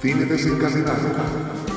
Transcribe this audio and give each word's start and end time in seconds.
Cine 0.00 0.26
desencadenado. 0.26 1.67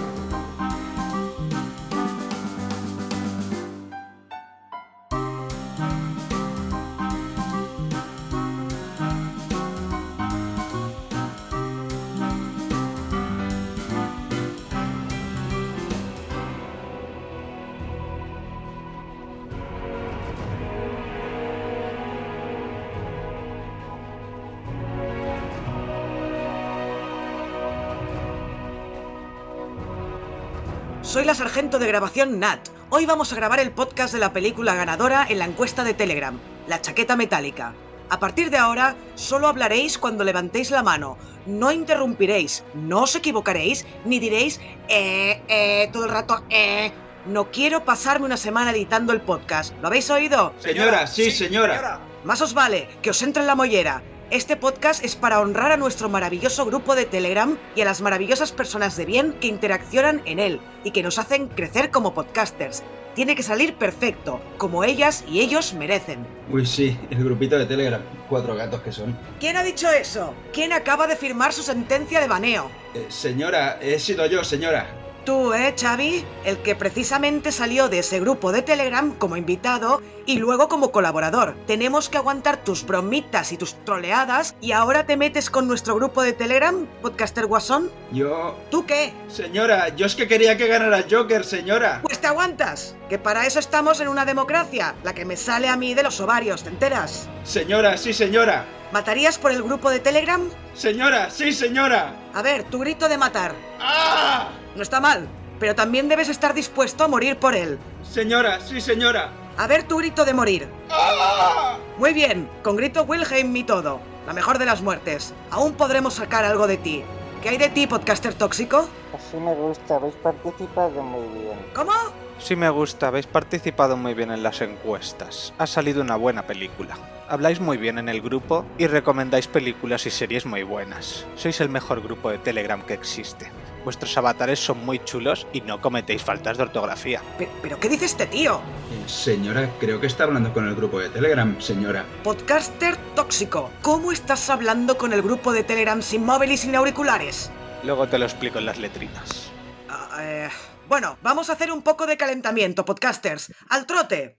De 31.81 31.87
grabación 31.87 32.39
Nat. 32.39 32.69
Hoy 32.91 33.07
vamos 33.07 33.33
a 33.33 33.35
grabar 33.35 33.59
el 33.59 33.71
podcast 33.71 34.13
de 34.13 34.19
la 34.19 34.33
película 34.33 34.75
ganadora 34.75 35.25
en 35.27 35.39
la 35.39 35.45
encuesta 35.45 35.83
de 35.83 35.95
Telegram, 35.95 36.39
La 36.67 36.79
chaqueta 36.79 37.15
metálica. 37.15 37.73
A 38.09 38.19
partir 38.19 38.51
de 38.51 38.57
ahora, 38.57 38.95
solo 39.15 39.47
hablaréis 39.47 39.97
cuando 39.97 40.23
levantéis 40.23 40.69
la 40.69 40.83
mano. 40.83 41.17
No 41.47 41.71
interrumpiréis, 41.71 42.63
no 42.75 43.01
os 43.01 43.15
equivocaréis, 43.15 43.87
ni 44.05 44.19
diréis 44.19 44.61
eh, 44.89 45.41
eh, 45.47 45.89
todo 45.91 46.05
el 46.05 46.11
rato 46.11 46.43
eh. 46.51 46.91
No 47.25 47.49
quiero 47.51 47.83
pasarme 47.83 48.27
una 48.27 48.37
semana 48.37 48.71
editando 48.71 49.11
el 49.11 49.21
podcast. 49.21 49.73
¿Lo 49.81 49.87
habéis 49.87 50.09
oído? 50.11 50.53
Señora, 50.59 51.07
sí, 51.07 51.31
señora. 51.31 51.99
Más 52.23 52.41
os 52.41 52.53
vale 52.53 52.89
que 53.01 53.09
os 53.09 53.21
entre 53.23 53.41
en 53.41 53.47
la 53.47 53.55
mollera. 53.55 54.03
Este 54.31 54.55
podcast 54.55 55.03
es 55.03 55.17
para 55.17 55.41
honrar 55.41 55.73
a 55.73 55.77
nuestro 55.77 56.07
maravilloso 56.07 56.65
grupo 56.65 56.95
de 56.95 57.03
Telegram 57.03 57.57
y 57.75 57.81
a 57.81 57.85
las 57.85 57.99
maravillosas 57.99 58.53
personas 58.53 58.95
de 58.95 59.03
bien 59.03 59.33
que 59.41 59.47
interaccionan 59.47 60.21
en 60.23 60.39
él 60.39 60.61
y 60.85 60.91
que 60.91 61.03
nos 61.03 61.19
hacen 61.19 61.49
crecer 61.49 61.91
como 61.91 62.13
podcasters. 62.13 62.81
Tiene 63.13 63.35
que 63.35 63.43
salir 63.43 63.75
perfecto, 63.75 64.39
como 64.57 64.85
ellas 64.85 65.25
y 65.27 65.41
ellos 65.41 65.73
merecen. 65.73 66.25
Uy, 66.49 66.65
sí, 66.65 66.97
el 67.09 67.25
grupito 67.25 67.59
de 67.59 67.65
Telegram. 67.65 68.01
Cuatro 68.29 68.55
gatos 68.55 68.79
que 68.79 68.93
son. 68.93 69.19
¿Quién 69.41 69.57
ha 69.57 69.63
dicho 69.63 69.89
eso? 69.91 70.33
¿Quién 70.53 70.71
acaba 70.71 71.07
de 71.07 71.17
firmar 71.17 71.51
su 71.51 71.61
sentencia 71.61 72.21
de 72.21 72.29
baneo? 72.29 72.71
Eh, 72.93 73.07
señora, 73.09 73.79
he 73.81 73.99
sido 73.99 74.25
yo, 74.27 74.45
señora. 74.45 75.00
Tú, 75.25 75.53
¿eh, 75.53 75.75
Xavi? 75.79 76.25
El 76.45 76.57
que 76.63 76.75
precisamente 76.75 77.51
salió 77.51 77.89
de 77.89 77.99
ese 77.99 78.19
grupo 78.19 78.51
de 78.51 78.63
Telegram 78.63 79.13
como 79.13 79.37
invitado 79.37 80.01
y 80.25 80.37
luego 80.39 80.67
como 80.67 80.91
colaborador. 80.91 81.55
Tenemos 81.67 82.09
que 82.09 82.17
aguantar 82.17 82.63
tus 82.63 82.85
bromitas 82.85 83.51
y 83.51 83.57
tus 83.57 83.75
troleadas 83.85 84.55
y 84.61 84.71
ahora 84.71 85.05
te 85.05 85.17
metes 85.17 85.51
con 85.51 85.67
nuestro 85.67 85.93
grupo 85.95 86.23
de 86.23 86.33
Telegram, 86.33 86.87
Podcaster 87.03 87.45
Guasón. 87.45 87.91
Yo... 88.11 88.57
¿Tú 88.71 88.87
qué? 88.87 89.13
Señora, 89.27 89.89
yo 89.89 90.07
es 90.07 90.15
que 90.15 90.27
quería 90.27 90.57
que 90.57 90.67
ganara 90.67 91.05
Joker, 91.09 91.45
señora. 91.45 91.99
Pues 92.01 92.19
te 92.19 92.27
aguantas, 92.27 92.95
que 93.07 93.19
para 93.19 93.45
eso 93.45 93.59
estamos 93.59 93.99
en 94.01 94.07
una 94.07 94.25
democracia, 94.25 94.95
la 95.03 95.13
que 95.13 95.25
me 95.25 95.37
sale 95.37 95.67
a 95.67 95.75
mí 95.75 95.93
de 95.93 96.03
los 96.03 96.19
ovarios, 96.19 96.63
¿te 96.63 96.69
enteras? 96.69 97.29
Señora, 97.43 97.97
sí, 97.97 98.13
señora. 98.13 98.65
¿Matarías 98.91 99.37
por 99.37 99.51
el 99.51 99.61
grupo 99.61 99.89
de 99.89 99.99
Telegram? 99.99 100.41
Señora, 100.73 101.29
sí, 101.29 101.53
señora. 101.53 102.15
A 102.33 102.41
ver, 102.41 102.63
tu 102.63 102.79
grito 102.79 103.07
de 103.07 103.17
matar. 103.17 103.53
¡Ah! 103.79 104.49
No 104.75 104.83
está 104.83 104.99
mal, 104.99 105.27
pero 105.59 105.75
también 105.75 106.07
debes 106.07 106.29
estar 106.29 106.53
dispuesto 106.53 107.03
a 107.03 107.07
morir 107.07 107.37
por 107.37 107.55
él. 107.55 107.77
Señora, 108.03 108.59
sí, 108.61 108.81
señora. 108.81 109.31
A 109.57 109.67
ver 109.67 109.83
tu 109.83 109.97
grito 109.97 110.25
de 110.25 110.33
morir. 110.33 110.67
¡Ah! 110.89 111.77
Muy 111.97 112.13
bien, 112.13 112.49
con 112.63 112.75
grito 112.75 113.03
Wilhelm 113.03 113.55
y 113.55 113.63
todo. 113.63 113.99
La 114.25 114.33
mejor 114.33 114.57
de 114.59 114.65
las 114.65 114.81
muertes. 114.81 115.33
Aún 115.49 115.73
podremos 115.73 116.15
sacar 116.15 116.45
algo 116.45 116.67
de 116.67 116.77
ti. 116.77 117.03
¿Qué 117.41 117.49
hay 117.49 117.57
de 117.57 117.69
ti, 117.69 117.87
podcaster 117.87 118.33
tóxico? 118.33 118.87
Así 119.13 119.37
me 119.37 119.53
gusta, 119.53 119.95
habéis 119.95 120.15
participado 120.15 121.01
muy 121.03 121.27
bien. 121.39 121.59
¿Cómo? 121.73 121.91
Sí 122.39 122.55
me 122.55 122.69
gusta, 122.69 123.07
habéis 123.07 123.27
participado 123.27 123.97
muy 123.97 124.13
bien 124.13 124.31
en 124.31 124.41
las 124.41 124.61
encuestas. 124.61 125.53
Ha 125.57 125.67
salido 125.67 126.01
una 126.01 126.15
buena 126.15 126.43
película. 126.43 126.97
Habláis 127.29 127.59
muy 127.59 127.77
bien 127.77 127.97
en 127.97 128.09
el 128.09 128.21
grupo 128.21 128.65
y 128.77 128.87
recomendáis 128.87 129.47
películas 129.47 130.05
y 130.05 130.11
series 130.11 130.45
muy 130.45 130.63
buenas. 130.63 131.25
Sois 131.35 131.61
el 131.61 131.69
mejor 131.69 132.01
grupo 132.01 132.29
de 132.29 132.39
Telegram 132.39 132.81
que 132.81 132.93
existe. 132.93 133.51
Vuestros 133.83 134.15
avatares 134.17 134.59
son 134.59 134.85
muy 134.85 134.99
chulos 135.03 135.47
y 135.53 135.61
no 135.61 135.81
cometéis 135.81 136.21
faltas 136.23 136.57
de 136.57 136.63
ortografía. 136.63 137.21
Pe- 137.37 137.49
¿Pero 137.61 137.79
qué 137.79 137.89
dice 137.89 138.05
este 138.05 138.27
tío? 138.27 138.57
Eh, 138.57 139.09
señora, 139.09 139.69
creo 139.79 139.99
que 139.99 140.07
está 140.07 140.23
hablando 140.25 140.53
con 140.53 140.67
el 140.67 140.75
grupo 140.75 140.99
de 140.99 141.09
Telegram, 141.09 141.59
señora. 141.59 142.05
Podcaster 142.23 142.95
tóxico. 143.15 143.71
¿Cómo 143.81 144.11
estás 144.11 144.49
hablando 144.49 144.97
con 144.97 145.13
el 145.13 145.21
grupo 145.21 145.51
de 145.51 145.63
Telegram 145.63 146.01
sin 146.01 146.23
móvil 146.25 146.51
y 146.51 146.57
sin 146.57 146.75
auriculares? 146.75 147.51
Luego 147.83 148.07
te 148.07 148.19
lo 148.19 148.25
explico 148.25 148.59
en 148.59 148.65
las 148.67 148.77
letrinas. 148.77 149.49
Ah, 149.89 150.09
eh, 150.21 150.49
Bueno, 150.87 151.17
vamos 151.23 151.49
a 151.49 151.53
hacer 151.53 151.71
un 151.71 151.81
poco 151.81 152.05
de 152.05 152.17
calentamiento, 152.17 152.83
podcasters. 152.85 153.51
¡Al 153.69 153.85
trote! 153.85 154.35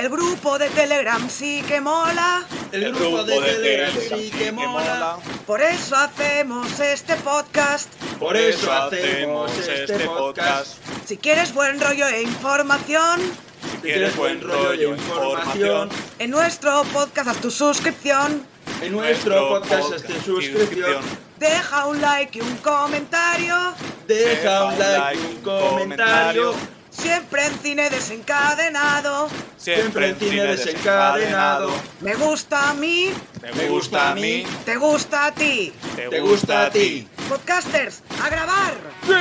El 0.00 0.08
grupo 0.08 0.58
de 0.58 0.70
Telegram 0.70 1.28
sí 1.28 1.62
que 1.68 1.78
mola. 1.78 2.46
El, 2.72 2.90
grupo 2.90 3.22
de 3.22 3.36
Telegram 3.36 3.92
sí 4.08 4.30
que 4.30 4.50
mola. 4.50 5.18
Por 5.46 5.60
eso 5.60 5.94
hacemos 5.94 6.80
este 6.80 7.16
podcast. 7.16 7.92
Por 8.18 8.34
eso 8.34 8.72
hacemos 8.72 9.52
este 9.58 10.06
podcast. 10.06 10.78
Si 11.04 11.18
quieres 11.18 11.52
buen 11.52 11.78
rollo 11.78 12.08
e 12.08 12.22
información, 12.22 13.20
Si 13.72 13.76
quieres 13.82 14.16
buen 14.16 14.40
rollo 14.40 14.94
e 14.94 14.96
información, 14.96 15.90
en 16.18 16.30
nuestro 16.30 16.82
podcast 16.94 17.28
haz 17.28 17.40
tu 17.42 17.50
suscripción. 17.50 18.46
en 18.80 18.92
nuestro 18.92 19.50
podcast 19.50 19.92
este 19.96 20.18
suscripción. 20.22 21.02
Deja 21.38 21.84
un 21.84 22.00
like 22.00 22.38
y 22.38 22.40
un 22.40 22.56
comentario. 22.56 23.74
Deja 24.08 24.64
un 24.64 24.78
like 24.78 25.18
y 25.18 25.26
un 25.26 25.42
comentario. 25.42 26.79
Siempre 27.00 27.46
en 27.46 27.58
cine 27.60 27.90
desencadenado. 27.90 29.28
Siempre 29.56 30.10
en 30.10 30.16
cine 30.16 30.42
desencadenado. 30.44 31.70
Me 32.00 32.14
gusta 32.14 32.70
a 32.70 32.74
mí, 32.74 33.12
Me 33.56 33.68
gusta 33.68 34.10
a 34.10 34.14
mí. 34.14 34.44
te 34.64 34.76
gusta 34.76 35.26
a 35.26 35.32
ti. 35.34 35.72
Te 35.96 36.20
gusta 36.20 36.66
a 36.66 36.70
ti. 36.70 37.08
Podcasters, 37.28 38.02
a 38.22 38.28
grabar. 38.28 38.74
Muy 39.06 39.14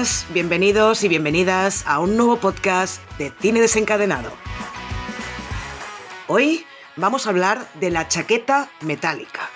buenas, 0.00 0.26
bienvenidos 0.32 1.04
y 1.04 1.08
bienvenidas 1.08 1.84
a 1.86 1.98
un 1.98 2.16
nuevo 2.16 2.38
podcast 2.38 3.02
de 3.18 3.30
Cine 3.38 3.60
Desencadenado. 3.60 4.32
Hoy 6.26 6.64
vamos 6.96 7.26
a 7.26 7.30
hablar 7.30 7.68
de 7.74 7.90
la 7.90 8.08
chaqueta 8.08 8.70
metálica. 8.80 9.50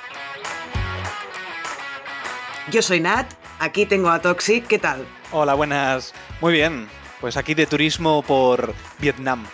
Yo 2.70 2.82
soy 2.82 3.00
Nat, 3.00 3.32
aquí 3.58 3.87
tengo 3.87 4.11
a 4.11 4.20
Toxic, 4.20 4.67
¿qué 4.67 4.79
tal? 4.79 5.06
Hola, 5.32 5.55
buenas. 5.55 6.12
Muy 6.43 6.52
bien. 6.52 6.88
Pues 7.23 7.38
aquí 7.38 7.55
de 7.55 7.64
turismo 7.64 8.20
por 8.20 8.75
Vietnam. 8.99 9.46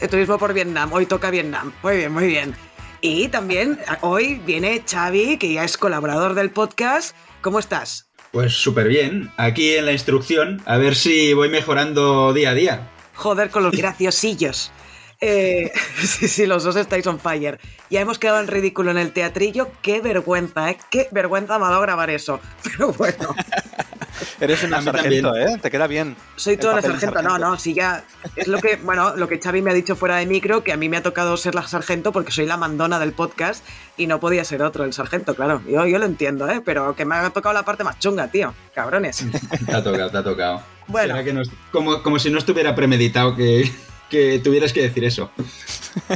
De 0.00 0.08
turismo 0.08 0.36
por 0.36 0.52
Vietnam, 0.52 0.92
hoy 0.92 1.06
toca 1.06 1.30
Vietnam. 1.30 1.72
Muy 1.80 1.96
bien, 1.98 2.12
muy 2.12 2.26
bien. 2.26 2.56
Y 3.00 3.28
también 3.28 3.78
hoy 4.00 4.42
viene 4.44 4.82
Xavi, 4.84 5.38
que 5.38 5.52
ya 5.52 5.62
es 5.62 5.78
colaborador 5.78 6.34
del 6.34 6.50
podcast. 6.50 7.14
¿Cómo 7.40 7.60
estás? 7.60 8.07
Pues 8.32 8.54
súper 8.54 8.88
bien. 8.88 9.30
Aquí 9.36 9.74
en 9.74 9.86
la 9.86 9.92
instrucción, 9.92 10.62
a 10.66 10.76
ver 10.76 10.94
si 10.94 11.32
voy 11.32 11.48
mejorando 11.48 12.32
día 12.32 12.50
a 12.50 12.54
día. 12.54 12.88
Joder 13.14 13.50
con 13.50 13.62
los 13.62 13.72
graciosillos. 13.72 14.70
Eh, 15.20 15.72
sí, 16.00 16.28
sí, 16.28 16.46
los 16.46 16.64
dos 16.64 16.76
estáis 16.76 17.06
on 17.06 17.18
fire. 17.18 17.58
Ya 17.90 18.00
hemos 18.00 18.18
quedado 18.18 18.40
en 18.40 18.46
ridículo 18.46 18.90
en 18.90 18.98
el 18.98 19.12
teatrillo. 19.12 19.68
Qué 19.82 20.00
vergüenza, 20.00 20.70
¿eh? 20.70 20.78
Qué 20.90 21.08
vergüenza 21.10 21.58
me 21.58 21.66
ha 21.66 21.70
dado 21.70 21.82
grabar 21.82 22.10
eso. 22.10 22.40
Pero 22.62 22.92
bueno. 22.92 23.34
Eres 24.40 24.62
una 24.64 24.82
sargento, 24.82 25.36
¿eh? 25.36 25.58
Te 25.60 25.70
queda 25.70 25.86
bien. 25.86 26.16
Soy 26.36 26.54
El 26.54 26.60
toda 26.60 26.76
la 26.76 26.82
sargento. 26.82 27.22
No, 27.22 27.38
no, 27.38 27.56
sí 27.56 27.74
ya. 27.74 28.04
Es 28.34 28.48
lo 28.48 28.58
que, 28.60 28.76
bueno, 28.76 29.16
lo 29.16 29.28
que 29.28 29.38
Xavi 29.38 29.62
me 29.62 29.70
ha 29.70 29.74
dicho 29.74 29.94
fuera 29.94 30.16
de 30.16 30.26
micro, 30.26 30.64
que 30.64 30.72
a 30.72 30.76
mí 30.76 30.88
me 30.88 30.96
ha 30.96 31.02
tocado 31.02 31.36
ser 31.36 31.54
la 31.54 31.66
sargento 31.66 32.12
porque 32.12 32.32
soy 32.32 32.46
la 32.46 32.56
mandona 32.56 32.98
del 32.98 33.12
podcast 33.12 33.64
y 33.96 34.06
no 34.06 34.18
podía 34.18 34.44
ser 34.44 34.62
otro 34.62 34.84
el 34.84 34.92
sargento, 34.92 35.34
claro. 35.36 35.62
Yo, 35.68 35.86
yo 35.86 35.98
lo 35.98 36.06
entiendo, 36.06 36.48
¿eh? 36.48 36.60
Pero 36.64 36.96
que 36.96 37.04
me 37.04 37.16
ha 37.16 37.30
tocado 37.30 37.52
la 37.52 37.64
parte 37.64 37.84
más 37.84 37.98
chunga, 37.98 38.28
tío. 38.28 38.54
Cabrones. 38.74 39.24
Te 39.66 39.72
ha 39.72 39.82
tocado, 39.82 40.10
te 40.10 40.18
ha 40.18 40.24
tocado. 40.24 40.62
Bueno. 40.88 41.22
Que 41.22 41.32
no 41.32 41.42
como, 41.70 42.02
como 42.02 42.18
si 42.18 42.30
no 42.30 42.38
estuviera 42.38 42.74
premeditado 42.74 43.36
que, 43.36 43.70
que 44.10 44.38
tuvieras 44.38 44.72
que 44.72 44.82
decir 44.82 45.04
eso. 45.04 45.30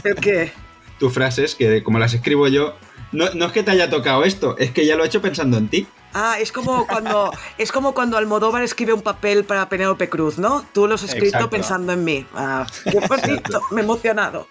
Es 0.04 0.14
que. 0.16 0.52
Tus 0.98 1.12
frases, 1.12 1.54
que 1.54 1.82
como 1.82 1.98
las 1.98 2.14
escribo 2.14 2.46
yo, 2.46 2.76
no, 3.10 3.26
no 3.34 3.46
es 3.46 3.52
que 3.52 3.62
te 3.62 3.72
haya 3.72 3.90
tocado 3.90 4.24
esto, 4.24 4.56
es 4.58 4.70
que 4.70 4.86
ya 4.86 4.94
lo 4.96 5.02
he 5.02 5.06
hecho 5.06 5.20
pensando 5.20 5.58
en 5.58 5.68
ti. 5.68 5.86
Ah, 6.14 6.36
es 6.38 6.52
como 6.52 6.86
cuando 6.86 7.32
es 7.58 7.72
como 7.72 7.94
cuando 7.94 8.16
Almodóvar 8.18 8.62
escribe 8.62 8.92
un 8.92 9.02
papel 9.02 9.44
para 9.44 9.68
Penélope 9.68 10.08
Cruz, 10.08 10.38
¿no? 10.38 10.64
Tú 10.72 10.86
lo 10.86 10.94
has 10.94 11.02
escrito 11.02 11.26
Exacto. 11.26 11.50
pensando 11.50 11.92
en 11.92 12.04
mí. 12.04 12.26
Ah, 12.34 12.66
qué 12.84 13.00
bonito, 13.00 13.62
me 13.70 13.80
he 13.80 13.84
emocionado. 13.84 14.46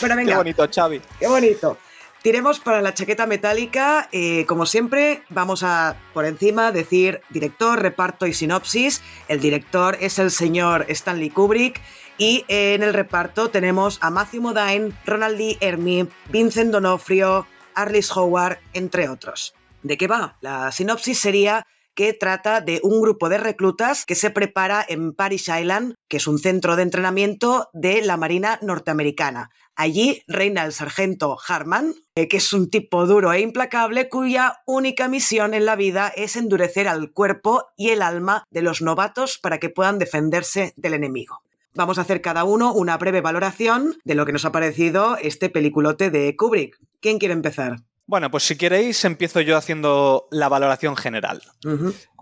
Bueno, 0.00 0.16
Qué 0.26 0.34
bonito, 0.34 0.68
Xavi. 0.70 1.00
Qué 1.18 1.28
bonito. 1.28 1.78
Tiremos 2.22 2.60
para 2.60 2.82
la 2.82 2.92
chaqueta 2.92 3.26
metálica. 3.26 4.08
eh, 4.12 4.44
como 4.46 4.66
siempre, 4.66 5.22
vamos 5.30 5.62
a 5.62 5.96
por 6.12 6.26
encima 6.26 6.70
decir 6.70 7.22
director, 7.30 7.80
reparto 7.80 8.26
y 8.26 8.34
sinopsis. 8.34 9.00
El 9.28 9.40
director 9.40 9.96
es 10.00 10.18
el 10.18 10.30
señor 10.30 10.84
Stanley 10.88 11.30
Kubrick. 11.30 11.80
Y 12.20 12.44
en 12.48 12.82
el 12.82 12.92
reparto 12.92 13.48
tenemos 13.48 13.96
a 14.02 14.10
Matthew 14.10 14.42
Modine, 14.42 14.92
Ronald 15.06 15.38
D. 15.38 15.56
Ermey, 15.62 16.06
Vincent 16.28 16.70
Donofrio, 16.70 17.46
Arliss 17.74 18.14
Howard, 18.14 18.58
entre 18.74 19.08
otros. 19.08 19.54
¿De 19.82 19.96
qué 19.96 20.06
va? 20.06 20.36
La 20.42 20.70
sinopsis 20.70 21.18
sería 21.18 21.66
que 21.94 22.12
trata 22.12 22.60
de 22.60 22.78
un 22.82 23.00
grupo 23.00 23.30
de 23.30 23.38
reclutas 23.38 24.04
que 24.04 24.14
se 24.14 24.28
prepara 24.28 24.84
en 24.86 25.14
Paris 25.14 25.48
Island, 25.48 25.94
que 26.08 26.18
es 26.18 26.26
un 26.26 26.38
centro 26.38 26.76
de 26.76 26.82
entrenamiento 26.82 27.70
de 27.72 28.02
la 28.02 28.18
Marina 28.18 28.58
norteamericana. 28.60 29.48
Allí 29.74 30.22
reina 30.28 30.66
el 30.66 30.74
sargento 30.74 31.38
Harman, 31.48 31.94
eh, 32.16 32.28
que 32.28 32.36
es 32.36 32.52
un 32.52 32.68
tipo 32.68 33.06
duro 33.06 33.32
e 33.32 33.40
implacable 33.40 34.10
cuya 34.10 34.60
única 34.66 35.08
misión 35.08 35.54
en 35.54 35.64
la 35.64 35.74
vida 35.74 36.12
es 36.14 36.36
endurecer 36.36 36.86
al 36.86 37.12
cuerpo 37.12 37.68
y 37.78 37.88
el 37.88 38.02
alma 38.02 38.44
de 38.50 38.60
los 38.60 38.82
novatos 38.82 39.38
para 39.38 39.56
que 39.56 39.70
puedan 39.70 39.98
defenderse 39.98 40.74
del 40.76 40.92
enemigo. 40.92 41.40
Vamos 41.74 41.98
a 41.98 42.00
hacer 42.00 42.20
cada 42.20 42.44
uno 42.44 42.72
una 42.72 42.98
breve 42.98 43.20
valoración 43.20 43.96
de 44.04 44.14
lo 44.14 44.26
que 44.26 44.32
nos 44.32 44.44
ha 44.44 44.52
parecido 44.52 45.16
este 45.16 45.50
peliculote 45.50 46.10
de 46.10 46.34
Kubrick. 46.36 46.76
¿Quién 47.00 47.18
quiere 47.18 47.32
empezar? 47.32 47.76
Bueno, 48.06 48.28
pues 48.28 48.42
si 48.42 48.56
queréis 48.56 49.04
empiezo 49.04 49.40
yo 49.40 49.56
haciendo 49.56 50.26
la 50.32 50.48
valoración 50.48 50.96
general. 50.96 51.42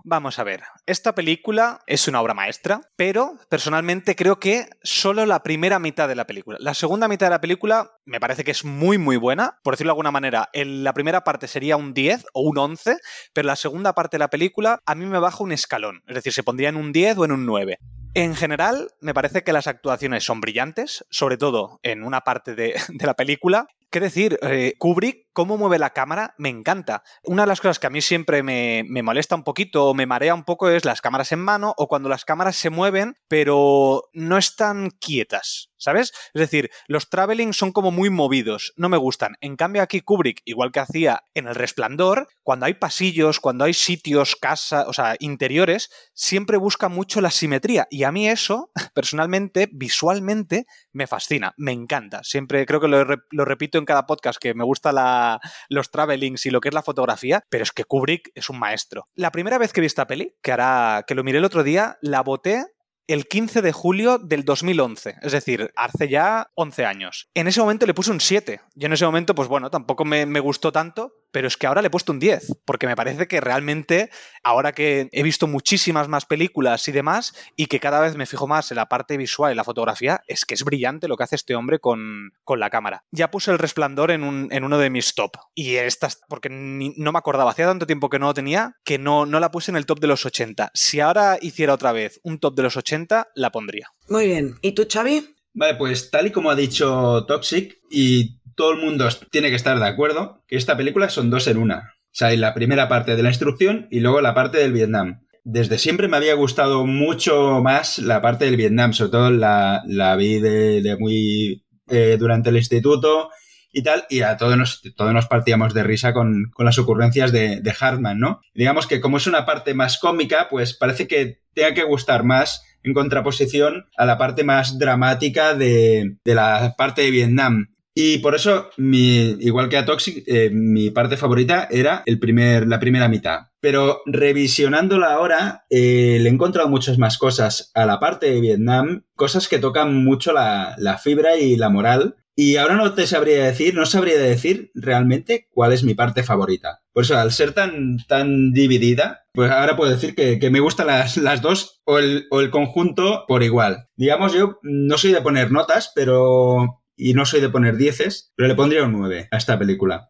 Vamos 0.03 0.37
a 0.37 0.43
ver, 0.43 0.61
esta 0.85 1.15
película 1.15 1.81
es 1.87 2.07
una 2.07 2.21
obra 2.21 2.35
maestra, 2.35 2.81
pero 2.95 3.37
personalmente 3.49 4.15
creo 4.15 4.39
que 4.39 4.67
solo 4.83 5.25
la 5.25 5.41
primera 5.41 5.79
mitad 5.79 6.07
de 6.07 6.15
la 6.15 6.27
película. 6.27 6.57
La 6.61 6.75
segunda 6.75 7.07
mitad 7.07 7.25
de 7.25 7.31
la 7.31 7.41
película 7.41 7.91
me 8.05 8.19
parece 8.19 8.43
que 8.43 8.51
es 8.51 8.63
muy 8.63 8.99
muy 8.99 9.17
buena, 9.17 9.57
por 9.63 9.73
decirlo 9.73 9.89
de 9.89 9.93
alguna 9.93 10.11
manera. 10.11 10.49
En 10.53 10.83
la 10.83 10.93
primera 10.93 11.23
parte 11.23 11.47
sería 11.47 11.75
un 11.75 11.95
10 11.95 12.23
o 12.33 12.41
un 12.41 12.59
11, 12.59 12.97
pero 13.33 13.47
la 13.47 13.55
segunda 13.55 13.93
parte 13.93 14.17
de 14.17 14.19
la 14.19 14.29
película 14.29 14.79
a 14.85 14.93
mí 14.93 15.05
me 15.05 15.19
baja 15.19 15.43
un 15.43 15.51
escalón, 15.51 16.03
es 16.07 16.13
decir, 16.13 16.33
se 16.33 16.43
pondría 16.43 16.69
en 16.69 16.75
un 16.75 16.91
10 16.91 17.17
o 17.17 17.25
en 17.25 17.31
un 17.31 17.47
9. 17.47 17.79
En 18.15 18.35
general, 18.35 18.91
me 19.01 19.13
parece 19.13 19.43
que 19.43 19.53
las 19.53 19.67
actuaciones 19.67 20.23
son 20.23 20.41
brillantes, 20.41 21.05
sobre 21.09 21.37
todo 21.37 21.79
en 21.83 22.03
una 22.03 22.21
parte 22.21 22.55
de, 22.55 22.73
la 22.99 23.13
película. 23.13 23.67
¿Qué 23.91 23.99
decir? 23.99 24.37
Eh, 24.41 24.73
Kubrick, 24.77 25.27
cómo 25.39 25.57
mueve 25.57 25.79
la 25.79 25.91
cámara, 25.91 26.35
me 26.37 26.49
encanta. 26.49 27.01
Una 27.23 27.43
de 27.43 27.47
las 27.47 27.61
cosas 27.61 27.79
que 27.79 27.87
a 27.87 27.89
mí 27.89 28.01
siempre 28.01 28.43
me, 28.43 28.83
me 28.89 29.03
molesta 29.03 29.35
un 29.35 29.45
poquito 29.45 29.85
o 29.85 29.93
me 29.93 30.05
marea 30.05 30.35
un 30.35 30.43
poco 30.43 30.67
es 30.67 30.83
las 30.83 30.99
cámaras 30.99 31.31
en 31.31 31.39
mano 31.39 31.73
o 31.77 31.87
cuando 31.87 32.09
las 32.09 32.25
cámaras 32.25 32.57
se 32.57 32.69
mueven, 32.69 33.15
pero 33.29 34.03
no 34.11 34.37
están 34.37 34.89
quietas, 34.89 35.69
¿sabes? 35.77 36.11
Es 36.33 36.41
decir, 36.41 36.69
los 36.87 37.09
traveling 37.09 37.53
son 37.53 37.71
como 37.71 37.89
muy 37.89 38.09
movidos, 38.09 38.73
no 38.75 38.89
me 38.89 38.97
gustan. 38.97 39.37
En 39.39 39.55
cambio, 39.55 39.81
aquí 39.81 40.01
Kubrick, 40.01 40.41
igual 40.43 40.73
que 40.73 40.81
hacía 40.81 41.23
en 41.33 41.47
El 41.47 41.55
Resplandor, 41.55 42.27
cuando 42.43 42.65
hay 42.65 42.73
pasillos, 42.73 43.39
cuando 43.39 43.63
hay 43.63 43.73
sitios, 43.73 44.35
casa, 44.35 44.89
o 44.89 44.93
sea, 44.93 45.15
interiores, 45.19 45.89
siempre 46.13 46.57
busca 46.57 46.89
mucho 46.89 47.21
la 47.21 47.31
simetría. 47.31 47.87
Y 47.89 48.03
a 48.03 48.11
mí 48.11 48.27
eso, 48.27 48.71
personalmente, 48.93 49.69
visualmente, 49.71 50.65
me 50.91 51.07
fascina, 51.07 51.53
me 51.55 51.71
encanta. 51.71 52.23
Siempre 52.23 52.65
creo 52.65 52.81
que 52.81 52.89
lo, 52.89 53.05
lo 53.31 53.45
repito 53.45 53.77
en 53.77 53.85
cada 53.85 54.05
podcast 54.05 54.37
que 54.37 54.53
me 54.53 54.65
gusta 54.65 54.91
la- 54.91 55.28
los 55.69 55.91
travelings 55.91 56.45
y 56.45 56.49
lo 56.49 56.61
que 56.61 56.69
es 56.69 56.73
la 56.73 56.83
fotografía, 56.83 57.43
pero 57.49 57.63
es 57.63 57.71
que 57.71 57.83
Kubrick 57.83 58.31
es 58.33 58.49
un 58.49 58.59
maestro. 58.59 59.07
La 59.15 59.31
primera 59.31 59.57
vez 59.57 59.73
que 59.73 59.81
vi 59.81 59.87
esta 59.87 60.07
peli, 60.07 60.35
que 60.41 60.51
hará, 60.51 61.03
que 61.07 61.15
lo 61.15 61.23
miré 61.23 61.39
el 61.39 61.45
otro 61.45 61.63
día, 61.63 61.97
la 62.01 62.21
boté 62.21 62.65
el 63.13 63.27
15 63.27 63.61
de 63.61 63.71
julio 63.71 64.17
del 64.19 64.45
2011, 64.45 65.15
es 65.21 65.31
decir, 65.31 65.71
hace 65.75 66.07
ya 66.09 66.51
11 66.55 66.85
años. 66.85 67.29
En 67.33 67.47
ese 67.47 67.59
momento 67.59 67.85
le 67.85 67.93
puse 67.93 68.11
un 68.11 68.21
7. 68.21 68.61
Yo 68.75 68.85
en 68.87 68.93
ese 68.93 69.05
momento, 69.05 69.35
pues 69.35 69.47
bueno, 69.47 69.69
tampoco 69.69 70.05
me, 70.05 70.25
gustó 70.39 70.71
tanto, 70.71 71.13
pero 71.31 71.47
es 71.47 71.57
que 71.57 71.67
ahora 71.67 71.81
le 71.81 71.87
he 71.87 71.91
puesto 71.91 72.11
un 72.11 72.19
10, 72.19 72.61
porque 72.65 72.87
me 72.87 72.95
parece 72.95 73.27
que 73.27 73.41
realmente, 73.41 74.09
ahora 74.43 74.71
que 74.73 75.09
he 75.11 75.23
visto 75.23 75.47
muchísimas 75.47 76.07
más 76.07 76.25
películas 76.25 76.87
y 76.87 76.91
demás, 76.91 77.33
y 77.55 77.65
que 77.67 77.79
cada 77.79 77.99
vez 77.99 78.15
me 78.15 78.25
fijo 78.25 78.47
más 78.47 78.71
en 78.71 78.77
la 78.77 78.87
parte 78.87 79.17
visual 79.17 79.51
y 79.51 79.55
la 79.55 79.63
fotografía, 79.63 80.21
es 80.27 80.45
que 80.45 80.53
es 80.53 80.63
brillante 80.63 81.07
lo 81.07 81.17
que 81.17 81.23
hace 81.23 81.35
este 81.35 81.55
hombre 81.55 81.79
con, 81.79 82.31
con 82.43 82.59
la 82.59 82.69
cámara. 82.69 83.03
Ya 83.11 83.31
puse 83.31 83.51
el 83.51 83.59
resplandor 83.59 84.11
en, 84.11 84.23
un- 84.23 84.47
en 84.51 84.63
uno 84.63 84.77
de 84.77 84.89
mis 84.89 85.13
top, 85.15 85.31
y 85.55 85.75
estas, 85.75 86.21
porque 86.29 86.49
no 86.49 87.11
me 87.11 87.19
acordaba, 87.19 87.51
hacía 87.51 87.65
tanto 87.67 87.85
tiempo 87.87 88.09
que 88.09 88.19
no 88.19 88.27
lo 88.27 88.33
tenía, 88.33 88.75
que 88.83 88.97
no, 88.97 89.25
no 89.25 89.39
la 89.39 89.51
puse 89.51 89.71
en 89.71 89.77
el 89.77 89.85
top 89.85 89.99
de 89.99 90.07
los 90.07 90.25
80. 90.25 90.71
Si 90.73 90.99
ahora 90.99 91.37
hiciera 91.41 91.73
otra 91.73 91.91
vez 91.91 92.19
un 92.23 92.39
top 92.39 92.55
de 92.55 92.63
los 92.63 92.77
80, 92.77 92.98
la 93.35 93.51
pondría. 93.51 93.87
Muy 94.07 94.27
bien. 94.27 94.55
¿Y 94.61 94.73
tú, 94.73 94.87
Xavi? 94.91 95.35
Vale, 95.53 95.75
pues 95.75 96.11
tal 96.11 96.27
y 96.27 96.31
como 96.31 96.51
ha 96.51 96.55
dicho 96.55 97.25
Toxic, 97.25 97.77
y 97.89 98.39
todo 98.55 98.71
el 98.71 98.79
mundo 98.79 99.07
tiene 99.31 99.49
que 99.49 99.55
estar 99.55 99.79
de 99.79 99.87
acuerdo, 99.87 100.43
que 100.47 100.57
esta 100.57 100.77
película 100.77 101.09
son 101.09 101.29
dos 101.29 101.47
en 101.47 101.57
una. 101.57 101.93
O 102.05 102.11
sea, 102.11 102.29
hay 102.29 102.37
la 102.37 102.53
primera 102.53 102.87
parte 102.87 103.15
de 103.15 103.23
la 103.23 103.29
instrucción 103.29 103.87
y 103.91 103.99
luego 103.99 104.21
la 104.21 104.33
parte 104.33 104.57
del 104.57 104.73
Vietnam. 104.73 105.21
Desde 105.43 105.77
siempre 105.77 106.07
me 106.07 106.17
había 106.17 106.33
gustado 106.33 106.85
mucho 106.85 107.61
más 107.61 107.99
la 107.99 108.21
parte 108.21 108.45
del 108.45 108.57
Vietnam, 108.57 108.93
sobre 108.93 109.11
todo 109.11 109.31
la, 109.31 109.83
la 109.87 110.15
vi 110.15 110.39
de, 110.39 110.81
de 110.81 110.97
muy 110.97 111.65
eh, 111.89 112.17
durante 112.19 112.49
el 112.49 112.57
instituto 112.57 113.29
y 113.71 113.83
tal, 113.83 114.05
y 114.09 114.21
a 114.21 114.35
todos 114.37 114.57
nos, 114.57 114.81
todos 114.95 115.13
nos 115.13 115.27
partíamos 115.27 115.73
de 115.73 115.83
risa 115.83 116.13
con, 116.13 116.51
con 116.53 116.65
las 116.65 116.79
ocurrencias 116.79 117.31
de, 117.31 117.61
de 117.61 117.75
Hartman, 117.79 118.19
¿no? 118.19 118.41
Digamos 118.53 118.87
que 118.87 118.99
como 118.99 119.17
es 119.17 119.27
una 119.27 119.45
parte 119.45 119.73
más 119.73 119.99
cómica, 119.99 120.47
pues 120.49 120.75
parece 120.75 121.07
que 121.07 121.41
tenga 121.53 121.73
que 121.73 121.83
gustar 121.83 122.23
más 122.23 122.63
en 122.83 122.93
contraposición 122.93 123.85
a 123.97 124.05
la 124.05 124.17
parte 124.17 124.43
más 124.43 124.77
dramática 124.79 125.53
de, 125.53 126.17
de 126.23 126.35
la 126.35 126.75
parte 126.77 127.01
de 127.01 127.11
Vietnam. 127.11 127.67
Y 128.01 128.19
por 128.19 128.33
eso, 128.33 128.69
mi, 128.77 129.35
igual 129.41 129.67
que 129.67 129.75
a 129.75 129.85
Toxic, 129.85 130.23
eh, 130.25 130.49
mi 130.51 130.89
parte 130.89 131.17
favorita 131.17 131.67
era 131.69 132.01
el 132.05 132.17
primer, 132.17 132.65
la 132.65 132.79
primera 132.79 133.09
mitad. 133.09 133.47
Pero 133.59 134.03
revisionándola 134.05 135.11
ahora, 135.11 135.65
eh, 135.69 136.17
le 136.21 136.29
he 136.29 136.31
encontrado 136.31 136.69
muchas 136.69 136.97
más 136.97 137.17
cosas 137.17 137.71
a 137.73 137.85
la 137.85 137.99
parte 137.99 138.27
de 138.31 138.39
Vietnam, 138.39 139.03
cosas 139.15 139.49
que 139.49 139.59
tocan 139.59 140.05
mucho 140.05 140.31
la, 140.31 140.75
la 140.77 140.97
fibra 140.97 141.35
y 141.35 141.57
la 141.57 141.69
moral. 141.69 142.15
Y 142.35 142.55
ahora 142.55 142.75
no 142.75 142.93
te 142.93 143.05
sabría 143.05 143.43
decir, 143.43 143.75
no 143.75 143.85
sabría 143.85 144.17
decir 144.17 144.71
realmente 144.73 145.47
cuál 145.51 145.73
es 145.73 145.83
mi 145.83 145.93
parte 145.93 146.23
favorita. 146.23 146.79
Por 146.93 147.03
eso, 147.03 147.17
al 147.17 147.31
ser 147.31 147.53
tan, 147.53 147.97
tan 148.07 148.53
dividida, 148.53 149.23
pues 149.33 149.51
ahora 149.51 149.75
puedo 149.75 149.91
decir 149.91 150.15
que, 150.15 150.39
que 150.39 150.49
me 150.49 150.61
gustan 150.61 150.87
las, 150.87 151.17
las 151.17 151.41
dos 151.41 151.81
o 151.85 151.99
el, 151.99 152.27
o 152.31 152.39
el 152.39 152.49
conjunto 152.49 153.25
por 153.27 153.43
igual. 153.43 153.87
Digamos, 153.97 154.33
yo 154.33 154.59
no 154.63 154.97
soy 154.97 155.11
de 155.11 155.21
poner 155.21 155.51
notas, 155.51 155.91
pero... 155.93 156.81
Y 157.01 157.13
no 157.13 157.25
soy 157.25 157.39
de 157.39 157.47
poner 157.47 157.77
dieces, 157.77 158.33
pero 158.35 158.49
le 158.49 158.55
pondría 158.55 158.83
un 158.83 158.91
9 158.91 159.29
a 159.31 159.37
esta 159.37 159.57
película. 159.57 160.09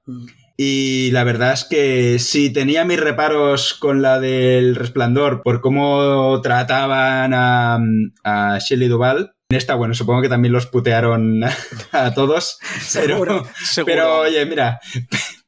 Y 0.57 1.11
la 1.11 1.23
verdad 1.23 1.53
es 1.53 1.63
que 1.63 2.19
si 2.19 2.51
tenía 2.51 2.83
mis 2.83 2.99
reparos 2.99 3.75
con 3.75 4.01
la 4.01 4.19
del 4.19 4.75
resplandor 4.75 5.41
por 5.43 5.61
cómo 5.61 6.41
trataban 6.41 7.33
a, 7.35 7.79
a 8.23 8.57
Shelley 8.59 8.87
Duvall, 8.87 9.19
en 9.19 9.38
esta, 9.57 9.73
bueno, 9.73 9.95
supongo 9.95 10.21
que 10.21 10.29
también 10.29 10.53
los 10.53 10.67
putearon 10.67 11.41
a 11.91 12.13
todos. 12.13 12.59
Pero, 12.93 13.15
Seguro. 13.15 13.47
Seguro. 13.63 13.85
pero 13.85 14.19
oye, 14.19 14.45
mira, 14.45 14.79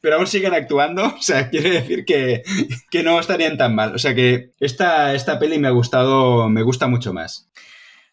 pero 0.02 0.16
aún 0.16 0.26
siguen 0.26 0.56
actuando, 0.56 1.06
o 1.06 1.22
sea, 1.22 1.52
quiere 1.52 1.70
decir 1.70 2.04
que, 2.04 2.42
que 2.90 3.04
no 3.04 3.20
estarían 3.20 3.58
tan 3.58 3.76
mal. 3.76 3.94
O 3.94 4.00
sea 4.00 4.16
que 4.16 4.54
esta, 4.60 5.14
esta 5.14 5.38
peli 5.38 5.60
me 5.60 5.68
ha 5.68 5.72
gustado, 5.72 6.50
me 6.50 6.64
gusta 6.64 6.88
mucho 6.88 7.14
más. 7.14 7.52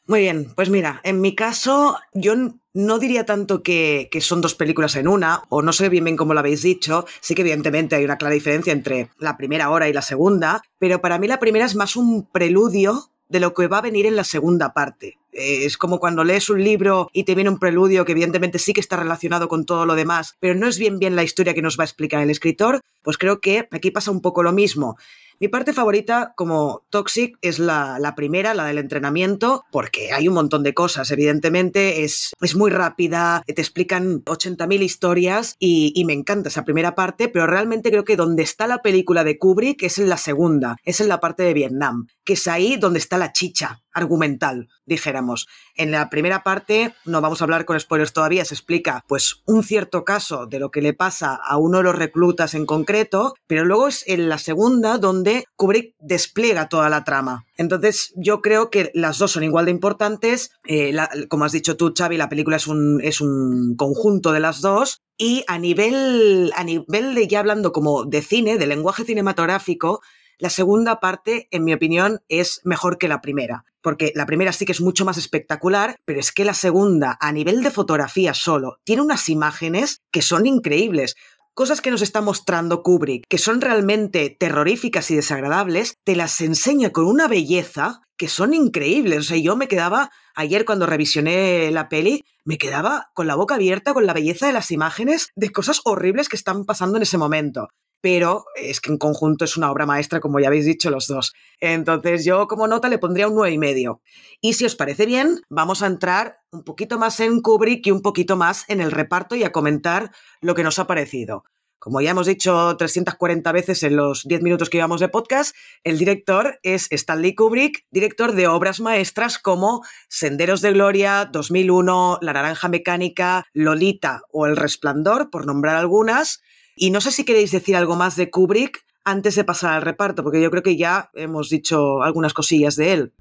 Muy 0.07 0.21
bien, 0.21 0.53
pues 0.55 0.69
mira, 0.69 1.01
en 1.05 1.23
mi 1.23 1.35
caso 1.35 1.97
yo 2.13 2.35
no 2.75 2.99
diría 2.99 3.25
tanto 3.25 3.63
que, 3.63 4.09
que 4.11 4.21
son 4.21 4.43
dos 4.43 4.55
películas 4.55 4.95
en 4.97 5.09
una, 5.09 5.45
o 5.49 5.63
no 5.63 5.73
sé 5.73 5.89
bien 5.89 6.05
bien 6.05 6.19
cómo 6.19 6.35
lo 6.35 6.41
habéis 6.41 6.61
dicho, 6.61 7.07
sí 7.21 7.35
que 7.35 7.43
evidentemente 7.43 7.97
hay 7.97 8.05
una 8.05 8.19
clara 8.19 8.35
diferencia 8.35 8.75
entre 8.75 9.09
la 9.19 9.39
primera 9.39 9.71
hora 9.71 9.89
y 9.89 9.95
la 9.95 10.03
segunda, 10.03 10.63
pero 10.79 11.01
para 11.01 11.19
mí 11.19 11.29
la 11.29 11.41
primera 11.41 11.65
es 11.65 11.75
más 11.75 11.97
un 11.97 12.27
preludio 12.31 13.11
de 13.29 13.41
lo 13.41 13.55
que 13.55 13.67
va 13.67 13.79
a 13.79 13.83
venir 13.83 14.07
en 14.07 14.17
la 14.17 14.25
segunda 14.25 14.73
parte. 14.73 15.19
Eh, 15.39 15.65
Es 15.65 15.77
como 15.79 15.99
cuando 16.01 16.25
lees 16.25 16.51
un 16.51 16.63
libro 16.63 17.09
y 17.13 17.25
te 17.25 17.35
viene 17.35 17.51
un 17.51 17.59
preludio 17.59 18.05
que 18.05 18.13
evidentemente 18.13 18.59
sí 18.59 18.73
que 18.73 18.81
está 18.81 18.97
relacionado 18.97 19.49
con 19.49 19.65
todo 19.65 19.87
lo 19.87 19.95
demás, 19.95 20.37
pero 20.41 20.55
no 20.55 20.67
es 20.67 20.79
bien 20.79 20.99
bien 20.99 21.17
la 21.17 21.23
historia 21.23 21.55
que 21.55 21.63
nos 21.63 21.79
va 21.79 21.85
a 21.85 21.87
explicar 21.87 22.23
el 22.23 22.31
escritor, 22.31 22.81
pues 23.03 23.19
creo 23.19 23.41
que 23.41 23.69
aquí 23.71 23.91
pasa 23.91 24.11
un 24.11 24.21
poco 24.21 24.43
lo 24.43 24.53
mismo. 24.53 24.97
Mi 25.41 25.47
parte 25.47 25.73
favorita 25.73 26.33
como 26.37 26.85
Toxic 26.91 27.39
es 27.43 27.61
la, 27.61 28.13
primera, 28.17 28.55
la 28.55 28.65
del 28.65 28.79
entrenamiento, 28.79 29.65
porque 29.71 30.13
hay 30.13 30.27
un 30.27 30.35
montón 30.35 30.65
de 30.65 30.75
cosas, 30.75 31.13
evidentemente, 31.13 32.03
es, 32.03 32.33
es 32.41 32.57
muy 32.57 32.73
rápida, 32.73 33.45
te 33.47 33.63
explican 33.63 34.25
80.000 34.25 34.83
historias 34.83 35.55
y, 35.61 35.93
y, 35.95 36.05
me 36.07 36.13
encanta 36.13 36.49
esa 36.49 36.65
primera 36.65 36.97
parte, 36.97 37.29
pero 37.29 37.47
realmente 37.47 37.91
creo 37.91 38.05
que 38.05 38.17
donde 38.17 38.43
está 38.43 38.67
la 38.67 38.83
película 38.83 39.23
de 39.23 39.39
Kubrick 39.39 39.85
es 39.85 39.99
en 39.99 40.09
la 40.09 40.17
segunda, 40.17 40.77
es 40.83 41.01
en 41.01 41.07
la 41.07 41.21
parte 41.21 41.45
de 41.45 41.55
Vietnam, 41.55 42.09
que 42.25 42.33
es 42.33 42.49
ahí 42.49 42.77
donde 42.77 42.99
está 42.99 43.17
la 43.17 43.33
chicha 43.33 43.81
argumental, 43.99 44.69
dijéramos. 44.87 45.47
En 45.75 45.91
la 45.91 46.09
primera 46.09 46.43
parte, 46.43 46.95
no 47.05 47.21
vamos 47.21 47.41
a 47.41 47.45
hablar 47.45 47.65
con 47.65 47.79
spoilers 47.79 48.13
todavía, 48.13 48.45
se 48.45 48.55
explica 48.55 49.05
pues 49.07 49.43
un 49.47 49.63
cierto 49.63 50.05
caso 50.05 50.47
de 50.47 50.59
lo 50.59 50.71
que 50.71 50.83
le 50.83 50.95
pasa 50.95 51.35
a 51.35 51.59
uno 51.59 51.79
de 51.79 51.85
los 51.85 51.97
reclutas 51.97 52.55
en 52.55 52.67
concreto, 52.67 53.35
pero 53.47 53.65
luego 53.65 53.89
es 53.89 54.05
en 54.07 54.29
la 54.29 54.39
segunda 54.39 54.99
donde 54.99 55.45
Kubrick 55.57 55.95
despliega 55.99 56.69
toda 56.69 56.89
la 56.89 57.05
trama. 57.05 57.45
Entonces, 57.57 58.13
yo 58.17 58.41
creo 58.41 58.71
que 58.71 58.91
las 58.95 59.19
dos 59.19 59.33
son 59.33 59.43
igual 59.43 59.65
de 59.65 59.73
importantes. 59.73 60.53
Eh, 60.67 60.97
como 61.29 61.45
has 61.45 61.53
dicho 61.53 61.77
tú, 61.77 61.93
Xavi, 61.97 62.17
la 62.17 62.29
película 62.29 62.57
es 62.57 62.69
un, 62.69 63.01
es 63.03 63.21
un 63.21 63.75
conjunto 63.77 64.33
de 64.33 64.41
las 64.41 64.61
dos. 64.61 65.03
Y 65.17 65.43
a 65.49 65.59
nivel, 65.59 66.53
a 66.55 66.63
nivel 66.63 67.17
de 67.17 67.27
ya 67.27 67.41
hablando 67.41 67.73
como 67.73 68.05
de 68.05 68.23
cine, 68.23 68.57
de 68.57 68.69
lenguaje 68.69 69.05
cinematográfico, 69.05 70.01
la 70.39 70.51
segunda 70.51 71.01
parte, 71.01 71.49
en 71.51 71.65
mi 71.65 71.73
opinión, 71.73 72.21
es 72.29 72.61
mejor 72.65 72.99
que 72.99 73.09
la 73.09 73.21
primera, 73.21 73.65
porque 73.83 74.13
la 74.15 74.27
primera 74.27 74.53
sí 74.53 74.65
que 74.65 74.73
es 74.73 74.81
mucho 74.81 75.05
más 75.05 75.19
espectacular, 75.19 75.97
pero 76.05 76.21
es 76.21 76.33
que 76.33 76.45
la 76.45 76.55
segunda, 76.55 77.19
a 77.21 77.33
nivel 77.33 77.63
de 77.63 77.71
fotografía 77.71 78.35
solo, 78.35 78.79
tiene 78.85 79.03
unas 79.03 79.29
imágenes 79.29 80.01
que 80.13 80.23
son 80.23 80.47
increíbles 80.47 81.17
cosas 81.55 81.81
que 81.81 81.91
nos 81.91 82.03
está 82.03 82.21
mostrando 82.21 82.85
Kubrick, 82.85 83.25
que 83.29 83.37
son 83.37 83.61
realmente 83.61 84.31
terroríficas 84.39 85.11
y 85.11 85.17
desagradables, 85.17 85.97
te 86.05 86.15
las 86.15 86.41
enseña 86.41 86.91
con 86.91 87.07
una 87.07 87.27
belleza 87.27 88.03
que 88.17 88.29
son 88.29 88.55
increíbles. 88.55 89.19
O 89.19 89.23
sea, 89.25 89.39
yo 89.39 89.57
me 89.57 89.67
quedaba, 89.67 90.11
ayer 90.37 90.65
cuando 90.65 90.87
revisioné 90.87 91.73
la 91.73 91.89
peli, 91.89 92.23
me 92.45 92.59
quedaba 92.59 93.11
con 93.13 93.27
la 93.27 93.35
boca 93.35 93.57
abierta 93.57 93.93
con 93.93 94.07
la 94.07 94.15
belleza 94.15 94.47
de 94.47 94.53
las 94.53 94.71
imágenes 94.71 95.31
de 95.35 95.51
cosas 95.51 95.81
horribles 95.83 96.29
que 96.29 96.37
están 96.37 96.65
pasando 96.65 96.97
en 96.97 97.03
ese 97.03 97.19
momento 97.19 97.67
pero 98.01 98.45
es 98.57 98.81
que 98.81 98.91
en 98.91 98.99
conjunto 98.99 99.45
es 99.45 99.57
una 99.57 99.71
obra 99.71 99.87
maestra, 99.87 100.21
como 100.21 100.41
ya 100.41 100.49
habéis 100.49 100.67
dicho 100.67 100.91
los 100.91 101.07
dos. 101.07 101.33
Entonces 101.61 102.25
yo 102.25 102.47
como 102.47 102.67
nota 102.67 102.89
le 102.89 102.99
pondría 102.99 103.29
un 103.29 103.35
nueve 103.35 103.55
y 103.55 103.59
medio. 103.59 104.01
Y 104.41 104.55
si 104.55 104.65
os 104.65 104.77
parece 104.77 105.07
bien, 105.07 105.41
vamos 105.49 105.83
a 105.83 105.87
entrar 105.87 106.39
un 106.51 106.65
poquito 106.65 106.99
más 106.99 107.21
en 107.21 107.41
Kubrick 107.41 107.87
y 107.87 107.91
un 107.91 108.03
poquito 108.03 108.37
más 108.37 108.65
en 108.69 108.81
el 108.81 108.93
reparto 108.93 109.35
y 109.35 109.45
a 109.45 109.53
comentar 109.53 110.11
lo 110.41 110.55
que 110.55 110.63
nos 110.63 110.79
ha 110.79 110.87
parecido. 110.87 111.45
Como 111.81 112.01
ya 112.01 112.11
hemos 112.11 112.27
dicho 112.27 112.77
340 112.77 113.53
veces 113.53 113.85
en 113.85 113.95
los 113.95 114.25
10 114.25 114.43
minutos 114.43 114.69
que 114.69 114.79
llevamos 114.79 115.01
de 115.01 115.09
podcast, 115.09 115.55
el 115.85 115.97
director 115.97 116.59
es 116.65 116.89
Stanley 116.91 117.37
Kubrick, 117.37 117.87
director 117.93 118.33
de 118.33 118.49
obras 118.49 118.81
maestras 118.81 119.39
como 119.39 119.83
Senderos 120.09 120.61
de 120.61 120.73
Gloria, 120.73 121.29
2001, 121.33 122.19
La 122.21 122.33
Naranja 122.33 122.69
Mecánica, 122.69 123.47
Lolita 123.53 124.23
o 124.33 124.47
El 124.47 124.57
Resplandor, 124.57 125.31
por 125.31 125.47
nombrar 125.47 125.77
algunas, 125.77 126.41
y 126.79 126.91
no 126.91 127.01
sé 127.01 127.13
si 127.13 127.25
queréis 127.25 127.51
decir 127.51 127.77
algo 127.77 127.97
más 127.97 128.17
de 128.17 128.31
Kubrick 128.31 128.85
antes 129.05 129.35
de 129.35 129.45
pasar 129.45 129.75
al 129.75 129.83
reparto, 129.83 130.23
porque 130.23 130.43
yo 130.43 130.51
creo 130.51 130.63
que 130.63 130.77
ya 130.77 131.11
hemos 131.15 131.49
dicho 131.49 132.03
algunas 132.03 132.35
cosillas 132.35 132.77
de 132.77 132.93
él. 132.93 133.13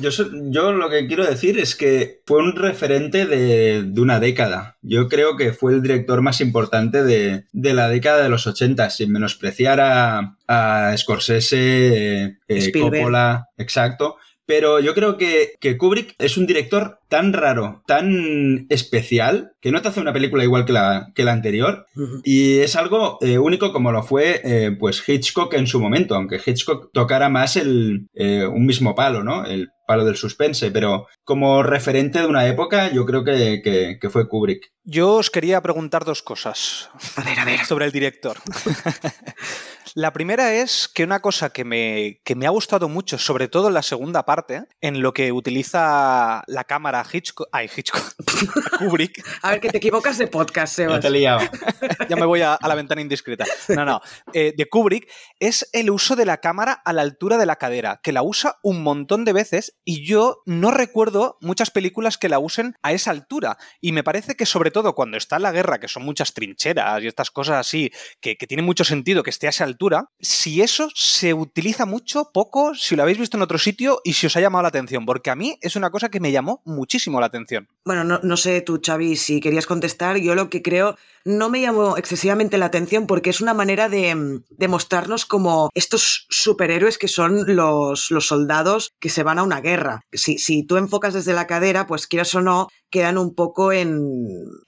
Yo, 0.00 0.10
yo 0.50 0.72
lo 0.72 0.90
que 0.90 1.06
quiero 1.06 1.24
decir 1.24 1.58
es 1.58 1.76
que 1.76 2.22
fue 2.26 2.42
un 2.42 2.56
referente 2.56 3.24
de, 3.24 3.84
de 3.84 4.00
una 4.00 4.18
década. 4.18 4.76
Yo 4.82 5.08
creo 5.08 5.36
que 5.36 5.52
fue 5.52 5.72
el 5.72 5.80
director 5.80 6.22
más 6.22 6.40
importante 6.40 7.04
de, 7.04 7.44
de 7.52 7.74
la 7.74 7.88
década 7.88 8.22
de 8.22 8.28
los 8.28 8.46
80, 8.46 8.90
sin 8.90 9.12
menospreciar 9.12 9.80
a, 9.80 10.36
a 10.48 10.94
Scorsese, 10.96 12.38
eh, 12.48 12.72
Coppola, 12.72 13.48
exacto. 13.56 14.16
Pero 14.46 14.80
yo 14.80 14.94
creo 14.94 15.16
que, 15.16 15.54
que, 15.60 15.78
Kubrick 15.78 16.14
es 16.18 16.36
un 16.36 16.46
director 16.46 16.98
tan 17.08 17.32
raro, 17.32 17.82
tan 17.86 18.66
especial, 18.68 19.52
que 19.60 19.72
no 19.72 19.80
te 19.80 19.88
hace 19.88 20.00
una 20.00 20.12
película 20.12 20.44
igual 20.44 20.64
que 20.64 20.72
la, 20.72 21.12
que 21.14 21.24
la 21.24 21.32
anterior. 21.32 21.86
Uh 21.96 22.00
-huh. 22.00 22.20
Y 22.24 22.58
es 22.58 22.76
algo 22.76 23.18
eh, 23.22 23.38
único 23.38 23.72
como 23.72 23.92
lo 23.92 24.02
fue 24.02 24.40
eh, 24.44 24.76
pues 24.78 25.02
Hitchcock 25.06 25.54
en 25.54 25.66
su 25.66 25.80
momento, 25.80 26.14
aunque 26.14 26.40
Hitchcock 26.44 26.90
tocara 26.92 27.28
más 27.28 27.56
el, 27.56 28.08
eh, 28.14 28.46
un 28.46 28.66
mismo 28.66 28.94
palo, 28.94 29.24
¿no? 29.24 29.46
El 29.46 29.70
palo 29.86 30.04
del 30.04 30.16
suspense, 30.16 30.70
pero 30.70 31.06
como 31.24 31.62
referente 31.62 32.18
de 32.18 32.26
una 32.26 32.46
época, 32.46 32.90
yo 32.90 33.04
creo 33.04 33.24
que, 33.24 33.60
que, 33.62 33.98
que 34.00 34.10
fue 34.10 34.28
Kubrick. 34.28 34.72
Yo 34.84 35.14
os 35.14 35.30
quería 35.30 35.62
preguntar 35.62 36.04
dos 36.04 36.22
cosas. 36.22 36.90
A 37.16 37.22
ver, 37.22 37.38
a 37.38 37.44
ver. 37.44 37.60
Sobre 37.64 37.86
el 37.86 37.92
director. 37.92 38.38
La 39.96 40.12
primera 40.12 40.52
es 40.54 40.88
que 40.92 41.04
una 41.04 41.20
cosa 41.20 41.50
que 41.50 41.64
me, 41.64 42.20
que 42.24 42.34
me, 42.34 42.46
ha 42.46 42.50
gustado 42.50 42.88
mucho, 42.88 43.16
sobre 43.16 43.46
todo 43.46 43.68
en 43.68 43.74
la 43.74 43.82
segunda 43.82 44.24
parte, 44.24 44.64
en 44.80 45.02
lo 45.02 45.14
que 45.14 45.30
utiliza 45.30 46.42
la 46.48 46.64
cámara 46.64 47.06
Hitchcock. 47.12 47.48
Ay, 47.52 47.70
Hitchcock. 47.74 48.02
Kubrick. 48.80 49.24
A 49.42 49.52
ver, 49.52 49.60
que 49.60 49.68
te 49.68 49.76
equivocas 49.76 50.18
de 50.18 50.26
podcast, 50.26 50.74
Sebas. 50.74 50.96
Ya 50.96 51.00
te 51.00 51.06
he 51.06 51.10
liado. 51.12 51.42
ya 52.08 52.16
me 52.16 52.26
voy 52.26 52.40
a, 52.40 52.54
a, 52.54 52.66
la 52.66 52.74
ventana 52.74 53.02
indiscreta. 53.02 53.44
No, 53.68 53.84
no. 53.84 54.00
Eh, 54.32 54.52
de 54.56 54.68
Kubrick 54.68 55.08
es 55.38 55.70
el 55.72 55.90
uso 55.90 56.16
de 56.16 56.24
la 56.24 56.38
cámara 56.38 56.72
a 56.72 56.92
la 56.92 57.02
altura 57.02 57.38
de 57.38 57.46
la 57.46 57.54
cadera, 57.54 58.00
que 58.02 58.10
la 58.10 58.24
usa 58.24 58.56
un 58.64 58.82
montón 58.82 59.24
de 59.24 59.32
veces 59.32 59.78
y 59.84 60.04
yo 60.04 60.42
no 60.44 60.72
recuerdo 60.72 61.38
muchas 61.40 61.70
películas 61.70 62.18
que 62.18 62.28
la 62.28 62.40
usen 62.40 62.74
a 62.82 62.92
esa 62.92 63.12
altura. 63.12 63.58
Y 63.80 63.92
me 63.92 64.02
parece 64.02 64.34
que, 64.34 64.44
sobre 64.44 64.72
todo 64.72 64.96
cuando 64.96 65.18
está 65.18 65.36
en 65.36 65.42
la 65.42 65.52
guerra, 65.52 65.78
que 65.78 65.86
son 65.86 66.04
muchas 66.04 66.34
trincheras 66.34 67.00
y 67.00 67.06
estas 67.06 67.30
cosas 67.30 67.58
así, 67.58 67.92
que, 68.20 68.36
que 68.36 68.48
tiene 68.48 68.64
mucho 68.64 68.82
sentido 68.82 69.22
que 69.22 69.30
esté 69.30 69.46
a 69.46 69.50
esa 69.50 69.62
altura 69.62 69.83
si 70.20 70.62
eso 70.62 70.88
se 70.94 71.34
utiliza 71.34 71.86
mucho, 71.86 72.30
poco, 72.32 72.74
si 72.74 72.96
lo 72.96 73.02
habéis 73.02 73.18
visto 73.18 73.36
en 73.36 73.42
otro 73.42 73.58
sitio 73.58 74.00
y 74.04 74.14
si 74.14 74.26
os 74.26 74.36
ha 74.36 74.40
llamado 74.40 74.62
la 74.62 74.68
atención, 74.68 75.06
porque 75.06 75.30
a 75.30 75.36
mí 75.36 75.58
es 75.60 75.76
una 75.76 75.90
cosa 75.90 76.08
que 76.08 76.20
me 76.20 76.32
llamó 76.32 76.62
muchísimo 76.64 77.20
la 77.20 77.26
atención. 77.26 77.68
Bueno, 77.84 78.04
no, 78.04 78.36
sé 78.36 78.60
tú, 78.62 78.80
Xavi, 78.84 79.16
si 79.16 79.40
querías 79.40 79.66
contestar, 79.66 80.16
yo 80.16 80.34
lo 80.34 80.48
que 80.48 80.62
creo 80.62 80.96
no 81.24 81.48
me 81.48 81.60
llamó 81.60 81.96
excesivamente 81.96 82.58
la 82.58 82.66
atención 82.66 83.06
porque 83.06 83.30
es 83.30 83.40
una 83.40 83.54
manera 83.54 83.88
de, 83.88 84.40
de 84.50 84.68
mostrarnos 84.68 85.24
como 85.24 85.70
estos 85.74 86.26
superhéroes 86.28 86.98
que 86.98 87.08
son 87.08 87.56
los, 87.56 88.10
los, 88.10 88.26
soldados 88.26 88.92
que 89.00 89.08
se 89.08 89.22
van 89.22 89.38
a 89.38 89.42
una 89.42 89.60
guerra. 89.60 90.02
Si, 90.12 90.38
si 90.38 90.64
tú 90.66 90.76
enfocas 90.76 91.14
desde 91.14 91.32
la 91.32 91.46
cadera, 91.46 91.86
pues 91.86 92.06
quieras 92.06 92.34
o 92.34 92.42
no, 92.42 92.68
quedan 92.94 93.18
un 93.18 93.34
poco 93.34 93.72
en, 93.72 93.98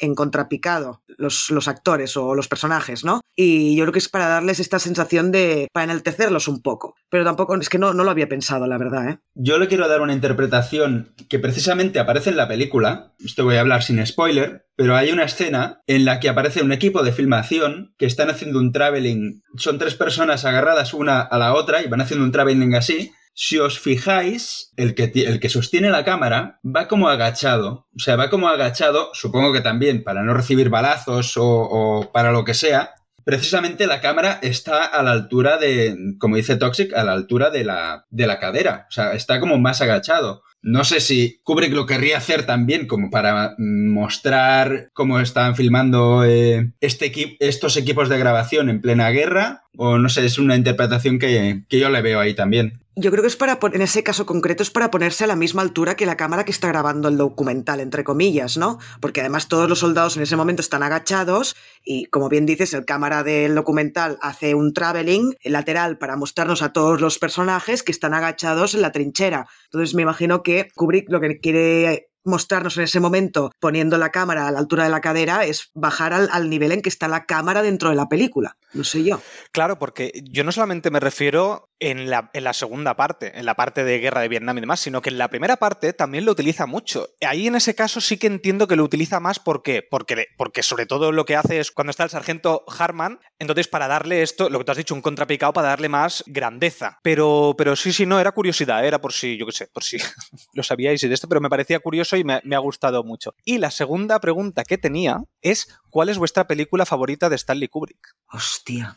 en 0.00 0.14
contrapicado 0.16 1.00
los, 1.16 1.48
los, 1.52 1.68
actores 1.68 2.16
o 2.16 2.34
los 2.34 2.48
personajes, 2.48 3.04
¿no? 3.04 3.20
Y 3.36 3.76
yo 3.76 3.84
creo 3.84 3.92
que 3.92 4.00
es 4.00 4.08
para 4.08 4.26
darles 4.26 4.58
esta 4.58 4.80
sensación 4.80 5.30
de, 5.30 5.68
para 5.72 5.84
enaltecerlos 5.84 6.48
un 6.48 6.60
poco. 6.60 6.96
Pero 7.08 7.22
tampoco, 7.22 7.54
es 7.54 7.68
que 7.68 7.78
no, 7.78 7.94
no 7.94 8.02
lo 8.02 8.10
había 8.10 8.28
pensado, 8.28 8.66
la 8.66 8.78
verdad, 8.78 9.10
¿eh? 9.10 9.18
Yo 9.36 9.60
le 9.60 9.68
quiero 9.68 9.86
dar 9.86 10.00
una 10.00 10.12
interpretación 10.12 11.14
que 11.28 11.38
precisamente 11.38 12.00
aparece 12.00 12.30
en 12.30 12.36
la 12.36 12.48
película, 12.48 13.14
esto 13.24 13.44
voy 13.44 13.54
a 13.54 13.60
hablar 13.60 13.84
sin 13.84 14.04
spoiler, 14.04 14.66
pero 14.74 14.96
hay 14.96 15.12
una 15.12 15.22
escena 15.22 15.82
en 15.86 16.04
la 16.04 16.18
que 16.18 16.28
aparece 16.28 16.64
un 16.64 16.72
equipo 16.72 17.04
de 17.04 17.12
filmación 17.12 17.94
que 17.96 18.06
están 18.06 18.28
haciendo 18.28 18.58
un 18.58 18.72
traveling, 18.72 19.44
son 19.56 19.78
tres 19.78 19.94
personas 19.94 20.44
agarradas 20.44 20.94
una 20.94 21.20
a 21.20 21.38
la 21.38 21.54
otra 21.54 21.80
y 21.80 21.86
van 21.86 22.00
haciendo 22.00 22.24
un 22.24 22.32
traveling 22.32 22.74
así, 22.74 23.12
si 23.38 23.58
os 23.58 23.78
fijáis, 23.78 24.72
el 24.78 24.94
que, 24.94 25.12
el 25.14 25.40
que 25.40 25.50
sostiene 25.50 25.90
la 25.90 26.06
cámara 26.06 26.58
va 26.64 26.88
como 26.88 27.10
agachado. 27.10 27.86
O 27.94 27.98
sea, 27.98 28.16
va 28.16 28.30
como 28.30 28.48
agachado, 28.48 29.10
supongo 29.12 29.52
que 29.52 29.60
también 29.60 30.02
para 30.02 30.22
no 30.22 30.32
recibir 30.32 30.70
balazos 30.70 31.34
o, 31.36 32.10
para 32.14 32.32
lo 32.32 32.44
que 32.44 32.54
sea. 32.54 32.94
Precisamente 33.24 33.86
la 33.86 34.00
cámara 34.00 34.38
está 34.40 34.86
a 34.86 35.02
la 35.02 35.12
altura 35.12 35.58
de, 35.58 36.14
como 36.18 36.36
dice 36.36 36.56
Toxic, 36.56 36.94
a 36.94 37.04
la 37.04 37.12
altura 37.12 37.50
de 37.50 37.64
la, 37.64 38.06
de 38.08 38.26
la 38.26 38.38
cadera. 38.38 38.86
O 38.88 38.92
sea, 38.92 39.12
está 39.12 39.38
como 39.38 39.58
más 39.58 39.82
agachado. 39.82 40.42
No 40.62 40.82
sé 40.84 41.00
si 41.00 41.40
Kubrick 41.44 41.74
lo 41.74 41.86
querría 41.86 42.16
hacer 42.16 42.46
también 42.46 42.86
como 42.86 43.10
para 43.10 43.54
mostrar 43.58 44.90
cómo 44.94 45.20
estaban 45.20 45.54
filmando 45.54 46.24
eh, 46.24 46.72
este 46.80 47.06
equi 47.06 47.36
estos 47.38 47.76
equipos 47.76 48.08
de 48.08 48.18
grabación 48.18 48.68
en 48.68 48.80
plena 48.80 49.10
guerra 49.10 49.62
o 49.76 49.98
no 49.98 50.08
sé, 50.08 50.24
es 50.24 50.38
una 50.38 50.56
interpretación 50.56 51.18
que, 51.18 51.62
que 51.68 51.78
yo 51.78 51.88
le 51.90 52.02
veo 52.02 52.20
ahí 52.20 52.34
también. 52.34 52.80
Yo 52.98 53.10
creo 53.10 53.22
que 53.22 53.28
es 53.28 53.36
para, 53.36 53.58
en 53.74 53.82
ese 53.82 54.02
caso 54.02 54.24
concreto, 54.24 54.62
es 54.62 54.70
para 54.70 54.90
ponerse 54.90 55.24
a 55.24 55.26
la 55.26 55.36
misma 55.36 55.60
altura 55.60 55.96
que 55.96 56.06
la 56.06 56.16
cámara 56.16 56.46
que 56.46 56.50
está 56.50 56.68
grabando 56.68 57.08
el 57.08 57.18
documental, 57.18 57.80
entre 57.80 58.04
comillas, 58.04 58.56
¿no? 58.56 58.78
Porque 59.02 59.20
además 59.20 59.48
todos 59.48 59.68
los 59.68 59.80
soldados 59.80 60.16
en 60.16 60.22
ese 60.22 60.34
momento 60.34 60.62
están 60.62 60.82
agachados 60.82 61.56
y, 61.84 62.06
como 62.06 62.30
bien 62.30 62.46
dices, 62.46 62.72
el 62.72 62.86
cámara 62.86 63.22
del 63.22 63.54
documental 63.54 64.16
hace 64.22 64.54
un 64.54 64.72
traveling 64.72 65.36
lateral 65.44 65.98
para 65.98 66.16
mostrarnos 66.16 66.62
a 66.62 66.72
todos 66.72 67.02
los 67.02 67.18
personajes 67.18 67.82
que 67.82 67.92
están 67.92 68.14
agachados 68.14 68.74
en 68.74 68.80
la 68.80 68.92
trinchera. 68.92 69.46
Entonces 69.66 69.94
me 69.94 70.00
imagino 70.00 70.42
que 70.42 70.68
Kubrick 70.74 71.10
lo 71.10 71.20
que 71.20 71.38
quiere 71.38 72.08
mostrarnos 72.26 72.76
en 72.76 72.84
ese 72.84 73.00
momento 73.00 73.50
poniendo 73.60 73.98
la 73.98 74.10
cámara 74.10 74.46
a 74.46 74.50
la 74.50 74.58
altura 74.58 74.84
de 74.84 74.90
la 74.90 75.00
cadera 75.00 75.44
es 75.44 75.70
bajar 75.74 76.12
al, 76.12 76.28
al 76.32 76.50
nivel 76.50 76.72
en 76.72 76.82
que 76.82 76.88
está 76.88 77.08
la 77.08 77.24
cámara 77.24 77.62
dentro 77.62 77.90
de 77.90 77.96
la 77.96 78.08
película. 78.08 78.56
No 78.72 78.84
sé 78.84 79.02
yo. 79.02 79.20
Claro, 79.52 79.78
porque 79.78 80.12
yo 80.22 80.44
no 80.44 80.52
solamente 80.52 80.90
me 80.90 81.00
refiero 81.00 81.70
en 81.78 82.10
la, 82.10 82.30
en 82.32 82.44
la, 82.44 82.52
segunda 82.52 82.96
parte, 82.96 83.38
en 83.38 83.46
la 83.46 83.54
parte 83.54 83.84
de 83.84 83.98
guerra 83.98 84.22
de 84.22 84.28
Vietnam 84.28 84.56
y 84.58 84.60
demás, 84.60 84.80
sino 84.80 85.02
que 85.02 85.10
en 85.10 85.18
la 85.18 85.28
primera 85.28 85.56
parte 85.56 85.92
también 85.92 86.24
lo 86.24 86.32
utiliza 86.32 86.66
mucho. 86.66 87.08
Ahí 87.26 87.46
en 87.46 87.54
ese 87.54 87.74
caso 87.74 88.00
sí 88.00 88.18
que 88.18 88.26
entiendo 88.26 88.66
que 88.66 88.76
lo 88.76 88.84
utiliza 88.84 89.20
más 89.20 89.38
¿por 89.38 89.62
qué? 89.62 89.82
Porque, 89.82 90.26
porque 90.36 90.62
sobre 90.62 90.86
todo 90.86 91.12
lo 91.12 91.24
que 91.24 91.36
hace 91.36 91.58
es 91.58 91.70
cuando 91.70 91.90
está 91.90 92.04
el 92.04 92.10
sargento 92.10 92.64
Harman, 92.66 93.20
entonces 93.38 93.68
para 93.68 93.88
darle 93.88 94.22
esto, 94.22 94.48
lo 94.48 94.58
que 94.58 94.64
tú 94.64 94.72
has 94.72 94.78
dicho, 94.78 94.94
un 94.94 95.02
contrapicado 95.02 95.52
para 95.52 95.68
darle 95.68 95.88
más 95.88 96.24
grandeza. 96.26 96.98
Pero, 97.02 97.54
pero 97.56 97.76
sí, 97.76 97.92
sí, 97.92 98.06
no, 98.06 98.18
era 98.18 98.32
curiosidad, 98.32 98.84
era 98.84 99.00
por 99.00 99.12
si, 99.12 99.36
yo 99.36 99.46
qué 99.46 99.52
sé, 99.52 99.66
por 99.68 99.84
si 99.84 99.98
lo 100.54 100.62
sabíais 100.62 101.02
y 101.02 101.08
de 101.08 101.14
esto, 101.14 101.28
pero 101.28 101.40
me 101.40 101.50
parecía 101.50 101.80
curioso 101.80 102.15
y 102.16 102.24
me, 102.24 102.40
me 102.44 102.56
ha 102.56 102.60
gustado 102.60 103.04
mucho. 103.04 103.34
Y 103.44 103.58
la 103.58 103.70
segunda 103.70 104.20
pregunta 104.20 104.64
que 104.64 104.78
tenía 104.78 105.18
es, 105.40 105.68
¿cuál 105.90 106.08
es 106.08 106.18
vuestra 106.18 106.46
película 106.46 106.86
favorita 106.86 107.28
de 107.28 107.36
Stanley 107.36 107.68
Kubrick? 107.68 108.16
Hostia. 108.32 108.96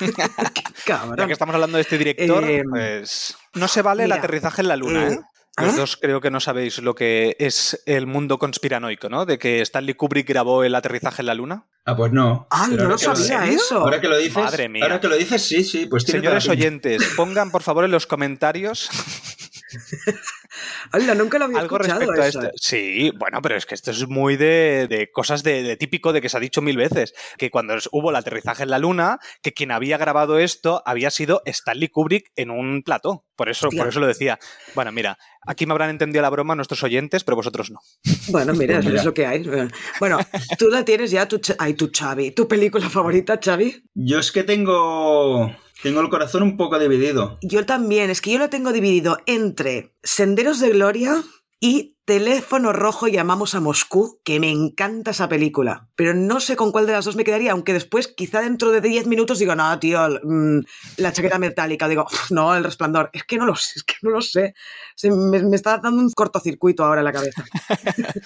Cabrón. 0.86 1.16
Ya 1.16 1.26
que 1.26 1.32
estamos 1.32 1.54
hablando 1.54 1.76
de 1.76 1.82
este 1.82 1.98
director, 1.98 2.44
eh, 2.44 2.62
pues 2.68 3.36
no 3.54 3.68
se 3.68 3.82
vale 3.82 4.04
mira, 4.04 4.16
el 4.16 4.20
aterrizaje 4.20 4.62
en 4.62 4.68
la 4.68 4.76
luna, 4.76 5.08
¿eh? 5.08 5.12
¿eh? 5.12 5.20
Los 5.58 5.74
¿Ah? 5.74 5.76
dos 5.76 5.96
creo 5.98 6.22
que 6.22 6.30
no 6.30 6.40
sabéis 6.40 6.78
lo 6.78 6.94
que 6.94 7.36
es 7.38 7.82
el 7.84 8.06
mundo 8.06 8.38
conspiranoico, 8.38 9.10
¿no? 9.10 9.26
De 9.26 9.38
que 9.38 9.60
Stanley 9.60 9.94
Kubrick 9.94 10.26
grabó 10.26 10.64
el 10.64 10.74
aterrizaje 10.74 11.20
en 11.20 11.26
la 11.26 11.34
luna. 11.34 11.66
Ah, 11.84 11.94
pues 11.94 12.10
no. 12.10 12.46
Ah, 12.50 12.68
no 12.70 12.84
lo 12.84 12.96
sabía 12.96 13.44
lo, 13.44 13.52
eso. 13.52 13.78
Ahora 13.80 14.00
que 14.00 14.08
lo 14.08 14.16
dices, 14.16 14.42
Madre 14.42 14.70
mía. 14.70 14.84
ahora 14.84 15.00
que 15.00 15.08
lo 15.08 15.16
dices, 15.16 15.42
sí, 15.42 15.62
sí, 15.62 15.86
pues 15.86 16.04
Señores 16.04 16.48
oyentes, 16.48 17.02
pongan 17.16 17.50
por 17.50 17.62
favor 17.62 17.84
en 17.84 17.90
los 17.90 18.06
comentarios 18.06 18.88
Hola, 20.92 21.14
nunca 21.14 21.38
lo 21.38 21.46
había 21.46 21.60
algo 21.60 21.76
escuchado 21.76 22.00
respecto 22.00 22.22
eso. 22.22 22.40
a 22.40 22.42
esto. 22.44 22.56
Sí, 22.56 23.12
bueno, 23.16 23.40
pero 23.42 23.56
es 23.56 23.66
que 23.66 23.74
esto 23.74 23.90
es 23.90 24.08
muy 24.08 24.36
de, 24.36 24.86
de 24.88 25.10
cosas 25.10 25.42
de, 25.42 25.62
de, 25.62 25.76
típico 25.76 26.12
de 26.12 26.20
que 26.20 26.28
se 26.28 26.36
ha 26.36 26.40
dicho 26.40 26.62
mil 26.62 26.76
veces, 26.76 27.14
que 27.38 27.50
cuando 27.50 27.74
hubo 27.92 28.10
el 28.10 28.16
aterrizaje 28.16 28.62
en 28.62 28.70
la 28.70 28.78
luna, 28.78 29.18
que 29.42 29.52
quien 29.52 29.70
había 29.70 29.98
grabado 29.98 30.38
esto 30.38 30.82
había 30.86 31.10
sido 31.10 31.42
Stanley 31.46 31.88
Kubrick 31.88 32.32
en 32.36 32.50
un 32.50 32.82
plató. 32.82 33.24
Por 33.36 33.48
eso, 33.48 33.70
por 33.70 33.88
eso 33.88 33.98
lo 33.98 34.06
decía. 34.06 34.38
Bueno, 34.74 34.92
mira, 34.92 35.18
aquí 35.46 35.66
me 35.66 35.72
habrán 35.72 35.90
entendido 35.90 36.22
la 36.22 36.30
broma 36.30 36.54
nuestros 36.54 36.82
oyentes, 36.82 37.24
pero 37.24 37.34
vosotros 37.34 37.70
no. 37.70 37.80
Bueno, 38.28 38.52
mira, 38.52 38.80
mira. 38.84 39.00
es 39.00 39.04
lo 39.04 39.14
que 39.14 39.26
hay. 39.26 39.44
Bueno, 39.98 40.18
tú 40.58 40.68
la 40.68 40.84
tienes 40.84 41.10
ya, 41.10 41.26
tu, 41.26 41.40
ay, 41.58 41.74
tu 41.74 41.90
Xavi. 41.90 42.32
¿Tu 42.32 42.46
película 42.46 42.88
favorita, 42.88 43.40
Xavi? 43.42 43.82
Yo 43.94 44.18
es 44.18 44.30
que 44.30 44.44
tengo 44.44 45.56
tengo 45.82 46.00
el 46.00 46.08
corazón 46.08 46.42
un 46.42 46.56
poco 46.56 46.78
dividido. 46.78 47.38
Yo 47.42 47.66
también, 47.66 48.10
es 48.10 48.20
que 48.20 48.32
yo 48.32 48.38
lo 48.38 48.50
tengo 48.50 48.72
dividido 48.72 49.18
entre 49.26 49.94
Senderos 50.02 50.60
de 50.60 50.70
Gloria 50.70 51.22
y 51.60 51.96
Teléfono 52.04 52.72
Rojo 52.72 53.06
Llamamos 53.06 53.54
a 53.54 53.60
Moscú, 53.60 54.20
que 54.24 54.40
me 54.40 54.50
encanta 54.50 55.12
esa 55.12 55.28
película. 55.28 55.88
Pero 55.94 56.14
no 56.14 56.40
sé 56.40 56.56
con 56.56 56.72
cuál 56.72 56.86
de 56.86 56.92
las 56.92 57.04
dos 57.04 57.14
me 57.14 57.22
quedaría, 57.22 57.52
aunque 57.52 57.72
después, 57.72 58.08
quizá 58.08 58.40
dentro 58.40 58.72
de 58.72 58.80
10 58.80 59.06
minutos, 59.06 59.38
digo, 59.38 59.54
no, 59.54 59.78
tío, 59.78 60.00
mmm, 60.24 60.58
la 60.96 61.12
chaqueta 61.12 61.38
metálica. 61.38 61.88
Digo, 61.88 62.06
no, 62.30 62.56
el 62.56 62.64
resplandor. 62.64 63.10
Es 63.12 63.22
que 63.24 63.38
no 63.38 63.46
lo 63.46 63.54
sé, 63.54 63.74
es 63.76 63.84
que 63.84 63.94
no 64.02 64.10
lo 64.10 64.20
sé. 64.20 64.54
Se 64.96 65.10
me, 65.10 65.42
me, 65.44 65.54
está 65.56 65.78
dando 65.78 66.02
un 66.02 66.10
cortocircuito 66.10 66.84
ahora 66.84 67.00
en 67.00 67.04
la 67.04 67.12
cabeza. 67.12 67.44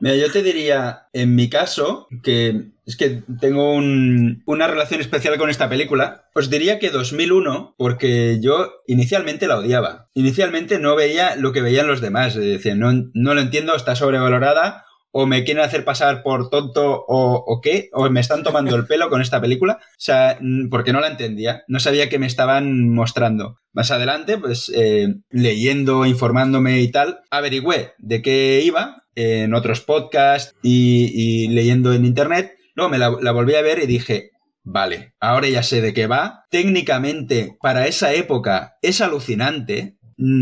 Mira, 0.00 0.16
yo 0.16 0.30
te 0.30 0.42
diría, 0.42 1.08
en 1.14 1.34
mi 1.34 1.48
caso, 1.48 2.06
que 2.22 2.72
es 2.88 2.96
que 2.96 3.22
tengo 3.38 3.74
un, 3.74 4.42
una 4.46 4.66
relación 4.66 5.02
especial 5.02 5.36
con 5.36 5.50
esta 5.50 5.68
película. 5.68 6.24
Os 6.34 6.48
diría 6.48 6.78
que 6.78 6.88
2001, 6.88 7.74
porque 7.76 8.38
yo 8.40 8.72
inicialmente 8.86 9.46
la 9.46 9.58
odiaba. 9.58 10.08
Inicialmente 10.14 10.78
no 10.78 10.96
veía 10.96 11.36
lo 11.36 11.52
que 11.52 11.60
veían 11.60 11.86
los 11.86 12.00
demás. 12.00 12.34
Es 12.36 12.64
no, 12.76 12.90
no 13.12 13.34
lo 13.34 13.42
entiendo, 13.42 13.76
está 13.76 13.94
sobrevalorada. 13.94 14.86
O 15.10 15.26
me 15.26 15.44
quieren 15.44 15.62
hacer 15.62 15.84
pasar 15.84 16.22
por 16.22 16.48
tonto 16.48 17.04
o, 17.06 17.60
qué, 17.62 17.90
o 17.92 18.08
me 18.08 18.20
están 18.20 18.42
tomando 18.42 18.74
el 18.74 18.86
pelo 18.86 19.10
con 19.10 19.20
esta 19.20 19.40
película. 19.40 19.80
O 19.82 19.98
sea, 19.98 20.38
porque 20.70 20.94
no 20.94 21.00
la 21.00 21.08
entendía, 21.08 21.64
no 21.68 21.80
sabía 21.80 22.08
qué 22.08 22.18
me 22.18 22.26
estaban 22.26 22.88
mostrando. 22.88 23.58
Más 23.74 23.90
adelante, 23.90 24.38
pues 24.38 24.72
eh, 24.74 25.14
leyendo, 25.28 26.06
informándome 26.06 26.80
y 26.80 26.90
tal, 26.90 27.20
averigüé 27.30 27.92
de 27.98 28.22
qué 28.22 28.62
iba 28.64 29.04
en 29.14 29.52
otros 29.52 29.82
podcasts 29.82 30.54
y 30.62 31.48
leyendo 31.48 31.92
en 31.92 32.06
internet 32.06 32.57
Luego 32.78 32.90
me 32.90 32.98
la, 32.98 33.32
volví 33.32 33.56
a 33.56 33.62
ver 33.62 33.80
y 33.82 33.86
dije, 33.86 34.30
vale, 34.62 35.12
ahora 35.18 35.48
ya 35.48 35.64
sé 35.64 35.80
de 35.80 35.92
qué 35.92 36.06
va. 36.06 36.44
Técnicamente, 36.48 37.58
para 37.60 37.88
esa 37.88 38.14
época, 38.14 38.76
es 38.82 39.00
alucinante. 39.00 39.98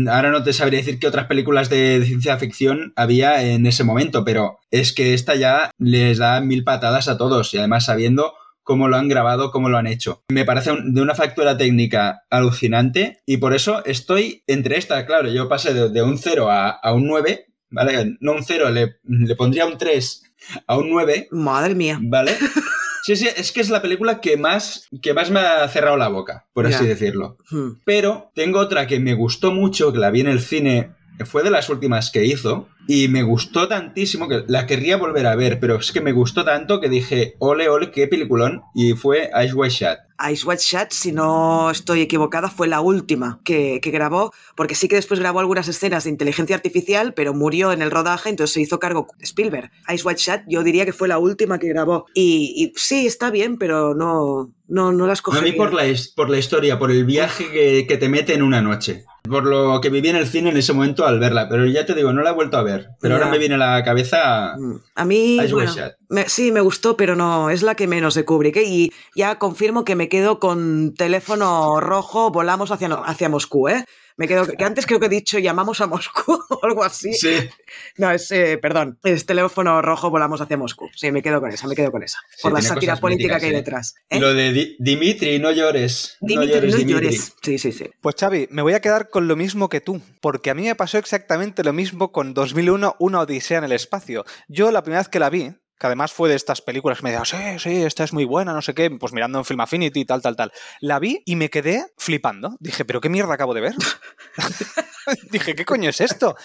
Ahora 0.07 0.29
no 0.29 0.43
te 0.43 0.53
sabría 0.53 0.77
decir 0.77 0.99
qué 0.99 1.07
otras 1.07 1.25
películas 1.25 1.71
de 1.71 1.99
ciencia 2.05 2.37
ficción 2.37 2.93
había 2.95 3.41
en 3.41 3.65
ese 3.65 3.83
momento, 3.83 4.23
pero 4.23 4.59
es 4.69 4.93
que 4.93 5.15
esta 5.15 5.33
ya 5.33 5.71
les 5.79 6.19
da 6.19 6.39
mil 6.39 6.63
patadas 6.63 7.07
a 7.07 7.17
todos 7.17 7.51
y 7.55 7.57
además 7.57 7.85
sabiendo 7.85 8.33
cómo 8.61 8.87
lo 8.87 8.97
han 8.97 9.07
grabado, 9.07 9.49
cómo 9.49 9.69
lo 9.69 9.79
han 9.79 9.87
hecho. 9.87 10.21
Me 10.29 10.45
parece 10.45 10.73
de 10.85 11.01
una 11.01 11.15
factura 11.15 11.57
técnica 11.57 12.21
alucinante 12.29 13.23
y 13.25 13.37
por 13.37 13.55
eso 13.55 13.83
estoy 13.83 14.43
entre 14.45 14.77
esta, 14.77 15.07
claro, 15.07 15.27
yo 15.31 15.49
pasé 15.49 15.73
de, 15.73 16.03
un 16.03 16.19
0 16.19 16.51
a, 16.51 16.69
a, 16.69 16.93
un 16.93 17.07
9, 17.07 17.47
¿vale? 17.71 18.15
No 18.19 18.33
un 18.33 18.43
0, 18.43 18.69
le, 18.69 18.97
le 19.05 19.35
pondría 19.35 19.65
un 19.65 19.79
3 19.79 20.26
a 20.65 20.77
un 20.77 20.89
9. 20.89 21.29
Madre 21.31 21.75
mía. 21.75 21.99
¿Vale? 22.01 22.35
Sí, 23.07 23.15
sí, 23.15 23.29
es 23.37 23.53
que 23.53 23.61
es 23.61 23.69
la 23.69 23.81
película 23.81 24.19
que 24.19 24.35
más, 24.35 24.89
que 25.01 25.13
más 25.13 25.31
me 25.31 25.39
ha 25.39 25.65
cerrado 25.69 25.95
la 25.95 26.09
boca, 26.09 26.45
por 26.51 26.65
así 26.65 26.79
yeah. 26.79 26.89
decirlo. 26.89 27.37
Hmm. 27.49 27.79
Pero 27.85 28.33
tengo 28.35 28.59
otra 28.59 28.85
que 28.85 28.99
me 28.99 29.13
gustó 29.13 29.53
mucho, 29.53 29.93
que 29.93 29.99
la 29.99 30.11
vi 30.11 30.19
en 30.19 30.27
el 30.27 30.41
cine, 30.41 30.91
fue 31.23 31.41
de 31.41 31.49
las 31.49 31.69
últimas 31.69 32.11
que 32.11 32.25
hizo, 32.25 32.67
y 32.85 33.07
me 33.07 33.23
gustó 33.23 33.69
tantísimo 33.69 34.27
que 34.27 34.43
la 34.49 34.65
querría 34.65 34.97
volver 34.97 35.25
a 35.25 35.37
ver, 35.37 35.61
pero 35.61 35.77
es 35.77 35.93
que 35.93 36.01
me 36.01 36.11
gustó 36.11 36.43
tanto 36.43 36.81
que 36.81 36.89
dije, 36.89 37.35
ole, 37.39 37.69
ole, 37.69 37.91
qué 37.91 38.09
peliculón, 38.09 38.63
y 38.75 38.91
fue 38.91 39.29
Ice 39.41 39.53
White 39.53 39.73
Shot. 39.73 39.99
Ice 40.31 40.45
White 40.45 40.63
Shot, 40.63 40.91
si 40.91 41.11
no 41.11 41.69
estoy 41.69 42.01
equivocada, 42.01 42.49
fue 42.49 42.67
la 42.67 42.81
última 42.81 43.39
que, 43.43 43.79
que, 43.81 43.91
grabó, 43.91 44.33
porque 44.55 44.75
sí 44.75 44.87
que 44.87 44.95
después 44.95 45.19
grabó 45.19 45.39
algunas 45.39 45.67
escenas 45.67 46.05
de 46.05 46.09
inteligencia 46.09 46.55
artificial, 46.55 47.13
pero 47.13 47.33
murió 47.33 47.71
en 47.71 47.81
el 47.81 47.91
rodaje, 47.91 48.29
entonces 48.29 48.53
se 48.53 48.61
hizo 48.61 48.79
cargo 48.79 49.07
Spielberg. 49.19 49.71
Ice 49.93 50.07
White 50.07 50.21
Shot, 50.21 50.41
yo 50.47 50.63
diría 50.63 50.85
que 50.85 50.93
fue 50.93 51.07
la 51.07 51.19
última 51.19 51.59
que 51.59 51.67
grabó. 51.67 52.05
Y, 52.13 52.53
y 52.55 52.79
sí, 52.79 53.05
está 53.05 53.29
bien, 53.29 53.57
pero 53.57 53.93
no, 53.93 54.51
no, 54.67 54.91
no 54.91 55.07
las 55.07 55.21
cogería. 55.21 55.49
A 55.49 55.51
mí 55.51 55.57
por 55.57 55.73
la, 55.73 55.83
por 56.15 56.29
la 56.29 56.37
historia, 56.37 56.79
por 56.79 56.91
el 56.91 57.05
viaje 57.05 57.49
que, 57.51 57.85
que 57.87 57.97
te 57.97 58.09
mete 58.09 58.33
en 58.33 58.41
una 58.41 58.61
noche 58.61 59.05
por 59.27 59.45
lo 59.45 59.79
que 59.81 59.89
viví 59.89 60.09
en 60.09 60.15
el 60.15 60.27
cine 60.27 60.49
en 60.49 60.57
ese 60.57 60.73
momento 60.73 61.05
al 61.05 61.19
verla, 61.19 61.47
pero 61.49 61.65
ya 61.65 61.85
te 61.85 61.93
digo, 61.93 62.13
no 62.13 62.21
la 62.21 62.31
he 62.31 62.33
vuelto 62.33 62.57
a 62.57 62.63
ver, 62.63 62.89
pero 62.99 63.15
yeah. 63.15 63.25
ahora 63.25 63.31
me 63.31 63.39
viene 63.39 63.55
a 63.55 63.57
la 63.57 63.83
cabeza 63.83 64.55
a 64.95 65.05
mí 65.05 65.39
bueno, 65.51 65.73
me, 66.09 66.29
sí 66.29 66.51
me 66.51 66.61
gustó, 66.61 66.97
pero 66.97 67.15
no 67.15 67.49
es 67.49 67.63
la 67.63 67.75
que 67.75 67.87
menos 67.87 68.15
de 68.15 68.25
Kubrick 68.25 68.57
¿eh? 68.57 68.63
y 68.63 68.91
ya 69.15 69.39
confirmo 69.39 69.83
que 69.83 69.95
me 69.95 70.09
quedo 70.09 70.39
con 70.39 70.93
teléfono 70.93 71.79
rojo, 71.79 72.31
volamos 72.31 72.71
hacia, 72.71 72.87
hacia 72.87 73.29
Moscú, 73.29 73.67
¿eh? 73.69 73.85
Me 74.17 74.27
quedo, 74.27 74.47
que 74.47 74.63
antes 74.63 74.87
creo 74.87 74.99
que 74.99 75.05
he 75.05 75.09
dicho 75.09 75.37
llamamos 75.37 75.79
a 75.79 75.87
Moscú 75.87 76.39
o 76.49 76.65
algo 76.65 76.83
así. 76.83 77.13
Sí. 77.13 77.49
No, 77.97 78.11
es, 78.11 78.31
eh, 78.31 78.57
perdón, 78.57 78.97
es 79.03 79.25
teléfono 79.25 79.81
rojo, 79.81 80.09
volamos 80.09 80.41
hacia 80.41 80.57
Moscú. 80.57 80.89
Sí, 80.95 81.11
me 81.11 81.21
quedo 81.21 81.39
con 81.39 81.51
esa, 81.51 81.67
me 81.67 81.75
quedo 81.75 81.91
con 81.91 82.01
esa. 82.03 82.19
Sí, 82.31 82.41
por 82.41 82.53
la 82.53 82.61
sátira 82.61 82.95
política 82.97 83.35
míticas, 83.35 83.41
que 83.41 83.45
hay 83.47 83.53
detrás. 83.53 83.95
¿eh? 84.09 84.19
Lo 84.19 84.33
de 84.33 84.51
Di 84.51 84.75
Dimitri, 84.79 85.37
no 85.39 85.51
llores. 85.51 86.17
Dimitri, 86.19 86.47
no 86.47 86.53
llores, 86.53 86.71
no 86.71 86.77
Dimitri. 86.79 86.93
llores. 87.05 87.33
Sí, 87.41 87.57
sí, 87.59 87.71
sí. 87.71 87.89
Pues 88.01 88.15
Xavi, 88.19 88.47
me 88.49 88.63
voy 88.63 88.73
a 88.73 88.81
quedar 88.81 89.09
con 89.09 89.27
lo 89.27 89.35
mismo 89.35 89.69
que 89.69 89.81
tú, 89.81 90.01
porque 90.19 90.49
a 90.49 90.55
mí 90.55 90.63
me 90.63 90.75
pasó 90.75 90.97
exactamente 90.97 91.63
lo 91.63 91.73
mismo 91.73 92.11
con 92.11 92.33
2001, 92.33 92.95
Una 92.99 93.21
Odisea 93.21 93.59
en 93.59 93.65
el 93.65 93.71
Espacio. 93.71 94.25
Yo 94.47 94.71
la 94.71 94.81
primera 94.81 95.01
vez 95.01 95.09
que 95.09 95.19
la 95.19 95.29
vi, 95.29 95.53
que 95.79 95.87
además 95.87 96.11
fue 96.11 96.29
de 96.29 96.35
estas 96.35 96.61
películas 96.61 96.99
que 96.99 97.03
me 97.03 97.11
decían, 97.11 97.59
sí, 97.59 97.69
sí, 97.69 97.83
esta 97.83 98.03
es 98.03 98.13
muy 98.13 98.25
buena, 98.25 98.53
no 98.53 98.61
sé 98.61 98.73
qué, 98.73 98.89
pues 98.91 99.13
mirando 99.13 99.39
en 99.39 99.45
Film 99.45 99.61
Affinity, 99.61 100.05
tal, 100.05 100.21
tal, 100.21 100.35
tal. 100.35 100.51
La 100.81 100.99
vi 100.99 101.21
y 101.25 101.35
me 101.35 101.49
quedé 101.49 101.85
flipando. 101.97 102.55
Dije, 102.59 102.85
¿pero 102.85 103.01
qué 103.01 103.09
mierda 103.09 103.33
acabo 103.33 103.53
de 103.53 103.61
ver? 103.61 103.75
Dije, 105.31 105.55
¿qué 105.55 105.65
coño 105.65 105.89
es 105.89 106.01
esto? 106.01 106.35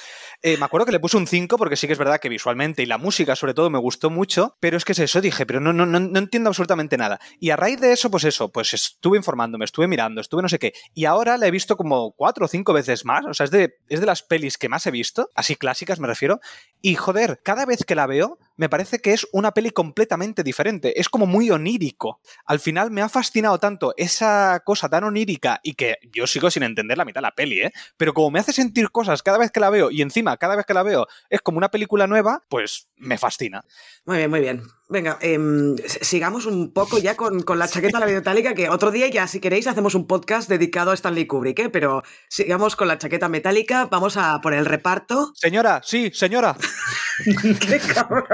Eh, 0.43 0.57
me 0.57 0.65
acuerdo 0.65 0.87
que 0.87 0.93
le 0.93 1.01
puse 1.01 1.17
un 1.17 1.27
5 1.27 1.57
porque 1.57 1.77
sí 1.77 1.87
que 1.87 1.93
es 1.93 1.99
verdad 1.99 2.19
que 2.21 2.29
visualmente 2.29 2.83
y 2.83 2.87
la 2.87 2.99
música 2.99 3.37
sobre 3.37 3.55
todo 3.55 3.71
me 3.71 3.79
gustó 3.79 4.11
mucho, 4.11 4.57
pero 4.61 4.77
es 4.77 4.85
que 4.85 4.93
es 4.93 4.99
eso, 4.99 5.21
dije, 5.21 5.47
pero 5.47 5.61
no, 5.61 5.73
no, 5.73 5.87
no, 5.87 6.01
no 6.01 6.19
entiendo 6.19 6.49
absolutamente 6.49 6.97
nada. 6.97 7.21
Y 7.39 7.51
a 7.51 7.57
raíz 7.57 7.81
de 7.81 7.93
eso, 7.93 8.11
pues 8.11 8.25
eso, 8.25 8.51
pues 8.51 8.75
estuve 8.75 9.17
informándome, 9.17 9.65
estuve 9.65 9.87
mirando, 9.87 10.21
estuve 10.21 10.43
no 10.43 10.49
sé 10.49 10.59
qué, 10.59 10.73
y 10.95 11.05
ahora 11.05 11.39
la 11.39 11.47
he 11.47 11.51
visto 11.51 11.77
como 11.77 12.13
cuatro 12.13 12.47
o 12.47 12.49
cinco 12.49 12.73
veces 12.73 13.05
más, 13.05 13.25
o 13.25 13.35
sea, 13.35 13.45
es 13.45 13.51
de, 13.51 13.77
es 13.89 14.01
de 14.01 14.07
las 14.07 14.23
pelis 14.23 14.59
que 14.59 14.69
más 14.69 14.87
he 14.87 14.91
visto, 14.91 15.31
así 15.35 15.57
clásicas 15.57 16.01
me 16.01 16.09
refiero, 16.09 16.41
y 16.81 16.97
joder, 16.97 17.41
cada 17.45 17.65
vez 17.65 17.85
que 17.85 17.95
la 17.95 18.07
veo, 18.07 18.39
me 18.63 18.69
parece 18.69 19.01
que 19.01 19.13
es 19.13 19.27
una 19.33 19.51
peli 19.51 19.73
completamente 19.73 20.45
diferente, 20.45 21.01
es 21.01 21.09
como 21.09 21.27
muy 21.27 21.51
onírico. 21.51 22.21
Al 22.47 22.61
final 22.61 22.93
me 22.93 23.03
ha 23.03 23.09
fascinado 23.09 23.59
tanto 23.59 23.93
esa 23.97 24.63
cosa 24.65 24.89
tan 24.89 25.03
onírica 25.03 25.59
y 25.65 25.75
que 25.75 25.97
yo 26.13 26.29
sigo 26.29 26.49
sin 26.49 26.63
entender 26.63 26.97
la 26.97 27.05
mitad 27.05 27.19
de 27.19 27.23
la 27.23 27.35
peli, 27.35 27.61
¿eh? 27.61 27.73
Pero 27.97 28.15
como 28.15 28.31
me 28.31 28.39
hace 28.39 28.53
sentir 28.53 28.93
cosas 28.93 29.25
cada 29.25 29.39
vez 29.39 29.51
que 29.51 29.59
la 29.59 29.69
veo 29.69 29.91
y 29.91 30.01
encima 30.01 30.37
cada 30.37 30.55
vez 30.55 30.65
que 30.65 30.75
la 30.75 30.85
veo 30.85 31.09
es 31.29 31.41
como 31.41 31.59
una 31.59 31.73
película 31.73 32.07
nueva, 32.07 32.45
pues 32.49 32.87
me 32.95 33.19
fascina. 33.19 33.65
Muy 34.05 34.19
bien, 34.19 34.31
muy 34.31 34.39
bien. 34.39 34.63
Venga, 34.89 35.17
em, 35.23 35.75
sigamos 36.03 36.45
un 36.45 36.73
poco 36.73 36.99
ya 36.99 37.17
con, 37.17 37.43
con 37.43 37.59
la 37.59 37.67
chaqueta 37.67 37.99
de 37.99 38.07
la 38.07 38.13
metálica, 38.13 38.53
que 38.53 38.69
otro 38.69 38.91
día 38.91 39.09
ya, 39.09 39.27
si 39.27 39.41
queréis, 39.41 39.67
hacemos 39.67 39.95
un 39.95 40.07
podcast 40.07 40.51
dedicado 40.51 40.91
a 40.91 40.95
Stanley 40.95 41.27
Kubrick, 41.27 41.59
¿eh? 41.61 41.69
pero 41.71 42.03
sigamos 42.29 42.77
con 42.77 42.89
la 42.89 42.99
chaqueta 42.99 43.31
metálica, 43.31 43.87
vamos 43.87 44.19
a 44.19 44.41
por 44.43 44.53
el 44.53 44.67
reparto. 44.67 45.33
Señora, 45.35 45.81
sí, 45.83 46.11
señora. 46.13 46.57
¡Qué 47.61 47.79
cabrón! 47.95 48.25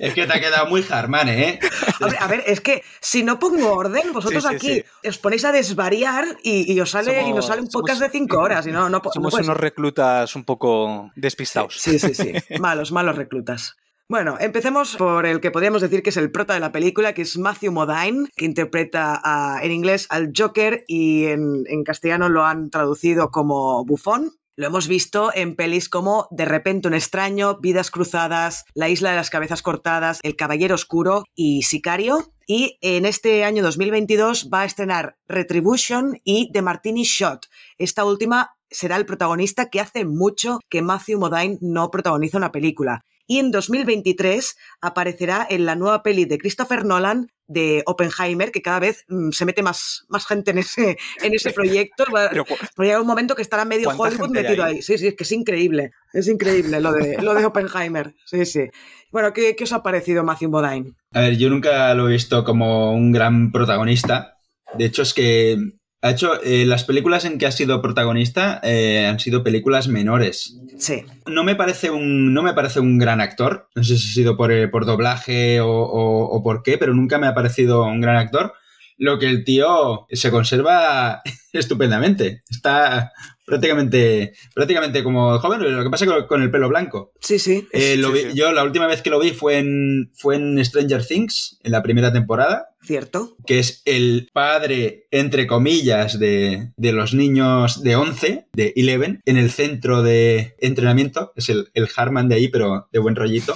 Es 0.00 0.14
que 0.14 0.26
te 0.26 0.32
ha 0.32 0.40
quedado 0.40 0.66
muy 0.66 0.84
Harman, 0.90 1.28
¿eh? 1.28 1.58
A 2.00 2.06
ver, 2.06 2.16
a 2.20 2.26
ver, 2.26 2.42
es 2.46 2.60
que 2.60 2.82
si 3.00 3.22
no 3.22 3.38
pongo 3.38 3.72
orden, 3.72 4.12
vosotros 4.12 4.42
Sí, 4.44 4.48
sí, 4.50 4.56
aquí 4.56 4.84
sí. 5.02 5.08
os 5.08 5.18
ponéis 5.18 5.44
a 5.44 5.52
desvariar 5.52 6.24
y, 6.42 6.72
y 6.72 6.80
os 6.80 6.90
sale, 6.90 7.22
y 7.22 7.32
nos 7.32 7.46
sale 7.46 7.60
un 7.62 7.68
Somos- 7.70 7.82
podcast 7.82 8.00
de 8.00 8.10
cinco 8.10 8.38
horas. 8.38 8.66
Y 8.66 8.72
no, 8.72 8.88
no, 8.88 9.00
Somos 9.12 9.34
unos 9.34 9.56
reclutas 9.56 10.34
un 10.34 10.44
poco 10.44 11.10
despistados. 11.14 11.76
Sí, 11.78 11.98
sí, 11.98 12.14
sí. 12.14 12.32
Malos, 12.58 12.90
malos 12.92 13.16
reclutas. 13.16 13.76
Bueno, 14.08 14.36
empecemos 14.40 14.96
por 14.96 15.24
el 15.26 15.40
que 15.40 15.50
podríamos 15.50 15.80
decir 15.80 16.02
que 16.02 16.10
es 16.10 16.16
el 16.16 16.30
prota 16.32 16.52
de 16.54 16.60
la 16.60 16.72
película, 16.72 17.14
que 17.14 17.22
es 17.22 17.38
Matthew 17.38 17.72
Modine, 17.72 18.28
que 18.36 18.44
interpreta 18.44 19.20
a- 19.22 19.60
en 19.62 19.70
inglés 19.72 20.06
al 20.10 20.32
Joker 20.36 20.84
y 20.88 21.26
en, 21.26 21.62
en 21.66 21.84
castellano 21.84 22.28
lo 22.28 22.44
han 22.44 22.68
traducido 22.70 23.30
como 23.30 23.84
bufón. 23.84 24.32
Lo 24.54 24.66
hemos 24.66 24.86
visto 24.86 25.30
en 25.34 25.56
pelis 25.56 25.88
como 25.88 26.28
De 26.30 26.44
repente 26.44 26.86
un 26.86 26.92
extraño, 26.92 27.58
Vidas 27.60 27.90
cruzadas, 27.90 28.64
La 28.74 28.90
isla 28.90 29.10
de 29.10 29.16
las 29.16 29.30
cabezas 29.30 29.62
cortadas, 29.62 30.20
El 30.22 30.36
caballero 30.36 30.74
oscuro 30.74 31.24
y 31.34 31.62
Sicario. 31.62 32.34
Y 32.46 32.78
en 32.82 33.06
este 33.06 33.44
año 33.44 33.62
2022 33.62 34.50
va 34.52 34.60
a 34.60 34.64
estrenar 34.66 35.16
Retribution 35.26 36.20
y 36.22 36.52
The 36.52 36.60
Martini 36.60 37.04
Shot. 37.04 37.46
Esta 37.78 38.04
última 38.04 38.54
será 38.70 38.96
el 38.96 39.06
protagonista 39.06 39.70
que 39.70 39.80
hace 39.80 40.04
mucho 40.04 40.58
que 40.68 40.82
Matthew 40.82 41.18
Modine 41.18 41.58
no 41.62 41.90
protagoniza 41.90 42.36
una 42.36 42.52
película. 42.52 43.04
Y 43.32 43.38
en 43.38 43.50
2023 43.50 44.58
aparecerá 44.82 45.46
en 45.48 45.64
la 45.64 45.74
nueva 45.74 46.02
peli 46.02 46.26
de 46.26 46.36
Christopher 46.36 46.84
Nolan 46.84 47.30
de 47.46 47.82
Oppenheimer, 47.86 48.52
que 48.52 48.60
cada 48.60 48.78
vez 48.78 49.06
mm, 49.08 49.30
se 49.30 49.46
mete 49.46 49.62
más, 49.62 50.04
más 50.10 50.26
gente 50.26 50.50
en 50.50 50.58
ese, 50.58 50.98
en 51.22 51.32
ese 51.32 51.50
proyecto. 51.52 52.04
Pero 52.12 52.44
llega 52.76 53.00
un 53.00 53.06
momento 53.06 53.34
que 53.34 53.40
estará 53.40 53.64
medio 53.64 53.86
¿Cuánta 53.86 54.02
Hollywood 54.02 54.36
metido 54.36 54.64
ahí? 54.64 54.74
ahí? 54.74 54.82
Sí, 54.82 54.98
sí, 54.98 55.06
es 55.06 55.14
que 55.14 55.24
es 55.24 55.32
increíble. 55.32 55.92
Es 56.12 56.28
increíble 56.28 56.78
lo 56.78 56.92
de, 56.92 57.22
lo 57.22 57.32
de 57.32 57.46
Oppenheimer. 57.46 58.14
Sí, 58.26 58.44
sí. 58.44 58.68
Bueno, 59.10 59.32
¿qué, 59.32 59.56
qué 59.56 59.64
os 59.64 59.72
ha 59.72 59.82
parecido 59.82 60.22
Matthew 60.24 60.50
Modine? 60.50 60.92
A 61.12 61.20
ver, 61.20 61.38
yo 61.38 61.48
nunca 61.48 61.94
lo 61.94 62.10
he 62.10 62.12
visto 62.12 62.44
como 62.44 62.92
un 62.92 63.12
gran 63.12 63.50
protagonista. 63.50 64.36
De 64.74 64.84
hecho, 64.84 65.00
es 65.00 65.14
que 65.14 65.56
ha 66.02 66.10
hecho 66.10 66.42
eh, 66.42 66.64
las 66.66 66.84
películas 66.84 67.24
en 67.24 67.38
que 67.38 67.46
ha 67.46 67.52
sido 67.52 67.80
protagonista 67.80 68.60
eh, 68.64 69.06
han 69.06 69.20
sido 69.20 69.42
películas 69.44 69.86
menores. 69.88 70.58
Sí. 70.78 71.04
No 71.26 71.44
me 71.44 71.54
parece 71.54 71.90
un, 71.90 72.34
no 72.34 72.42
me 72.42 72.54
parece 72.54 72.80
un 72.80 72.98
gran 72.98 73.20
actor. 73.20 73.68
No 73.76 73.84
sé 73.84 73.96
si 73.96 74.08
ha 74.10 74.12
sido 74.14 74.36
por, 74.36 74.50
eh, 74.52 74.68
por 74.68 74.84
doblaje 74.84 75.60
o, 75.60 75.70
o- 75.70 76.24
o 76.36 76.42
por 76.42 76.62
qué, 76.62 76.76
pero 76.76 76.92
nunca 76.92 77.18
me 77.18 77.26
ha 77.28 77.34
parecido 77.34 77.84
un 77.84 78.00
gran 78.00 78.16
actor. 78.16 78.52
Lo 78.98 79.18
que 79.18 79.26
el 79.28 79.44
tío 79.44 80.06
se 80.10 80.30
conserva 80.30 81.22
estupendamente. 81.52 82.42
Está 82.50 83.12
prácticamente, 83.44 84.32
prácticamente 84.54 85.02
como 85.02 85.38
joven, 85.38 85.60
lo 85.76 85.82
que 85.84 85.90
pasa 85.90 86.06
con, 86.06 86.26
con 86.26 86.42
el 86.42 86.50
pelo 86.50 86.68
blanco. 86.68 87.12
Sí, 87.20 87.38
sí. 87.38 87.66
Eh, 87.72 87.96
lo 87.96 88.08
sí, 88.08 88.14
vi- 88.14 88.30
sí. 88.32 88.36
Yo 88.38 88.52
la 88.52 88.64
última 88.64 88.86
vez 88.86 89.02
que 89.02 89.10
lo 89.10 89.20
vi 89.20 89.30
fue 89.30 89.58
en, 89.58 90.10
fue 90.14 90.36
en 90.36 90.62
Stranger 90.64 91.04
Things, 91.06 91.58
en 91.62 91.72
la 91.72 91.82
primera 91.82 92.12
temporada, 92.12 92.68
Cierto. 92.82 93.36
que 93.46 93.58
es 93.58 93.82
el 93.84 94.28
padre, 94.32 95.06
entre 95.10 95.46
comillas, 95.46 96.18
de, 96.18 96.70
de 96.76 96.92
los 96.92 97.14
niños 97.14 97.82
de 97.82 97.96
11, 97.96 98.46
de 98.52 98.72
11, 98.76 99.20
en 99.26 99.36
el 99.36 99.50
centro 99.50 100.02
de 100.02 100.54
entrenamiento. 100.58 101.32
Es 101.36 101.48
el, 101.48 101.68
el 101.74 101.88
Harman 101.94 102.28
de 102.28 102.34
ahí, 102.36 102.48
pero 102.48 102.88
de 102.92 102.98
buen 102.98 103.16
rollito. 103.16 103.54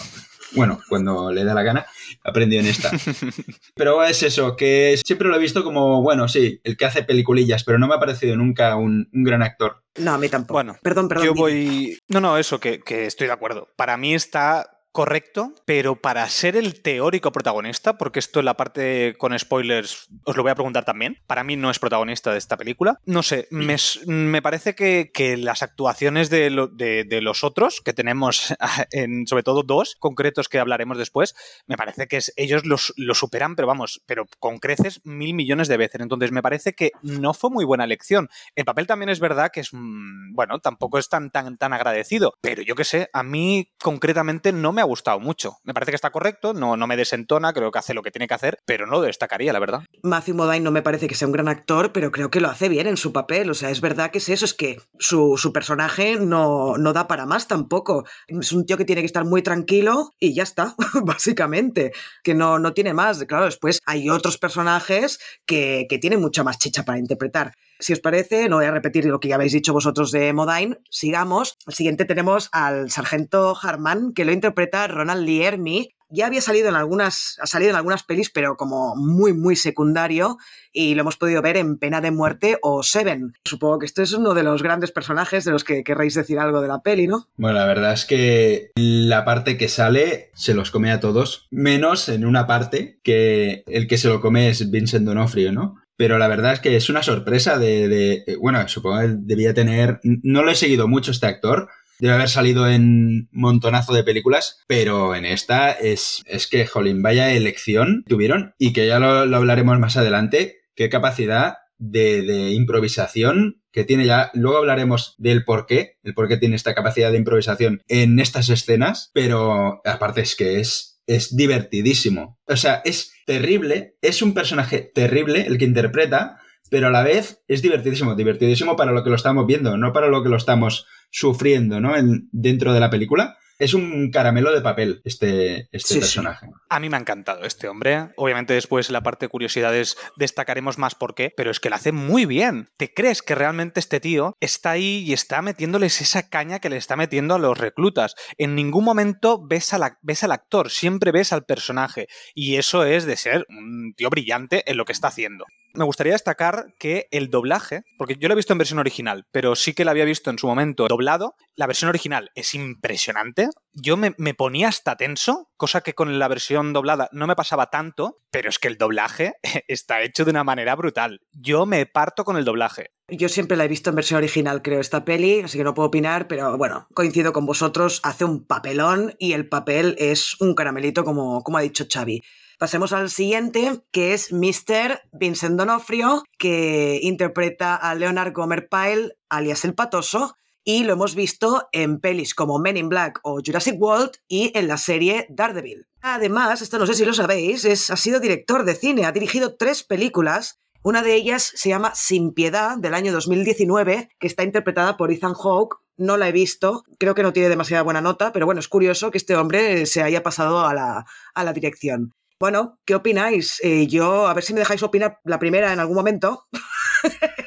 Bueno, 0.53 0.81
cuando 0.89 1.33
le 1.33 1.45
da 1.45 1.55
la 1.55 1.63
gana, 1.65 1.87
aprendió 2.27 2.61
en 2.61 2.67
esta. 2.67 2.91
Pero 3.75 4.03
es 4.03 4.23
eso, 4.23 4.57
que 4.57 4.99
siempre 5.05 5.29
lo 5.29 5.37
he 5.37 5.41
visto 5.41 5.63
como, 5.65 6.03
bueno, 6.03 6.29
sí, 6.29 6.61
el 6.65 6.77
que 6.77 6.85
hace 6.85 7.03
peliculillas, 7.03 7.65
pero 7.65 7.79
no 7.79 7.87
me 7.87 7.95
ha 7.95 8.01
parecido 8.01 8.37
nunca 8.37 8.77
un, 8.77 9.09
un 9.13 9.25
gran 9.25 9.43
actor. 9.43 9.83
No, 9.99 10.13
a 10.13 10.19
mí 10.19 10.29
tampoco. 10.29 10.55
Bueno, 10.55 10.77
perdón, 10.83 11.09
perdón. 11.09 11.27
Yo 11.27 11.33
dime. 11.33 11.41
voy. 11.41 11.99
No, 12.09 12.21
no, 12.21 12.37
eso, 12.39 12.61
que, 12.61 12.81
que 12.81 13.07
estoy 13.07 13.27
de 13.29 13.33
acuerdo. 13.33 13.69
Para 13.77 13.97
mí 13.97 14.15
está 14.15 14.76
correcto, 14.97 15.53
pero 15.67 15.97
para 15.97 16.27
ser 16.31 16.57
el 16.57 16.81
teórico 16.81 17.31
protagonista, 17.31 17.99
porque 17.99 18.19
esto 18.19 18.39
en 18.39 18.47
la 18.47 18.55
parte 18.57 19.15
con 19.19 19.39
spoilers 19.39 20.09
os 20.25 20.35
lo 20.39 20.43
voy 20.43 20.51
a 20.53 20.55
preguntar 20.55 20.87
también, 20.87 21.19
para 21.27 21.45
mí 21.45 21.55
no 21.55 21.71
es 21.71 21.79
protagonista 21.79 22.33
de 22.33 22.39
esta 22.39 22.57
película. 22.57 22.99
No 23.05 23.23
sé, 23.23 23.47
me, 23.51 23.77
me 24.07 24.41
parece 24.41 24.75
que, 24.75 25.11
que 25.13 25.37
las 25.37 25.63
actuaciones 25.63 26.31
de, 26.31 26.49
lo- 26.49 26.69
de- 26.69 27.05
de 27.05 27.21
los 27.21 27.45
otros, 27.45 27.83
que 27.83 27.93
tenemos 27.93 28.55
en, 28.91 29.27
sobre 29.27 29.43
todo 29.43 29.63
dos 29.65 29.97
concretos 29.99 30.49
que 30.49 30.59
hablaremos 30.59 30.97
después, 30.97 31.35
me 31.67 31.77
parece 31.77 32.07
que 32.07 32.17
es- 32.17 32.33
ellos 32.37 32.65
los, 32.65 32.95
lo 32.97 33.15
superan, 33.15 33.55
pero 33.55 33.69
vamos, 33.69 34.01
pero 34.07 34.25
con 34.41 34.57
creces 34.57 35.03
mil 35.05 35.35
millones 35.35 35.69
de 35.69 35.77
veces. 35.77 36.01
Entonces 36.01 36.33
me 36.33 36.41
parece 36.41 36.73
que 36.73 36.93
no 37.03 37.35
fue 37.35 37.51
muy 37.51 37.67
buena 37.67 37.85
elección. 37.85 38.31
El 38.55 38.65
papel 38.65 38.87
también 38.87 39.11
es 39.11 39.21
verdad 39.21 39.51
que 39.53 39.61
es, 39.61 39.75
mm, 39.75 40.33
bueno, 40.35 40.59
tampoco 40.61 40.99
es 40.99 41.11
tan, 41.11 41.31
tan, 41.31 41.59
tan 41.59 41.75
agradecido, 41.75 42.33
pero 42.41 42.63
yo 42.63 42.75
qué 42.75 42.85
sé, 42.85 43.11
a 43.13 43.23
mí 43.23 43.69
concretamente 43.83 44.53
no 44.53 44.73
me 44.73 44.86
ha 44.87 44.89
gustado 44.89 45.21
mucho. 45.21 45.59
Me 45.65 45.75
parece 45.75 45.93
que 45.93 45.97
está 45.97 46.11
correcto, 46.11 46.55
no, 46.55 46.77
no 46.77 46.87
me 46.87 46.97
desentona, 46.97 47.53
creo 47.53 47.71
que 47.71 47.79
hace 47.79 47.95
lo 47.95 48.03
que 48.03 48.11
tiene 48.11 48.27
que 48.27 48.35
hacer, 48.35 48.59
pero 48.65 48.87
no 48.87 48.93
lo 48.93 49.03
destacaría, 49.03 49.53
la 49.53 49.59
verdad. 49.59 49.83
Matthew 50.03 50.35
Modine 50.35 50.61
no 50.61 50.71
me 50.71 50.83
parece 50.83 51.09
que 51.09 51.15
sea 51.15 51.29
un 51.29 51.33
gran 51.33 51.49
actor, 51.49 51.93
pero 51.93 52.11
creo 52.11 52.31
que 52.31 52.41
lo 52.41 52.49
hace 52.49 52.69
bien 52.69 52.87
en 52.87 52.97
su 52.97 53.13
papel. 53.13 53.51
O 53.51 53.55
sea, 53.55 53.71
es 53.71 53.81
verdad 53.81 54.11
que 54.11 54.19
es 54.19 54.29
eso, 54.29 54.45
es 54.45 54.55
que 54.55 54.81
su, 54.99 55.37
su 55.37 55.53
personaje 55.53 56.17
no, 56.17 56.77
no 56.79 56.93
da 56.93 57.07
para 57.07 57.27
más 57.27 57.49
tampoco. 57.49 58.05
Es 58.29 58.53
un 58.53 58.67
tío 58.67 58.77
que 58.77 58.85
tiene 58.85 59.03
que 59.03 59.07
estar 59.07 59.25
muy 59.25 59.43
tranquilo 59.43 60.13
y 60.19 60.35
ya 60.35 60.43
está, 60.43 60.75
básicamente. 61.05 61.93
Que 62.23 62.35
no, 62.35 62.59
no 62.59 62.73
tiene 62.73 62.95
más. 62.95 63.25
Claro, 63.25 63.45
después 63.45 63.81
hay 63.87 64.09
otros 64.11 64.39
personajes 64.39 65.19
que, 65.45 65.87
que 65.89 65.99
tienen 65.99 66.21
mucha 66.21 66.43
más 66.45 66.59
chicha 66.59 66.85
para 66.85 66.99
interpretar. 66.99 67.53
Si 67.79 67.93
os 67.93 68.01
parece, 68.01 68.49
no 68.49 68.57
voy 68.57 68.65
a 68.65 68.71
repetir 68.71 69.05
lo 69.05 69.21
que 69.21 69.29
ya 69.29 69.35
habéis 69.35 69.53
dicho 69.53 69.73
vosotros 69.73 70.11
de 70.11 70.33
Modine. 70.33 70.79
Sigamos. 70.91 71.59
Al 71.67 71.75
siguiente 71.75 72.05
tenemos 72.05 72.49
al 72.53 72.91
sargento 72.91 73.57
Harman, 73.61 74.13
que 74.15 74.25
lo 74.25 74.33
interpreta 74.33 74.87
Ronald 74.87 75.25
Liermi. 75.25 75.91
Ya 76.09 76.27
había 76.27 76.41
salido 76.41 76.69
en 76.69 76.77
algunas, 76.77 77.37
ha 77.41 77.47
salido 77.47 77.71
en 77.71 77.77
algunas 77.77 78.05
pelis, 78.05 78.31
pero 78.31 78.57
como 78.57 78.95
muy, 78.95 79.33
muy 79.33 79.57
secundario, 79.57 80.39
y 80.73 80.95
lo 80.95 81.01
hemos 81.01 81.17
podido 81.17 81.43
ver 81.43 81.57
en 81.57 81.79
Pena 81.79 82.01
de 82.01 82.13
Muerte 82.13 82.59
o 82.63 82.85
Seven. 82.85 83.33
Supongo 83.45 83.81
que 83.81 83.87
este 83.87 84.03
es 84.03 84.13
uno 84.13 84.33
de 84.33 84.45
los 84.45 84.63
grandes 84.63 84.93
personajes 84.93 85.45
de 85.45 85.51
los 85.51 85.65
que 85.65 85.83
querréis 85.83 86.15
decir 86.15 86.39
algo 86.39 86.61
de 86.61 86.69
la 86.69 86.81
peli, 86.81 87.09
¿no? 87.09 87.27
Bueno, 87.37 87.59
la 87.59 87.67
verdad 87.67 87.93
es 87.93 88.05
que 88.05 88.71
la 88.77 89.25
parte 89.25 89.57
que 89.57 89.69
sale 89.69 90.31
se 90.35 90.55
los 90.55 90.71
come 90.71 90.93
a 90.93 91.01
todos, 91.01 91.49
menos 91.51 92.09
en 92.09 92.25
una 92.25 92.47
parte 92.47 93.01
que 93.03 93.65
el 93.67 93.89
que 93.89 93.99
se 93.99 94.09
lo 94.09 94.21
come 94.21 94.49
es 94.49 94.71
Vincent 94.71 95.05
D'Onofrio, 95.07 95.51
¿no? 95.53 95.83
Pero 95.97 96.19
la 96.19 96.29
verdad 96.29 96.53
es 96.53 96.61
que 96.61 96.77
es 96.77 96.89
una 96.91 97.03
sorpresa 97.03 97.59
de, 97.59 98.25
eh, 98.27 98.37
bueno, 98.41 98.67
supongo 98.69 99.01
que 99.01 99.15
debía 99.19 99.55
tener, 99.55 100.01
no 100.03 100.43
lo 100.43 100.51
he 100.51 100.55
seguido 100.55 100.89
mucho 100.89 101.11
este 101.11 101.27
actor, 101.27 101.69
debe 101.99 102.15
haber 102.15 102.29
salido 102.29 102.69
en 102.69 103.29
montonazo 103.33 103.95
de 103.95 104.05
películas, 104.05 104.63
pero 104.67 105.15
en 105.15 105.25
esta 105.25 105.73
es, 105.73 106.23
es 106.27 106.47
que, 106.47 106.67
jolín, 106.67 107.03
vaya 107.03 107.33
elección 107.33 108.05
tuvieron 108.07 108.55
y 108.59 108.73
que 108.73 108.87
ya 108.87 108.99
lo, 108.99 109.27
lo 109.27 109.37
hablaremos 109.37 109.79
más 109.79 109.97
adelante, 109.97 110.59
qué 110.75 110.91
capacidad 110.91 111.55
de, 111.79 112.23
de 112.23 112.51
improvisación 112.53 113.63
que 113.73 113.85
tiene 113.85 114.07
ya. 114.07 114.31
Luego 114.35 114.59
hablaremos 114.59 115.15
del 115.19 115.45
por 115.45 115.67
qué, 115.67 115.99
el 116.03 116.15
por 116.15 116.29
qué 116.29 116.37
tiene 116.37 116.57
esta 116.57 116.75
capacidad 116.75 117.11
de 117.13 117.19
improvisación 117.19 117.83
en 117.89 118.19
estas 118.19 118.49
escenas, 118.49 119.11
pero 119.13 119.81
aparte 119.85 120.23
es 120.23 120.35
que 120.35 120.61
es, 120.61 121.01
es 121.07 121.37
divertidísimo. 121.37 122.39
O 122.47 122.57
sea, 122.57 122.81
es 122.85 123.13
terrible, 123.27 123.97
es 124.01 124.23
un 124.23 124.33
personaje 124.33 124.79
terrible 124.95 125.47
el 125.47 125.59
que 125.59 125.67
interpreta, 125.67 126.39
pero 126.71 126.87
a 126.87 126.91
la 126.91 127.03
vez 127.03 127.43
es 127.49 127.61
divertidísimo, 127.61 128.15
divertidísimo 128.15 128.75
para 128.77 128.93
lo 128.93 129.05
que 129.05 129.11
lo 129.11 129.17
estamos 129.17 129.47
viendo, 129.47 129.77
no 129.77 129.93
para 129.93 130.09
lo 130.09 130.23
que 130.23 130.31
lo 130.31 130.37
estamos 130.37 130.87
sufriendo, 131.11 131.81
¿no? 131.81 131.97
En- 131.97 132.29
dentro 132.33 132.73
de 132.73 132.81
la 132.81 132.91
película. 132.91 133.37
Es 133.59 133.75
un 133.75 134.11
caramelo 134.11 134.53
de 134.53 134.61
papel 134.61 135.01
este, 135.05 135.69
este 135.73 135.79
Sí, 135.89 135.95
sí. 135.95 136.01
personaje. 136.01 136.47
A 136.69 136.79
mí 136.81 136.89
me 136.89 136.97
ha 136.97 137.01
encantado 137.01 137.43
este 137.45 137.69
hombre. 137.69 138.09
Obviamente 138.17 138.53
después 138.55 138.89
en 138.89 138.93
la 138.93 139.03
parte 139.03 139.27
de 139.27 139.31
curiosidades 139.31 139.97
destacaremos 140.17 140.77
más 140.79 140.95
por 140.95 141.15
qué, 141.15 141.33
pero 141.37 141.51
es 141.51 141.61
que 141.61 141.71
lo 141.71 141.77
hace 141.77 141.93
muy 141.93 142.27
bien. 142.27 142.69
¿Te 142.77 142.93
crees 142.93 143.23
que 143.23 143.35
realmente 143.35 143.81
este 143.81 144.01
tío 144.01 144.37
está 144.41 144.73
ahí 144.73 145.05
y 145.07 145.13
está 145.13 145.41
metiéndoles 145.43 146.01
esa 146.01 146.29
caña 146.29 146.59
que 146.59 146.69
le 146.69 146.77
está 146.77 146.97
metiendo 146.97 147.35
a 147.35 147.39
los 147.39 147.57
reclutas? 147.57 148.15
En 148.37 148.55
ningún 148.55 148.85
momento 148.85 149.41
ves, 149.47 149.73
ves 150.03 150.25
al 150.25 150.33
actor, 150.33 150.71
siempre 150.71 151.11
ves 151.13 151.33
al 151.33 151.45
personaje. 151.45 152.09
Y 152.35 152.57
eso 152.57 152.85
es 152.85 153.07
de 153.07 153.17
ser 153.17 153.47
un 153.49 153.95
tío 153.97 154.11
brillante 154.11 154.71
en 154.71 154.77
lo 154.77 154.85
que 154.85 154.93
está 154.93 155.09
haciendo. 155.09 155.47
Me 155.75 155.85
gustaría 155.85 156.15
destacar 156.15 156.69
que 156.79 157.07
el 157.11 157.29
doblaje, 157.29 157.83
porque 157.99 158.17
yo 158.19 158.29
lo 158.29 158.33
he 158.33 158.37
visto 158.37 158.55
en 158.55 158.59
versión 158.59 158.79
original, 158.79 159.27
pero 159.31 159.55
sí 159.55 159.75
que 159.75 159.85
lo 159.85 159.91
había 159.91 160.07
visto 160.07 160.31
en 160.31 160.39
su 160.39 160.47
momento 160.47 160.87
doblado, 160.89 161.35
la 161.55 161.67
versión 161.67 161.91
original 161.91 162.31
es 162.35 162.55
impresionante. 162.55 163.46
Yo 163.73 163.97
me, 163.97 164.15
me 164.19 164.35
ponía 164.35 164.69
hasta 164.69 164.97
tenso, 164.97 165.51
cosa 165.57 165.81
que 165.81 165.95
con 165.95 166.19
la 166.19 166.29
versión 166.29 166.73
doblada 166.73 167.09
no 167.13 167.27
me 167.27 167.37
pasaba 167.37 167.71
tanto, 167.71 168.19
pero 168.31 168.49
es 168.49 168.59
que 168.59 168.69
el 168.69 168.79
doblaje 168.79 169.35
está 169.69 170.03
hecho 170.03 170.25
de 170.25 170.31
una 170.31 170.45
manera 170.45 170.75
brutal. 170.75 171.21
Yo 171.33 171.67
me 171.67 171.87
parto 171.87 172.25
con 172.25 172.37
el 172.37 172.45
doblaje. 172.45 172.91
Yo 173.09 173.29
siempre 173.29 173.57
la 173.57 173.65
he 173.65 173.69
visto 173.69 173.91
en 173.91 173.97
versión 173.97 174.19
original, 174.19 174.63
creo, 174.63 174.81
esta 174.81 175.05
peli, 175.05 175.41
así 175.41 175.59
que 175.59 175.65
no 175.65 175.75
puedo 175.75 175.89
opinar, 175.89 176.27
pero 176.27 176.59
bueno, 176.59 176.89
coincido 176.93 177.33
con 177.33 177.47
vosotros, 177.47 178.01
hace 178.03 178.25
un 178.25 178.45
papelón 178.47 179.15
y 179.19 179.33
el 179.33 179.49
papel 179.49 179.95
es 179.99 180.41
un 180.41 180.55
caramelito, 180.55 181.05
como, 181.05 181.43
como 181.43 181.59
ha 181.59 181.63
dicho 181.63 181.87
Xavi. 181.93 182.23
Pasemos 182.59 182.95
al 182.95 183.11
siguiente, 183.11 183.83
que 183.93 184.15
es 184.15 184.33
Mr. 184.33 185.03
Vincent 185.13 185.59
Donofrio, 185.59 186.25
que 186.39 186.99
interpreta 187.03 187.77
a 187.77 187.95
Leonard 187.95 188.33
Gomer 188.33 188.69
Pyle, 188.69 189.13
alias 189.29 189.65
El 189.67 189.75
Patoso, 189.75 190.35
y 190.67 190.85
lo 190.85 190.93
hemos 190.93 191.15
visto 191.15 191.69
en 191.73 192.01
pelis 192.01 192.35
como 192.35 192.59
Men 192.59 192.77
in 192.77 192.91
Black 192.91 193.21
o 193.23 193.41
Jurassic 193.43 193.81
World 193.81 194.11
y 194.29 194.51
en 194.59 194.69
la 194.69 194.77
serie 194.77 195.27
Daredevil. 195.31 195.87
Además, 196.03 196.61
esto 196.61 196.79
no 196.79 196.87
sé 196.87 196.95
si 196.95 197.07
lo 197.07 197.15
sabéis, 197.15 197.65
es, 197.65 197.91
ha 197.91 197.97
sido 197.97 198.21
director 198.21 198.65
de 198.65 198.75
cine, 198.75 199.07
ha 199.07 199.13
dirigido 199.13 199.57
tres 199.57 199.83
películas 199.83 200.61
una 200.87 201.03
de 201.03 201.17
ellas 201.17 201.51
se 201.57 201.69
llama 201.69 201.97
Sin 201.97 202.33
Piedad, 202.33 202.79
del 202.79 202.95
año 202.95 203.13
2019, 203.13 204.09
que 204.21 204.27
está 204.29 204.45
interpretada 204.45 204.97
por 204.97 205.11
Ethan 205.11 205.35
Hawke. 205.35 205.79
No 205.97 206.17
la 206.17 206.29
he 206.29 206.33
visto, 206.33 206.85
creo 207.01 207.17
que 207.17 207.25
no 207.25 207.33
tiene 207.33 207.49
demasiada 207.49 207.83
buena 207.83 208.01
nota, 208.01 208.33
pero 208.33 208.47
bueno, 208.47 208.61
es 208.61 208.69
curioso 208.69 209.11
que 209.11 209.19
este 209.19 209.35
hombre 209.35 209.87
se 209.87 210.05
haya 210.05 210.23
pasado 210.23 210.65
a 210.65 210.73
la, 210.75 211.05
a 211.35 211.43
la 211.43 211.53
dirección. 211.53 212.15
Bueno, 212.39 212.79
¿qué 212.85 212.95
opináis? 212.95 213.59
Eh, 213.65 213.89
yo, 213.89 214.29
a 214.29 214.35
ver 214.35 214.45
si 214.45 214.55
me 214.55 214.61
dejáis 214.61 214.85
opinar 214.85 215.19
la 215.25 215.41
primera 215.41 215.73
en 215.73 215.81
algún 215.81 215.97
momento. 215.97 216.47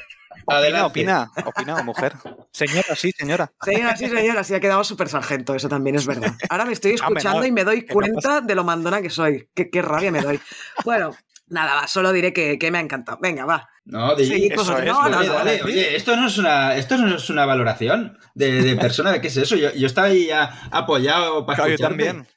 Opina, 0.58 0.86
opina, 0.86 1.30
opina, 1.46 1.82
mujer. 1.82 2.14
Señora, 2.52 2.96
sí, 2.96 3.12
señora. 3.16 3.52
Señora, 3.62 3.96
sí, 3.96 4.08
señora, 4.08 4.44
sí, 4.44 4.54
ha 4.54 4.60
quedado 4.60 4.82
súper 4.82 5.08
sargento, 5.08 5.54
eso 5.54 5.68
también 5.68 5.96
es 5.96 6.06
verdad. 6.06 6.32
Ahora 6.48 6.64
me 6.64 6.72
estoy 6.72 6.92
escuchando 6.92 7.46
y 7.46 7.52
me 7.52 7.64
doy 7.64 7.86
cuenta 7.86 8.40
de 8.40 8.54
lo 8.54 8.64
mandona 8.64 9.00
que 9.00 9.10
soy. 9.10 9.48
Qué, 9.54 9.70
qué 9.70 9.82
rabia 9.82 10.10
me 10.10 10.20
doy. 10.20 10.40
Bueno, 10.84 11.12
Nada, 11.50 11.74
va, 11.74 11.88
solo 11.88 12.12
diré 12.12 12.32
que, 12.32 12.70
me 12.70 12.78
ha 12.78 12.80
encantado. 12.80 13.18
Venga, 13.20 13.44
va. 13.44 13.68
No, 13.84 14.14
no, 14.14 15.08
no, 15.08 15.30
Oye, 15.64 15.96
esto 15.96 16.14
no 16.14 16.28
es 16.28 16.38
una, 16.38 16.76
esto 16.76 16.96
no 16.96 17.16
es 17.16 17.28
una 17.28 17.44
valoración 17.44 18.16
de, 18.34 18.76
persona. 18.76 19.10
¿De 19.10 19.20
qué 19.20 19.26
es 19.28 19.36
eso? 19.36 19.56
Yo, 19.56 19.68
estaba 19.86 20.06
ahí 20.06 20.28
apoyado 20.70 21.44
para 21.44 21.64
claro, 21.64 21.76
también. 21.76 22.28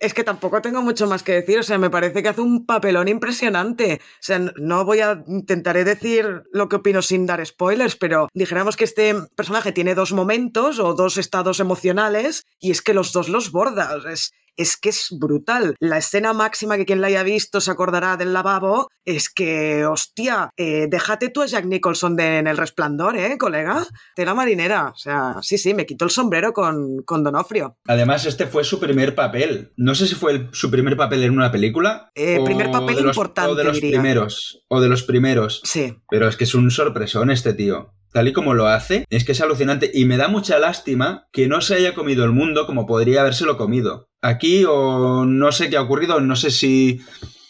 es, 0.00 0.12
que, 0.12 0.24
tampoco 0.24 0.60
tengo 0.60 0.82
mucho 0.82 1.06
más 1.06 1.22
que 1.22 1.34
decir. 1.34 1.60
O 1.60 1.62
sea, 1.62 1.78
me 1.78 1.88
parece 1.88 2.20
que 2.20 2.30
hace 2.30 2.40
un 2.40 2.66
papelón 2.66 3.06
impresionante. 3.06 4.00
O 4.02 4.22
sea, 4.22 4.40
no 4.56 4.84
voy 4.84 5.00
a 5.00 5.22
intentaré 5.28 5.84
decir 5.84 6.42
lo 6.52 6.68
que 6.68 6.76
opino 6.76 7.00
sin 7.00 7.26
dar 7.26 7.46
spoilers, 7.46 7.94
pero 7.94 8.28
dijéramos 8.34 8.76
que 8.76 8.84
este 8.84 9.14
personaje 9.36 9.70
tiene 9.70 9.94
dos 9.94 10.12
momentos 10.12 10.80
o 10.80 10.94
dos 10.94 11.16
estados 11.16 11.60
emocionales 11.60 12.44
y 12.58 12.72
es 12.72 12.82
que 12.82 12.94
los 12.94 13.12
dos 13.12 13.28
los 13.28 13.52
borda. 13.52 13.96
es, 14.10 14.32
es 14.56 14.76
que 14.76 14.90
es 14.90 15.08
brutal. 15.10 15.74
La 15.80 15.98
escena 15.98 16.32
máxima 16.32 16.76
que 16.76 16.86
quien 16.86 17.00
la 17.00 17.08
haya 17.08 17.22
visto 17.22 17.60
se 17.60 17.70
acordará 17.70 18.16
del 18.16 18.32
lavabo 18.32 18.88
es 19.04 19.28
que, 19.28 19.84
hostia, 19.86 20.50
eh, 20.56 20.86
déjate 20.88 21.28
tú 21.28 21.42
a 21.42 21.46
Jack 21.46 21.64
Nicholson 21.66 22.16
de, 22.16 22.38
en 22.38 22.46
el 22.46 22.56
resplandor, 22.56 23.16
¿eh, 23.16 23.38
colega? 23.38 23.86
Tela 24.14 24.34
marinera. 24.34 24.88
O 24.88 24.96
sea, 24.96 25.36
sí, 25.42 25.58
sí, 25.58 25.74
me 25.74 25.86
quitó 25.86 26.04
el 26.04 26.10
sombrero 26.10 26.52
con, 26.52 27.02
con 27.04 27.22
Donofrio. 27.22 27.76
Además, 27.86 28.26
este 28.26 28.46
fue 28.46 28.64
su 28.64 28.80
primer 28.80 29.14
papel. 29.14 29.72
No 29.76 29.94
sé 29.94 30.06
si 30.06 30.14
fue 30.14 30.48
su 30.52 30.70
primer 30.70 30.96
papel 30.96 31.22
en 31.22 31.32
una 31.32 31.52
película. 31.52 32.10
Eh, 32.14 32.40
primer 32.44 32.70
papel 32.70 32.98
importante. 32.98 33.52
O 33.52 33.54
de 33.54 33.64
los 33.64 33.78
primeros. 33.78 34.64
O 34.68 34.80
de 34.80 34.88
los 34.88 35.02
primeros. 35.02 35.60
Sí. 35.64 35.96
Pero 36.08 36.28
es 36.28 36.36
que 36.36 36.44
es 36.44 36.54
un 36.54 36.70
sorpresón 36.70 37.30
este 37.30 37.52
tío 37.52 37.92
tal 38.16 38.28
y 38.28 38.32
como 38.32 38.54
lo 38.54 38.66
hace, 38.66 39.04
es 39.10 39.24
que 39.24 39.32
es 39.32 39.42
alucinante 39.42 39.90
y 39.92 40.06
me 40.06 40.16
da 40.16 40.28
mucha 40.28 40.58
lástima 40.58 41.28
que 41.32 41.48
no 41.48 41.60
se 41.60 41.74
haya 41.74 41.92
comido 41.92 42.24
el 42.24 42.32
mundo 42.32 42.64
como 42.64 42.86
podría 42.86 43.20
habérselo 43.20 43.58
comido. 43.58 44.08
Aquí 44.22 44.64
o 44.66 45.26
no 45.26 45.52
sé 45.52 45.68
qué 45.68 45.76
ha 45.76 45.82
ocurrido, 45.82 46.18
no 46.22 46.34
sé 46.34 46.50
si 46.50 47.02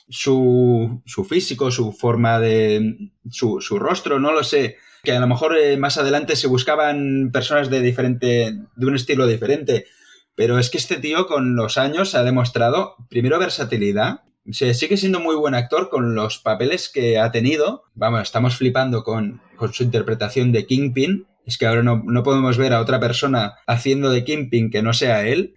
su, 0.09 1.05
su 1.07 1.24
físico, 1.24 1.70
su 1.70 1.92
forma 1.92 2.40
de... 2.40 3.12
Su, 3.31 3.61
su, 3.61 3.79
rostro, 3.79 4.18
no 4.18 4.33
lo 4.33 4.42
sé. 4.42 4.79
Que 5.05 5.12
a 5.12 5.20
lo 5.20 5.29
mejor 5.29 5.57
eh, 5.57 5.76
más 5.76 5.98
adelante 5.98 6.35
se 6.35 6.48
buscaban 6.48 7.31
personas 7.33 7.70
de 7.70 7.81
diferente, 7.81 8.59
de 8.74 8.87
un 8.87 8.96
estilo 8.96 9.29
diferente. 9.29 9.87
Pero 10.35 10.59
es 10.59 10.68
que 10.68 10.79
este 10.79 10.96
tío 10.96 11.29
con 11.29 11.55
los 11.55 11.79
años 11.79 12.16
ha 12.16 12.24
demostrado, 12.24 12.96
primero, 13.09 13.38
versatilidad, 13.38 14.22
se 14.50 14.74
sigue 14.74 14.96
siendo 14.96 15.20
muy 15.20 15.37
buen 15.37 15.54
actor 15.54 15.88
con 15.88 16.14
los 16.14 16.38
papeles 16.38 16.90
que 16.92 17.18
ha 17.18 17.30
tenido. 17.30 17.85
Vamos, 17.94 18.22
estamos 18.22 18.56
flipando 18.56 19.02
con, 19.02 19.40
con 19.56 19.72
su 19.72 19.82
interpretación 19.82 20.52
de 20.52 20.66
Kingpin. 20.66 21.26
Es 21.44 21.59
que 21.59 21.66
ahora 21.66 21.82
no, 21.82 22.02
no, 22.04 22.22
podemos 22.22 22.59
ver 22.59 22.72
a 22.72 22.80
otra 22.80 22.98
persona 22.98 23.54
haciendo 23.66 24.11
de 24.11 24.24
Kingpin 24.24 24.70
que 24.70 24.82
no 24.82 24.92
sea 24.92 25.26
él. 25.26 25.54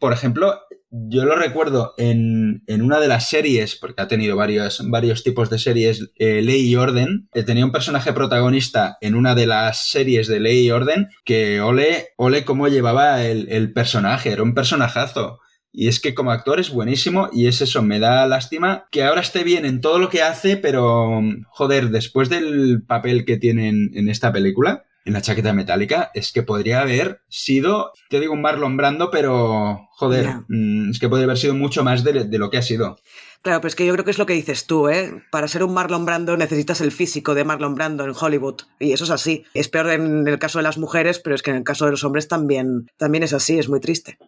Por 0.00 0.12
ejemplo, 0.12 0.58
yo 0.90 1.24
lo 1.24 1.36
recuerdo 1.36 1.94
en, 1.98 2.62
en, 2.66 2.82
una 2.82 2.98
de 2.98 3.08
las 3.08 3.28
series, 3.28 3.76
porque 3.76 4.02
ha 4.02 4.08
tenido 4.08 4.36
varios, 4.36 4.82
varios 4.88 5.22
tipos 5.22 5.50
de 5.50 5.58
series, 5.58 6.10
eh, 6.16 6.40
Ley 6.42 6.68
y 6.68 6.76
Orden. 6.76 7.28
Eh, 7.34 7.42
tenía 7.42 7.64
un 7.64 7.72
personaje 7.72 8.12
protagonista 8.12 8.96
en 9.00 9.14
una 9.14 9.34
de 9.34 9.46
las 9.46 9.88
series 9.90 10.28
de 10.28 10.40
Ley 10.40 10.66
y 10.66 10.70
Orden 10.70 11.08
que 11.24 11.60
ole, 11.60 12.08
ole 12.16 12.44
cómo 12.44 12.68
llevaba 12.68 13.24
el, 13.24 13.48
el 13.50 13.72
personaje, 13.72 14.32
era 14.32 14.42
un 14.42 14.54
personajazo. 14.54 15.40
Y 15.80 15.86
es 15.86 16.00
que 16.00 16.12
como 16.12 16.32
actor 16.32 16.58
es 16.58 16.70
buenísimo 16.70 17.28
y 17.32 17.46
es 17.46 17.60
eso, 17.60 17.82
me 17.82 18.00
da 18.00 18.26
lástima 18.26 18.88
que 18.90 19.04
ahora 19.04 19.20
esté 19.20 19.44
bien 19.44 19.64
en 19.64 19.80
todo 19.80 20.00
lo 20.00 20.08
que 20.08 20.22
hace, 20.22 20.56
pero 20.56 21.22
joder, 21.50 21.90
después 21.90 22.28
del 22.28 22.82
papel 22.84 23.24
que 23.24 23.36
tiene 23.36 23.68
en, 23.68 24.08
esta 24.08 24.32
película, 24.32 24.86
en 25.04 25.12
la 25.12 25.22
chaqueta 25.22 25.52
metálica, 25.52 26.10
es 26.14 26.32
que 26.32 26.42
podría 26.42 26.80
haber 26.80 27.20
sido, 27.28 27.92
te 28.10 28.18
digo, 28.18 28.32
un 28.32 28.42
Marlon 28.42 28.76
Brando, 28.76 29.12
pero 29.12 29.88
joder, 29.92 30.40
mm, 30.48 30.90
es 30.90 30.98
que 30.98 31.08
podría 31.08 31.26
haber 31.26 31.38
sido 31.38 31.54
mucho 31.54 31.84
más 31.84 32.02
de, 32.02 32.24
de, 32.24 32.38
lo 32.38 32.50
que 32.50 32.58
ha 32.58 32.62
sido. 32.62 32.98
Claro, 33.42 33.60
pero 33.60 33.68
es 33.68 33.76
que 33.76 33.86
yo 33.86 33.92
creo 33.92 34.04
que 34.04 34.10
es 34.10 34.18
lo 34.18 34.26
que 34.26 34.34
dices 34.34 34.66
tú, 34.66 34.88
¿eh? 34.88 35.22
Para 35.30 35.46
ser 35.46 35.62
un 35.62 35.74
Marlon 35.74 36.04
Brando 36.04 36.36
necesitas 36.36 36.80
el 36.80 36.90
físico 36.90 37.36
de 37.36 37.44
Marlon 37.44 37.76
Brando 37.76 38.04
en 38.04 38.14
Hollywood. 38.20 38.62
Y 38.80 38.94
eso 38.94 39.04
es 39.04 39.10
así. 39.10 39.44
Es 39.54 39.68
peor 39.68 39.90
en 39.90 40.26
el 40.26 40.40
caso 40.40 40.58
de 40.58 40.64
las 40.64 40.76
mujeres, 40.76 41.20
pero 41.20 41.36
es 41.36 41.42
que 41.42 41.52
en 41.52 41.58
el 41.58 41.62
caso 41.62 41.84
de 41.84 41.92
los 41.92 42.02
hombres 42.02 42.26
también, 42.26 42.90
también 42.96 43.22
es 43.22 43.32
así, 43.32 43.60
es 43.60 43.68
muy 43.68 43.78
triste. 43.78 44.18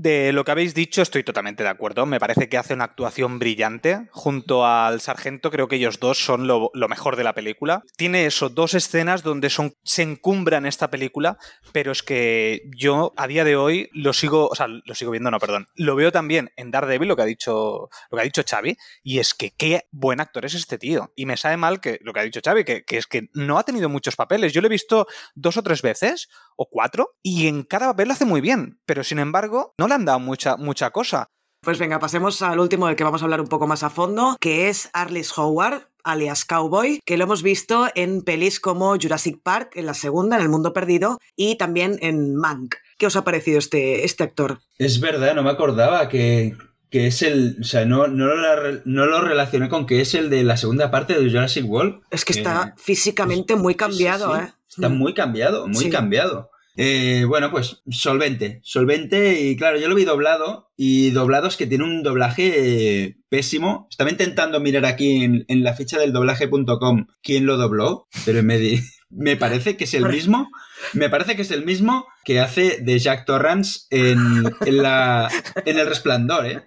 De 0.00 0.32
lo 0.32 0.44
que 0.44 0.52
habéis 0.52 0.74
dicho 0.74 1.02
estoy 1.02 1.24
totalmente 1.24 1.64
de 1.64 1.70
acuerdo. 1.70 2.06
Me 2.06 2.20
parece 2.20 2.48
que 2.48 2.56
hace 2.56 2.72
una 2.72 2.84
actuación 2.84 3.40
brillante. 3.40 4.06
Junto 4.12 4.64
al 4.64 5.00
sargento 5.00 5.50
creo 5.50 5.66
que 5.66 5.74
ellos 5.74 5.98
dos 5.98 6.24
son 6.24 6.46
lo, 6.46 6.70
mejor 6.88 7.16
de 7.16 7.24
la 7.24 7.34
película. 7.34 7.82
Tiene 7.96 8.24
eso, 8.24 8.48
dos 8.48 8.74
escenas 8.74 9.24
donde 9.24 9.50
son, 9.50 9.74
se 9.82 10.02
encumbran 10.02 10.66
esta 10.66 10.88
película, 10.88 11.36
pero 11.72 11.90
es 11.90 12.04
que 12.04 12.62
yo 12.76 13.12
a 13.16 13.26
día 13.26 13.42
de 13.42 13.56
hoy 13.56 13.90
lo 13.92 14.12
sigo, 14.12 14.46
o 14.46 14.54
sea, 14.54 14.68
lo 14.68 14.94
sigo 14.94 15.10
viendo, 15.10 15.32
no, 15.32 15.40
perdón. 15.40 15.66
Lo 15.74 15.96
veo 15.96 16.12
también 16.12 16.52
en 16.54 16.70
Daredevil, 16.70 17.08
lo 17.08 17.16
que 17.16 17.22
ha 17.22 17.26
dicho, 17.26 17.88
lo 18.12 18.16
que 18.16 18.20
ha 18.20 18.24
dicho 18.24 18.44
Xavi, 18.48 18.76
y 19.02 19.18
es 19.18 19.34
que 19.34 19.50
qué 19.50 19.88
buen 19.90 20.20
actor 20.20 20.44
es 20.44 20.54
este 20.54 20.78
tío. 20.78 21.12
Y 21.16 21.26
me 21.26 21.36
sabe 21.36 21.56
mal 21.56 21.80
que 21.80 21.98
lo 22.02 22.12
que 22.12 22.20
ha 22.20 22.22
dicho 22.22 22.40
Xavi, 22.44 22.62
que, 22.62 22.84
que 22.84 22.98
es 22.98 23.08
que 23.08 23.30
no 23.34 23.58
ha 23.58 23.64
tenido 23.64 23.88
muchos 23.88 24.14
papeles. 24.14 24.52
Yo 24.52 24.60
lo 24.60 24.68
he 24.68 24.70
visto 24.70 25.08
dos 25.34 25.56
o 25.56 25.62
tres 25.64 25.82
veces, 25.82 26.28
o 26.58 26.68
cuatro, 26.68 27.14
y 27.22 27.46
en 27.46 27.62
cada 27.62 27.86
papel 27.86 28.08
lo 28.08 28.14
hace 28.14 28.24
muy 28.24 28.40
bien, 28.40 28.80
pero 28.84 29.04
sin 29.04 29.18
embargo 29.18 29.72
no 29.78 29.88
le 29.88 29.94
han 29.94 30.04
dado 30.04 30.18
mucha, 30.18 30.56
mucha 30.56 30.90
cosa. 30.90 31.28
Pues 31.62 31.78
venga, 31.78 31.98
pasemos 31.98 32.40
al 32.42 32.60
último 32.60 32.86
del 32.86 32.96
que 32.96 33.04
vamos 33.04 33.22
a 33.22 33.24
hablar 33.24 33.40
un 33.40 33.48
poco 33.48 33.66
más 33.66 33.82
a 33.82 33.90
fondo, 33.90 34.36
que 34.40 34.68
es 34.68 34.90
Arliss 34.92 35.36
Howard, 35.36 35.88
alias 36.04 36.44
Cowboy, 36.44 37.00
que 37.04 37.16
lo 37.16 37.24
hemos 37.24 37.42
visto 37.42 37.88
en 37.94 38.22
pelis 38.22 38.60
como 38.60 38.96
Jurassic 38.96 39.42
Park, 39.42 39.72
en 39.74 39.86
la 39.86 39.94
segunda, 39.94 40.36
en 40.36 40.42
El 40.42 40.48
Mundo 40.48 40.72
Perdido, 40.72 41.18
y 41.36 41.56
también 41.56 41.98
en 42.00 42.36
Mank. 42.36 42.76
¿Qué 42.96 43.06
os 43.06 43.16
ha 43.16 43.24
parecido 43.24 43.58
este, 43.58 44.04
este 44.04 44.24
actor? 44.24 44.60
Es 44.78 45.00
verdad, 45.00 45.34
no 45.34 45.42
me 45.42 45.50
acordaba 45.50 46.08
que, 46.08 46.56
que 46.90 47.06
es 47.06 47.22
el. 47.22 47.58
O 47.60 47.64
sea, 47.64 47.84
no, 47.84 48.08
no, 48.08 48.26
lo, 48.26 48.80
no, 48.84 49.06
lo, 49.06 49.20
relacioné 49.20 49.68
con 49.68 49.86
que 49.86 50.00
es 50.00 50.14
el 50.14 50.30
de 50.30 50.42
la 50.42 50.56
segunda 50.56 50.90
parte 50.90 51.18
de 51.18 51.30
Jurassic 51.30 51.68
World. 51.68 52.00
Es 52.10 52.24
que 52.24 52.32
está 52.32 52.74
físicamente 52.76 53.56
muy 53.56 53.74
cambiado, 53.74 54.36
¿eh? 54.36 54.52
Está 54.68 54.88
muy 54.88 55.14
cambiado, 55.14 55.66
muy 55.66 55.90
cambiado. 55.90 56.50
Eh, 56.76 57.24
bueno, 57.26 57.50
pues 57.50 57.82
solvente, 57.90 58.60
solvente 58.62 59.40
y 59.40 59.56
claro, 59.56 59.78
yo 59.78 59.88
lo 59.88 59.96
vi 59.96 60.04
doblado 60.04 60.67
y 60.80 61.10
doblado 61.10 61.48
es 61.48 61.56
que 61.56 61.66
tiene 61.66 61.82
un 61.82 62.04
doblaje 62.04 63.16
pésimo. 63.28 63.88
Estaba 63.90 64.10
intentando 64.10 64.60
mirar 64.60 64.86
aquí 64.86 65.24
en, 65.24 65.44
la 65.64 65.74
ficha 65.74 65.98
del 65.98 66.12
doblaje.com 66.12 67.08
quién 67.20 67.46
lo 67.46 67.56
dobló, 67.56 68.06
pero 68.24 68.44
me, 68.44 68.80
me 69.10 69.36
parece 69.36 69.76
que 69.76 69.84
es 69.84 69.94
el 69.94 70.06
mismo 70.06 70.48
me 70.92 71.10
parece 71.10 71.36
que 71.36 71.42
es 71.42 71.50
el 71.50 71.64
mismo 71.64 72.06
que 72.24 72.40
hace 72.40 72.78
de 72.80 72.98
Jack 72.98 73.24
Torrance 73.24 73.86
en, 73.90 74.44
la, 74.66 75.28
en 75.64 75.78
El 75.78 75.86
Resplandor, 75.86 76.46
¿eh? 76.46 76.62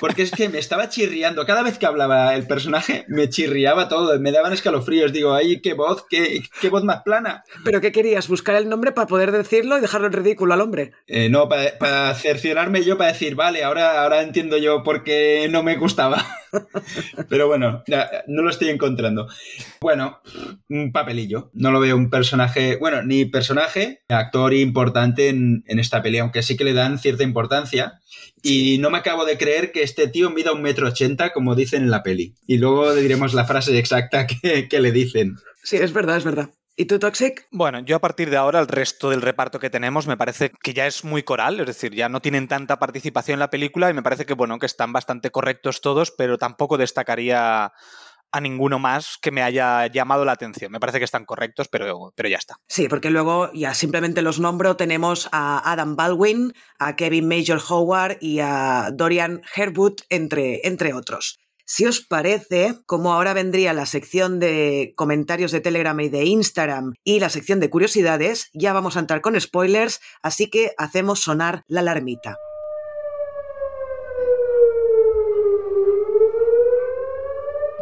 Porque 0.00 0.22
es 0.22 0.30
que 0.30 0.48
me 0.48 0.58
estaba 0.58 0.88
chirriando. 0.88 1.44
Cada 1.44 1.62
vez 1.62 1.78
que 1.78 1.86
hablaba 1.86 2.34
el 2.34 2.46
personaje, 2.46 3.04
me 3.08 3.28
chirriaba 3.28 3.88
todo. 3.88 4.18
Me 4.20 4.30
daban 4.30 4.52
escalofríos. 4.52 5.12
Digo, 5.12 5.34
ay, 5.34 5.60
qué 5.60 5.74
voz, 5.74 6.04
qué, 6.08 6.42
qué 6.60 6.68
voz 6.68 6.84
más 6.84 7.02
plana. 7.02 7.42
¿Pero 7.64 7.80
qué 7.80 7.90
querías? 7.90 8.28
¿Buscar 8.28 8.54
el 8.56 8.68
nombre 8.68 8.92
para 8.92 9.08
poder 9.08 9.32
decirlo 9.32 9.76
y 9.76 9.80
dejarlo 9.80 10.06
en 10.06 10.12
ridículo 10.12 10.54
al 10.54 10.60
hombre? 10.60 10.92
Eh, 11.06 11.28
no, 11.28 11.48
para, 11.48 11.78
para 11.78 12.14
cerciorarme 12.14 12.84
yo, 12.84 12.96
para 12.96 13.12
decir, 13.12 13.34
vale, 13.42 13.64
ahora, 13.64 14.02
ahora 14.02 14.22
entiendo 14.22 14.56
yo 14.56 14.84
por 14.84 15.02
qué 15.02 15.48
no 15.50 15.64
me 15.64 15.76
gustaba. 15.76 16.24
Pero 17.28 17.48
bueno, 17.48 17.82
no 18.28 18.42
lo 18.42 18.50
estoy 18.50 18.68
encontrando. 18.68 19.26
Bueno, 19.80 20.20
un 20.68 20.92
papelillo. 20.92 21.50
No 21.52 21.72
lo 21.72 21.80
veo 21.80 21.96
un 21.96 22.08
personaje, 22.08 22.76
bueno, 22.76 23.02
ni 23.02 23.24
personaje, 23.24 24.02
actor 24.08 24.54
importante 24.54 25.28
en, 25.28 25.64
esta 25.66 26.02
peli, 26.02 26.18
aunque 26.18 26.44
sí 26.44 26.56
que 26.56 26.62
le 26.62 26.72
dan 26.72 27.00
cierta 27.00 27.24
importancia. 27.24 28.00
Y 28.44 28.78
no 28.78 28.90
me 28.90 28.98
acabo 28.98 29.24
de 29.24 29.36
creer 29.36 29.72
que 29.72 29.82
este 29.82 30.06
tío 30.06 30.30
mida 30.30 30.52
un 30.52 30.62
metro 30.62 30.86
ochenta, 30.86 31.32
como 31.32 31.56
dicen 31.56 31.82
en 31.82 31.90
la 31.90 32.04
peli. 32.04 32.36
Y 32.46 32.58
luego 32.58 32.94
diremos 32.94 33.34
la 33.34 33.44
frase 33.44 33.76
exacta 33.76 34.28
que, 34.28 34.68
que 34.68 34.80
le 34.80 34.92
dicen. 34.92 35.34
Sí, 35.64 35.78
es 35.78 35.92
verdad, 35.92 36.18
es 36.18 36.24
verdad. 36.24 36.50
¿Y 36.74 36.86
tú, 36.86 36.98
Toxic? 36.98 37.46
Bueno, 37.50 37.80
yo 37.80 37.96
a 37.96 38.00
partir 38.00 38.30
de 38.30 38.38
ahora 38.38 38.58
el 38.58 38.66
resto 38.66 39.10
del 39.10 39.20
reparto 39.20 39.58
que 39.58 39.68
tenemos 39.68 40.06
me 40.06 40.16
parece 40.16 40.52
que 40.62 40.72
ya 40.72 40.86
es 40.86 41.04
muy 41.04 41.22
coral, 41.22 41.60
es 41.60 41.66
decir, 41.66 41.94
ya 41.94 42.08
no 42.08 42.20
tienen 42.20 42.48
tanta 42.48 42.78
participación 42.78 43.34
en 43.34 43.40
la 43.40 43.50
película 43.50 43.90
y 43.90 43.94
me 43.94 44.02
parece 44.02 44.24
que 44.24 44.34
bueno, 44.34 44.58
que 44.58 44.66
están 44.66 44.92
bastante 44.92 45.30
correctos 45.30 45.82
todos, 45.82 46.10
pero 46.10 46.38
tampoco 46.38 46.78
destacaría 46.78 47.72
a 48.32 48.40
ninguno 48.40 48.78
más 48.78 49.18
que 49.20 49.30
me 49.30 49.42
haya 49.42 49.86
llamado 49.88 50.24
la 50.24 50.32
atención. 50.32 50.72
Me 50.72 50.80
parece 50.80 50.98
que 50.98 51.04
están 51.04 51.26
correctos, 51.26 51.68
pero, 51.68 52.12
pero 52.14 52.28
ya 52.28 52.38
está. 52.38 52.56
Sí, 52.66 52.88
porque 52.88 53.10
luego 53.10 53.52
ya 53.52 53.74
simplemente 53.74 54.22
los 54.22 54.40
nombro. 54.40 54.76
Tenemos 54.76 55.28
a 55.32 55.70
Adam 55.70 55.96
Baldwin, 55.96 56.54
a 56.78 56.96
Kevin 56.96 57.28
Major 57.28 57.60
Howard 57.68 58.16
y 58.20 58.40
a 58.40 58.88
Dorian 58.92 59.42
Herwood, 59.54 60.00
entre, 60.08 60.66
entre 60.66 60.94
otros. 60.94 61.38
Si 61.74 61.86
os 61.86 62.02
parece, 62.02 62.74
como 62.84 63.14
ahora 63.14 63.32
vendría 63.32 63.72
la 63.72 63.86
sección 63.86 64.38
de 64.40 64.92
comentarios 64.94 65.52
de 65.52 65.62
Telegram 65.62 65.98
y 66.00 66.10
de 66.10 66.24
Instagram 66.24 66.92
y 67.02 67.18
la 67.18 67.30
sección 67.30 67.60
de 67.60 67.70
curiosidades, 67.70 68.50
ya 68.52 68.74
vamos 68.74 68.98
a 68.98 69.00
entrar 69.00 69.22
con 69.22 69.40
spoilers, 69.40 70.02
así 70.20 70.50
que 70.50 70.72
hacemos 70.76 71.20
sonar 71.20 71.64
la 71.68 71.80
alarmita. 71.80 72.36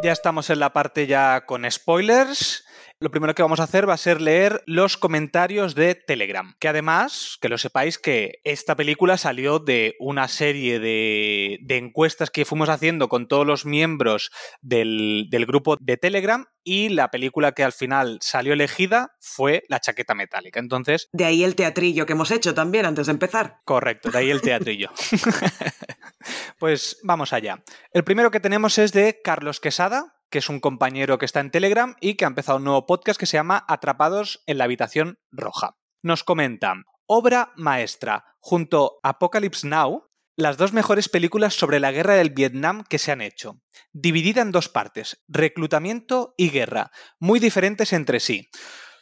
Ya 0.05 0.13
estamos 0.13 0.51
en 0.51 0.61
la 0.61 0.73
parte 0.73 1.09
ya 1.09 1.45
con 1.45 1.69
spoilers. 1.69 2.65
Lo 3.03 3.11
primero 3.11 3.35
que 3.35 3.41
vamos 3.41 3.61
a 3.61 3.63
hacer 3.63 3.89
va 3.89 3.95
a 3.95 3.97
ser 3.97 4.21
leer 4.21 4.63
los 4.67 4.99
comentarios 4.99 5.75
de 5.75 5.95
Telegram. 5.95 6.55
Que 6.61 6.69
además, 6.69 7.39
que 7.41 7.49
lo 7.49 7.57
sepáis 7.57 7.97
que 7.97 8.41
esta 8.45 8.77
película 8.77 9.17
salió 9.17 9.59
de 9.59 9.97
una 9.99 10.29
serie 10.29 10.79
de, 10.79 11.59
encuestas 11.71 12.29
que 12.29 12.45
fuimos 12.45 12.69
haciendo 12.69 13.09
con 13.09 13.27
todos 13.27 13.47
los 13.47 13.65
miembros 13.65 14.31
del, 14.61 15.29
del, 15.31 15.47
grupo 15.47 15.79
de 15.81 15.97
Telegram 15.97 16.45
y 16.63 16.91
la 16.91 17.11
película 17.11 17.53
que 17.53 17.65
al 17.65 17.73
final 17.73 18.19
salió 18.21 18.53
elegida 18.53 19.17
fue 19.19 19.63
La 19.71 19.81
chaqueta 19.81 20.15
metálica. 20.15 20.61
Entonces... 20.61 21.09
De 21.13 21.25
ahí 21.25 21.43
el 21.43 21.55
teatrillo 21.55 22.05
que 22.05 22.13
hemos 22.13 22.31
hecho 22.31 22.53
también 22.53 22.85
antes 22.85 23.07
de 23.07 23.13
empezar. 23.13 23.61
Correcto, 23.65 24.11
de 24.11 24.19
ahí 24.19 24.31
el 24.31 24.43
teatrillo. 24.43 24.91
pues 26.59 26.99
vamos 27.03 27.33
allá. 27.33 27.65
El 27.93 28.05
primero 28.05 28.31
que 28.31 28.41
tenemos 28.41 28.77
es 28.77 28.93
de 28.93 29.23
Carlos 29.25 29.59
Quesada, 29.59 30.20
que 30.31 30.39
es 30.39 30.49
un 30.49 30.61
compañero 30.61 31.19
que 31.19 31.27
está 31.27 31.41
en 31.41 31.51
Telegram 31.51 31.97
y 32.01 32.15
que 32.15 32.25
ha 32.25 32.29
empezado 32.29 32.59
un 32.59 32.65
nuevo 32.65 32.87
podcast 32.87 33.19
que 33.19 33.27
se 33.27 33.37
llama 33.37 33.65
Atrapados 33.69 34.43
en 34.47 34.59
la 34.59 34.65
habitación 34.65 35.19
roja. 35.31 35.77
Nos 36.03 36.25
comentan, 36.25 36.85
obra 37.07 37.53
maestra, 37.57 38.25
junto 38.39 39.01
a 39.03 39.11
Apocalypse 39.11 39.67
Now, 39.67 40.07
las 40.37 40.57
dos 40.57 40.73
mejores 40.73 41.09
películas 41.09 41.55
sobre 41.55 41.81
la 41.81 41.93
guerra 41.93 42.15
del 42.15 42.31
Vietnam 42.31 42.85
que 42.89 42.99
se 42.99 43.13
han 43.13 43.21
hecho, 43.21 43.61
dividida 43.93 44.41
en 44.41 44.53
dos 44.53 44.69
partes, 44.69 45.23
reclutamiento 45.29 46.35
y 46.39 46.51
guerra, 46.51 46.91
muy 47.19 47.41
diferentes 47.41 47.93
entre 47.93 48.21
sí 48.21 48.49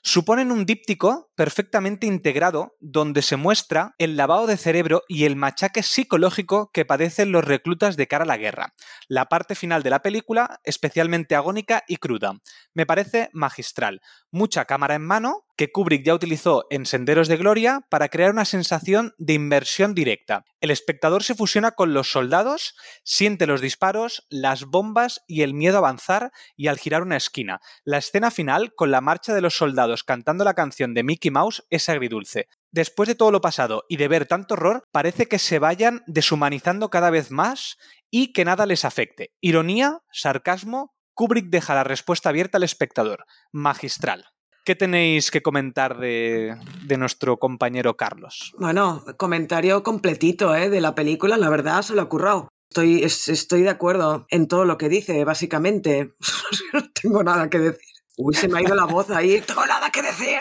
suponen 0.02 0.52
un 0.52 0.66
díptico 0.66 1.30
perfectamente 1.34 2.06
integrado 2.06 2.76
donde 2.80 3.22
se 3.22 3.36
muestra 3.36 3.94
el 3.98 4.16
lavado 4.16 4.46
de 4.46 4.56
cerebro 4.56 5.02
y 5.08 5.24
el 5.24 5.36
machaque 5.36 5.82
psicológico 5.82 6.70
que 6.72 6.84
padecen 6.84 7.32
los 7.32 7.44
reclutas 7.44 7.96
de 7.96 8.06
cara 8.06 8.24
a 8.24 8.26
la 8.26 8.36
guerra. 8.36 8.74
La 9.08 9.26
parte 9.26 9.54
final 9.54 9.82
de 9.82 9.90
la 9.90 10.02
película, 10.02 10.60
especialmente 10.64 11.34
agónica 11.34 11.84
y 11.88 11.96
cruda. 11.96 12.38
Me 12.74 12.86
parece 12.86 13.30
magistral. 13.32 14.00
Mucha 14.30 14.64
cámara 14.64 14.94
en 14.94 15.02
mano, 15.02 15.44
que 15.58 15.72
Kubrick 15.72 16.04
ya 16.04 16.14
utilizó 16.14 16.66
en 16.70 16.86
Senderos 16.86 17.26
de 17.26 17.36
Gloria 17.36 17.84
para 17.90 18.08
crear 18.08 18.30
una 18.30 18.44
sensación 18.44 19.12
de 19.18 19.32
inmersión 19.32 19.92
directa. 19.92 20.44
El 20.60 20.70
espectador 20.70 21.24
se 21.24 21.34
fusiona 21.34 21.72
con 21.72 21.92
los 21.92 22.12
soldados, 22.12 22.76
siente 23.02 23.48
los 23.48 23.60
disparos, 23.60 24.24
las 24.30 24.66
bombas 24.66 25.24
y 25.26 25.42
el 25.42 25.54
miedo 25.54 25.74
a 25.74 25.78
avanzar 25.80 26.30
y 26.56 26.68
al 26.68 26.78
girar 26.78 27.02
una 27.02 27.16
esquina. 27.16 27.60
La 27.84 27.98
escena 27.98 28.30
final, 28.30 28.72
con 28.76 28.92
la 28.92 29.00
marcha 29.00 29.34
de 29.34 29.40
los 29.40 29.56
soldados 29.56 30.04
cantando 30.04 30.44
la 30.44 30.54
canción 30.54 30.94
de 30.94 31.02
Mickey 31.02 31.32
Mouse, 31.32 31.64
es 31.70 31.88
agridulce. 31.88 32.46
Después 32.70 33.08
de 33.08 33.16
todo 33.16 33.32
lo 33.32 33.40
pasado 33.40 33.84
y 33.88 33.96
de 33.96 34.06
ver 34.06 34.26
tanto 34.26 34.54
horror, 34.54 34.84
parece 34.92 35.26
que 35.26 35.40
se 35.40 35.58
vayan 35.58 36.04
deshumanizando 36.06 36.88
cada 36.88 37.10
vez 37.10 37.32
más 37.32 37.78
y 38.12 38.32
que 38.32 38.44
nada 38.44 38.64
les 38.64 38.84
afecte. 38.84 39.34
Ironía, 39.40 40.02
sarcasmo, 40.12 40.94
Kubrick 41.14 41.46
deja 41.46 41.74
la 41.74 41.82
respuesta 41.82 42.28
abierta 42.28 42.58
al 42.58 42.62
espectador. 42.62 43.24
Magistral. 43.50 44.24
¿Qué 44.68 44.76
tenéis 44.76 45.30
que 45.30 45.40
comentar 45.40 45.98
de, 45.98 46.54
nuestro 46.98 47.38
compañero 47.38 47.96
Carlos? 47.96 48.52
Bueno, 48.58 49.02
comentario 49.16 49.82
completito 49.82 50.54
¿eh? 50.54 50.68
de 50.68 50.82
la 50.82 50.94
película, 50.94 51.38
la 51.38 51.48
verdad 51.48 51.80
se 51.80 51.94
lo 51.94 52.02
ha 52.02 52.08
currado. 52.10 52.50
Estoy, 52.68 53.02
estoy 53.02 53.62
de 53.62 53.70
acuerdo 53.70 54.26
en 54.28 54.46
todo 54.46 54.66
lo 54.66 54.76
que 54.76 54.90
dice, 54.90 55.24
básicamente. 55.24 56.12
no 56.74 56.82
tengo 56.92 57.24
nada 57.24 57.48
que 57.48 57.58
decir. 57.60 57.94
Uy, 58.18 58.34
se 58.34 58.46
me 58.46 58.58
ha 58.58 58.62
ido 58.62 58.74
la 58.74 58.84
voz 58.84 59.08
ahí. 59.08 59.40
tengo 59.46 59.64
nada 59.64 59.88
que 59.88 60.02
decir. 60.02 60.38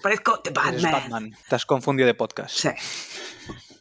Parezco 0.00 0.38
The 0.38 0.50
Batman. 0.50 0.92
Batman. 0.92 1.30
Te 1.48 1.56
has 1.56 1.66
confundido 1.66 2.06
de 2.06 2.14
podcast. 2.14 2.56
Sí. 2.56 2.68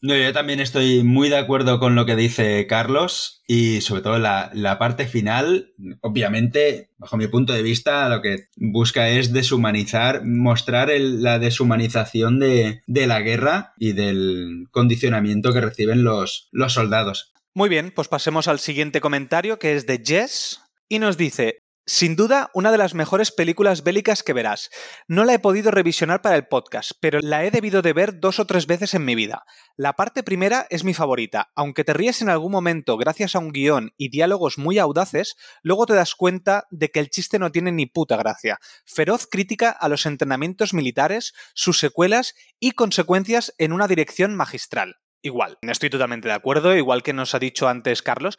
No, 0.03 0.17
yo 0.17 0.33
también 0.33 0.59
estoy 0.59 1.01
muy 1.01 1.29
de 1.29 1.37
acuerdo 1.37 1.79
con 1.79 1.95
lo 1.95 2.05
que 2.05 2.17
dice 2.17 2.67
Carlos 2.67 3.41
y 3.47 3.79
sobre 3.79 4.01
todo 4.01 4.19
la, 4.19 4.75
parte 4.77 5.07
final, 5.07 5.73
obviamente, 6.01 6.89
bajo 6.97 7.15
mi 7.15 7.27
punto 7.27 7.53
de 7.53 7.63
vista, 7.63 8.09
lo 8.09 8.21
que 8.21 8.49
busca 8.57 9.07
es 9.07 9.31
deshumanizar, 9.31 10.25
mostrar 10.25 10.89
la 10.99 11.39
deshumanización 11.39 12.37
de, 12.37 12.81
la 12.85 13.21
guerra 13.21 13.71
y 13.77 13.93
del 13.93 14.67
condicionamiento 14.71 15.53
que 15.53 15.61
reciben 15.61 16.03
los, 16.03 16.49
los 16.51 16.73
soldados. 16.73 17.31
Muy 17.53 17.69
bien, 17.69 17.93
pues 17.95 18.09
pasemos 18.09 18.49
al 18.49 18.59
siguiente 18.59 18.99
comentario 18.99 19.57
que 19.57 19.73
es 19.73 19.87
de 19.87 20.03
Jess 20.05 20.59
y 20.89 20.99
nos 20.99 21.15
dice, 21.15 21.62
sin 21.85 22.15
duda, 22.15 22.49
una 22.53 22.71
de 22.71 22.77
las 22.77 22.93
mejores 22.93 23.31
películas 23.31 23.83
bélicas 23.83 24.23
que 24.23 24.33
verás. 24.33 24.69
No 25.07 25.25
la 25.25 25.33
he 25.33 25.39
podido 25.39 25.69
revisionar 25.69 26.21
para 26.21 26.35
el 26.35 26.47
podcast, 26.47 26.91
pero 27.01 27.19
la 27.21 27.43
he 27.43 27.51
debido 27.51 27.81
de 27.81 27.93
ver 27.93 28.19
dos 28.19 28.39
o 28.39 28.45
tres 28.45 28.67
veces 28.67 28.93
en 28.93 29.03
mi 29.03 29.15
vida. 29.15 29.43
La 29.75 29.93
parte 29.93 30.23
primera 30.23 30.65
es 30.69 30.83
mi 30.83 30.93
favorita, 30.93 31.51
aunque 31.55 31.83
te 31.83 31.93
ríes 31.93 32.21
en 32.21 32.29
algún 32.29 32.51
momento 32.51 32.95
gracias 32.97 33.35
a 33.35 33.39
un 33.39 33.51
guion 33.51 33.93
y 33.97 34.09
diálogos 34.09 34.57
muy 34.57 34.79
audaces, 34.79 35.35
luego 35.61 35.85
te 35.85 35.93
das 35.93 36.15
cuenta 36.15 36.67
de 36.71 36.89
que 36.89 36.99
el 36.99 37.09
chiste 37.09 37.39
no 37.39 37.51
tiene 37.51 37.71
ni 37.71 37.85
puta 37.85 38.15
gracia. 38.15 38.59
Feroz 38.85 39.27
crítica 39.29 39.69
a 39.69 39.89
los 39.89 40.05
entrenamientos 40.05 40.73
militares, 40.73 41.33
sus 41.53 41.79
secuelas 41.79 42.35
y 42.59 42.71
consecuencias 42.71 43.53
en 43.57 43.73
una 43.73 43.87
dirección 43.87 44.35
magistral. 44.35 44.97
Igual, 45.25 45.57
estoy 45.61 45.89
totalmente 45.89 46.27
de 46.27 46.33
acuerdo, 46.33 46.75
igual 46.75 47.01
que 47.01 47.13
nos 47.13 47.33
ha 47.33 47.39
dicho 47.39 47.69
antes 47.69 48.01
Carlos, 48.01 48.37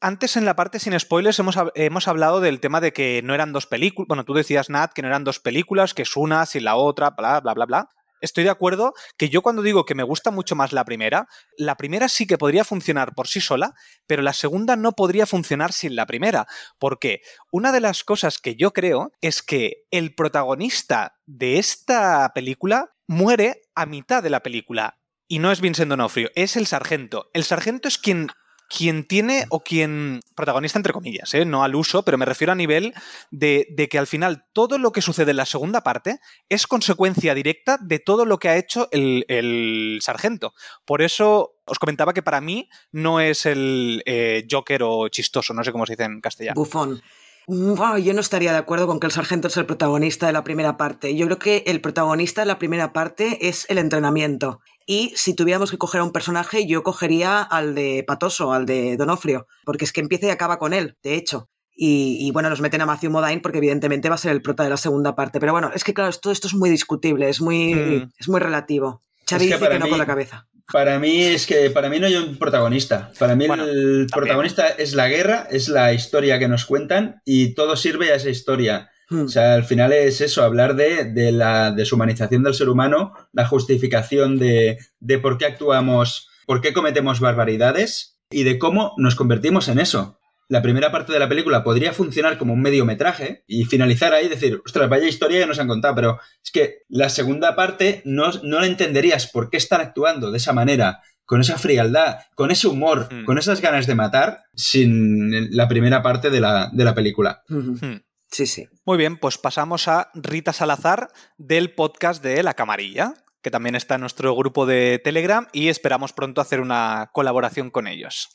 antes 0.00 0.36
en 0.36 0.44
la 0.44 0.56
parte 0.56 0.78
sin 0.78 0.98
spoilers 0.98 1.38
hemos, 1.38 1.56
hemos, 1.74 2.08
hablado 2.08 2.40
del 2.40 2.60
tema 2.60 2.80
de 2.80 2.92
que 2.92 3.22
no 3.22 3.34
eran 3.34 3.52
dos 3.52 3.66
películas. 3.66 4.08
Bueno, 4.08 4.24
tú 4.24 4.34
decías, 4.34 4.70
Nat, 4.70 4.92
que 4.92 5.02
no 5.02 5.08
eran 5.08 5.24
dos 5.24 5.40
películas, 5.40 5.94
que 5.94 6.02
es 6.02 6.16
una 6.16 6.46
sin 6.46 6.64
la 6.64 6.76
otra, 6.76 7.10
bla, 7.10 7.40
bla, 7.40 7.54
bla, 7.54 7.66
bla. 7.66 7.88
Estoy 8.20 8.44
de 8.44 8.50
acuerdo 8.50 8.92
que 9.16 9.30
yo 9.30 9.40
cuando 9.40 9.62
digo 9.62 9.84
que 9.84 9.94
me 9.94 10.02
gusta 10.02 10.30
mucho 10.30 10.54
más 10.54 10.72
la 10.72 10.84
primera, 10.84 11.26
la 11.56 11.76
primera 11.76 12.08
sí 12.08 12.26
que 12.26 12.36
podría 12.36 12.64
funcionar 12.64 13.14
por 13.14 13.28
sí 13.28 13.40
sola, 13.40 13.74
pero 14.06 14.22
la 14.22 14.34
segunda 14.34 14.76
no 14.76 14.92
podría 14.92 15.26
funcionar 15.26 15.72
sin 15.72 15.96
la 15.96 16.06
primera. 16.06 16.46
Porque 16.78 17.22
una 17.50 17.72
de 17.72 17.80
las 17.80 18.04
cosas 18.04 18.38
que 18.38 18.56
yo 18.56 18.72
creo 18.72 19.12
es 19.20 19.42
que 19.42 19.84
el 19.90 20.14
protagonista 20.14 21.16
de 21.26 21.58
esta 21.58 22.30
película 22.34 22.90
muere 23.06 23.62
a 23.74 23.86
mitad 23.86 24.22
de 24.22 24.30
la 24.30 24.40
película. 24.40 24.98
Y 25.26 25.38
no 25.38 25.50
es 25.52 25.60
Vincent 25.60 25.88
D'Onofrio, 25.88 26.30
es 26.34 26.56
el 26.56 26.66
sargento. 26.66 27.30
El 27.32 27.44
sargento 27.44 27.88
es 27.88 27.98
quien 27.98 28.28
quien 28.70 29.04
tiene 29.04 29.46
o 29.48 29.60
quien, 29.64 30.20
protagonista 30.36 30.78
entre 30.78 30.92
comillas, 30.92 31.34
¿eh? 31.34 31.44
no 31.44 31.64
al 31.64 31.74
uso, 31.74 32.04
pero 32.04 32.16
me 32.16 32.24
refiero 32.24 32.52
a 32.52 32.56
nivel 32.56 32.94
de, 33.32 33.66
que 33.90 33.98
al 33.98 34.06
final 34.06 34.44
todo 34.52 34.78
lo 34.78 34.92
que 34.92 35.02
sucede 35.02 35.32
en 35.32 35.38
la 35.38 35.46
segunda 35.46 35.82
parte 35.82 36.20
es 36.48 36.68
consecuencia 36.68 37.34
directa 37.34 37.78
de 37.82 37.98
todo 37.98 38.24
lo 38.24 38.38
que 38.38 38.48
ha 38.48 38.56
hecho 38.56 38.88
el, 38.92 39.98
sargento. 40.00 40.54
Por 40.84 41.02
eso 41.02 41.56
os 41.64 41.80
comentaba 41.80 42.14
que 42.14 42.22
para 42.22 42.40
mí 42.40 42.68
no 42.92 43.20
es 43.20 43.44
el 43.44 44.02
eh, 44.06 44.46
Joker 44.48 44.84
o 44.84 45.08
chistoso, 45.08 45.52
no 45.52 45.64
sé 45.64 45.72
cómo 45.72 45.84
se 45.84 45.94
dice 45.94 46.04
en 46.04 46.20
castellano. 46.20 46.54
Bufón. 46.54 47.02
yo 47.48 48.14
no 48.14 48.20
estaría 48.20 48.52
de 48.52 48.58
acuerdo 48.58 48.86
con 48.86 49.00
que 49.00 49.06
el 49.06 49.12
sargento 49.12 49.48
es 49.48 49.56
el 49.56 49.66
protagonista 49.66 50.28
de 50.28 50.32
la 50.32 50.44
primera 50.44 50.76
parte. 50.76 51.16
Yo 51.16 51.26
creo 51.26 51.38
que 51.40 51.64
el 51.66 51.80
protagonista 51.80 52.42
de 52.42 52.46
la 52.46 52.58
primera 52.60 52.92
parte 52.92 53.48
es 53.48 53.66
el 53.68 53.78
entrenamiento. 53.78 54.60
Y 54.90 55.12
si 55.14 55.36
tuviéramos 55.36 55.70
que 55.70 55.78
coger 55.78 56.00
a 56.00 56.04
un 56.04 56.10
personaje, 56.10 56.66
yo 56.66 56.82
cogería 56.82 57.42
al 57.42 57.76
de 57.76 58.02
Patoso, 58.04 58.52
al 58.52 58.66
de 58.66 58.96
Donofrio, 58.96 59.46
porque 59.64 59.84
es 59.84 59.92
que 59.92 60.00
empieza 60.00 60.26
y 60.26 60.30
acaba 60.30 60.58
con 60.58 60.72
él, 60.72 60.96
de 61.04 61.14
hecho. 61.14 61.48
Y, 61.72 62.28
bueno, 62.32 62.50
nos 62.50 62.60
meten 62.60 62.80
a 62.80 62.86
Matthew 62.86 63.12
Modine 63.12 63.40
porque 63.40 63.58
evidentemente 63.58 64.08
va 64.08 64.16
a 64.16 64.18
ser 64.18 64.32
el 64.32 64.42
prota 64.42 64.64
de 64.64 64.70
la 64.70 64.76
segunda 64.76 65.14
parte. 65.14 65.38
Pero 65.38 65.52
bueno, 65.52 65.70
es 65.72 65.84
que 65.84 65.94
claro, 65.94 66.10
todo 66.20 66.32
esto 66.32 66.48
es 66.48 66.54
muy 66.54 66.70
discutible, 66.70 67.28
es 67.28 67.40
muy, 67.40 67.72
mm. 67.72 68.10
es 68.18 68.28
muy 68.28 68.40
relativo. 68.40 69.04
Xavi 69.28 69.46
dice 69.46 69.68
que 69.68 69.78
no 69.78 69.88
con 69.88 69.96
la 69.96 70.06
cabeza. 70.06 70.48
Para 70.72 70.98
mí 70.98 71.22
es 71.22 71.46
que 71.46 71.70
para 71.70 71.88
mí 71.88 72.00
no 72.00 72.08
hay 72.08 72.16
un 72.16 72.36
protagonista. 72.36 73.12
Para 73.16 73.36
mí 73.36 73.44
el 73.44 74.08
protagonista 74.12 74.70
es 74.70 74.94
la 74.94 75.06
guerra, 75.06 75.46
es 75.52 75.68
la 75.68 75.92
historia 75.92 76.40
que 76.40 76.48
nos 76.48 76.64
cuentan 76.64 77.22
y 77.24 77.54
todo 77.54 77.76
sirve 77.76 78.10
a 78.10 78.16
esa 78.16 78.30
historia. 78.30 78.89
Hmm. 79.10 79.24
O 79.24 79.28
sea, 79.28 79.54
al 79.54 79.64
final 79.64 79.92
es 79.92 80.20
eso, 80.20 80.42
hablar 80.42 80.76
de, 80.76 81.32
la 81.32 81.72
deshumanización 81.72 82.42
del 82.42 82.54
ser 82.54 82.68
humano, 82.68 83.12
la 83.32 83.46
justificación 83.46 84.38
de, 84.38 84.78
de 85.00 85.18
por 85.18 85.36
qué 85.36 85.46
actuamos, 85.46 86.28
por 86.46 86.60
qué 86.60 86.72
cometemos 86.72 87.20
barbaridades 87.20 88.18
y 88.30 88.44
de 88.44 88.58
cómo 88.58 88.94
nos 88.96 89.16
convertimos 89.16 89.68
en 89.68 89.80
eso. 89.80 90.16
la 90.48 90.62
primera 90.62 90.90
parte 90.90 91.12
de 91.12 91.18
la 91.20 91.28
película 91.28 91.62
podría 91.62 91.92
funcionar 91.92 92.36
como 92.36 92.52
un 92.54 92.60
mediometraje 92.62 93.44
y 93.46 93.64
finalizar 93.66 94.12
ahí 94.14 94.26
y 94.26 94.28
decir, 94.28 94.60
ostras, 94.66 94.88
vaya 94.88 95.06
historia 95.06 95.38
que 95.40 95.46
nos 95.46 95.60
han 95.60 95.68
contado, 95.68 95.94
pero 95.94 96.18
es 96.44 96.50
que 96.50 96.78
la 96.88 97.08
segunda 97.08 97.54
parte 97.54 98.02
no, 98.04 98.30
no 98.42 98.58
la 98.60 98.66
entenderías 98.66 99.28
por 99.30 99.48
qué 99.48 99.58
están 99.58 99.80
actuando 99.80 100.32
de 100.32 100.38
esa 100.38 100.52
manera, 100.52 101.02
con 101.24 101.40
esa 101.40 101.56
frialdad, 101.56 102.16
con 102.34 102.50
ese 102.50 102.66
humor, 102.66 103.08
Mm. 103.12 103.24
con 103.26 103.38
esas 103.38 103.60
ganas 103.60 103.86
de 103.86 103.94
matar, 103.94 104.40
sin 104.54 105.54
la 105.56 105.68
primera 105.68 106.02
parte 106.02 106.30
de 106.30 106.40
la, 106.40 106.68
de 106.72 106.84
la 106.84 106.94
película. 106.96 107.42
Ujú. 107.48 107.76
Hmm. 107.80 108.00
Sí, 108.30 108.46
sí. 108.46 108.68
Muy 108.84 108.96
bien, 108.96 109.18
pues 109.18 109.38
pasamos 109.38 109.88
a 109.88 110.10
Rita 110.14 110.52
Salazar 110.52 111.10
del 111.36 111.74
podcast 111.74 112.22
de 112.22 112.42
La 112.42 112.54
Camarilla, 112.54 113.14
que 113.42 113.50
también 113.50 113.74
está 113.74 113.96
en 113.96 114.02
nuestro 114.02 114.34
grupo 114.36 114.66
de 114.66 115.00
Telegram 115.02 115.48
y 115.52 115.68
esperamos 115.68 116.12
pronto 116.12 116.40
hacer 116.40 116.60
una 116.60 117.10
colaboración 117.12 117.70
con 117.70 117.86
ellos. 117.86 118.28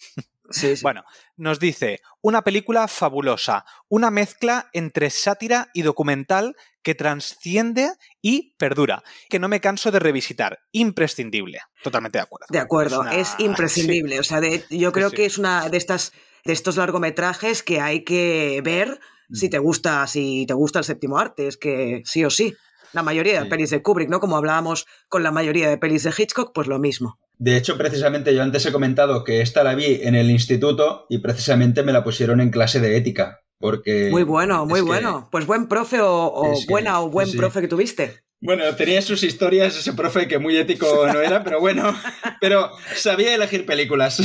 Sí, 0.51 0.75
sí. 0.75 0.83
Bueno, 0.83 1.03
nos 1.37 1.59
dice, 1.59 2.01
una 2.21 2.43
película 2.43 2.87
fabulosa, 2.87 3.65
una 3.87 4.11
mezcla 4.11 4.69
entre 4.73 5.09
sátira 5.09 5.69
y 5.73 5.81
documental 5.81 6.55
que 6.83 6.93
transciende 6.93 7.89
y 8.21 8.53
perdura, 8.57 9.01
que 9.29 9.39
no 9.39 9.47
me 9.47 9.59
canso 9.61 9.91
de 9.91 9.99
revisitar, 9.99 10.59
imprescindible. 10.71 11.61
Totalmente 11.83 12.19
de 12.19 12.23
acuerdo. 12.23 12.45
De 12.49 12.59
acuerdo, 12.59 12.99
una- 12.99 13.13
es, 13.15 13.33
imprescindible. 13.39 14.19
O 14.19 14.23
sea, 14.23 14.39
de- 14.41 14.65
yo 14.69 14.91
creo 14.91 15.09
que 15.09 15.25
es 15.25 15.37
una 15.37 15.67
de 15.69 15.77
estas 15.77 16.11
de 16.43 16.53
estos 16.53 16.75
largometrajes 16.77 17.63
que 17.63 17.81
hay 17.81 18.03
que 18.03 18.61
ver. 18.63 18.99
Si 19.31 19.49
te 19.49 19.57
gusta, 19.59 20.05
si 20.07 20.45
te 20.47 20.53
gusta 20.53 20.79
el 20.79 20.85
séptimo 20.85 21.17
arte, 21.17 21.47
es 21.47 21.57
que 21.57 22.01
sí 22.05 22.23
o 22.25 22.29
sí. 22.29 22.53
La 22.93 23.03
mayoría 23.03 23.39
de 23.39 23.43
Sí. 23.45 23.49
pelis 23.49 23.69
de 23.71 23.81
Kubrick, 23.81 24.09
¿no? 24.09 24.19
Como 24.19 24.37
hablábamos 24.37 24.85
con 25.09 25.23
la 25.23 25.31
mayoría 25.31 25.69
de 25.69 25.77
pelis 25.77 26.03
de 26.03 26.13
Hitchcock, 26.17 26.51
pues 26.53 26.67
lo 26.67 26.79
mismo. 26.79 27.19
De 27.37 27.57
hecho, 27.57 27.77
precisamente 27.77 28.33
yo 28.33 28.41
antes 28.41 28.65
he 28.65 28.71
comentado 28.71 29.25
que 29.25 29.41
esta 29.41 29.63
la 29.63 29.75
vi 29.75 29.99
en 30.03 30.15
el 30.15 30.31
instituto 30.31 31.05
y 31.09 31.17
precisamente 31.17 31.83
me 31.83 31.91
la 31.91 32.03
pusieron 32.03 32.39
en 32.39 32.49
clase 32.51 32.79
de 32.79 32.95
ética. 32.95 33.41
Porque. 33.59 34.09
Muy 34.11 34.23
bueno, 34.23 34.65
muy 34.65 34.79
que- 34.81 34.85
bueno. 34.85 35.27
Pues 35.31 35.45
buen 35.45 35.67
profe 35.67 36.01
o, 36.01 36.25
o 36.27 36.53
es 36.53 36.65
que- 36.65 36.71
buena 36.71 36.99
o 37.01 37.09
buen 37.09 37.27
sí, 37.27 37.37
profe 37.37 37.61
que 37.61 37.67
tuviste. 37.67 38.21
Bueno, 38.41 38.63
tenía 38.75 39.01
sus 39.01 39.23
historias 39.23 39.75
ese 39.77 39.93
profe 39.93 40.27
que 40.27 40.37
muy 40.37 40.55
ético 40.57 41.07
no 41.11 41.19
era, 41.21 41.43
pero 41.43 41.59
bueno, 41.59 41.95
pero 42.41 42.69
sabía 42.95 43.33
elegir 43.33 43.65
películas. 43.65 44.21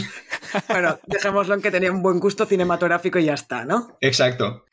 Bueno, 0.69 0.99
dejémoslo 1.07 1.55
en 1.55 1.63
que 1.63 1.71
tenía 1.71 1.91
un 1.93 2.03
buen 2.03 2.19
gusto 2.19 2.45
cinematográfico 2.45 3.19
y 3.19 3.25
ya 3.27 3.35
está, 3.35 3.65
¿no? 3.65 3.97
Exacto. 4.01 4.67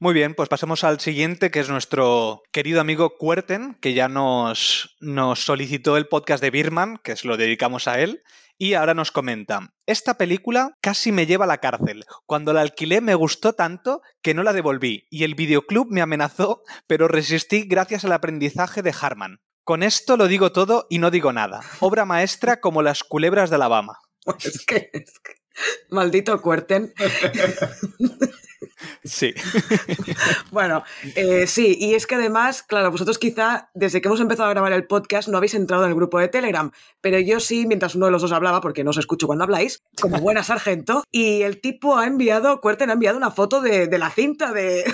Muy 0.00 0.14
bien, 0.14 0.34
pues 0.34 0.48
pasemos 0.48 0.82
al 0.82 0.98
siguiente, 0.98 1.50
que 1.50 1.60
es 1.60 1.68
nuestro 1.68 2.42
querido 2.52 2.80
amigo 2.80 3.18
Cuerten, 3.18 3.76
que 3.82 3.92
ya 3.92 4.08
nos, 4.08 4.96
nos 5.00 5.44
solicitó 5.44 5.98
el 5.98 6.06
podcast 6.08 6.42
de 6.42 6.50
Birman, 6.50 6.96
que 7.04 7.16
se 7.16 7.28
lo 7.28 7.36
dedicamos 7.36 7.86
a 7.86 8.00
él, 8.00 8.22
y 8.62 8.74
ahora 8.74 8.92
nos 8.92 9.10
comenta, 9.10 9.72
esta 9.86 10.18
película 10.18 10.76
casi 10.82 11.12
me 11.12 11.24
lleva 11.24 11.46
a 11.46 11.48
la 11.48 11.58
cárcel. 11.58 12.04
Cuando 12.26 12.52
la 12.52 12.60
alquilé 12.60 13.00
me 13.00 13.14
gustó 13.14 13.54
tanto 13.54 14.02
que 14.20 14.34
no 14.34 14.42
la 14.42 14.52
devolví, 14.52 15.06
y 15.08 15.24
el 15.24 15.34
videoclub 15.34 15.86
me 15.90 16.02
amenazó, 16.02 16.62
pero 16.86 17.08
resistí 17.08 17.62
gracias 17.62 18.04
al 18.04 18.12
aprendizaje 18.12 18.82
de 18.82 18.94
Harman. 19.00 19.40
Con 19.64 19.82
esto 19.82 20.18
lo 20.18 20.28
digo 20.28 20.52
todo 20.52 20.86
y 20.90 20.98
no 20.98 21.10
digo 21.10 21.32
nada. 21.32 21.62
Obra 21.80 22.04
maestra 22.04 22.60
como 22.60 22.82
las 22.82 23.02
culebras 23.02 23.48
de 23.48 23.56
Alabama. 23.56 23.98
Es 24.44 24.66
que, 24.66 24.90
es 24.92 25.18
que- 25.20 25.36
Maldito 25.88 26.40
Cuerten. 26.42 26.92
Sí. 29.04 29.34
Bueno, 30.50 30.84
eh, 31.14 31.46
sí, 31.46 31.76
y 31.78 31.94
es 31.94 32.06
que 32.06 32.16
además, 32.16 32.62
claro, 32.62 32.90
vosotros 32.90 33.18
quizá 33.18 33.70
desde 33.74 34.00
que 34.00 34.08
hemos 34.08 34.20
empezado 34.20 34.48
a 34.48 34.52
grabar 34.52 34.72
el 34.72 34.86
podcast 34.86 35.28
no 35.28 35.38
habéis 35.38 35.54
entrado 35.54 35.84
en 35.84 35.90
el 35.90 35.94
grupo 35.94 36.18
de 36.18 36.28
Telegram, 36.28 36.70
pero 37.00 37.18
yo 37.18 37.40
sí, 37.40 37.66
mientras 37.66 37.94
uno 37.94 38.06
de 38.06 38.12
los 38.12 38.22
dos 38.22 38.32
hablaba, 38.32 38.60
porque 38.60 38.84
no 38.84 38.90
os 38.90 38.98
escucho 38.98 39.26
cuando 39.26 39.44
habláis, 39.44 39.82
como 40.00 40.18
buena 40.18 40.42
sargento, 40.42 41.04
y 41.10 41.42
el 41.42 41.60
tipo 41.60 41.96
ha 41.98 42.06
enviado, 42.06 42.60
Cuerten 42.60 42.90
ha 42.90 42.94
enviado 42.94 43.16
una 43.16 43.30
foto 43.30 43.60
de, 43.60 43.86
de 43.86 43.98
la 43.98 44.10
cinta 44.10 44.52
de, 44.52 44.84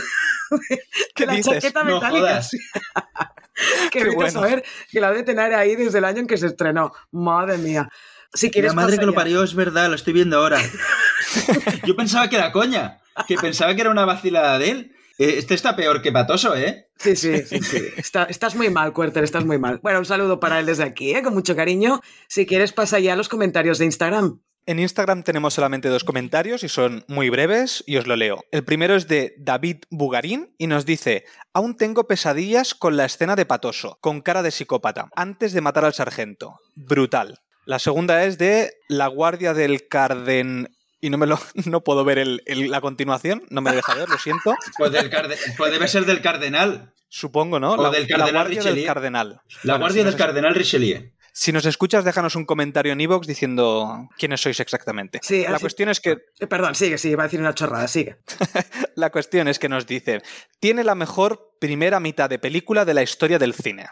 de 0.68 0.82
¿Qué 1.14 1.26
la 1.26 1.32
dices? 1.34 1.54
chaqueta 1.54 1.82
No 1.84 1.96
metálica. 1.96 2.40
que 3.90 4.02
Qué 4.02 4.10
bueno. 4.10 4.30
saber 4.30 4.64
que 4.90 5.00
la 5.00 5.10
debe 5.10 5.22
tener 5.22 5.54
ahí 5.54 5.76
desde 5.76 5.98
el 5.98 6.04
año 6.04 6.20
en 6.20 6.26
que 6.26 6.36
se 6.36 6.46
estrenó. 6.46 6.92
Madre 7.10 7.58
mía. 7.58 7.88
Si 8.34 8.50
quieres 8.50 8.72
La 8.74 8.82
madre 8.82 8.98
que 8.98 9.06
lo 9.06 9.14
parió 9.14 9.42
es 9.42 9.54
verdad, 9.54 9.88
lo 9.88 9.94
estoy 9.94 10.12
viendo 10.12 10.36
ahora. 10.38 10.60
Yo 11.86 11.96
pensaba 11.96 12.28
que 12.28 12.36
era 12.36 12.52
coña, 12.52 12.98
que 13.26 13.36
pensaba 13.36 13.74
que 13.74 13.80
era 13.82 13.90
una 13.90 14.04
vacilada 14.04 14.58
de 14.58 14.70
él. 14.70 14.92
Eh, 15.18 15.34
Este 15.38 15.54
está 15.54 15.76
peor 15.76 16.02
que 16.02 16.12
Patoso, 16.12 16.54
¿eh? 16.56 16.88
Sí, 16.98 17.16
sí, 17.16 17.38
sí, 17.44 17.60
sí. 17.62 17.78
Está- 17.96 18.24
estás 18.24 18.54
muy 18.54 18.68
mal, 18.70 18.92
Cuerten, 18.92 19.24
estás 19.24 19.44
muy 19.44 19.58
mal. 19.58 19.80
Bueno, 19.82 19.98
un 20.00 20.04
saludo 20.04 20.40
para 20.40 20.58
él 20.60 20.66
desde 20.66 20.84
aquí, 20.84 21.14
¿eh? 21.14 21.22
con 21.22 21.32
mucho 21.34 21.56
cariño. 21.56 22.00
Si 22.28 22.44
quieres, 22.46 22.72
pasa 22.72 22.98
ya 22.98 23.14
a 23.14 23.16
los 23.16 23.28
comentarios 23.28 23.78
de 23.78 23.86
Instagram. 23.86 24.40
En 24.68 24.80
Instagram 24.80 25.22
tenemos 25.22 25.54
solamente 25.54 25.88
dos 25.88 26.02
comentarios 26.02 26.64
y 26.64 26.68
son 26.68 27.04
muy 27.06 27.30
breves 27.30 27.84
y 27.86 27.98
os 27.98 28.08
lo 28.08 28.16
leo. 28.16 28.42
El 28.50 28.64
primero 28.64 28.96
es 28.96 29.06
de 29.06 29.34
David 29.38 29.84
Bugarín 29.90 30.54
y 30.58 30.66
nos 30.66 30.84
dice, 30.84 31.24
aún 31.54 31.76
tengo 31.76 32.08
pesadillas 32.08 32.74
con 32.74 32.96
la 32.96 33.04
escena 33.04 33.36
de 33.36 33.46
Patoso, 33.46 33.96
con 34.00 34.20
cara 34.22 34.42
de 34.42 34.50
psicópata, 34.50 35.08
antes 35.14 35.52
de 35.52 35.60
matar 35.60 35.84
al 35.84 35.94
sargento. 35.94 36.58
Brutal. 36.74 37.38
La 37.64 37.78
segunda 37.78 38.24
es 38.24 38.38
de 38.38 38.72
La 38.88 39.06
Guardia 39.06 39.54
del 39.54 39.86
Carden... 39.88 40.75
Y 41.00 41.10
no 41.10 41.18
me 41.18 41.26
lo 41.26 41.38
no 41.66 41.82
puedo 41.82 42.04
ver 42.04 42.18
el- 42.18 42.42
el- 42.46 42.70
la 42.70 42.80
continuación, 42.80 43.42
no 43.50 43.60
me 43.60 43.72
deja 43.72 43.94
ver, 43.94 44.08
lo 44.08 44.18
siento. 44.18 44.54
Pues, 44.78 44.92
del 44.92 45.10
carde- 45.10 45.36
pues 45.56 45.72
debe 45.72 45.88
ser 45.88 46.04
del 46.06 46.20
cardenal. 46.22 46.92
Supongo, 47.08 47.60
¿no? 47.60 47.72
O 47.72 47.82
la, 47.82 47.90
del 47.90 48.02
la 48.02 48.08
Cardenal 48.08 48.32
Guardia 48.32 48.56
del 48.62 48.64
Richelieu. 48.64 48.86
Cardenal. 48.86 49.28
La 49.62 49.74
Bueno, 49.74 49.78
guardia 49.84 50.02
si 50.02 50.06
del 50.06 50.16
cardenal 50.16 50.54
Richelieu. 50.54 51.12
Si 51.32 51.52
nos 51.52 51.66
escuchas, 51.66 52.02
déjanos 52.04 52.34
un 52.34 52.46
comentario 52.46 52.94
en 52.94 53.00
iVoox 53.02 53.26
diciendo 53.26 54.08
quiénes 54.18 54.40
sois 54.40 54.58
exactamente. 54.58 55.20
Sí, 55.22 55.42
la 55.42 55.50
así- 55.56 55.60
cuestión 55.60 55.90
es 55.90 56.00
que 56.00 56.16
Eh, 56.40 56.46
perdón, 56.46 56.74
sigue, 56.74 56.96
sigue, 56.96 57.12
iba 57.12 57.24
a 57.24 57.26
decir 57.26 57.40
una 57.40 57.54
chorrada, 57.54 57.86
sigue. 57.88 58.16
La 58.96 59.10
cuestión 59.10 59.46
es 59.46 59.58
que 59.58 59.68
nos 59.68 59.86
dice, 59.86 60.22
tiene 60.60 60.82
la 60.82 60.94
mejor 60.94 61.50
primera 61.60 62.00
mitad 62.00 62.30
de 62.30 62.38
película 62.38 62.86
de 62.86 62.94
la 62.94 63.02
historia 63.02 63.38
del 63.38 63.52
cine. 63.52 63.86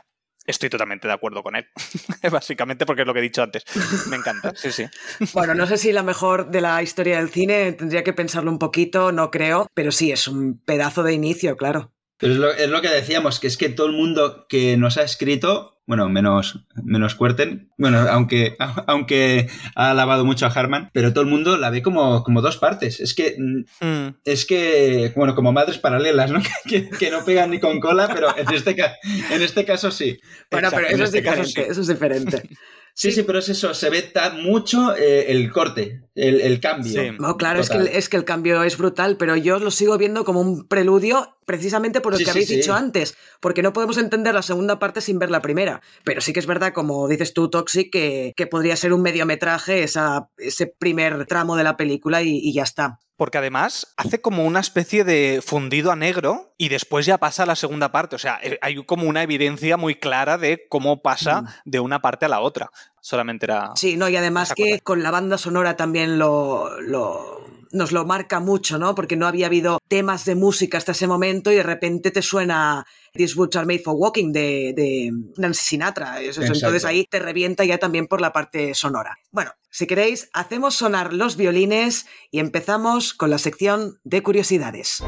Estoy 0.46 0.68
totalmente 0.68 1.08
de 1.08 1.14
acuerdo 1.14 1.42
con 1.42 1.56
él. 1.56 1.66
Básicamente 2.30 2.84
porque 2.86 3.02
es 3.02 3.06
lo 3.06 3.14
que 3.14 3.20
he 3.20 3.22
dicho 3.22 3.42
antes. 3.42 3.64
Me 4.08 4.16
encanta, 4.16 4.52
sí, 4.54 4.72
sí. 4.72 4.84
Bueno, 5.32 5.54
no 5.54 5.66
sé 5.66 5.78
si 5.78 5.92
la 5.92 6.02
mejor 6.02 6.50
de 6.50 6.60
la 6.60 6.82
historia 6.82 7.18
del 7.18 7.30
cine, 7.30 7.72
tendría 7.72 8.04
que 8.04 8.12
pensarlo 8.12 8.50
un 8.50 8.58
poquito, 8.58 9.12
no 9.12 9.30
creo, 9.30 9.66
pero 9.74 9.90
sí, 9.90 10.12
es 10.12 10.28
un 10.28 10.58
pedazo 10.58 11.02
de 11.02 11.14
inicio, 11.14 11.56
claro. 11.56 11.92
Pero 12.18 12.32
es 12.32 12.38
lo, 12.38 12.52
es 12.52 12.68
lo 12.68 12.80
que 12.80 12.88
decíamos, 12.88 13.40
que 13.40 13.46
es 13.46 13.56
que 13.56 13.68
todo 13.68 13.86
el 13.86 13.94
mundo 13.94 14.46
que 14.48 14.76
nos 14.76 14.98
ha 14.98 15.02
escrito, 15.02 15.73
bueno, 15.86 16.08
menos, 16.08 16.64
menos 16.82 17.14
Cuerten, 17.14 17.70
bueno, 17.78 17.98
aunque, 18.10 18.56
aunque 18.86 19.48
ha 19.74 19.90
alabado 19.90 20.24
mucho 20.24 20.46
a 20.46 20.50
Harman, 20.50 20.90
pero 20.92 21.12
todo 21.12 21.24
el 21.24 21.30
mundo 21.30 21.56
la 21.58 21.70
ve 21.70 21.82
como, 21.82 22.22
como 22.24 22.40
dos 22.42 22.56
partes. 22.56 23.00
Es 23.00 23.14
que, 23.14 23.36
mm, 23.38 23.64
Mm, 23.80 24.14
es 24.24 24.46
que, 24.46 25.12
bueno, 25.16 25.34
como 25.34 25.52
madres 25.52 25.78
paralelas, 25.78 26.30
¿no? 26.30 26.40
Que, 26.68 26.88
que 26.88 27.10
no 27.10 27.24
pegan 27.24 27.50
ni 27.50 27.60
con 27.60 27.80
cola, 27.80 28.08
pero 28.12 28.36
en 28.36 28.52
este, 28.54 28.74
ca- 28.74 28.94
en 29.30 29.42
este 29.42 29.64
caso 29.64 29.90
sí. 29.90 30.18
Bueno, 30.50 30.68
Exacto, 30.68 30.86
pero 30.90 30.94
eso 30.96 31.04
es 31.04 31.14
este 31.14 31.22
caso 31.22 31.44
sí. 31.44 31.60
eso 31.60 31.80
es 31.80 31.86
diferente. 31.88 32.42
Sí, 32.96 33.10
sí, 33.10 33.24
pero 33.24 33.40
es 33.40 33.48
eso, 33.48 33.74
se 33.74 33.90
ve 33.90 34.02
tan 34.02 34.40
mucho 34.44 34.94
eh, 34.94 35.32
el 35.32 35.50
corte, 35.50 36.02
el, 36.14 36.40
el 36.40 36.60
cambio. 36.60 36.92
Sí. 37.02 37.10
No, 37.18 37.36
claro, 37.36 37.58
es 37.58 37.68
que, 37.68 37.76
el, 37.78 37.88
es 37.88 38.08
que 38.08 38.16
el 38.16 38.24
cambio 38.24 38.62
es 38.62 38.78
brutal, 38.78 39.16
pero 39.16 39.34
yo 39.34 39.58
lo 39.58 39.72
sigo 39.72 39.98
viendo 39.98 40.24
como 40.24 40.40
un 40.40 40.68
preludio 40.68 41.36
precisamente 41.44 42.00
por 42.00 42.12
lo 42.12 42.18
Sí, 42.18 42.24
que 42.24 42.30
habéis 42.30 42.48
sí. 42.48 42.56
dicho 42.56 42.74
antes, 42.74 43.16
porque 43.40 43.62
no 43.62 43.72
podemos 43.72 43.98
entender 43.98 44.34
la 44.34 44.42
segunda 44.42 44.78
parte 44.78 45.00
sin 45.00 45.18
ver 45.18 45.30
la 45.30 45.42
primera. 45.42 45.80
Pero 46.04 46.20
sí 46.20 46.32
que 46.32 46.40
es 46.40 46.46
verdad, 46.46 46.72
como 46.72 47.06
dices 47.08 47.34
tú, 47.34 47.50
Toxic, 47.50 47.90
que, 47.92 48.32
que 48.36 48.46
podría 48.46 48.76
ser 48.76 48.92
un 48.92 49.02
mediometraje 49.02 49.82
esa, 49.82 50.28
ese 50.38 50.66
primer 50.66 51.26
tramo 51.26 51.56
de 51.56 51.64
la 51.64 51.76
película 51.76 52.22
y, 52.22 52.36
y 52.38 52.52
ya 52.52 52.62
está. 52.62 52.98
Porque 53.16 53.38
además 53.38 53.94
hace 53.96 54.20
como 54.20 54.44
una 54.44 54.58
especie 54.58 55.04
de 55.04 55.40
fundido 55.44 55.92
a 55.92 55.96
negro 55.96 56.52
y 56.58 56.68
después 56.68 57.06
ya 57.06 57.18
pasa 57.18 57.44
a 57.44 57.46
la 57.46 57.54
segunda 57.54 57.92
parte. 57.92 58.16
O 58.16 58.18
sea, 58.18 58.40
eh, 58.42 58.58
hay 58.60 58.84
como 58.84 59.08
una 59.08 59.22
evidencia 59.22 59.76
muy 59.76 59.94
clara 59.94 60.36
de 60.36 60.66
cómo 60.68 61.00
pasa 61.00 61.42
Mm. 61.42 61.46
de 61.64 61.78
una 61.80 62.02
parte 62.02 62.26
a 62.26 62.28
la 62.28 62.40
otra. 62.40 62.70
Solamente 63.00 63.46
era... 63.46 63.70
Sí, 63.76 63.96
no, 63.96 64.08
y 64.08 64.16
además 64.16 64.52
que 64.52 64.80
con 64.80 65.04
la 65.04 65.12
banda 65.12 65.38
sonora 65.38 65.76
también 65.76 66.18
lo, 66.18 66.80
lo- 66.80 67.44
nos 67.74 67.92
lo 67.92 68.06
marca 68.06 68.40
mucho, 68.40 68.78
¿no? 68.78 68.94
Porque 68.94 69.16
no 69.16 69.26
había 69.26 69.46
habido 69.46 69.78
temas 69.88 70.24
de 70.24 70.34
música 70.34 70.78
hasta 70.78 70.92
ese 70.92 71.06
momento 71.06 71.52
y 71.52 71.56
de 71.56 71.62
repente 71.62 72.10
te 72.10 72.22
suena 72.22 72.86
These 73.12 73.34
Boots 73.34 73.56
Are 73.56 73.66
Made 73.66 73.80
for 73.80 73.94
Walking 73.96 74.32
de, 74.32 74.72
de 74.74 75.10
Nancy 75.36 75.64
Sinatra. 75.64 76.20
Eso- 76.20 76.42
entonces 76.42 76.84
ahí 76.84 77.04
te 77.10 77.18
revienta 77.18 77.64
ya 77.64 77.78
también 77.78 78.06
por 78.06 78.20
la 78.20 78.32
parte 78.32 78.74
sonora. 78.74 79.18
Bueno, 79.30 79.50
si 79.70 79.86
queréis, 79.86 80.30
hacemos 80.32 80.74
sonar 80.74 81.12
los 81.12 81.36
violines 81.36 82.06
y 82.30 82.38
empezamos 82.38 83.12
con 83.12 83.28
la 83.30 83.38
sección 83.38 83.98
de 84.04 84.22
curiosidades. 84.22 85.02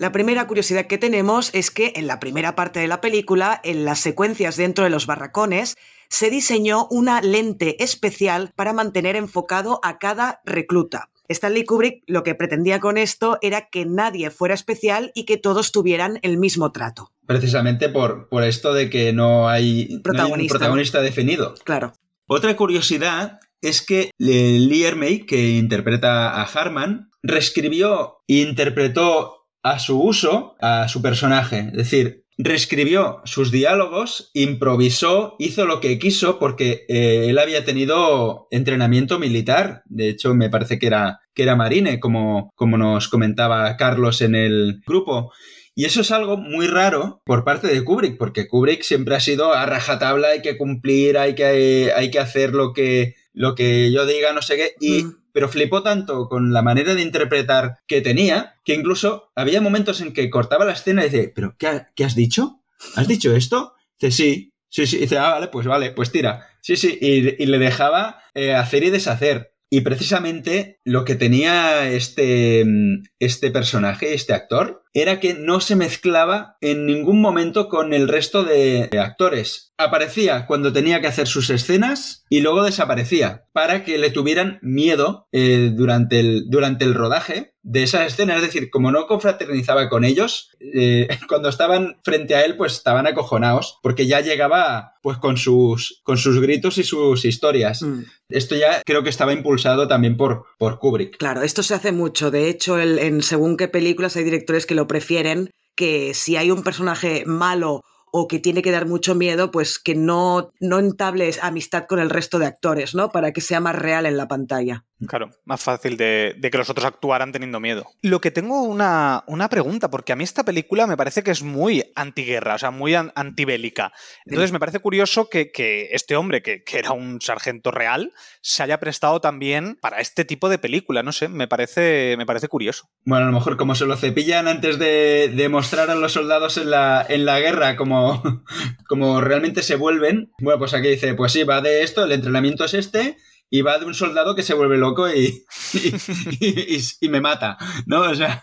La 0.00 0.12
primera 0.12 0.46
curiosidad 0.46 0.86
que 0.86 0.96
tenemos 0.96 1.50
es 1.52 1.70
que 1.70 1.92
en 1.94 2.06
la 2.06 2.20
primera 2.20 2.54
parte 2.54 2.80
de 2.80 2.88
la 2.88 3.02
película, 3.02 3.60
en 3.62 3.84
las 3.84 3.98
secuencias 3.98 4.56
dentro 4.56 4.84
de 4.84 4.88
los 4.88 5.04
barracones, 5.04 5.76
se 6.08 6.30
diseñó 6.30 6.86
una 6.90 7.20
lente 7.20 7.84
especial 7.84 8.50
para 8.56 8.72
mantener 8.72 9.14
enfocado 9.14 9.78
a 9.82 9.98
cada 9.98 10.40
recluta. 10.46 11.10
Stanley 11.28 11.64
Kubrick 11.64 12.02
lo 12.06 12.22
que 12.22 12.34
pretendía 12.34 12.80
con 12.80 12.96
esto 12.96 13.36
era 13.42 13.68
que 13.68 13.84
nadie 13.84 14.30
fuera 14.30 14.54
especial 14.54 15.12
y 15.14 15.26
que 15.26 15.36
todos 15.36 15.70
tuvieran 15.70 16.18
el 16.22 16.38
mismo 16.38 16.72
trato. 16.72 17.12
Precisamente 17.26 17.90
por, 17.90 18.30
por 18.30 18.42
esto 18.44 18.72
de 18.72 18.88
que 18.88 19.12
no 19.12 19.50
hay, 19.50 19.84
no 19.84 19.88
hay 19.90 19.96
un 19.96 20.02
Protagonista. 20.02 20.54
protagonista 20.54 21.02
definido. 21.02 21.54
Claro. 21.62 21.92
Otra 22.26 22.56
curiosidad 22.56 23.38
es 23.60 23.82
que 23.82 24.04
eh, 24.04 24.10
Lee 24.18 24.84
Ermey, 24.84 25.26
que 25.26 25.50
interpreta 25.58 26.30
a 26.30 26.44
Harman, 26.44 27.10
reescribió 27.22 28.22
e 28.26 28.36
interpretó 28.36 29.39
a 29.62 29.78
su 29.78 30.00
uso 30.00 30.56
a 30.60 30.88
su 30.88 31.02
personaje. 31.02 31.68
Es 31.70 31.76
decir, 31.76 32.24
reescribió 32.38 33.20
sus 33.24 33.50
diálogos, 33.50 34.30
improvisó, 34.34 35.36
hizo 35.38 35.66
lo 35.66 35.80
que 35.80 35.98
quiso 35.98 36.38
porque 36.38 36.84
eh, 36.88 37.26
él 37.28 37.38
había 37.38 37.64
tenido 37.64 38.48
entrenamiento 38.50 39.18
militar. 39.18 39.82
De 39.86 40.08
hecho, 40.08 40.34
me 40.34 40.50
parece 40.50 40.78
que 40.78 40.86
era, 40.86 41.20
que 41.34 41.42
era 41.42 41.56
marine, 41.56 42.00
como, 42.00 42.50
como 42.54 42.78
nos 42.78 43.08
comentaba 43.08 43.76
Carlos 43.76 44.22
en 44.22 44.34
el 44.34 44.80
grupo. 44.86 45.32
Y 45.74 45.84
eso 45.84 46.00
es 46.00 46.10
algo 46.10 46.36
muy 46.36 46.66
raro 46.66 47.22
por 47.24 47.44
parte 47.44 47.68
de 47.68 47.84
Kubrick, 47.84 48.18
porque 48.18 48.48
Kubrick 48.48 48.82
siempre 48.82 49.14
ha 49.14 49.20
sido 49.20 49.54
a 49.54 49.66
rajatabla, 49.66 50.28
hay 50.28 50.42
que 50.42 50.58
cumplir, 50.58 51.16
hay 51.16 51.34
que, 51.34 51.92
hay 51.94 52.10
que 52.10 52.18
hacer 52.18 52.52
lo 52.52 52.72
que, 52.72 53.14
lo 53.32 53.54
que 53.54 53.92
yo 53.92 54.06
diga, 54.06 54.32
no 54.32 54.42
sé 54.42 54.56
qué. 54.56 54.74
Y, 54.80 55.04
Mm. 55.04 55.16
Pero 55.32 55.48
flipó 55.48 55.84
tanto 55.84 56.28
con 56.28 56.52
la 56.52 56.60
manera 56.60 56.92
de 56.96 57.02
interpretar 57.02 57.76
que 57.86 58.00
tenía, 58.00 58.56
que 58.64 58.74
incluso 58.74 59.30
había 59.36 59.60
momentos 59.60 60.00
en 60.00 60.12
que 60.12 60.28
cortaba 60.28 60.64
la 60.64 60.72
escena 60.72 61.02
y 61.02 61.08
dice, 61.08 61.32
¿pero 61.32 61.54
qué, 61.56 61.68
ha- 61.68 61.92
qué 61.94 62.04
has 62.04 62.16
dicho? 62.16 62.64
¿Has 62.96 63.06
dicho 63.06 63.32
esto? 63.36 63.74
Dice, 64.00 64.10
sí, 64.10 64.52
sí, 64.68 64.88
sí. 64.88 64.96
Y 64.96 65.00
dice, 65.02 65.18
ah, 65.18 65.30
vale, 65.30 65.46
pues 65.46 65.68
vale, 65.68 65.92
pues 65.92 66.10
tira. 66.10 66.48
Sí, 66.62 66.74
sí. 66.76 66.98
Y, 67.00 67.40
y 67.40 67.46
le 67.46 67.58
dejaba 67.60 68.20
eh, 68.34 68.54
hacer 68.54 68.82
y 68.82 68.90
deshacer. 68.90 69.52
Y 69.70 69.82
precisamente 69.82 70.80
lo 70.84 71.04
que 71.04 71.14
tenía 71.14 71.88
este, 71.88 72.64
mm, 72.66 73.04
este 73.20 73.52
personaje, 73.52 74.14
este 74.14 74.32
actor, 74.32 74.79
era 74.92 75.20
que 75.20 75.34
no 75.34 75.60
se 75.60 75.76
mezclaba 75.76 76.56
en 76.60 76.86
ningún 76.86 77.20
momento 77.20 77.68
con 77.68 77.92
el 77.92 78.08
resto 78.08 78.42
de 78.44 78.88
actores. 79.00 79.72
Aparecía 79.78 80.46
cuando 80.46 80.72
tenía 80.72 81.00
que 81.00 81.06
hacer 81.06 81.26
sus 81.26 81.48
escenas 81.50 82.24
y 82.28 82.40
luego 82.40 82.64
desaparecía 82.64 83.44
para 83.52 83.84
que 83.84 83.98
le 83.98 84.10
tuvieran 84.10 84.58
miedo 84.62 85.28
eh, 85.32 85.70
durante, 85.72 86.20
el, 86.20 86.50
durante 86.50 86.84
el 86.84 86.94
rodaje 86.94 87.54
de 87.62 87.82
esas 87.82 88.06
escenas. 88.12 88.36
Es 88.36 88.42
decir, 88.42 88.68
como 88.70 88.90
no 88.90 89.06
confraternizaba 89.06 89.88
con 89.88 90.04
ellos, 90.04 90.50
eh, 90.60 91.08
cuando 91.28 91.48
estaban 91.48 91.98
frente 92.04 92.34
a 92.34 92.44
él, 92.44 92.56
pues 92.56 92.74
estaban 92.74 93.06
acojonados 93.06 93.78
porque 93.82 94.06
ya 94.06 94.20
llegaba 94.20 94.94
pues 95.02 95.16
con 95.16 95.38
sus, 95.38 96.00
con 96.04 96.18
sus 96.18 96.40
gritos 96.40 96.76
y 96.76 96.84
sus 96.84 97.24
historias. 97.24 97.80
Mm. 97.80 98.02
Esto 98.28 98.54
ya 98.54 98.82
creo 98.84 99.02
que 99.02 99.08
estaba 99.08 99.32
impulsado 99.32 99.88
también 99.88 100.16
por, 100.18 100.44
por 100.58 100.78
Kubrick. 100.78 101.16
Claro, 101.16 101.42
esto 101.42 101.62
se 101.62 101.74
hace 101.74 101.90
mucho. 101.90 102.30
De 102.30 102.50
hecho, 102.50 102.78
el- 102.78 102.98
en 102.98 103.22
según 103.22 103.56
qué 103.56 103.66
películas 103.66 104.16
hay 104.16 104.24
directores 104.24 104.66
que 104.66 104.74
lo 104.74 104.79
prefieren, 104.86 105.50
que 105.74 106.14
si 106.14 106.36
hay 106.36 106.50
un 106.50 106.62
personaje 106.62 107.24
malo 107.26 107.82
o 108.12 108.28
que 108.28 108.38
tiene 108.38 108.62
que 108.62 108.70
dar 108.70 108.86
mucho 108.86 109.14
miedo, 109.14 109.50
pues 109.50 109.78
que 109.78 109.94
no, 109.94 110.52
no 110.60 110.78
entables 110.78 111.38
amistad 111.42 111.86
con 111.88 111.98
el 111.98 112.10
resto 112.10 112.38
de 112.38 112.46
actores, 112.46 112.94
¿no? 112.94 113.10
Para 113.10 113.32
que 113.32 113.40
sea 113.40 113.60
más 113.60 113.76
real 113.76 114.06
en 114.06 114.16
la 114.16 114.28
pantalla. 114.28 114.84
Claro, 115.08 115.30
más 115.46 115.62
fácil 115.62 115.96
de, 115.96 116.34
de 116.36 116.50
que 116.50 116.58
los 116.58 116.68
otros 116.68 116.84
actuaran 116.84 117.32
teniendo 117.32 117.58
miedo. 117.58 117.86
Lo 118.02 118.20
que 118.20 118.30
tengo 118.30 118.62
una, 118.62 119.24
una 119.26 119.48
pregunta, 119.48 119.90
porque 119.90 120.12
a 120.12 120.16
mí 120.16 120.24
esta 120.24 120.44
película 120.44 120.86
me 120.86 120.96
parece 120.98 121.22
que 121.22 121.30
es 121.30 121.42
muy 121.42 121.82
antiguerra, 121.94 122.56
o 122.56 122.58
sea, 122.58 122.70
muy 122.70 122.94
an- 122.94 123.10
antibélica. 123.14 123.92
Entonces 124.26 124.52
me 124.52 124.60
parece 124.60 124.80
curioso 124.80 125.30
que, 125.30 125.50
que 125.52 125.88
este 125.92 126.16
hombre, 126.16 126.42
que, 126.42 126.62
que 126.64 126.78
era 126.78 126.92
un 126.92 127.18
sargento 127.22 127.70
real, 127.70 128.12
se 128.42 128.62
haya 128.62 128.78
prestado 128.78 129.22
también 129.22 129.78
para 129.80 130.00
este 130.00 130.26
tipo 130.26 130.50
de 130.50 130.58
película. 130.58 131.02
No 131.02 131.12
sé, 131.12 131.28
me 131.28 131.48
parece, 131.48 132.16
me 132.18 132.26
parece 132.26 132.48
curioso. 132.48 132.90
Bueno, 133.06 133.24
a 133.24 133.30
lo 133.30 133.34
mejor 133.38 133.56
como 133.56 133.74
se 133.74 133.86
lo 133.86 133.96
cepillan 133.96 134.48
antes 134.48 134.78
de, 134.78 135.32
de 135.34 135.48
mostrar 135.48 135.88
a 135.88 135.94
los 135.94 136.12
soldados 136.12 136.58
en 136.58 136.70
la, 136.70 137.06
en 137.08 137.24
la 137.24 137.40
guerra 137.40 137.74
como, 137.76 137.99
como 138.88 139.20
realmente 139.20 139.62
se 139.62 139.76
vuelven. 139.76 140.32
Bueno, 140.38 140.58
pues 140.58 140.74
aquí 140.74 140.88
dice, 140.88 141.14
pues 141.14 141.32
sí, 141.32 141.44
va 141.44 141.60
de 141.60 141.82
esto, 141.82 142.04
el 142.04 142.12
entrenamiento 142.12 142.64
es 142.64 142.74
este, 142.74 143.16
y 143.50 143.62
va 143.62 143.78
de 143.78 143.86
un 143.86 143.94
soldado 143.94 144.34
que 144.34 144.42
se 144.42 144.54
vuelve 144.54 144.78
loco 144.78 145.08
y, 145.10 145.44
y, 147.00 147.08
me 147.08 147.20
mata, 147.20 147.58
¿no? 147.86 148.02
O 148.02 148.14
sea, 148.14 148.40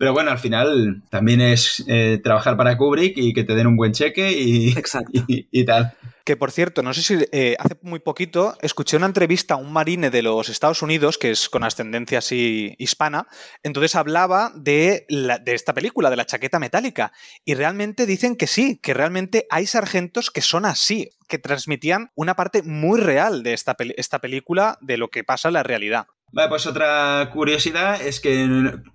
pero 0.00 0.14
bueno, 0.14 0.30
al 0.30 0.38
final 0.38 1.02
también 1.10 1.42
es 1.42 1.84
eh, 1.86 2.18
trabajar 2.24 2.56
para 2.56 2.78
Kubrick 2.78 3.18
y 3.18 3.34
que 3.34 3.44
te 3.44 3.54
den 3.54 3.66
un 3.66 3.76
buen 3.76 3.92
cheque 3.92 4.32
y, 4.32 4.74
y, 5.28 5.46
y 5.52 5.64
tal. 5.66 5.92
Que 6.24 6.38
por 6.38 6.52
cierto, 6.52 6.82
no 6.82 6.94
sé 6.94 7.02
si 7.02 7.18
eh, 7.32 7.54
hace 7.58 7.76
muy 7.82 7.98
poquito 8.00 8.56
escuché 8.62 8.96
una 8.96 9.04
entrevista 9.04 9.54
a 9.54 9.56
un 9.58 9.72
marine 9.74 10.08
de 10.08 10.22
los 10.22 10.48
Estados 10.48 10.80
Unidos, 10.80 11.18
que 11.18 11.30
es 11.32 11.50
con 11.50 11.64
ascendencia 11.64 12.18
así 12.20 12.74
hispana, 12.78 13.26
entonces 13.62 13.94
hablaba 13.94 14.52
de, 14.54 15.04
la- 15.10 15.38
de 15.38 15.54
esta 15.54 15.74
película, 15.74 16.08
de 16.08 16.16
la 16.16 16.24
chaqueta 16.24 16.58
metálica, 16.58 17.12
y 17.44 17.52
realmente 17.54 18.06
dicen 18.06 18.36
que 18.36 18.46
sí, 18.46 18.78
que 18.82 18.94
realmente 18.94 19.46
hay 19.50 19.66
sargentos 19.66 20.30
que 20.30 20.40
son 20.40 20.64
así, 20.64 21.10
que 21.28 21.38
transmitían 21.38 22.10
una 22.14 22.36
parte 22.36 22.62
muy 22.62 23.00
real 23.00 23.42
de 23.42 23.52
esta, 23.52 23.76
esta 23.98 24.18
película, 24.18 24.78
de 24.80 24.96
lo 24.96 25.08
que 25.08 25.24
pasa 25.24 25.48
en 25.48 25.54
la 25.54 25.62
realidad. 25.62 26.06
Vale, 26.32 26.48
pues 26.48 26.66
otra 26.66 27.28
curiosidad 27.32 28.00
es 28.00 28.20
que, 28.20 28.46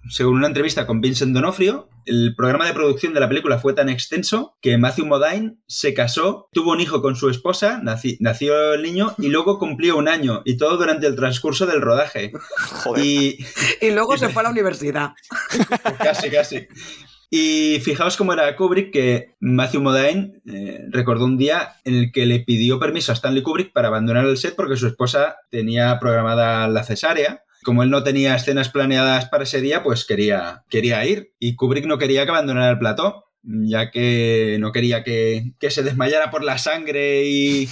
según 0.09 0.37
una 0.37 0.47
entrevista 0.47 0.87
con 0.87 1.01
Vincent 1.01 1.33
Donofrio, 1.33 1.89
el 2.05 2.33
programa 2.37 2.65
de 2.65 2.73
producción 2.73 3.13
de 3.13 3.19
la 3.19 3.27
película 3.27 3.57
fue 3.59 3.73
tan 3.73 3.89
extenso 3.89 4.55
que 4.61 4.77
Matthew 4.77 5.07
Modine 5.07 5.55
se 5.67 5.93
casó, 5.93 6.47
tuvo 6.53 6.71
un 6.71 6.79
hijo 6.79 7.01
con 7.01 7.15
su 7.15 7.29
esposa, 7.29 7.81
naci- 7.83 8.17
nació 8.21 8.73
el 8.75 8.83
niño 8.83 9.15
y 9.17 9.27
luego 9.29 9.59
cumplió 9.59 9.97
un 9.97 10.07
año, 10.07 10.43
y 10.45 10.55
todo 10.57 10.77
durante 10.77 11.07
el 11.07 11.15
transcurso 11.15 11.65
del 11.65 11.81
rodaje. 11.81 12.31
Joder. 12.83 13.03
Y 13.03 13.37
Y 13.81 13.91
luego 13.91 14.17
se 14.17 14.29
fue 14.29 14.41
a 14.41 14.43
la 14.43 14.51
universidad. 14.51 15.11
casi, 15.97 16.29
casi. 16.29 16.67
Y 17.37 17.81
fijaos 17.81 18.15
cómo 18.15 18.31
era 18.31 18.55
Kubrick, 18.55 18.93
que 18.93 19.35
Matthew 19.41 19.81
Modine 19.81 20.35
eh, 20.47 20.85
recordó 20.89 21.25
un 21.25 21.37
día 21.37 21.73
en 21.83 21.95
el 21.95 22.11
que 22.13 22.25
le 22.25 22.39
pidió 22.39 22.79
permiso 22.79 23.11
a 23.11 23.15
Stanley 23.15 23.43
Kubrick 23.43 23.73
para 23.73 23.89
abandonar 23.89 24.23
el 24.25 24.37
set 24.37 24.55
porque 24.55 24.77
su 24.77 24.87
esposa 24.87 25.35
tenía 25.51 25.99
programada 25.99 26.65
la 26.69 26.85
cesárea. 26.85 27.43
Como 27.65 27.83
él 27.83 27.89
no 27.89 28.03
tenía 28.03 28.35
escenas 28.37 28.69
planeadas 28.69 29.25
para 29.27 29.43
ese 29.43 29.59
día, 29.59 29.83
pues 29.83 30.05
quería, 30.05 30.63
quería 30.69 31.03
ir. 31.05 31.33
Y 31.37 31.57
Kubrick 31.57 31.85
no 31.87 31.97
quería 31.97 32.23
que 32.23 32.31
abandonara 32.31 32.69
el 32.71 32.79
plató, 32.79 33.25
ya 33.43 33.91
que 33.91 34.55
no 34.61 34.71
quería 34.71 35.03
que, 35.03 35.51
que 35.59 35.71
se 35.71 35.83
desmayara 35.83 36.31
por 36.31 36.41
la 36.41 36.57
sangre 36.57 37.25
y, 37.25 37.67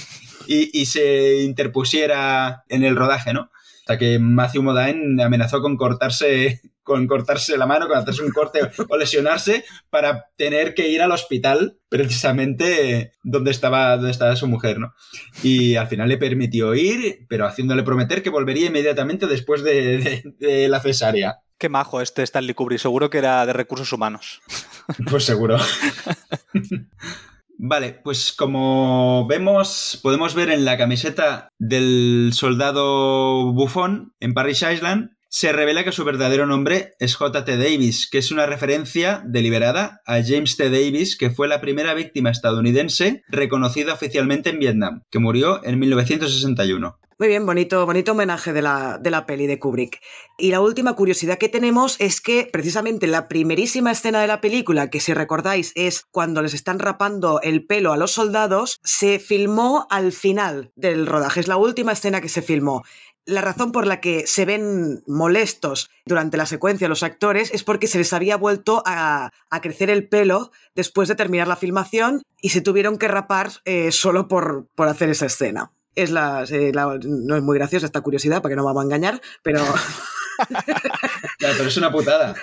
y- 0.45 0.71
y 0.73 0.85
se 0.87 1.41
interpusiera 1.43 2.65
en 2.67 2.83
el 2.83 2.97
rodaje, 2.97 3.31
¿no? 3.33 3.49
Hasta 3.79 3.97
que 3.97 4.19
Matthew 4.19 4.63
Modine 4.63 5.23
amenazó 5.23 5.61
con 5.61 5.77
cortarse, 5.77 6.59
con 6.83 7.07
cortarse 7.07 7.57
la 7.57 7.65
mano, 7.65 7.87
con 7.87 7.97
hacerse 7.97 8.21
un 8.23 8.31
corte 8.31 8.59
o 8.89 8.97
lesionarse 8.97 9.63
para 9.89 10.25
tener 10.35 10.73
que 10.73 10.89
ir 10.89 11.01
al 11.01 11.11
hospital 11.11 11.77
precisamente 11.89 13.13
donde 13.23 13.51
estaba, 13.51 13.95
donde 13.95 14.11
estaba 14.11 14.35
su 14.35 14.47
mujer, 14.47 14.79
¿no? 14.79 14.93
Y 15.41 15.75
al 15.75 15.87
final 15.87 16.09
le 16.09 16.17
permitió 16.17 16.75
ir, 16.75 17.25
pero 17.29 17.47
haciéndole 17.47 17.83
prometer 17.83 18.21
que 18.21 18.29
volvería 18.29 18.67
inmediatamente 18.67 19.27
después 19.27 19.63
de, 19.63 19.97
de- 19.97 20.23
de 20.39 20.67
la 20.69 20.79
cesárea. 20.81 21.37
Qué 21.57 21.69
majo 21.69 22.01
este 22.01 22.23
Stanley 22.23 22.53
Kubrick, 22.53 22.79
seguro 22.79 23.09
que 23.09 23.19
era 23.19 23.45
de 23.45 23.53
recursos 23.53 23.91
humanos. 23.93 24.41
Pues 25.09 25.23
seguro. 25.23 25.57
Vale, 27.57 27.93
pues 28.03 28.33
como 28.33 29.25
vemos, 29.27 29.99
podemos 30.03 30.33
ver 30.35 30.49
en 30.49 30.65
la 30.65 30.77
camiseta 30.77 31.47
del 31.59 32.31
soldado 32.33 33.53
bufón 33.53 34.13
en 34.19 34.33
Paris 34.33 34.63
Island, 34.69 35.11
se 35.33 35.51
revela 35.51 35.83
que 35.83 35.91
su 35.91 36.05
verdadero 36.05 36.45
nombre 36.45 36.91
es 36.99 37.15
J.T. 37.15 37.57
Davis, 37.57 38.07
que 38.07 38.19
es 38.19 38.29
una 38.29 38.45
referencia 38.45 39.23
deliberada 39.25 39.99
a 40.05 40.21
James 40.23 40.57
T. 40.57 40.69
Davis, 40.69 41.17
que 41.17 41.31
fue 41.31 41.47
la 41.47 41.59
primera 41.59 41.95
víctima 41.95 42.29
estadounidense 42.29 43.23
reconocida 43.29 43.93
oficialmente 43.93 44.51
en 44.51 44.59
Vietnam, 44.59 45.01
que 45.09 45.17
murió 45.17 45.65
en 45.65 45.79
1961. 45.79 46.99
Muy 47.17 47.27
bien, 47.27 47.45
bonito, 47.45 47.85
bonito 47.85 48.11
homenaje 48.11 48.53
de 48.53 48.61
la, 48.61 48.99
de 48.99 49.09
la 49.09 49.25
peli 49.25 49.47
de 49.47 49.57
Kubrick. 49.57 50.01
Y 50.37 50.51
la 50.51 50.61
última 50.61 50.93
curiosidad 50.93 51.37
que 51.37 51.49
tenemos 51.49 51.95
es 51.99 52.21
que 52.21 52.49
precisamente 52.51 53.07
la 53.07 53.27
primerísima 53.27 53.91
escena 53.91 54.21
de 54.21 54.27
la 54.27 54.41
película, 54.41 54.89
que 54.89 54.99
si 54.99 55.13
recordáis 55.13 55.71
es 55.75 56.05
cuando 56.11 56.41
les 56.41 56.53
están 56.53 56.79
rapando 56.79 57.39
el 57.41 57.65
pelo 57.65 57.91
a 57.91 57.97
los 57.97 58.11
soldados, 58.11 58.79
se 58.83 59.19
filmó 59.19 59.87
al 59.89 60.11
final 60.11 60.71
del 60.75 61.07
rodaje. 61.07 61.39
Es 61.39 61.47
la 61.47 61.57
última 61.57 61.93
escena 61.93 62.19
que 62.19 62.29
se 62.29 62.41
filmó. 62.41 62.83
La 63.25 63.41
razón 63.41 63.71
por 63.71 63.87
la 63.87 64.01
que 64.01 64.27
se 64.27 64.43
ven 64.43 65.01
molestos 65.07 65.89
durante 66.05 66.35
la 66.35 66.45
secuencia 66.45 66.89
los 66.89 67.03
actores 67.03 67.53
es 67.53 67.63
porque 67.63 67.87
se 67.87 67.97
les 67.97 68.11
había 68.11 68.35
vuelto 68.35 68.83
a, 68.85 69.31
crecer 69.61 69.89
el 69.89 70.09
pelo 70.09 70.51
después 70.75 71.07
de 71.07 71.15
terminar 71.15 71.47
la 71.47 71.55
filmación 71.55 72.23
y 72.41 72.49
se 72.49 72.61
tuvieron 72.61 72.97
que 72.97 73.07
rapar 73.07 73.51
eh, 73.63 73.91
solo 73.93 74.27
por, 74.27 74.67
por 74.75 74.89
hacer 74.89 75.09
esa 75.09 75.27
escena. 75.27 75.71
Es 75.95 76.11
la, 76.11 76.43
eh, 76.49 76.71
no 76.73 77.35
es 77.37 77.43
muy 77.43 77.57
graciosa 77.57 77.85
esta 77.85 78.01
curiosidad, 78.01 78.41
para 78.41 78.51
que 78.51 78.55
no 78.57 78.63
me 78.63 78.67
vamos 78.67 78.81
a 78.81 78.85
engañar, 78.85 79.21
pero 79.41 79.63
Claro, 81.37 81.55
pero 81.57 81.67
es 81.69 81.77
una 81.77 81.91
putada. 81.91 82.35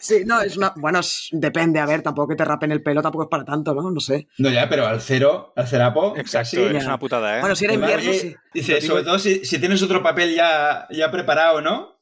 sí, 0.00 0.22
no, 0.24 0.40
es 0.40 0.56
una. 0.56 0.72
Bueno, 0.76 1.00
es- 1.00 1.28
depende, 1.32 1.78
a 1.80 1.86
ver, 1.86 2.02
tampoco 2.02 2.28
que 2.28 2.36
te 2.36 2.44
rapen 2.44 2.72
el 2.72 2.82
pelo, 2.82 3.02
tampoco 3.02 3.24
es 3.24 3.30
para 3.30 3.44
tanto, 3.44 3.74
¿no? 3.74 3.90
No 3.90 4.00
sé. 4.00 4.28
No, 4.38 4.48
ya, 4.50 4.68
pero 4.68 4.86
al 4.86 5.00
cero, 5.00 5.52
al 5.56 5.66
cerapo. 5.68 6.14
Exacto, 6.16 6.56
casi. 6.62 6.76
es 6.76 6.82
ya. 6.84 6.88
una 6.88 6.98
putada, 6.98 7.36
¿eh? 7.36 7.40
Bueno, 7.40 7.54
si 7.56 7.64
era 7.64 7.74
invierno, 7.74 8.10
oye, 8.10 8.18
sí. 8.18 8.36
Dice, 8.54 8.80
sobre 8.80 9.02
todo 9.02 9.18
si, 9.18 9.44
si 9.44 9.58
tienes 9.58 9.82
otro 9.82 10.02
papel 10.02 10.34
ya, 10.34 10.86
ya 10.90 11.10
preparado, 11.10 11.60
¿no? 11.60 11.96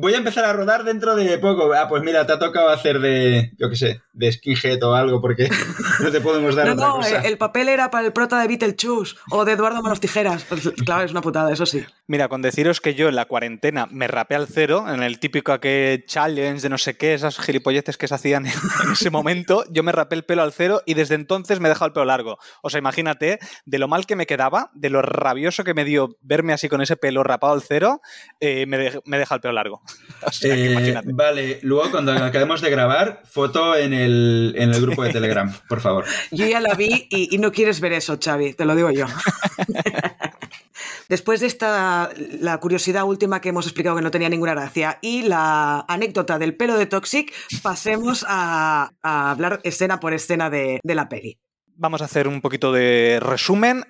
Voy 0.00 0.14
a 0.14 0.18
empezar 0.18 0.44
a 0.44 0.52
rodar 0.52 0.84
dentro 0.84 1.16
de 1.16 1.38
poco. 1.38 1.72
Ah, 1.72 1.88
pues 1.88 2.02
mira, 2.04 2.24
te 2.24 2.32
ha 2.32 2.38
tocado 2.38 2.68
hacer 2.68 3.00
de, 3.00 3.50
yo 3.58 3.68
qué 3.68 3.74
sé, 3.76 4.00
de 4.16 4.32
skinhead 4.32 4.82
o 4.82 4.94
algo, 4.94 5.20
porque 5.20 5.48
no 6.00 6.10
te 6.10 6.20
podemos 6.20 6.54
dar 6.54 6.66
No, 6.66 6.72
otra 6.72 6.86
no, 6.88 6.96
cosa. 6.96 7.20
el 7.20 7.38
papel 7.38 7.68
era 7.68 7.90
para 7.90 8.06
el 8.06 8.12
prota 8.12 8.40
de 8.40 8.48
Beetlejuice 8.48 9.14
o 9.30 9.44
de 9.44 9.52
Eduardo 9.52 9.82
Manos 9.82 10.00
Tijeras. 10.00 10.44
Pues, 10.48 10.68
claro, 10.84 11.04
es 11.04 11.10
una 11.12 11.20
putada, 11.20 11.52
eso 11.52 11.66
sí. 11.66 11.84
Mira, 12.08 12.28
con 12.28 12.40
deciros 12.42 12.80
que 12.80 12.94
yo 12.94 13.08
en 13.08 13.14
la 13.16 13.26
cuarentena 13.26 13.86
me 13.90 14.08
rapé 14.08 14.34
al 14.34 14.46
cero, 14.48 14.86
en 14.92 15.02
el 15.02 15.18
típico 15.18 15.58
que 15.60 16.04
challenge 16.06 16.62
de 16.62 16.68
no 16.68 16.78
sé 16.78 16.96
qué, 16.96 17.14
esas 17.14 17.38
gilipolleces 17.38 17.96
que 17.98 18.08
se 18.08 18.14
hacían 18.14 18.46
en 18.46 18.52
ese 18.92 19.10
momento, 19.10 19.64
yo 19.70 19.82
me 19.82 19.92
rapé 19.92 20.14
el 20.16 20.24
pelo 20.24 20.42
al 20.42 20.52
cero 20.52 20.82
y 20.86 20.94
desde 20.94 21.14
entonces 21.14 21.60
me 21.60 21.68
he 21.68 21.70
dejado 21.70 21.86
el 21.88 21.92
pelo 21.92 22.06
largo. 22.06 22.38
O 22.62 22.70
sea, 22.70 22.78
imagínate, 22.78 23.38
de 23.66 23.78
lo 23.78 23.86
mal 23.88 24.06
que 24.06 24.16
me 24.16 24.26
quedaba, 24.26 24.70
de 24.74 24.88
lo 24.90 25.02
rabioso 25.02 25.62
que 25.64 25.74
me 25.74 25.84
dio 25.84 26.16
verme 26.22 26.52
así 26.52 26.68
con 26.68 26.80
ese 26.80 26.96
pelo 26.96 27.22
rapado 27.22 27.52
al 27.52 27.62
cero, 27.62 28.00
eh, 28.40 28.64
me, 28.66 28.78
de- 28.78 29.00
me 29.04 29.16
he 29.16 29.20
dejado 29.20 29.36
el 29.36 29.40
pelo 29.42 29.52
largo. 29.54 29.82
O 30.26 30.32
sea, 30.32 30.54
que 30.54 30.64
Eh, 30.66 30.70
imagínate. 30.72 31.08
vale, 31.12 31.58
luego 31.62 31.90
cuando 31.90 32.12
acabemos 32.12 32.60
de 32.62 32.70
grabar, 32.70 33.20
foto 33.24 33.76
en 33.76 33.92
el, 33.92 34.05
en 34.06 34.74
el 34.74 34.80
grupo 34.80 35.02
de 35.02 35.12
Telegram, 35.12 35.52
por 35.68 35.80
favor. 35.80 36.04
Yo 36.30 36.46
ya 36.46 36.60
la 36.60 36.74
vi 36.74 37.06
y, 37.10 37.34
y 37.34 37.38
no 37.38 37.52
quieres 37.52 37.80
ver 37.80 37.92
eso, 37.92 38.18
Xavi, 38.22 38.54
te 38.54 38.64
lo 38.64 38.74
digo 38.74 38.90
yo. 38.90 39.06
Después 41.08 41.40
de 41.40 41.46
esta, 41.46 42.10
la 42.40 42.58
curiosidad 42.58 43.04
última 43.04 43.40
que 43.40 43.50
hemos 43.50 43.66
explicado 43.66 43.96
que 43.96 44.02
no 44.02 44.10
tenía 44.10 44.28
ninguna 44.28 44.54
gracia 44.54 44.98
y 45.00 45.22
la 45.22 45.84
anécdota 45.88 46.38
del 46.38 46.56
pelo 46.56 46.76
de 46.76 46.86
Toxic, 46.86 47.32
pasemos 47.62 48.24
a, 48.28 48.90
a 49.02 49.30
hablar 49.30 49.60
escena 49.62 50.00
por 50.00 50.14
escena 50.14 50.50
de, 50.50 50.80
de 50.82 50.94
la 50.94 51.08
peli. 51.08 51.38
Vamos 51.76 52.02
a 52.02 52.06
hacer 52.06 52.26
un 52.26 52.40
poquito 52.40 52.72
de 52.72 53.20
resumen. 53.20 53.84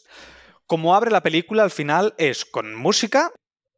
Como 0.67 0.95
abre 0.95 1.11
la 1.11 1.23
película, 1.23 1.63
al 1.63 1.71
final 1.71 2.15
es 2.19 2.45
con 2.45 2.75
música. 2.75 3.31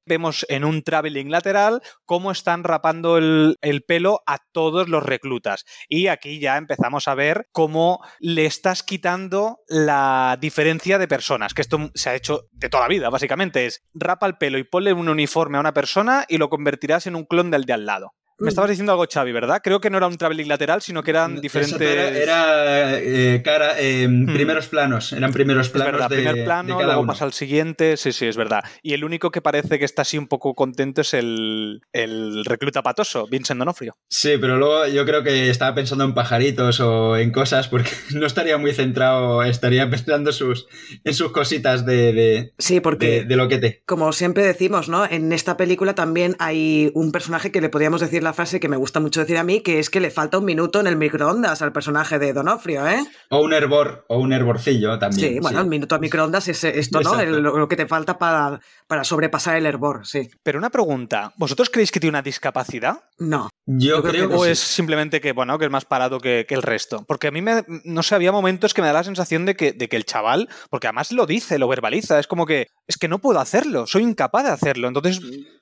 Vemos 0.09 0.46
en 0.48 0.64
un 0.64 0.82
traveling 0.82 1.30
lateral 1.30 1.82
cómo 2.04 2.30
están 2.30 2.64
rapando 2.64 3.18
el, 3.18 3.56
el 3.61 3.82
pelo 3.82 4.20
a 4.26 4.38
todos 4.52 4.88
los 4.88 5.02
reclutas. 5.02 5.64
Y 5.88 6.09
aquí 6.09 6.40
ya 6.40 6.56
empezamos 6.56 7.09
a 7.09 7.14
ver 7.14 7.46
cómo 7.52 8.00
le 8.18 8.46
estás 8.46 8.82
quitando 8.82 9.59
la 9.68 10.38
diferencia 10.40 10.98
de 10.98 11.09
personas, 11.09 11.54
que 11.54 11.62
esto 11.62 11.90
se 11.94 12.11
ha 12.11 12.14
hecho 12.14 12.48
de 12.52 12.68
toda 12.68 12.84
la 12.84 12.88
vida, 12.88 13.11
básicamente. 13.11 13.66
Es 13.66 13.82
rapa 13.94 14.26
el 14.26 14.38
pelo 14.38 14.59
y 14.59 14.64
ponle 14.64 14.92
un 14.92 15.09
uniforme 15.09 15.59
a 15.59 15.61
una 15.61 15.74
persona 15.74 16.24
y 16.28 16.38
lo 16.38 16.48
convertirás 16.48 17.06
en 17.06 17.16
un 17.16 17.24
clon 17.24 17.50
del 17.50 17.64
de 17.64 17.72
al 17.74 17.86
lado. 17.86 18.14
Me 18.41 18.49
estabas 18.51 18.70
diciendo 18.70 18.93
algo, 18.93 19.05
Xavi, 19.12 19.32
¿verdad? 19.32 19.61
Creo 19.62 19.80
que 19.80 19.91
no 19.91 19.97
era 19.99 20.07
un 20.07 20.16
traveling 20.16 20.47
lateral, 20.49 20.80
sino 20.80 21.03
que 21.03 21.11
eran 21.11 21.41
diferentes... 21.41 21.80
Eso 21.80 21.82
Era, 21.82 22.16
era, 22.16 22.99
eh, 23.01 23.43
cara, 23.45 23.74
eh, 23.78 24.09
primeros 24.32 24.68
planos, 24.68 25.12
eran 25.12 25.32
primeros 25.32 25.66
Es 25.66 25.72
planos 25.72 25.93
verdad, 25.93 26.09
de, 26.09 26.16
primer 26.16 26.34
de 26.36 26.45
plano, 26.45 26.74
cada 26.74 26.86
luego 26.86 27.01
uno. 27.03 27.12
pasa 27.12 27.24
al 27.24 27.32
siguiente, 27.32 27.97
sí, 27.97 28.12
sí, 28.12 28.26
es 28.26 28.36
verdad. 28.36 28.62
Y 28.82 28.93
el 28.95 29.03
único 29.05 29.30
que 29.30 29.41
parece 29.43 29.78
que 29.78 29.84
está 29.84 30.03
así 30.03 30.18
un 30.18 30.28
poco 30.28 30.55
contento 30.55 31.01
es 31.01 31.14
el, 31.14 31.80
el 31.93 32.45
recluta 32.45 32.82
patoso, 32.82 33.26
Vincent 33.28 33.59
Donofrio. 33.59 33.97
Sí, 34.09 34.36
pero 34.41 34.57
luego 34.57 34.86
yo 34.86 35.05
creo 35.05 35.22
que 35.24 35.51
estaba 35.51 35.74
pensando 35.74 36.05
en 36.05 36.14
pajaritos 36.14 36.78
o 36.80 37.16
en 37.16 37.32
cosas 37.32 37.66
porque 37.68 37.91
no 38.14 38.26
estaría 38.26 38.57
muy 38.57 38.72
centrado, 38.72 39.43
estaría 39.43 39.91
pensando 39.91 40.30
sus, 40.32 40.66
en 41.05 41.14
sus 41.14 41.32
cositas 41.32 41.84
de, 41.84 42.12
de, 42.12 42.55
Sí, 42.59 42.80
porque 42.80 43.07
de, 43.07 43.24
de 43.24 43.36
loquete. 43.36 43.82
como 43.84 44.12
siempre 44.12 44.45
decimos, 44.45 44.89
¿no? 44.89 45.05
En 45.05 45.32
esta 45.32 45.57
película 45.57 45.95
también 45.95 46.36
hay 46.39 46.93
un 46.95 47.11
personaje 47.11 47.51
que 47.51 47.61
le 47.61 47.68
podríamos 47.68 48.01
decir 48.01 48.22
la 48.29 48.35
frase 48.35 48.61
que 48.61 48.68
me 48.68 48.76
gusta 48.76 49.01
mucho 49.01 49.20
decir 49.20 49.39
a 49.39 49.43
mí, 49.43 49.61
que 49.61 49.79
es 49.79 49.89
que 49.91 50.01
le 50.01 50.11
falta 50.11 50.39
un 50.39 50.45
minuto 50.45 50.81
en 50.81 50.87
el 50.87 50.97
microondas 50.97 51.62
al 51.62 51.72
personaje 51.72 52.18
de 52.18 52.33
Donofrio, 52.33 52.87
¿eh? 52.87 53.03
O 53.31 53.41
un 53.43 53.53
hervor, 53.55 54.05
o 54.09 54.18
un 54.18 54.33
hervorcillo 54.33 54.99
también. 54.99 55.35
Sí, 55.35 55.39
bueno, 55.41 55.61
el 55.61 55.66
minuto 55.66 55.95
a 55.95 55.99
microondas 55.99 56.47
es 56.49 56.62
esto, 56.64 57.01
¿no? 57.01 57.18
El- 57.18 57.41
lo, 57.43 57.59
lo 57.59 57.68
que 57.68 57.76
te 57.76 57.87
falta 57.87 58.18
para, 58.18 58.61
para 58.87 59.03
sobrepasar 59.05 59.57
el 59.57 59.64
hervor, 59.66 60.07
sí. 60.07 60.29
Pero 60.43 60.59
una 60.59 60.68
pregunta, 60.70 61.33
¿vosotros 61.37 61.70
creéis 61.70 61.91
que 61.91 62.01
tiene 62.01 62.11
una 62.11 62.22
discapacidad? 62.22 62.99
No. 63.18 63.49
Yo, 63.66 63.97
Yo 63.97 64.03
creo 64.03 64.12
creo 64.12 64.29
que 64.29 64.35
que 64.35 64.41
¿O 64.41 64.45
sí. 64.45 64.51
es 64.51 64.59
simplemente 64.59 65.20
que, 65.20 65.33
bueno, 65.33 65.59
que 65.59 65.64
es 65.66 65.70
más 65.70 65.85
parado 65.85 66.20
que, 66.20 66.45
que 66.49 66.55
el 66.55 66.62
resto? 66.62 67.05
Porque 67.07 67.29
a 67.29 67.31
mí, 67.31 67.41
me, 67.43 67.64
no 67.85 68.03
sé, 68.03 68.14
había 68.14 68.33
momentos 68.33 68.72
que 68.74 68.81
me 68.83 68.89
da 68.89 68.95
la 68.95 69.05
sensación 69.05 69.47
de 69.47 69.57
que, 69.57 69.72
de 69.72 69.89
que 69.89 69.97
el 69.97 70.05
chaval, 70.05 70.49
porque 70.70 70.87
además 70.87 71.12
lo 71.12 71.26
dice, 71.26 71.59
lo 71.59 71.68
verbaliza, 71.68 72.18
es 72.18 72.26
como 72.26 72.47
que, 72.47 72.68
es 72.87 72.97
que 72.99 73.09
no 73.09 73.18
puedo 73.18 73.41
hacerlo, 73.41 73.87
soy 73.87 74.03
incapaz 74.03 74.45
de 74.45 74.51
hacerlo. 74.51 74.89
Entonces, 74.89 75.20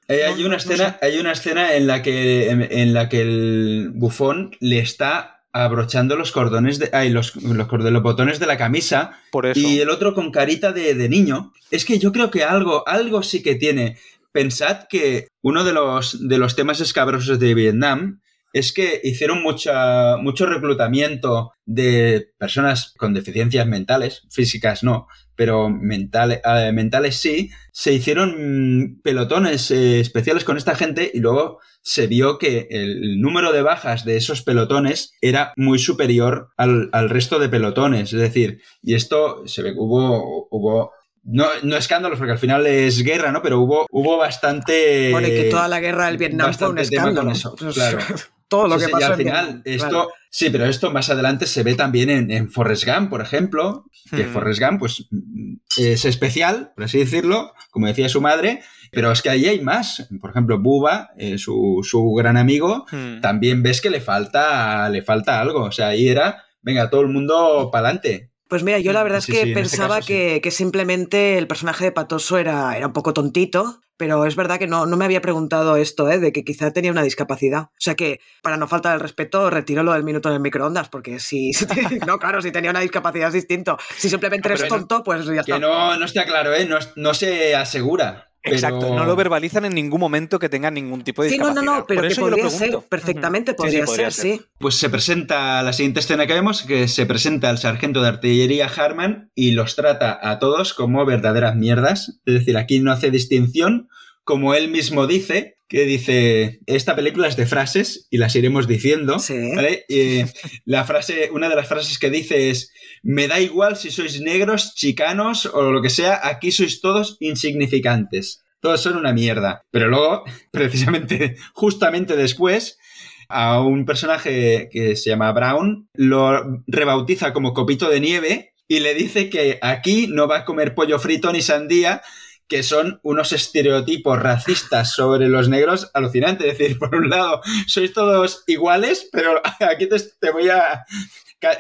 Eh, 0.09 0.25
hay, 0.25 0.41
no- 0.41 0.47
una 0.47 0.57
no 0.57 0.61
sé. 0.61 0.73
escena, 0.75 0.99
hay 1.03 1.19
una 1.19 1.33
escena 1.33 1.75
en 1.75 1.87
la 1.87 2.03
que 2.03 2.51
en, 2.51 2.63
en 2.71 2.95
la 2.95 3.09
que 3.09 3.23
el 3.23 3.91
bufón 3.95 4.57
le 4.61 4.79
está 4.79 5.45
abrochando 5.53 6.17
los 6.17 6.33
cordones 6.33 6.79
de. 6.79 6.91
Ay, 6.93 7.11
los, 7.11 7.35
los, 7.37 7.67
cordones- 7.67 7.93
los 7.93 8.03
botones 8.03 8.39
de 8.39 8.47
la 8.47 8.57
camisa. 8.59 9.13
por 9.33 9.47
eso... 9.47 9.59
Y 9.59 9.81
el 9.81 9.89
otro 9.91 10.15
con 10.15 10.31
carita 10.31 10.73
de, 10.73 10.95
de 10.95 11.09
niño. 11.09 11.53
Es 11.71 11.85
que 11.85 11.99
yo 11.99 12.13
creo 12.13 12.31
que 12.31 12.45
algo, 12.45 12.87
algo 12.87 13.23
sí 13.23 13.43
que 13.43 13.55
tiene. 13.57 13.97
Pensad 14.33 14.85
que 14.89 15.29
uno 15.43 15.65
de 15.65 15.73
los, 15.73 16.29
de 16.29 16.37
los 16.39 16.55
temas 16.57 16.81
escabrosos 16.81 17.39
de 17.39 17.55
Vietnam 17.55 18.21
es 18.57 18.73
que 18.73 19.03
hicieron 19.05 19.43
mucha, 19.43 20.17
mucho 20.17 20.47
reclutamiento 20.47 21.53
de 21.67 22.31
personas 22.39 22.95
con 22.97 23.13
deficiencias 23.13 23.67
mentales, 23.67 24.23
físicas 24.31 24.83
no, 24.83 25.09
pero 25.35 25.69
mentales, 25.69 26.41
eh, 26.43 26.73
mentales 26.73 27.17
sí. 27.17 27.51
Se 27.71 27.93
hicieron 27.93 28.31
mm, 28.39 29.03
pelotones 29.03 29.71
eh, 29.71 30.01
especiales 30.01 30.45
con 30.45 30.57
esta 30.57 30.75
gente 30.75 31.11
y 31.13 31.21
luego 31.21 31.59
se 31.83 32.07
vio 32.07 32.39
que 32.39 32.67
el 32.71 33.21
número 33.21 33.53
de 33.53 33.61
bajas 33.61 34.07
de 34.07 34.17
esos 34.17 34.41
pelotones 34.41 35.13
era 35.21 35.53
muy 35.57 35.79
superior 35.79 36.49
al, 36.57 36.89
al 36.93 37.11
resto 37.11 37.39
de 37.39 37.51
pelotones. 37.51 38.15
Es 38.15 38.21
decir, 38.21 38.63
y 38.83 38.95
esto 38.95 39.47
se 39.47 39.63
ve 39.63 39.75
que 39.75 39.81
hubo, 39.81 40.49
hubo 40.51 40.93
no, 41.25 41.45
no 41.63 41.77
escándalos, 41.77 42.19
porque 42.19 42.33
al 42.33 42.39
final 42.39 42.67
es 42.67 43.03
guerra, 43.03 43.33
¿no? 43.33 43.43
Pero 43.43 43.61
hubo, 43.61 43.87
hubo 43.91 44.17
bastante. 44.17 45.11
Bueno, 45.11 45.29
y 45.29 45.33
que 45.33 45.45
toda 45.51 45.69
la 45.69 45.81
guerra 45.81 46.07
del 46.07 46.17
Vietnam 46.17 46.55
fue 46.55 46.71
un 46.71 46.79
escándalo. 46.79 47.33
eso, 47.33 47.55
Pues, 47.59 47.75
claro. 47.75 47.99
Todo 48.49 48.69
lo 48.69 48.75
Sí, 48.79 48.81
que 48.81 48.87
sí, 48.87 48.93
pasó 48.93 49.05
y 49.09 49.11
al 49.11 49.17
final, 49.17 49.63
esto. 49.65 49.89
claro. 49.89 50.09
Sí, 50.31 50.51
pero 50.51 50.67
esto 50.67 50.91
más 50.91 51.09
adelante 51.11 51.47
se 51.47 51.63
ve 51.63 51.75
también 51.75 52.11
en, 52.11 52.31
en 52.31 52.51
Forrest 52.51 52.85
Gump, 52.87 53.11
por 53.11 53.21
ejemplo. 53.23 53.87
Que 54.11 54.25
Hmm. 54.25 54.33
Forrest 54.33 54.61
Gump, 54.61 54.79
pues, 54.81 55.07
mm, 55.11 55.55
es 55.79 56.05
especial, 56.05 56.73
por 56.77 56.85
así 56.85 56.99
decirlo, 56.99 57.53
como 57.71 57.87
decía 57.89 58.09
su 58.09 58.21
madre. 58.21 58.63
Pero 58.93 59.11
es 59.11 59.21
que 59.21 59.31
ahí 59.31 59.47
hay 59.47 59.61
más. 59.61 60.07
Por 60.21 60.31
ejemplo, 60.31 60.61
Buba, 60.61 61.11
eh, 61.19 61.39
su, 61.39 61.81
su 61.83 62.13
gran 62.15 62.37
amigo, 62.37 62.87
Hmm. 62.93 63.21
también 63.21 63.63
ves 63.63 63.81
que 63.81 63.91
le 63.91 64.01
falta, 64.01 64.89
le 64.91 65.03
falta 65.03 65.41
algo. 65.41 65.65
O 65.65 65.73
sea, 65.73 65.89
ahí 65.89 66.09
era, 66.09 66.45
venga, 66.63 66.89
todo 66.89 67.01
el 67.01 67.09
mundo 67.09 67.71
para 67.73 67.89
adelante. 67.89 68.31
Pues 68.49 68.63
mira, 68.63 68.79
yo 68.79 68.93
la 68.93 69.03
verdad 69.03 69.21
Sí, 69.21 69.33
es 69.33 69.39
que 69.39 69.45
sí, 69.45 69.51
este 69.51 69.61
pensaba 69.61 70.03
sí. 70.03 70.41
que, 70.41 70.51
simplemente 70.51 71.39
el 71.39 71.49
personaje 71.49 71.85
de 71.85 71.93
Patoso 71.93 72.39
era, 72.39 72.77
era 72.77 72.87
un 72.87 72.93
poco 72.93 73.13
tontito, 73.13 73.81
pero 73.97 74.25
es 74.27 74.37
verdad 74.37 74.59
que 74.59 74.67
no, 74.67 74.87
no 74.87 74.97
me 74.97 75.05
había 75.05 75.21
preguntado 75.21 75.77
esto, 75.77 76.11
¿eh? 76.11 76.19
de 76.19 76.33
que 76.33 76.45
quizá 76.45 76.71
tenía 76.71 76.93
una 76.93 77.03
discapacidad. 77.03 77.63
O 77.63 77.79
sea 77.79 77.95
que, 77.95 78.21
para 78.43 78.57
no 78.57 78.69
faltar 78.69 78.95
el 78.95 79.01
respeto, 79.01 79.51
retiro 79.51 79.83
lo 79.83 79.93
del 79.93 80.05
minuto 80.05 80.29
en 80.29 80.35
el 80.35 80.41
microondas, 80.41 80.89
porque 80.89 81.19
si... 81.19 81.51
no, 82.07 82.19
claro, 82.19 82.43
si 82.43 82.53
tenía 82.53 82.71
una 82.71 82.81
discapacidad 82.81 83.29
es 83.29 83.35
distinto. 83.35 83.79
Si 83.97 84.09
simplemente 84.09 84.49
No, 84.49 84.55
eres 84.55 84.69
tonto, 84.69 85.03
pues 85.03 85.25
ya 85.27 85.41
está. 85.41 85.55
Que 85.55 85.61
no, 85.61 85.97
no 85.97 86.05
está 86.05 86.25
claro, 86.25 86.55
¿eh? 86.55 86.67
No, 86.67 86.79
no 86.95 87.15
se 87.15 87.57
asegura. 87.57 88.31
Exacto, 88.53 88.81
pero- 88.81 88.95
no 88.95 89.05
lo 89.05 89.17
verbalizan 89.17 89.65
en 89.65 89.75
ningún 89.75 90.01
momento 90.01 90.39
que 90.39 90.49
tengan 90.49 90.75
ningún 90.75 91.03
tipo 91.03 91.23
de 91.23 91.31
Sí, 91.31 91.39
no, 91.39 91.53
no, 91.53 91.63
no, 91.63 91.85
pero 91.87 92.01
Por 92.01 92.07
que 92.09 92.13
eso 92.13 92.21
yo 92.23 92.31
lo 92.31 92.37
podría 92.37 92.59
ser, 92.59 92.79
perfectamente 92.89 93.53
Ujú. 93.53 93.63
Sí, 93.65 93.71
sí, 93.71 93.77
podría, 93.77 93.85
podría 93.87 94.11
ser, 94.11 94.23
sí. 94.39 94.43
Pues 94.59 94.75
se 94.77 94.89
presenta 94.91 95.63
la 95.63 95.73
siguiente 95.73 96.01
escena 96.01 96.27
que 96.27 96.35
vemos, 96.35 96.63
que 96.63 96.89
se 96.89 97.07
presenta 97.07 97.51
al 97.51 97.59
sargento 97.59 98.03
de 98.03 98.09
artillería 98.09 98.67
Harman 98.67 99.31
y 99.35 99.53
los 99.53 99.77
trata 99.77 100.19
a 100.23 100.39
todos 100.39 100.75
como 100.75 101.05
verdaderas 101.05 101.57
mierdas. 101.57 102.21
Es 102.25 102.35
decir, 102.35 102.57
aquí 102.57 102.81
no 102.81 102.93
hace 102.93 103.11
distinción, 103.11 103.89
como 104.27 104.55
él 104.55 104.69
mismo 104.69 105.07
dice, 105.07 105.57
que 105.69 105.85
dice, 105.85 106.59
esta 106.67 106.97
película 106.97 107.29
es 107.29 107.37
de 107.37 107.47
frases 107.47 108.09
y 108.11 108.19
las 108.19 108.35
iremos 108.35 108.67
diciendo. 108.67 109.21
Sí. 109.21 109.55
¿vale? 109.55 109.85
Y, 109.89 110.23
la 110.65 110.85
frase, 110.85 111.31
una 111.33 111.49
de 111.49 111.55
las 111.55 111.69
frases 111.69 111.99
que 112.01 112.11
dice 112.11 112.51
es, 112.51 112.73
me 113.05 113.29
da 113.29 113.39
igual 113.39 113.77
si 113.77 113.93
sois 113.93 114.21
negros, 114.21 114.75
chicanos 114.75 115.47
o 115.47 115.71
lo 115.71 115.81
que 115.81 115.91
sea, 115.91 116.21
aquí 116.25 116.51
sois 116.51 116.81
todos 116.81 117.17
insignificantes. 117.21 118.45
Todos 118.61 118.81
son 118.81 118.97
una 118.97 119.13
mierda. 119.13 119.63
Pero 119.71 119.87
luego, 119.87 120.25
precisamente, 120.51 121.37
justamente 121.55 122.17
después, 122.17 122.81
a 123.29 123.61
un 123.61 123.87
personaje 123.87 124.69
que 124.73 124.97
se 124.97 125.11
llama 125.11 125.31
Brown, 125.31 125.89
lo 125.95 126.65
rebautiza 126.67 127.33
como 127.33 127.55
copito 127.55 127.89
de 127.89 128.01
nieve 128.01 128.55
y 128.67 128.81
le 128.81 128.95
dice 128.95 129.31
que 129.31 129.61
aquí 129.63 130.09
no 130.09 130.27
va 130.27 130.39
a 130.39 130.45
comer 130.45 130.75
pollo 130.75 130.99
frito 130.99 131.33
ni 131.33 131.43
sandía, 131.43 132.03
que 132.49 132.63
son 132.63 133.01
unos 133.03 133.33
estereotipos 133.33 134.21
racistas 134.21 134.93
sobre 134.93 135.29
los 135.29 135.49
negros 135.49 135.91
alucinantes. 135.95 136.53
Es 136.53 136.59
decir, 136.59 136.79
por 136.79 136.95
un 136.95 137.11
lado, 137.11 137.41
sois 137.67 137.93
todos 137.93 138.45
iguales, 138.47 139.09
pero 139.13 139.41
aquí 139.61 139.89
te, 139.89 140.31
voy 140.31 140.49
a... 140.49 140.85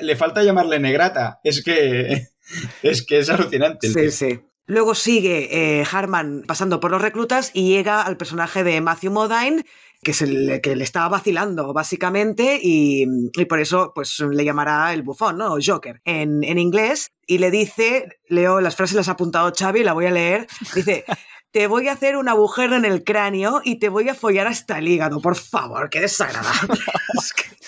Le 0.01 0.16
falta 0.16 0.43
llamarle 0.43 0.78
negrata. 0.78 1.41
Es 1.45 1.62
que 1.62 2.28
es, 2.82 3.05
que 3.05 3.18
es 3.18 3.30
alucinante. 3.30 3.89
Sí, 3.89 4.11
sí. 4.11 4.41
Luego 4.68 4.97
sigue 4.97 5.80
eh, 5.80 5.84
Harman 5.91 6.43
pasando 6.47 6.80
por 6.80 6.91
los 6.91 7.01
reclutas 7.01 7.53
y 7.55 7.68
llega 7.68 8.03
al 8.03 8.16
personaje 8.16 8.64
de 8.64 8.80
Matthew 8.80 9.12
Modine, 9.12 9.64
que, 10.13 10.61
es 10.71 10.77
le 10.77 10.85
estaba 10.85 11.09
vacilando, 11.09 11.73
básicamente, 11.73 12.59
y, 12.63 13.05
y 13.35 13.45
por 13.47 13.61
eso 13.61 13.93
pues, 13.95 14.21
le 14.21 14.45
llamará 14.45 14.93
el 14.93 15.03
bufón, 15.03 15.39
¿no? 15.39 15.55
O 15.55 15.59
Joker, 15.65 16.01
en, 16.05 16.45
en 16.45 16.59
inglés, 16.59 17.11
y 17.27 17.39
le 17.39 17.51
dice, 17.51 18.07
leo 18.29 18.61
las 18.61 18.77
frases, 18.77 18.97
las 18.97 19.09
ha 19.09 19.13
apuntado 19.13 19.53
Xavi, 19.57 19.83
la 19.83 19.93
voy 19.93 20.07
a 20.07 20.11
leer, 20.13 20.47
dice, 20.75 21.05
te 21.53 21.67
voy 21.67 21.89
a 21.89 21.93
hacer 21.93 22.17
un 22.17 22.29
agujero 22.29 22.77
en 22.77 22.85
el 22.85 23.03
cráneo 23.03 23.61
y 23.65 23.79
te 23.79 23.89
voy 23.89 24.09
a 24.09 24.15
follar 24.15 24.47
hasta 24.47 24.79
el 24.79 24.89
hígado. 24.89 25.21
Por 25.21 25.37
favor, 25.37 25.89
qué 25.91 26.01
desagradable. 26.01 26.79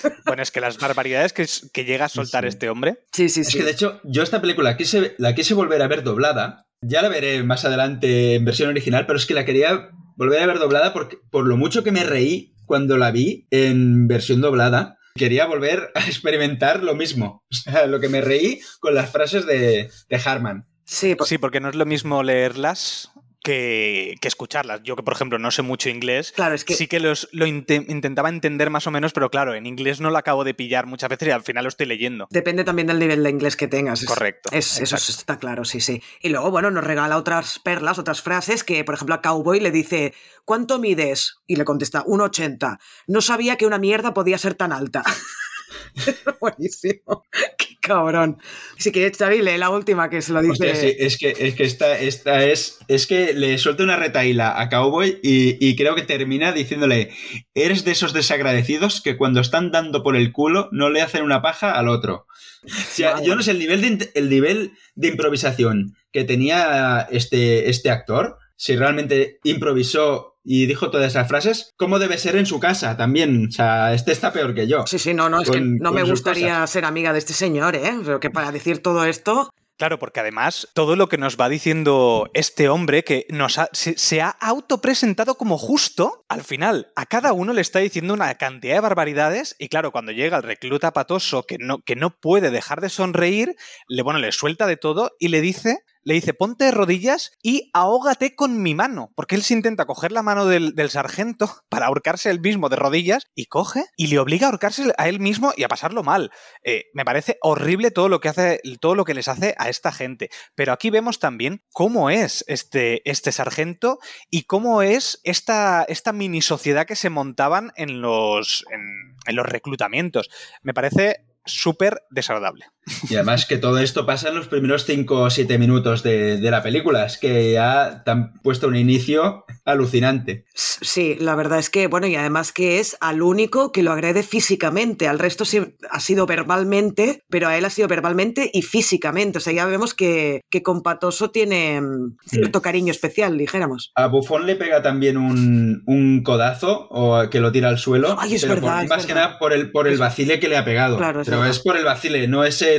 Es 0.03 0.13
Bueno, 0.27 0.43
es 0.43 0.51
que 0.53 0.61
las 0.61 0.79
barbaridades 0.79 1.33
que, 1.33 1.43
es- 1.43 1.71
que 1.73 1.85
llega 1.85 2.05
a 2.05 2.09
soltar 2.09 2.45
Sí. 2.45 2.49
este 2.49 2.69
hombre. 2.71 2.99
Sí, 3.13 3.29
sí, 3.29 3.41
Es 3.41 3.49
sí. 3.49 3.59
que 3.59 3.65
de 3.65 3.71
hecho, 3.73 4.01
yo 4.05 4.23
esta 4.23 4.41
película 4.41 4.77
quise, 4.77 5.15
la 5.19 5.35
quise 5.35 5.55
volver 5.55 5.83
a 5.83 5.89
ver 5.89 6.03
doblada. 6.05 6.67
Ya 6.83 7.03
la 7.03 7.09
veré 7.09 7.43
más 7.43 7.65
adelante 7.65 8.35
en 8.37 8.45
versión 8.45 8.69
original, 8.69 9.07
pero 9.07 9.19
es 9.19 9.27
que 9.27 9.35
la 9.35 9.45
quería 9.45 9.89
volver 10.19 10.43
a 10.43 10.47
ver 10.47 10.59
doblada 10.59 10.93
porque, 10.93 11.17
por 11.31 11.47
lo 11.47 11.57
mucho 11.57 11.83
que 11.83 11.93
me 11.93 12.05
reí 12.05 12.53
cuando 12.67 12.99
la 12.99 13.11
vi 13.11 13.47
en 13.51 14.07
versión 14.09 14.43
doblada. 14.43 14.99
Quería 15.15 15.47
volver 15.47 15.91
a 15.95 16.01
experimentar 16.07 16.83
lo 16.85 16.95
mismo. 16.95 17.45
O 17.51 17.55
sea, 17.55 17.87
lo 17.87 17.99
que 18.01 18.09
me 18.11 18.21
reí 18.21 18.61
con 18.81 18.95
las 18.95 19.11
frases 19.11 19.47
de, 19.47 19.89
de 20.11 20.17
Harman. 20.23 20.67
Sí, 20.85 21.15
por- 21.15 21.27
Sí, 21.27 21.39
porque 21.39 21.61
no 21.61 21.69
es 21.71 21.75
lo 21.77 21.87
mismo 21.87 22.23
leerlas 22.23 23.11
que, 23.43 24.17
que 24.21 24.29
escucharlas. 24.29 24.83
Yo 24.83 24.97
que, 24.97 25.03
por 25.03 25.15
ejemplo, 25.15 25.39
no 25.39 25.51
sé 25.51 25.63
mucho 25.63 25.89
inglés, 25.89 26.33
claro, 26.33 26.55
es 26.55 26.65
que 26.65 26.75
sí 26.75 26.87
que 26.87 27.01
los, 27.01 27.29
lo 27.33 27.47
inte- 27.47 27.85
intentaba 27.89 28.29
entender 28.29 28.71
más 28.71 28.87
o 28.87 28.91
menos, 28.91 29.13
pero 29.13 29.31
claro, 29.31 29.55
en 29.55 29.67
inglés 29.67 30.01
no 30.01 30.11
lo 30.11 30.19
acabo 30.19 30.45
de 30.45 30.55
pillar 30.55 30.87
muchas 30.87 31.09
veces 31.11 31.29
y 31.29 31.31
al 31.31 31.43
final 31.43 31.65
lo 31.65 31.69
estoy 31.69 31.87
leyendo. 31.87 32.27
depende 32.31 32.65
también 32.65 32.89
del 32.89 32.99
nivel 32.99 33.23
de 33.23 33.31
inglés 33.31 33.57
que 33.57 33.69
tengas. 33.69 34.05
Correcto, 34.05 34.51
Es, 34.53 34.81
eso 34.81 34.97
está 34.97 35.39
claro, 35.39 35.65
sí, 35.65 35.81
sí. 35.81 36.03
Y 36.21 36.29
luego, 36.31 36.51
bueno, 36.51 36.71
nos 36.71 36.85
regala 36.85 37.17
otras 37.17 37.59
perlas, 37.59 37.99
otras 37.99 38.23
frases 38.23 38.65
que, 38.65 38.85
por 38.85 38.95
ejemplo, 38.95 39.15
a 39.15 39.23
Cowboy 39.23 39.61
le 39.61 39.71
dice, 39.71 40.15
¿cuánto 40.45 40.79
mides? 40.79 41.39
Y 41.47 41.57
le 41.57 41.65
contesta, 41.65 42.05
1,80. 42.05 42.79
No 43.07 43.21
sabía 43.21 43.57
que 43.57 43.67
una 43.67 43.79
mierda 43.79 44.15
podía 44.15 44.39
ser 44.39 44.55
tan 44.55 44.73
alta. 44.73 45.03
Buenísimo. 46.41 47.25
Cabrón. 47.81 48.39
Si 48.77 48.91
quieres, 48.93 49.17
Xavi, 49.17 49.41
lee 49.41 49.57
la 49.57 49.71
última 49.71 50.11
que 50.11 50.21
se 50.21 50.33
lo 50.33 50.43
dice. 50.43 50.53
Hostia, 50.53 50.75
sí, 50.75 50.97
es 50.99 51.17
que, 51.17 51.35
es 51.39 51.55
que 51.55 51.65
esta, 51.65 51.99
esta 51.99 52.45
es. 52.45 52.79
Es 52.89 53.07
que 53.07 53.35
le 53.35 53.57
suelta 53.59 53.85
una 53.85 53.97
retaíla 53.97 54.61
a 54.61 54.69
Cowboy 54.69 55.21
y, 55.23 55.57
y 55.65 55.77
creo 55.77 55.95
que 55.95 56.03
termina 56.03 56.53
diciéndole: 56.53 57.11
Eres 57.55 57.85
de 57.85 57.93
esos 57.93 58.13
desagradecidos 58.13 59.01
que 59.01 59.17
cuando 59.17 59.41
están 59.41 59.71
dando 59.71 60.03
por 60.03 60.17
el 60.17 60.33
culo 60.33 60.69
no 60.73 60.91
le 60.91 61.03
hacen 61.03 61.23
una 61.23 61.43
paja 61.43 61.73
al 61.73 61.89
otro. 61.89 62.27
O 62.65 62.69
sea, 62.69 63.23
yo 63.23 63.37
no 63.37 63.43
sé 63.43 63.53
el 63.53 63.59
nivel 63.59 63.99
de, 63.99 64.11
el 64.15 64.29
nivel 64.29 64.73
de 64.95 65.09
improvisación 65.09 65.95
que 66.13 66.25
tenía 66.25 67.07
este, 67.11 67.71
este 67.71 67.91
actor, 67.91 68.39
si 68.57 68.77
realmente 68.77 69.39
improvisó 69.45 70.38
y 70.51 70.65
dijo 70.65 70.91
todas 70.91 71.09
esas 71.09 71.29
frases, 71.29 71.73
¿cómo 71.77 71.99
debe 71.99 72.17
ser 72.17 72.35
en 72.37 72.47
su 72.47 72.59
casa 72.59 72.97
también? 72.97 73.49
O 73.49 73.51
sea, 73.53 73.93
este 73.93 74.13
está 74.13 74.33
peor 74.33 74.55
que 74.55 74.67
yo. 74.67 74.87
Sí, 74.87 74.99
sí, 74.99 75.13
no, 75.13 75.29
no, 75.29 75.43
es 75.43 75.51
que 75.51 75.61
no 75.61 75.93
me 75.93 76.03
gustaría 76.05 76.67
ser 76.67 76.87
amiga 76.87 77.13
de 77.13 77.19
este 77.19 77.35
señor, 77.35 77.77
¿eh? 77.77 77.93
Pero 78.03 78.19
que 78.19 78.31
para 78.31 78.51
decir 78.51 78.83
todo 78.83 79.05
esto, 79.05 79.51
Claro, 79.77 80.01
porque 80.01 80.19
además 80.19 80.67
todo 80.75 80.97
lo 80.97 81.09
que 81.09 81.19
nos 81.19 81.37
va 81.37 81.49
diciendo 81.49 82.29
este 82.35 82.69
hombre 82.69 83.05
que 83.05 83.27
nos 83.29 83.59
ha- 83.59 83.69
se, 83.73 83.97
se 83.97 84.21
ha 84.21 84.31
autopresentado 84.31 85.37
como 85.37 85.57
justo, 85.57 86.25
al 86.29 86.43
final 86.43 86.89
a 86.97 87.07
cada 87.07 87.33
uno 87.33 87.53
le 87.53 87.61
está 87.61 87.79
diciendo 87.79 88.13
una 88.13 88.35
cantidad 88.35 88.75
de 88.75 88.81
barbaridades 88.81 89.55
y 89.57 89.69
claro, 89.69 89.93
cuando 89.93 90.11
llega 90.11 90.37
el 90.39 90.43
recluta 90.43 90.93
patoso 90.93 91.45
que 91.45 91.59
no, 91.61 91.79
que 91.79 91.95
no 91.95 92.11
puede 92.11 92.51
dejar 92.51 92.81
de 92.81 92.89
sonreír, 92.89 93.55
le, 93.87 94.03
bueno, 94.03 94.19
le 94.19 94.33
suelta 94.33 94.67
de 94.67 94.77
todo 94.77 95.13
y 95.21 95.29
le 95.29 95.41
dice, 95.41 95.79
le 96.09 96.15
dice, 96.15 96.33
ponte 96.33 96.65
de 96.65 96.71
rodillas 96.71 97.33
y 97.43 97.71
ahógate 97.75 98.35
con 98.35 98.63
mi 98.63 98.75
mano, 98.75 99.13
porque 99.15 99.35
él 99.35 99.43
se 99.43 99.53
intenta 99.53 99.85
coger 99.85 100.11
la 100.11 100.23
mano 100.23 100.47
del, 100.47 100.75
del 100.75 100.89
sargento 100.89 101.51
para 101.69 101.85
ahorcarse 101.85 102.31
él 102.31 102.41
mismo 102.41 102.71
de 102.71 102.77
rodillas 102.77 103.27
y 103.35 103.45
coge 103.45 103.85
y 103.95 104.07
le 104.07 104.19
obliga 104.19 104.47
a 104.47 104.51
ahorcarse 104.51 104.95
a 104.97 105.07
él 105.11 105.21
mismo 105.21 105.53
y 105.55 105.65
a 105.65 105.69
pasarlo 105.69 106.03
mal. 106.03 106.31
Eh, 106.65 106.87
me 106.95 107.05
parece 107.05 107.37
horrible 107.43 107.91
todo 107.91 108.09
lo 108.09 108.21
que 108.21 108.31
hace, 108.31 108.63
todo 108.81 108.95
lo 108.95 109.05
que 109.05 109.13
les 109.13 109.29
hace 109.29 109.55
a 109.59 109.69
esta 109.69 109.93
gente. 109.93 110.31
Pero 110.55 110.73
aquí 110.73 110.89
vemos 110.89 111.19
también 111.19 111.63
cómo 111.75 112.09
es 112.09 112.43
este, 112.49 113.03
este 113.05 113.31
sargento 113.31 113.99
y 114.31 114.45
cómo 114.45 114.81
es 114.81 115.21
esta, 115.25 115.85
esta 115.91 116.15
mini 116.15 116.41
sociedad 116.41 116.87
que 116.87 116.97
se 116.97 117.11
montaban 117.11 117.71
en 117.77 118.01
los, 118.01 118.65
en, 118.71 119.15
en 119.27 119.37
los 119.37 119.45
reclutamientos. 119.45 120.31
Me 120.63 120.73
parece 120.73 121.27
súper 121.45 122.03
desagradable. 122.11 122.67
Y 123.09 123.15
además 123.17 123.47
que 123.47 123.59
todo 123.59 123.79
esto 123.79 124.07
pasa 124.07 124.29
en 124.29 124.35
los 124.37 124.49
primeros 124.49 124.85
5 124.85 125.15
o 125.23 125.31
7 125.31 125.59
minutos 125.59 126.03
de, 126.03 126.39
de 126.39 126.51
la 126.51 126.63
película. 126.63 127.05
Es 127.07 127.19
que 127.19 127.53
ya 127.53 128.03
te 128.05 128.11
han 128.11 128.33
puesto 128.43 128.69
un 128.69 128.77
inicio 128.77 129.45
alucinante. 129.65 130.45
sí, 130.55 131.17
la 131.21 131.35
verdad 131.35 131.59
es 131.59 131.69
que, 131.71 131.87
bueno, 131.89 132.07
y 132.07 132.17
además 132.17 132.53
que 132.53 132.79
es 132.81 132.97
al 133.01 133.23
único 133.23 133.71
que 133.73 133.83
lo 133.83 133.93
agrede 133.93 134.23
físicamente. 134.23 135.07
Al 135.09 135.19
resto 135.19 135.45
ha 135.91 136.01
sido 136.01 136.27
verbalmente, 136.27 137.23
pero 137.29 137.49
a 137.49 137.57
él 137.59 137.65
ha 137.65 137.71
sido 137.71 137.89
verbalmente 137.89 138.51
y 138.53 138.63
físicamente. 138.63 139.39
O 139.39 139.41
sea, 139.41 139.53
ya 139.53 139.67
vemos 139.67 139.95
que, 139.95 140.41
que 140.51 140.63
con 140.63 140.83
Patoso 140.83 141.31
tiene 141.31 141.81
mm, 141.81 142.17
cierto 142.27 142.63
cariño 142.63 142.91
especial, 142.91 143.37
dijéramos. 143.37 143.93
A 143.95 144.07
Buffon 144.07 144.47
le 144.47 144.57
pega 144.57 144.83
también 144.83 145.17
un, 145.19 145.83
un 145.87 146.23
codazo 146.23 146.89
o 146.91 147.29
que 147.31 147.41
lo 147.41 147.53
tira 147.53 147.69
al 147.69 147.79
suelo. 147.79 148.17
Ay, 148.19 148.35
es 148.35 148.43
pero 148.43 148.55
por- 148.55 148.63
verdad, 148.63 148.83
es 148.85 148.89
más 148.89 149.07
que 149.07 149.15
nada 149.15 149.39
por 149.39 149.53
el, 149.53 149.71
por 149.71 149.87
el 149.89 149.99
vacile 149.99 150.41
que 150.41 150.49
le 150.49 150.57
ha 150.57 150.65
pegado. 150.65 150.97
Claro, 150.97 151.21
es 151.21 151.27
pero 151.27 151.39
verdad. 151.41 151.55
es 151.55 151.61
por 151.63 151.77
el 151.77 151.85
vacile, 151.85 152.27
no 152.29 152.45
es 152.45 152.63
el, 152.63 152.78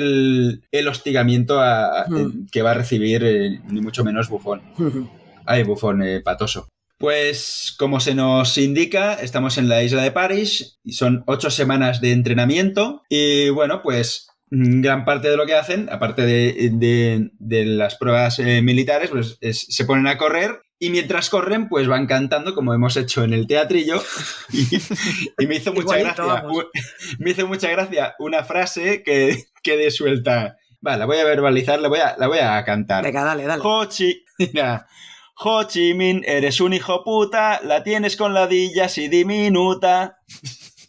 el 0.71 0.87
hostigamiento 0.87 1.59
a- 1.59 2.05
que 2.51 2.61
va 2.61 2.71
a 2.71 2.75
recibir 2.75 3.23
eh, 3.23 3.59
ni 3.69 3.81
mucho 3.81 4.03
menos 4.03 4.29
Buffon. 4.29 4.61
Ay, 5.45 5.63
Buffon, 5.63 6.01
eh, 6.03 6.21
patoso. 6.21 6.67
Pues 6.97 7.73
como 7.79 7.99
se 8.01 8.13
nos 8.13 8.57
indica, 8.57 9.13
estamos 9.13 9.57
en 9.57 9.69
la 9.69 9.81
isla 9.83 10.03
de 10.03 10.11
París 10.11 10.79
y 10.83 10.91
son 10.93 11.23
ocho 11.27 11.49
semanas 11.49 12.01
de 12.01 12.11
entrenamiento 12.11 13.03
y 13.09 13.49
bueno, 13.49 13.81
pues 13.81 14.27
mm, 14.51 14.81
gran 14.81 15.05
parte 15.05 15.29
de 15.29 15.37
lo 15.37 15.45
que 15.45 15.55
hacen, 15.55 15.87
aparte 15.91 16.23
de, 16.25 16.69
de- 16.73 17.31
de 17.39 17.65
las 17.65 17.95
pruebas 17.95 18.39
eh, 18.39 18.61
militares, 18.61 19.09
pues 19.11 19.37
es- 19.39 19.65
se 19.69 19.85
ponen 19.85 20.07
a 20.07 20.17
correr 20.17 20.59
y 20.80 20.89
mientras 20.89 21.30
corren, 21.30 21.67
pues 21.67 21.88
van 21.88 22.07
cantando 22.07 22.55
como 22.55 22.73
hemos 22.73 22.95
hecho 22.95 23.23
en 23.23 23.34
el 23.34 23.47
teatrillo 23.47 24.01
y, 24.53 24.63
y 25.38 25.47
me 25.47 25.57
hizo 25.57 25.73
mucha 25.73 25.99
Igualito, 25.99 26.25
gracia, 26.25 26.43
vamos. 26.43 26.65
me 27.19 27.32
hizo 27.32 27.47
mucha 27.47 27.69
gracia 27.69 28.15
una 28.17 28.43
frase 28.43 29.03
que, 29.03 29.45
que 29.61 29.77
de 29.77 29.91
suelta. 29.91 30.57
Va, 30.86 30.95
la 30.95 31.05
voy 31.05 31.17
a 31.17 31.25
verbalizar, 31.25 31.80
la 31.82 31.89
voy 31.89 31.99
a, 31.99 32.15
la 32.17 32.27
voy 32.27 32.39
a 32.39 32.63
cantar. 32.63 33.03
Venga, 33.03 33.25
dale, 33.25 33.43
dale. 33.45 33.61
Ho 33.65 33.86
Chi, 33.86 34.23
mira, 34.38 34.88
Ho 35.36 35.63
Chi 35.63 35.93
Minh, 35.93 36.23
eres 36.25 36.61
un 36.61 36.73
hijo 36.73 37.03
puta, 37.03 37.59
la 37.63 37.84
tienes 37.84 38.15
con 38.15 38.34
ladillas 38.34 38.97
y 38.97 39.09
diminuta. 39.09 40.19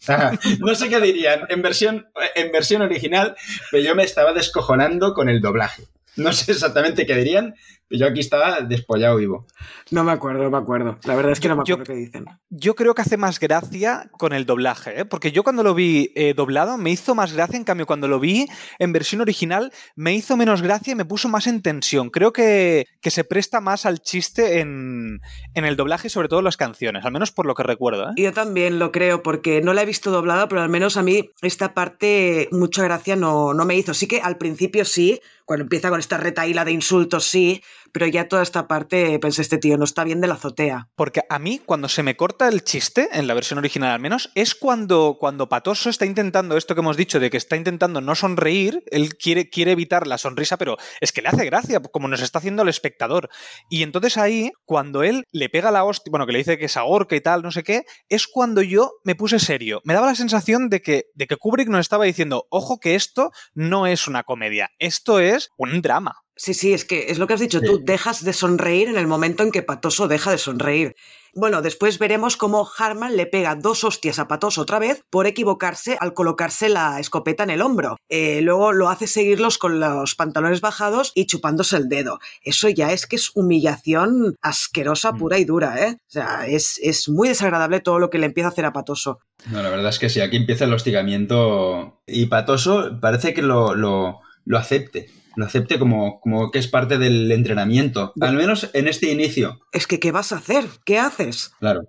Ah, 0.07 0.31
no 0.59 0.73
sé 0.75 0.87
qué 0.87 1.01
dirían 1.01 1.41
en 1.49 1.61
versión, 1.61 2.07
en 2.35 2.51
versión 2.53 2.81
original, 2.81 3.35
pero 3.69 3.83
yo 3.83 3.95
me 3.95 4.03
estaba 4.03 4.31
descojonando 4.31 5.13
con 5.13 5.27
el 5.27 5.41
doblaje. 5.41 5.83
No 6.15 6.31
sé 6.33 6.53
exactamente 6.53 7.05
qué 7.05 7.15
dirían, 7.15 7.55
yo 7.91 8.07
aquí 8.07 8.19
estaba 8.19 8.61
despollado 8.61 9.17
vivo. 9.17 9.45
No 9.91 10.03
me 10.03 10.11
acuerdo, 10.11 10.43
no 10.43 10.49
me 10.51 10.57
acuerdo. 10.57 10.97
La 11.03 11.15
verdad 11.15 11.31
es 11.33 11.39
que 11.39 11.47
no 11.49 11.55
me 11.57 11.63
Yo- 11.65 11.75
acuerdo 11.75 11.93
qué 11.93 11.99
dicen. 11.99 12.25
Yo 12.49 12.75
creo 12.75 12.93
que 12.95 13.01
hace 13.01 13.17
más 13.17 13.39
gracia 13.39 14.09
con 14.17 14.33
el 14.33 14.45
doblaje, 14.45 15.01
¿eh? 15.01 15.05
porque 15.05 15.31
yo 15.31 15.43
cuando 15.43 15.63
lo 15.63 15.73
vi 15.73 16.11
eh, 16.15 16.33
doblado 16.33 16.77
me 16.77 16.91
hizo 16.91 17.15
más 17.15 17.33
gracia, 17.33 17.57
en 17.57 17.63
cambio 17.63 17.85
cuando 17.85 18.07
lo 18.07 18.19
vi 18.19 18.45
en 18.79 18.93
versión 18.93 19.21
original 19.21 19.71
me 19.95 20.13
hizo 20.13 20.37
menos 20.37 20.61
gracia 20.61 20.91
y 20.91 20.95
me 20.95 21.05
puso 21.05 21.29
más 21.29 21.47
en 21.47 21.61
tensión. 21.61 22.09
Creo 22.09 22.33
que, 22.33 22.85
que 23.01 23.11
se 23.11 23.23
presta 23.23 23.61
más 23.61 23.85
al 23.85 23.99
chiste 24.01 24.59
en, 24.59 25.21
en 25.53 25.65
el 25.65 25.75
doblaje 25.75 26.07
y 26.07 26.09
sobre 26.09 26.27
todo 26.27 26.39
en 26.39 26.45
las 26.45 26.57
canciones, 26.57 27.05
al 27.05 27.11
menos 27.11 27.31
por 27.31 27.45
lo 27.45 27.55
que 27.55 27.63
recuerdo. 27.63 28.09
¿eh? 28.09 28.13
Yo 28.17 28.33
también 28.33 28.79
lo 28.79 28.91
creo, 28.91 29.23
porque 29.23 29.61
no 29.61 29.73
la 29.73 29.83
he 29.83 29.85
visto 29.85 30.11
doblada, 30.11 30.47
pero 30.47 30.61
al 30.61 30.69
menos 30.69 30.97
a 30.97 31.03
mí 31.03 31.29
esta 31.41 31.73
parte 31.73 32.49
mucha 32.51 32.83
gracia 32.83 33.15
no, 33.15 33.53
no 33.53 33.65
me 33.65 33.75
hizo. 33.75 33.93
Sí 33.93 34.07
que 34.07 34.21
al 34.21 34.37
principio 34.37 34.85
sí, 34.85 35.19
cuando 35.45 35.63
empieza 35.63 35.89
con 35.89 35.99
esta 35.99 36.17
retaíla 36.17 36.63
de 36.65 36.71
insultos 36.71 37.25
sí, 37.25 37.61
pero 37.91 38.07
ya 38.07 38.27
toda 38.27 38.43
esta 38.43 38.67
parte 38.67 39.17
pensé, 39.19 39.41
este 39.41 39.57
tío 39.57 39.77
no 39.77 39.83
está 39.83 40.03
bien 40.03 40.21
de 40.21 40.27
la 40.27 40.35
azotea. 40.35 40.89
Porque 40.95 41.21
a 41.29 41.39
mí, 41.39 41.61
cuando 41.65 41.89
se 41.89 42.03
me 42.03 42.15
corta 42.15 42.47
el 42.47 42.63
chiste, 42.63 43.09
en 43.11 43.27
la 43.27 43.33
versión 43.33 43.59
original 43.59 43.91
al 43.91 43.99
menos, 43.99 44.31
es 44.35 44.55
cuando, 44.55 45.17
cuando 45.19 45.49
Patoso 45.49 45.89
está 45.89 46.05
intentando 46.05 46.57
esto 46.57 46.75
que 46.75 46.81
hemos 46.81 46.97
dicho, 46.97 47.19
de 47.19 47.29
que 47.29 47.37
está 47.37 47.55
intentando 47.55 48.01
no 48.01 48.15
sonreír, 48.15 48.83
él 48.91 49.15
quiere, 49.17 49.49
quiere 49.49 49.71
evitar 49.71 50.07
la 50.07 50.17
sonrisa, 50.17 50.57
pero 50.57 50.77
es 50.99 51.11
que 51.11 51.21
le 51.21 51.29
hace 51.29 51.45
gracia, 51.45 51.79
como 51.79 52.07
nos 52.07 52.21
está 52.21 52.39
haciendo 52.39 52.63
el 52.63 52.69
espectador. 52.69 53.29
Y 53.69 53.83
entonces 53.83 54.17
ahí, 54.17 54.51
cuando 54.65 55.03
él 55.03 55.25
le 55.31 55.49
pega 55.49 55.71
la 55.71 55.83
hostia, 55.83 56.11
bueno, 56.11 56.25
que 56.25 56.33
le 56.33 56.39
dice 56.39 56.57
que 56.57 56.65
es 56.65 56.77
agorca 56.77 57.15
y 57.15 57.21
tal, 57.21 57.41
no 57.41 57.51
sé 57.51 57.63
qué, 57.63 57.83
es 58.09 58.27
cuando 58.27 58.61
yo 58.61 58.91
me 59.03 59.15
puse 59.15 59.39
serio. 59.39 59.81
Me 59.83 59.93
daba 59.93 60.07
la 60.07 60.15
sensación 60.15 60.69
de 60.69 60.81
que, 60.81 61.05
de 61.13 61.27
que 61.27 61.37
Kubrick 61.37 61.69
nos 61.69 61.81
estaba 61.81 62.05
diciendo, 62.05 62.47
ojo 62.49 62.79
que 62.79 62.95
esto 62.95 63.31
no 63.53 63.87
es 63.87 64.07
una 64.07 64.23
comedia, 64.23 64.71
esto 64.79 65.19
es 65.19 65.49
un 65.57 65.81
drama. 65.81 66.21
Sí, 66.43 66.55
sí, 66.55 66.73
es 66.73 66.85
que 66.85 67.11
es 67.11 67.19
lo 67.19 67.27
que 67.27 67.35
has 67.35 67.39
dicho 67.39 67.59
Sí. 67.59 67.67
tú, 67.67 67.79
dejas 67.83 68.23
de 68.25 68.33
sonreír 68.33 68.87
en 68.87 68.97
el 68.97 69.05
momento 69.05 69.43
en 69.43 69.51
que 69.51 69.61
Patoso 69.61 70.07
deja 70.07 70.31
de 70.31 70.39
sonreír. 70.39 70.95
Bueno, 71.35 71.61
después 71.61 71.99
veremos 71.99 72.35
cómo 72.35 72.67
Harman 72.79 73.15
le 73.15 73.27
pega 73.27 73.53
dos 73.53 73.83
hostias 73.83 74.17
a 74.17 74.27
Patoso 74.27 74.61
otra 74.61 74.79
vez 74.79 75.03
por 75.11 75.27
equivocarse 75.27 75.97
al 75.99 76.15
colocarse 76.15 76.67
la 76.67 76.99
escopeta 76.99 77.43
en 77.43 77.51
el 77.51 77.61
hombro. 77.61 77.97
Eh, 78.09 78.41
luego 78.41 78.73
lo 78.73 78.89
hace 78.89 79.05
seguirlos 79.05 79.59
con 79.59 79.79
los 79.79 80.15
pantalones 80.15 80.61
bajados 80.61 81.11
y 81.13 81.27
chupándose 81.27 81.77
el 81.77 81.89
dedo. 81.89 82.17
Eso 82.43 82.69
ya 82.69 82.91
es 82.91 83.05
que 83.05 83.17
es 83.17 83.29
humillación 83.35 84.35
asquerosa, 84.41 85.11
Mm. 85.11 85.17
pura 85.19 85.37
y 85.37 85.45
dura, 85.45 85.79
¿eh? 85.87 85.97
O 86.07 86.11
sea, 86.11 86.47
es, 86.47 86.79
es 86.81 87.07
muy 87.07 87.27
desagradable 87.29 87.81
todo 87.81 87.99
lo 87.99 88.09
que 88.09 88.17
le 88.17 88.25
empieza 88.25 88.47
a 88.47 88.51
hacer 88.51 88.65
a 88.65 88.73
Patoso. 88.73 89.19
No, 89.51 89.61
la 89.61 89.69
verdad 89.69 89.89
es 89.89 89.99
que 89.99 90.09
sí, 90.09 90.21
aquí 90.21 90.37
empieza 90.37 90.65
el 90.65 90.73
hostigamiento 90.73 92.01
y 92.07 92.25
Patoso 92.25 92.97
parece 92.99 93.35
que 93.35 93.43
lo, 93.43 93.75
lo, 93.75 94.21
lo 94.45 94.57
acepte 94.57 95.07
lo 95.35 95.45
acepte 95.45 95.79
como, 95.79 96.19
como 96.19 96.51
que 96.51 96.59
es 96.59 96.67
parte 96.67 96.97
del 96.97 97.31
entrenamiento, 97.31 98.13
al 98.19 98.35
menos 98.35 98.69
en 98.73 98.87
este 98.87 99.11
inicio. 99.11 99.59
Es 99.71 99.87
que, 99.87 99.99
¿qué 99.99 100.11
vas 100.11 100.31
a 100.31 100.37
hacer? 100.37 100.65
¿Qué 100.85 100.99
haces? 100.99 101.51
Claro. 101.59 101.83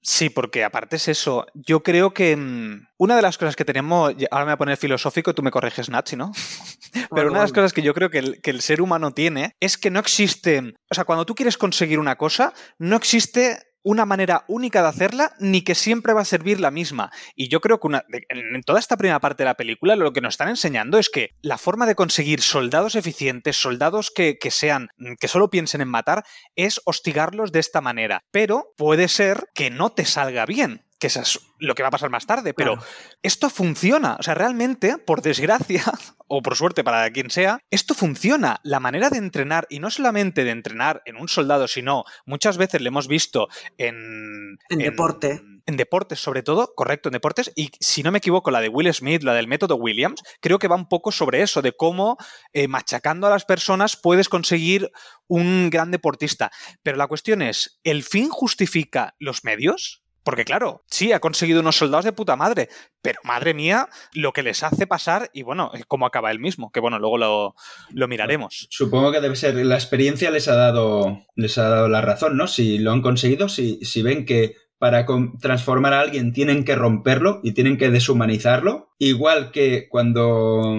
Sí, 0.00 0.30
porque 0.30 0.64
aparte 0.64 0.96
es 0.96 1.08
eso. 1.08 1.46
Yo 1.54 1.82
creo 1.82 2.14
que 2.14 2.36
mm, 2.36 2.86
una 2.98 3.16
de 3.16 3.22
las 3.22 3.36
cosas 3.36 3.56
que 3.56 3.64
tenemos, 3.64 4.14
ahora 4.30 4.44
me 4.44 4.50
voy 4.50 4.54
a 4.54 4.58
poner 4.58 4.76
filosófico 4.76 5.30
y 5.30 5.34
tú 5.34 5.42
me 5.42 5.50
corriges, 5.50 5.90
Nachi, 5.90 6.16
¿no? 6.16 6.32
Pero 7.14 7.28
una 7.30 7.40
de 7.40 7.44
las 7.44 7.52
cosas 7.52 7.72
que 7.72 7.82
yo 7.82 7.94
creo 7.94 8.10
que 8.10 8.18
el, 8.18 8.40
que 8.40 8.50
el 8.50 8.62
ser 8.62 8.80
humano 8.80 9.12
tiene 9.12 9.56
es 9.60 9.76
que 9.76 9.90
no 9.90 10.00
existe, 10.00 10.74
o 10.90 10.94
sea, 10.94 11.04
cuando 11.04 11.26
tú 11.26 11.34
quieres 11.34 11.58
conseguir 11.58 11.98
una 11.98 12.16
cosa, 12.16 12.54
no 12.78 12.96
existe 12.96 13.58
una 13.82 14.04
manera 14.04 14.44
única 14.48 14.82
de 14.82 14.88
hacerla 14.88 15.32
ni 15.38 15.62
que 15.62 15.74
siempre 15.74 16.12
va 16.12 16.22
a 16.22 16.26
servir 16.26 16.60
la 16.60 16.70
misma. 16.70 17.10
Y 17.34 17.48
yo 17.48 17.60
creo 17.60 17.80
que 17.80 18.00
en 18.28 18.62
toda 18.62 18.78
esta 18.78 18.96
primera 18.96 19.20
parte 19.20 19.42
de 19.42 19.48
la 19.48 19.54
película 19.54 19.96
lo 19.96 20.12
que 20.12 20.20
nos 20.20 20.34
están 20.34 20.48
enseñando 20.48 20.98
es 20.98 21.08
que 21.08 21.30
la 21.42 21.58
forma 21.58 21.86
de 21.86 21.94
conseguir 21.94 22.40
soldados 22.42 22.94
eficientes, 22.94 23.56
soldados 23.56 24.10
que, 24.10 24.38
que 24.38 24.50
sean, 24.50 24.88
que 25.18 25.28
solo 25.28 25.50
piensen 25.50 25.80
en 25.80 25.88
matar, 25.88 26.24
es 26.56 26.80
hostigarlos 26.84 27.52
de 27.52 27.60
esta 27.60 27.80
manera. 27.80 28.24
Pero 28.30 28.72
puede 28.76 29.08
ser 29.08 29.48
que 29.54 29.70
no 29.70 29.90
te 29.90 30.04
salga 30.04 30.46
bien 30.46 30.84
que 31.00 31.06
eso 31.06 31.22
es 31.22 31.40
lo 31.58 31.74
que 31.74 31.82
va 31.82 31.88
a 31.88 31.92
pasar 31.92 32.10
más 32.10 32.26
tarde, 32.26 32.52
pero 32.54 32.78
esto 33.22 33.48
funciona. 33.48 34.16
O 34.20 34.22
sea, 34.22 34.34
realmente, 34.34 34.98
por 34.98 35.22
desgracia, 35.22 35.82
o 36.28 36.42
por 36.42 36.56
suerte 36.56 36.84
para 36.84 37.10
quien 37.10 37.30
sea, 37.30 37.58
esto 37.70 37.94
funciona. 37.94 38.60
La 38.62 38.80
manera 38.80 39.08
de 39.08 39.16
entrenar, 39.16 39.66
y 39.70 39.80
no 39.80 39.90
solamente 39.90 40.44
de 40.44 40.50
entrenar 40.50 41.02
en 41.06 41.16
un 41.16 41.26
soldado, 41.26 41.66
sino 41.68 42.04
muchas 42.26 42.58
veces 42.58 42.82
lo 42.82 42.88
hemos 42.88 43.08
visto 43.08 43.48
en... 43.78 44.58
En, 44.68 44.78
deporte. 44.78 45.40
En 45.66 45.76
deportes, 45.78 46.20
sobre 46.20 46.42
todo, 46.42 46.74
correcto, 46.76 47.08
en 47.08 47.14
deportes. 47.14 47.50
Y 47.56 47.70
si 47.80 48.02
no 48.02 48.12
me 48.12 48.18
equivoco, 48.18 48.50
la 48.50 48.60
de 48.60 48.68
Will 48.68 48.92
Smith, 48.92 49.22
la 49.22 49.34
del 49.34 49.48
método 49.48 49.76
Williams, 49.76 50.22
creo 50.40 50.58
que 50.58 50.68
va 50.68 50.76
un 50.76 50.88
poco 50.88 51.12
sobre 51.12 51.40
eso, 51.40 51.62
de 51.62 51.72
cómo 51.72 52.18
eh, 52.52 52.68
machacando 52.68 53.26
a 53.26 53.30
las 53.30 53.46
personas 53.46 53.96
puedes 53.96 54.28
conseguir 54.28 54.92
un 55.28 55.70
gran 55.70 55.90
deportista. 55.90 56.50
Pero 56.82 56.98
la 56.98 57.06
cuestión 57.06 57.40
es, 57.40 57.80
¿el 57.84 58.02
fin 58.02 58.28
justifica 58.28 59.14
los 59.18 59.44
medios? 59.44 59.99
Porque 60.22 60.44
claro, 60.44 60.82
sí, 60.86 61.12
ha 61.12 61.20
conseguido 61.20 61.60
unos 61.60 61.76
soldados 61.76 62.04
de 62.04 62.12
puta 62.12 62.36
madre, 62.36 62.68
pero 63.02 63.20
madre 63.24 63.54
mía, 63.54 63.88
lo 64.12 64.32
que 64.32 64.42
les 64.42 64.62
hace 64.62 64.86
pasar 64.86 65.30
y 65.32 65.42
bueno, 65.42 65.70
cómo 65.88 66.06
acaba 66.06 66.30
él 66.30 66.40
mismo, 66.40 66.70
que 66.70 66.80
bueno, 66.80 66.98
luego 66.98 67.18
lo, 67.18 68.08
miraremos. 68.08 68.66
Supongo 68.70 69.12
que 69.12 69.20
debe 69.20 69.36
ser, 69.36 69.54
la 69.54 69.76
experiencia 69.76 70.30
les 70.30 70.48
ha 70.48 70.54
dado, 70.54 71.24
les 71.36 71.56
ha 71.58 71.68
dado 71.68 71.88
la 71.88 72.00
razón, 72.00 72.36
¿no? 72.36 72.46
Si 72.46 72.78
lo 72.78 72.92
han 72.92 73.02
conseguido, 73.02 73.48
si, 73.48 73.84
si 73.84 74.02
ven 74.02 74.26
que 74.26 74.56
para 74.80 75.06
transformar 75.40 75.92
a 75.92 76.00
alguien 76.00 76.32
tienen 76.32 76.64
que 76.64 76.74
romperlo 76.74 77.40
y 77.42 77.52
tienen 77.52 77.76
que 77.76 77.90
deshumanizarlo, 77.90 78.94
igual 78.98 79.50
que 79.50 79.88
cuando 79.90 80.74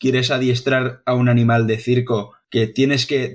quieres 0.00 0.32
adiestrar 0.32 1.02
a 1.06 1.14
un 1.14 1.28
animal 1.28 1.68
de 1.68 1.78
circo, 1.78 2.34
que 2.50 2.66
tienes 2.66 3.06
que 3.06 3.32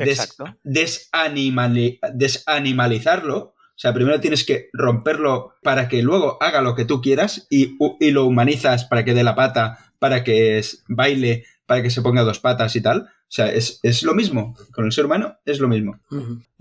desanimalizarlo, 0.63 3.53
o 3.79 3.81
sea, 3.81 3.93
primero 3.93 4.19
tienes 4.19 4.43
que 4.43 4.69
romperlo 4.73 5.53
para 5.63 5.87
que 5.87 6.03
luego 6.03 6.37
haga 6.43 6.61
lo 6.61 6.75
que 6.75 6.83
tú 6.83 7.01
quieras 7.01 7.47
y, 7.49 7.77
y 8.01 8.11
lo 8.11 8.25
humanizas 8.25 8.83
para 8.83 9.05
que 9.05 9.13
dé 9.13 9.23
la 9.23 9.35
pata, 9.35 9.93
para 9.99 10.25
que 10.25 10.61
baile, 10.89 11.45
para 11.65 11.81
que 11.81 11.89
se 11.89 12.01
ponga 12.01 12.23
dos 12.23 12.41
patas 12.41 12.75
y 12.75 12.81
tal. 12.81 13.03
O 13.03 13.07
sea, 13.29 13.47
es, 13.47 14.03
lo 14.03 14.13
mismo. 14.13 14.53
Con 14.73 14.83
el 14.83 14.91
ser 14.91 15.05
humano 15.05 15.37
es 15.45 15.61
lo 15.61 15.69
mismo. 15.69 15.97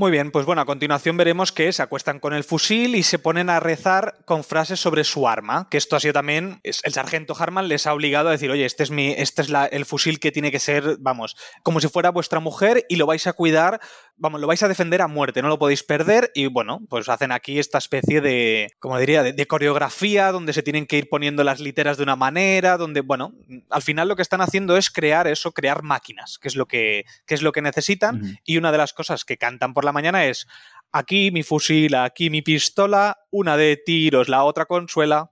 Muy 0.00 0.12
bien, 0.12 0.30
pues 0.30 0.46
bueno, 0.46 0.62
a 0.62 0.64
continuación 0.64 1.16
veremos 1.16 1.50
que 1.50 1.72
se 1.72 1.82
acuestan 1.82 2.20
con 2.20 2.32
el 2.32 2.44
fusil 2.44 2.94
y 2.94 3.02
se 3.02 3.18
ponen 3.18 3.50
a 3.50 3.58
rezar 3.58 4.18
con 4.26 4.44
frases 4.44 4.78
sobre 4.78 5.02
su 5.02 5.26
arma. 5.26 5.66
Que 5.72 5.76
esto 5.76 5.96
ha 5.96 6.00
sido 6.00 6.12
también. 6.12 6.60
El 6.62 6.92
sargento 6.92 7.34
Harman 7.36 7.66
les 7.66 7.84
ha 7.84 7.94
obligado 7.94 8.28
a 8.28 8.30
decir, 8.30 8.48
oye, 8.48 8.64
este 8.64 8.84
es 8.84 8.92
mi, 8.92 9.10
este 9.10 9.42
es 9.42 9.48
el 9.72 9.84
fusil 9.86 10.20
que 10.20 10.30
tiene 10.30 10.52
que 10.52 10.60
ser, 10.60 10.98
vamos, 11.00 11.36
como 11.64 11.80
si 11.80 11.88
fuera 11.88 12.12
vuestra 12.12 12.38
mujer 12.38 12.86
y 12.88 12.94
lo 12.94 13.06
vais 13.06 13.26
a 13.26 13.32
cuidar, 13.32 13.80
vamos, 14.16 14.40
lo 14.40 14.46
vais 14.46 14.62
a 14.62 14.68
defender 14.68 15.02
a 15.02 15.08
muerte, 15.08 15.42
no 15.42 15.48
lo 15.48 15.58
podéis 15.58 15.82
perder. 15.82 16.30
Y 16.32 16.46
bueno, 16.46 16.78
pues 16.88 17.08
hacen 17.08 17.32
aquí 17.32 17.58
esta 17.58 17.78
especie 17.78 18.20
de, 18.20 18.68
como 18.78 19.00
diría, 19.00 19.24
de, 19.24 19.46
coreografía 19.48 20.30
donde 20.30 20.52
se 20.52 20.62
tienen 20.62 20.86
que 20.86 20.98
ir 20.98 21.08
poniendo 21.08 21.42
las 21.42 21.58
literas 21.58 21.96
de 21.96 22.04
una 22.04 22.14
manera, 22.14 22.76
donde, 22.76 23.00
bueno, 23.00 23.34
al 23.68 23.82
final 23.82 24.06
lo 24.06 24.14
que 24.14 24.22
están 24.22 24.42
haciendo 24.42 24.76
es 24.76 24.90
crear 24.90 25.26
eso, 25.26 25.50
crear 25.50 25.82
máquinas, 25.82 26.38
que 26.38 26.46
es 26.46 26.54
lo 26.54 26.66
que, 26.66 27.04
es 27.26 27.42
lo 27.42 27.50
que 27.50 27.62
necesitan. 27.62 28.38
Y 28.44 28.58
una 28.58 28.70
de 28.70 28.78
las 28.78 28.92
cosas 28.92 29.24
que 29.24 29.38
cantan 29.38 29.74
por 29.74 29.87
la 29.88 29.92
mañana 29.92 30.26
es 30.26 30.46
aquí 30.92 31.30
mi 31.30 31.42
fusil, 31.42 31.94
aquí 31.94 32.30
mi 32.30 32.42
pistola, 32.42 33.18
una 33.30 33.56
de 33.56 33.76
tiros, 33.76 34.28
la 34.28 34.44
otra 34.44 34.66
consuela. 34.66 35.30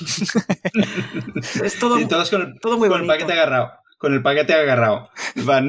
es 1.62 1.78
todo, 1.78 1.96
todo 2.60 2.78
muy 2.78 2.88
con 2.88 3.02
el 3.02 3.06
paquete 3.06 3.32
agarrado. 3.32 3.72
Con 3.98 4.14
el 4.14 4.22
paquete 4.22 4.54
agarrado. 4.54 5.10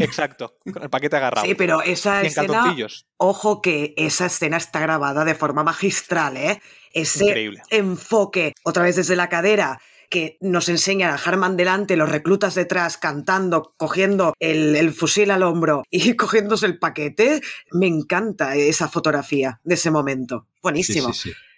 Exacto, 0.02 0.58
con 0.72 0.84
el 0.84 0.90
paquete 0.92 1.16
agarrado. 1.16 1.48
Sí, 1.48 1.56
pero 1.56 1.82
esa 1.82 2.22
escena. 2.22 2.76
Ojo 3.18 3.62
que 3.62 3.96
esa 3.98 4.28
escena 4.28 4.58
está 4.58 4.80
grabada 4.80 5.26
de 5.26 5.34
forma 5.34 5.64
magistral, 5.64 6.38
¿eh? 6.38 6.62
Ese 6.94 7.52
enfoque, 7.72 8.54
otra 8.64 8.84
vez 8.84 8.96
desde 8.96 9.16
la 9.16 9.30
cadera, 9.30 9.80
que 10.10 10.38
nos 10.42 10.70
enseñan 10.70 11.12
a 11.12 11.16
Harman 11.16 11.56
delante, 11.58 11.96
los 11.96 12.10
reclutas 12.10 12.56
detrás, 12.56 12.98
cantando, 12.98 13.74
cogiendo 13.78 14.34
el, 14.40 14.92
fusil 14.94 15.32
al 15.32 15.44
hombro 15.44 15.84
y 15.90 16.14
cogiéndose 16.18 16.66
el 16.66 16.80
paquete. 16.80 17.42
Me 17.72 17.88
encanta 17.88 18.56
esa 18.56 18.88
fotografía 18.90 19.60
de 19.64 19.76
ese 19.76 19.92
momento. 19.92 20.48
Buenísimo. 20.62 21.12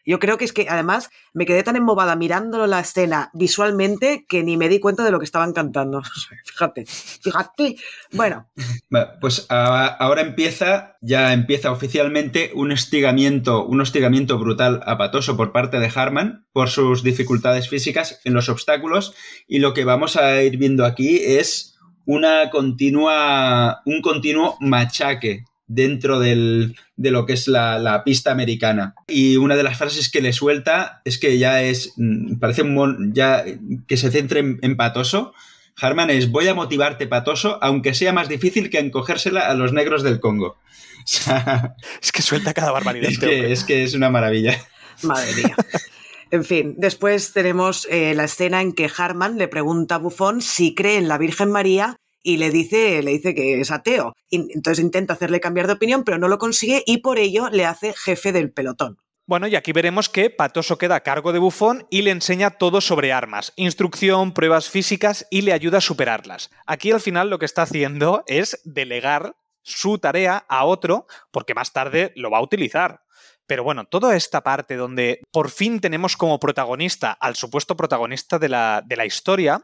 Yo 0.06 0.20
creo 0.20 0.38
que 0.38 0.46
es 0.46 0.54
que 0.54 0.68
además 0.70 1.10
me 1.34 1.46
quedé 1.46 1.64
tan 1.64 1.76
embobada 1.76 2.16
mirándolo 2.16 2.68
la 2.68 2.80
escena 2.80 3.30
visualmente 3.34 4.26
que 4.28 4.44
ni 4.44 4.58
me 4.58 4.70
di 4.70 4.80
cuenta 4.80 5.04
de 5.04 5.12
lo 5.12 5.20
que 5.20 5.26
estaban 5.26 5.54
cantando. 5.54 6.02
fíjate, 6.46 6.86
fíjate. 6.86 7.76
Bueno. 8.12 8.48
Pues 9.22 9.46
ahora 9.50 10.22
empieza, 10.22 10.98
ya 11.02 11.34
empieza 11.34 11.72
oficialmente 11.72 12.52
un 12.54 12.72
hostigamiento, 12.72 13.66
un 13.66 13.80
hostigamiento 13.82 14.38
brutal 14.38 14.82
a 14.86 14.98
Patoso 14.98 15.38
por 15.38 15.52
parte 15.52 15.80
de 15.80 15.92
Harman 15.94 16.46
por 16.52 16.70
sus 16.70 17.04
dificultades 17.04 17.70
físicas 17.70 18.20
en 18.26 18.34
los 18.34 18.50
obstáculos 18.50 19.14
y 19.48 19.60
lo 19.60 19.74
que 19.74 19.86
vamos 19.86 20.18
a 20.18 20.42
ir 20.44 20.58
viendo 20.58 20.86
aquí 20.86 21.20
es 21.24 21.78
una 22.06 22.50
continua, 22.50 23.82
un 23.86 24.02
continuo 24.02 24.58
machaque 24.60 25.46
dentro 25.74 26.20
del, 26.20 26.76
de 26.98 27.12
lo 27.12 27.26
que 27.26 27.34
es 27.34 27.48
la, 27.48 28.02
pista 28.06 28.32
americana. 28.32 28.94
Y 29.08 29.38
una 29.38 29.56
de 29.56 29.64
las 29.64 29.78
frases 29.78 30.10
que 30.10 30.22
le 30.22 30.34
suelta 30.34 31.02
es 31.06 31.18
que 31.18 31.38
ya 31.38 31.64
es, 31.64 31.94
mm, 31.98 32.40
parece 32.40 32.64
un 32.64 33.14
ya 33.14 33.44
que 33.88 33.98
se 33.98 34.12
centre 34.12 34.40
en, 34.40 34.78
Patoso. 34.78 35.34
Harman 35.78 36.10
es, 36.10 36.30
voy 36.30 36.48
a 36.48 36.54
motivarte, 36.54 37.08
Patoso, 37.08 37.58
aunque 37.62 37.94
sea 37.94 38.14
más 38.14 38.28
difícil 38.28 38.70
que 38.70 38.80
encogérsela 38.80 39.50
a 39.50 39.54
los 39.54 39.74
negros 39.74 40.04
del 40.04 40.20
Congo. 40.20 40.58
es 42.02 42.12
que 42.12 42.22
suelta 42.22 42.54
cada 42.54 42.72
barbaridad. 42.72 43.10
Es 43.10 43.20
que, 43.20 43.52
es 43.52 43.64
que 43.64 43.84
es 43.84 43.94
una 43.94 44.10
maravilla. 44.10 44.58
Madre 45.04 45.34
mía. 45.36 45.56
En 46.32 46.46
fin, 46.46 46.76
después 46.78 47.34
tenemos 47.34 47.88
eh, 47.90 48.14
la 48.16 48.24
escena 48.24 48.62
en 48.62 48.72
que 48.72 48.90
Harman 48.96 49.38
le 49.38 49.50
pregunta 49.50 49.96
a 49.96 49.98
Buffon 49.98 50.42
si 50.42 50.74
cree 50.74 50.98
en 50.98 51.10
la 51.10 51.18
Virgen 51.18 51.52
María 51.52 51.98
y 52.24 52.38
le 52.38 52.52
dice, 52.52 53.02
le 53.02 53.12
dice 53.12 53.36
que 53.36 53.60
es 53.60 53.72
ateo. 53.72 54.14
entonces 54.30 54.84
intenta 54.84 55.14
hacerle 55.14 55.40
cambiar 55.40 55.68
de 55.68 55.74
opinión, 55.74 56.04
pero 56.04 56.18
no 56.18 56.28
lo 56.28 56.38
consigue 56.38 56.84
y 56.86 56.98
por 56.98 57.20
ello 57.20 57.50
le 57.50 57.66
hace 57.66 57.94
jefe 57.94 58.32
del 58.32 58.52
pelotón. 58.52 58.98
Bueno, 59.28 59.48
y 59.48 59.56
aquí 59.56 59.72
veremos 59.72 60.10
que 60.10 60.30
Patoso 60.30 60.78
queda 60.78 60.96
a 60.96 61.04
cargo 61.04 61.32
de 61.32 61.40
Bufón 61.40 61.88
y 61.90 62.02
le 62.02 62.12
enseña 62.12 62.52
todo 62.52 62.82
sobre 62.82 63.14
armas, 63.14 63.54
instrucción, 63.56 64.34
pruebas 64.34 64.70
físicas 64.70 65.26
y 65.30 65.44
le 65.44 65.54
ayuda 65.54 65.78
a 65.78 65.82
superarlas. 65.82 66.50
Aquí 66.66 66.92
al 66.92 67.00
final 67.00 67.30
lo 67.30 67.40
que 67.40 67.46
está 67.46 67.62
haciendo 67.62 68.24
es 68.28 68.60
delegar 68.66 69.36
su 69.62 70.00
tarea 70.00 70.44
a 70.50 70.66
otro 70.66 71.06
porque 71.32 71.54
más 71.54 71.72
tarde 71.72 72.12
lo 72.16 72.30
va 72.30 72.40
a 72.40 72.44
utilizar. 72.44 73.04
Pero 73.48 73.64
bueno, 73.64 73.86
toda 73.86 74.16
esta 74.16 74.42
parte 74.42 74.76
donde 74.76 75.22
por 75.32 75.50
fin 75.50 75.80
tenemos 75.80 76.18
como 76.18 76.40
protagonista 76.40 77.12
al 77.12 77.36
supuesto 77.36 77.76
protagonista 77.76 78.40
de 78.40 78.50
la, 78.50 78.84
de 78.86 78.96
la 78.96 79.06
historia, 79.06 79.62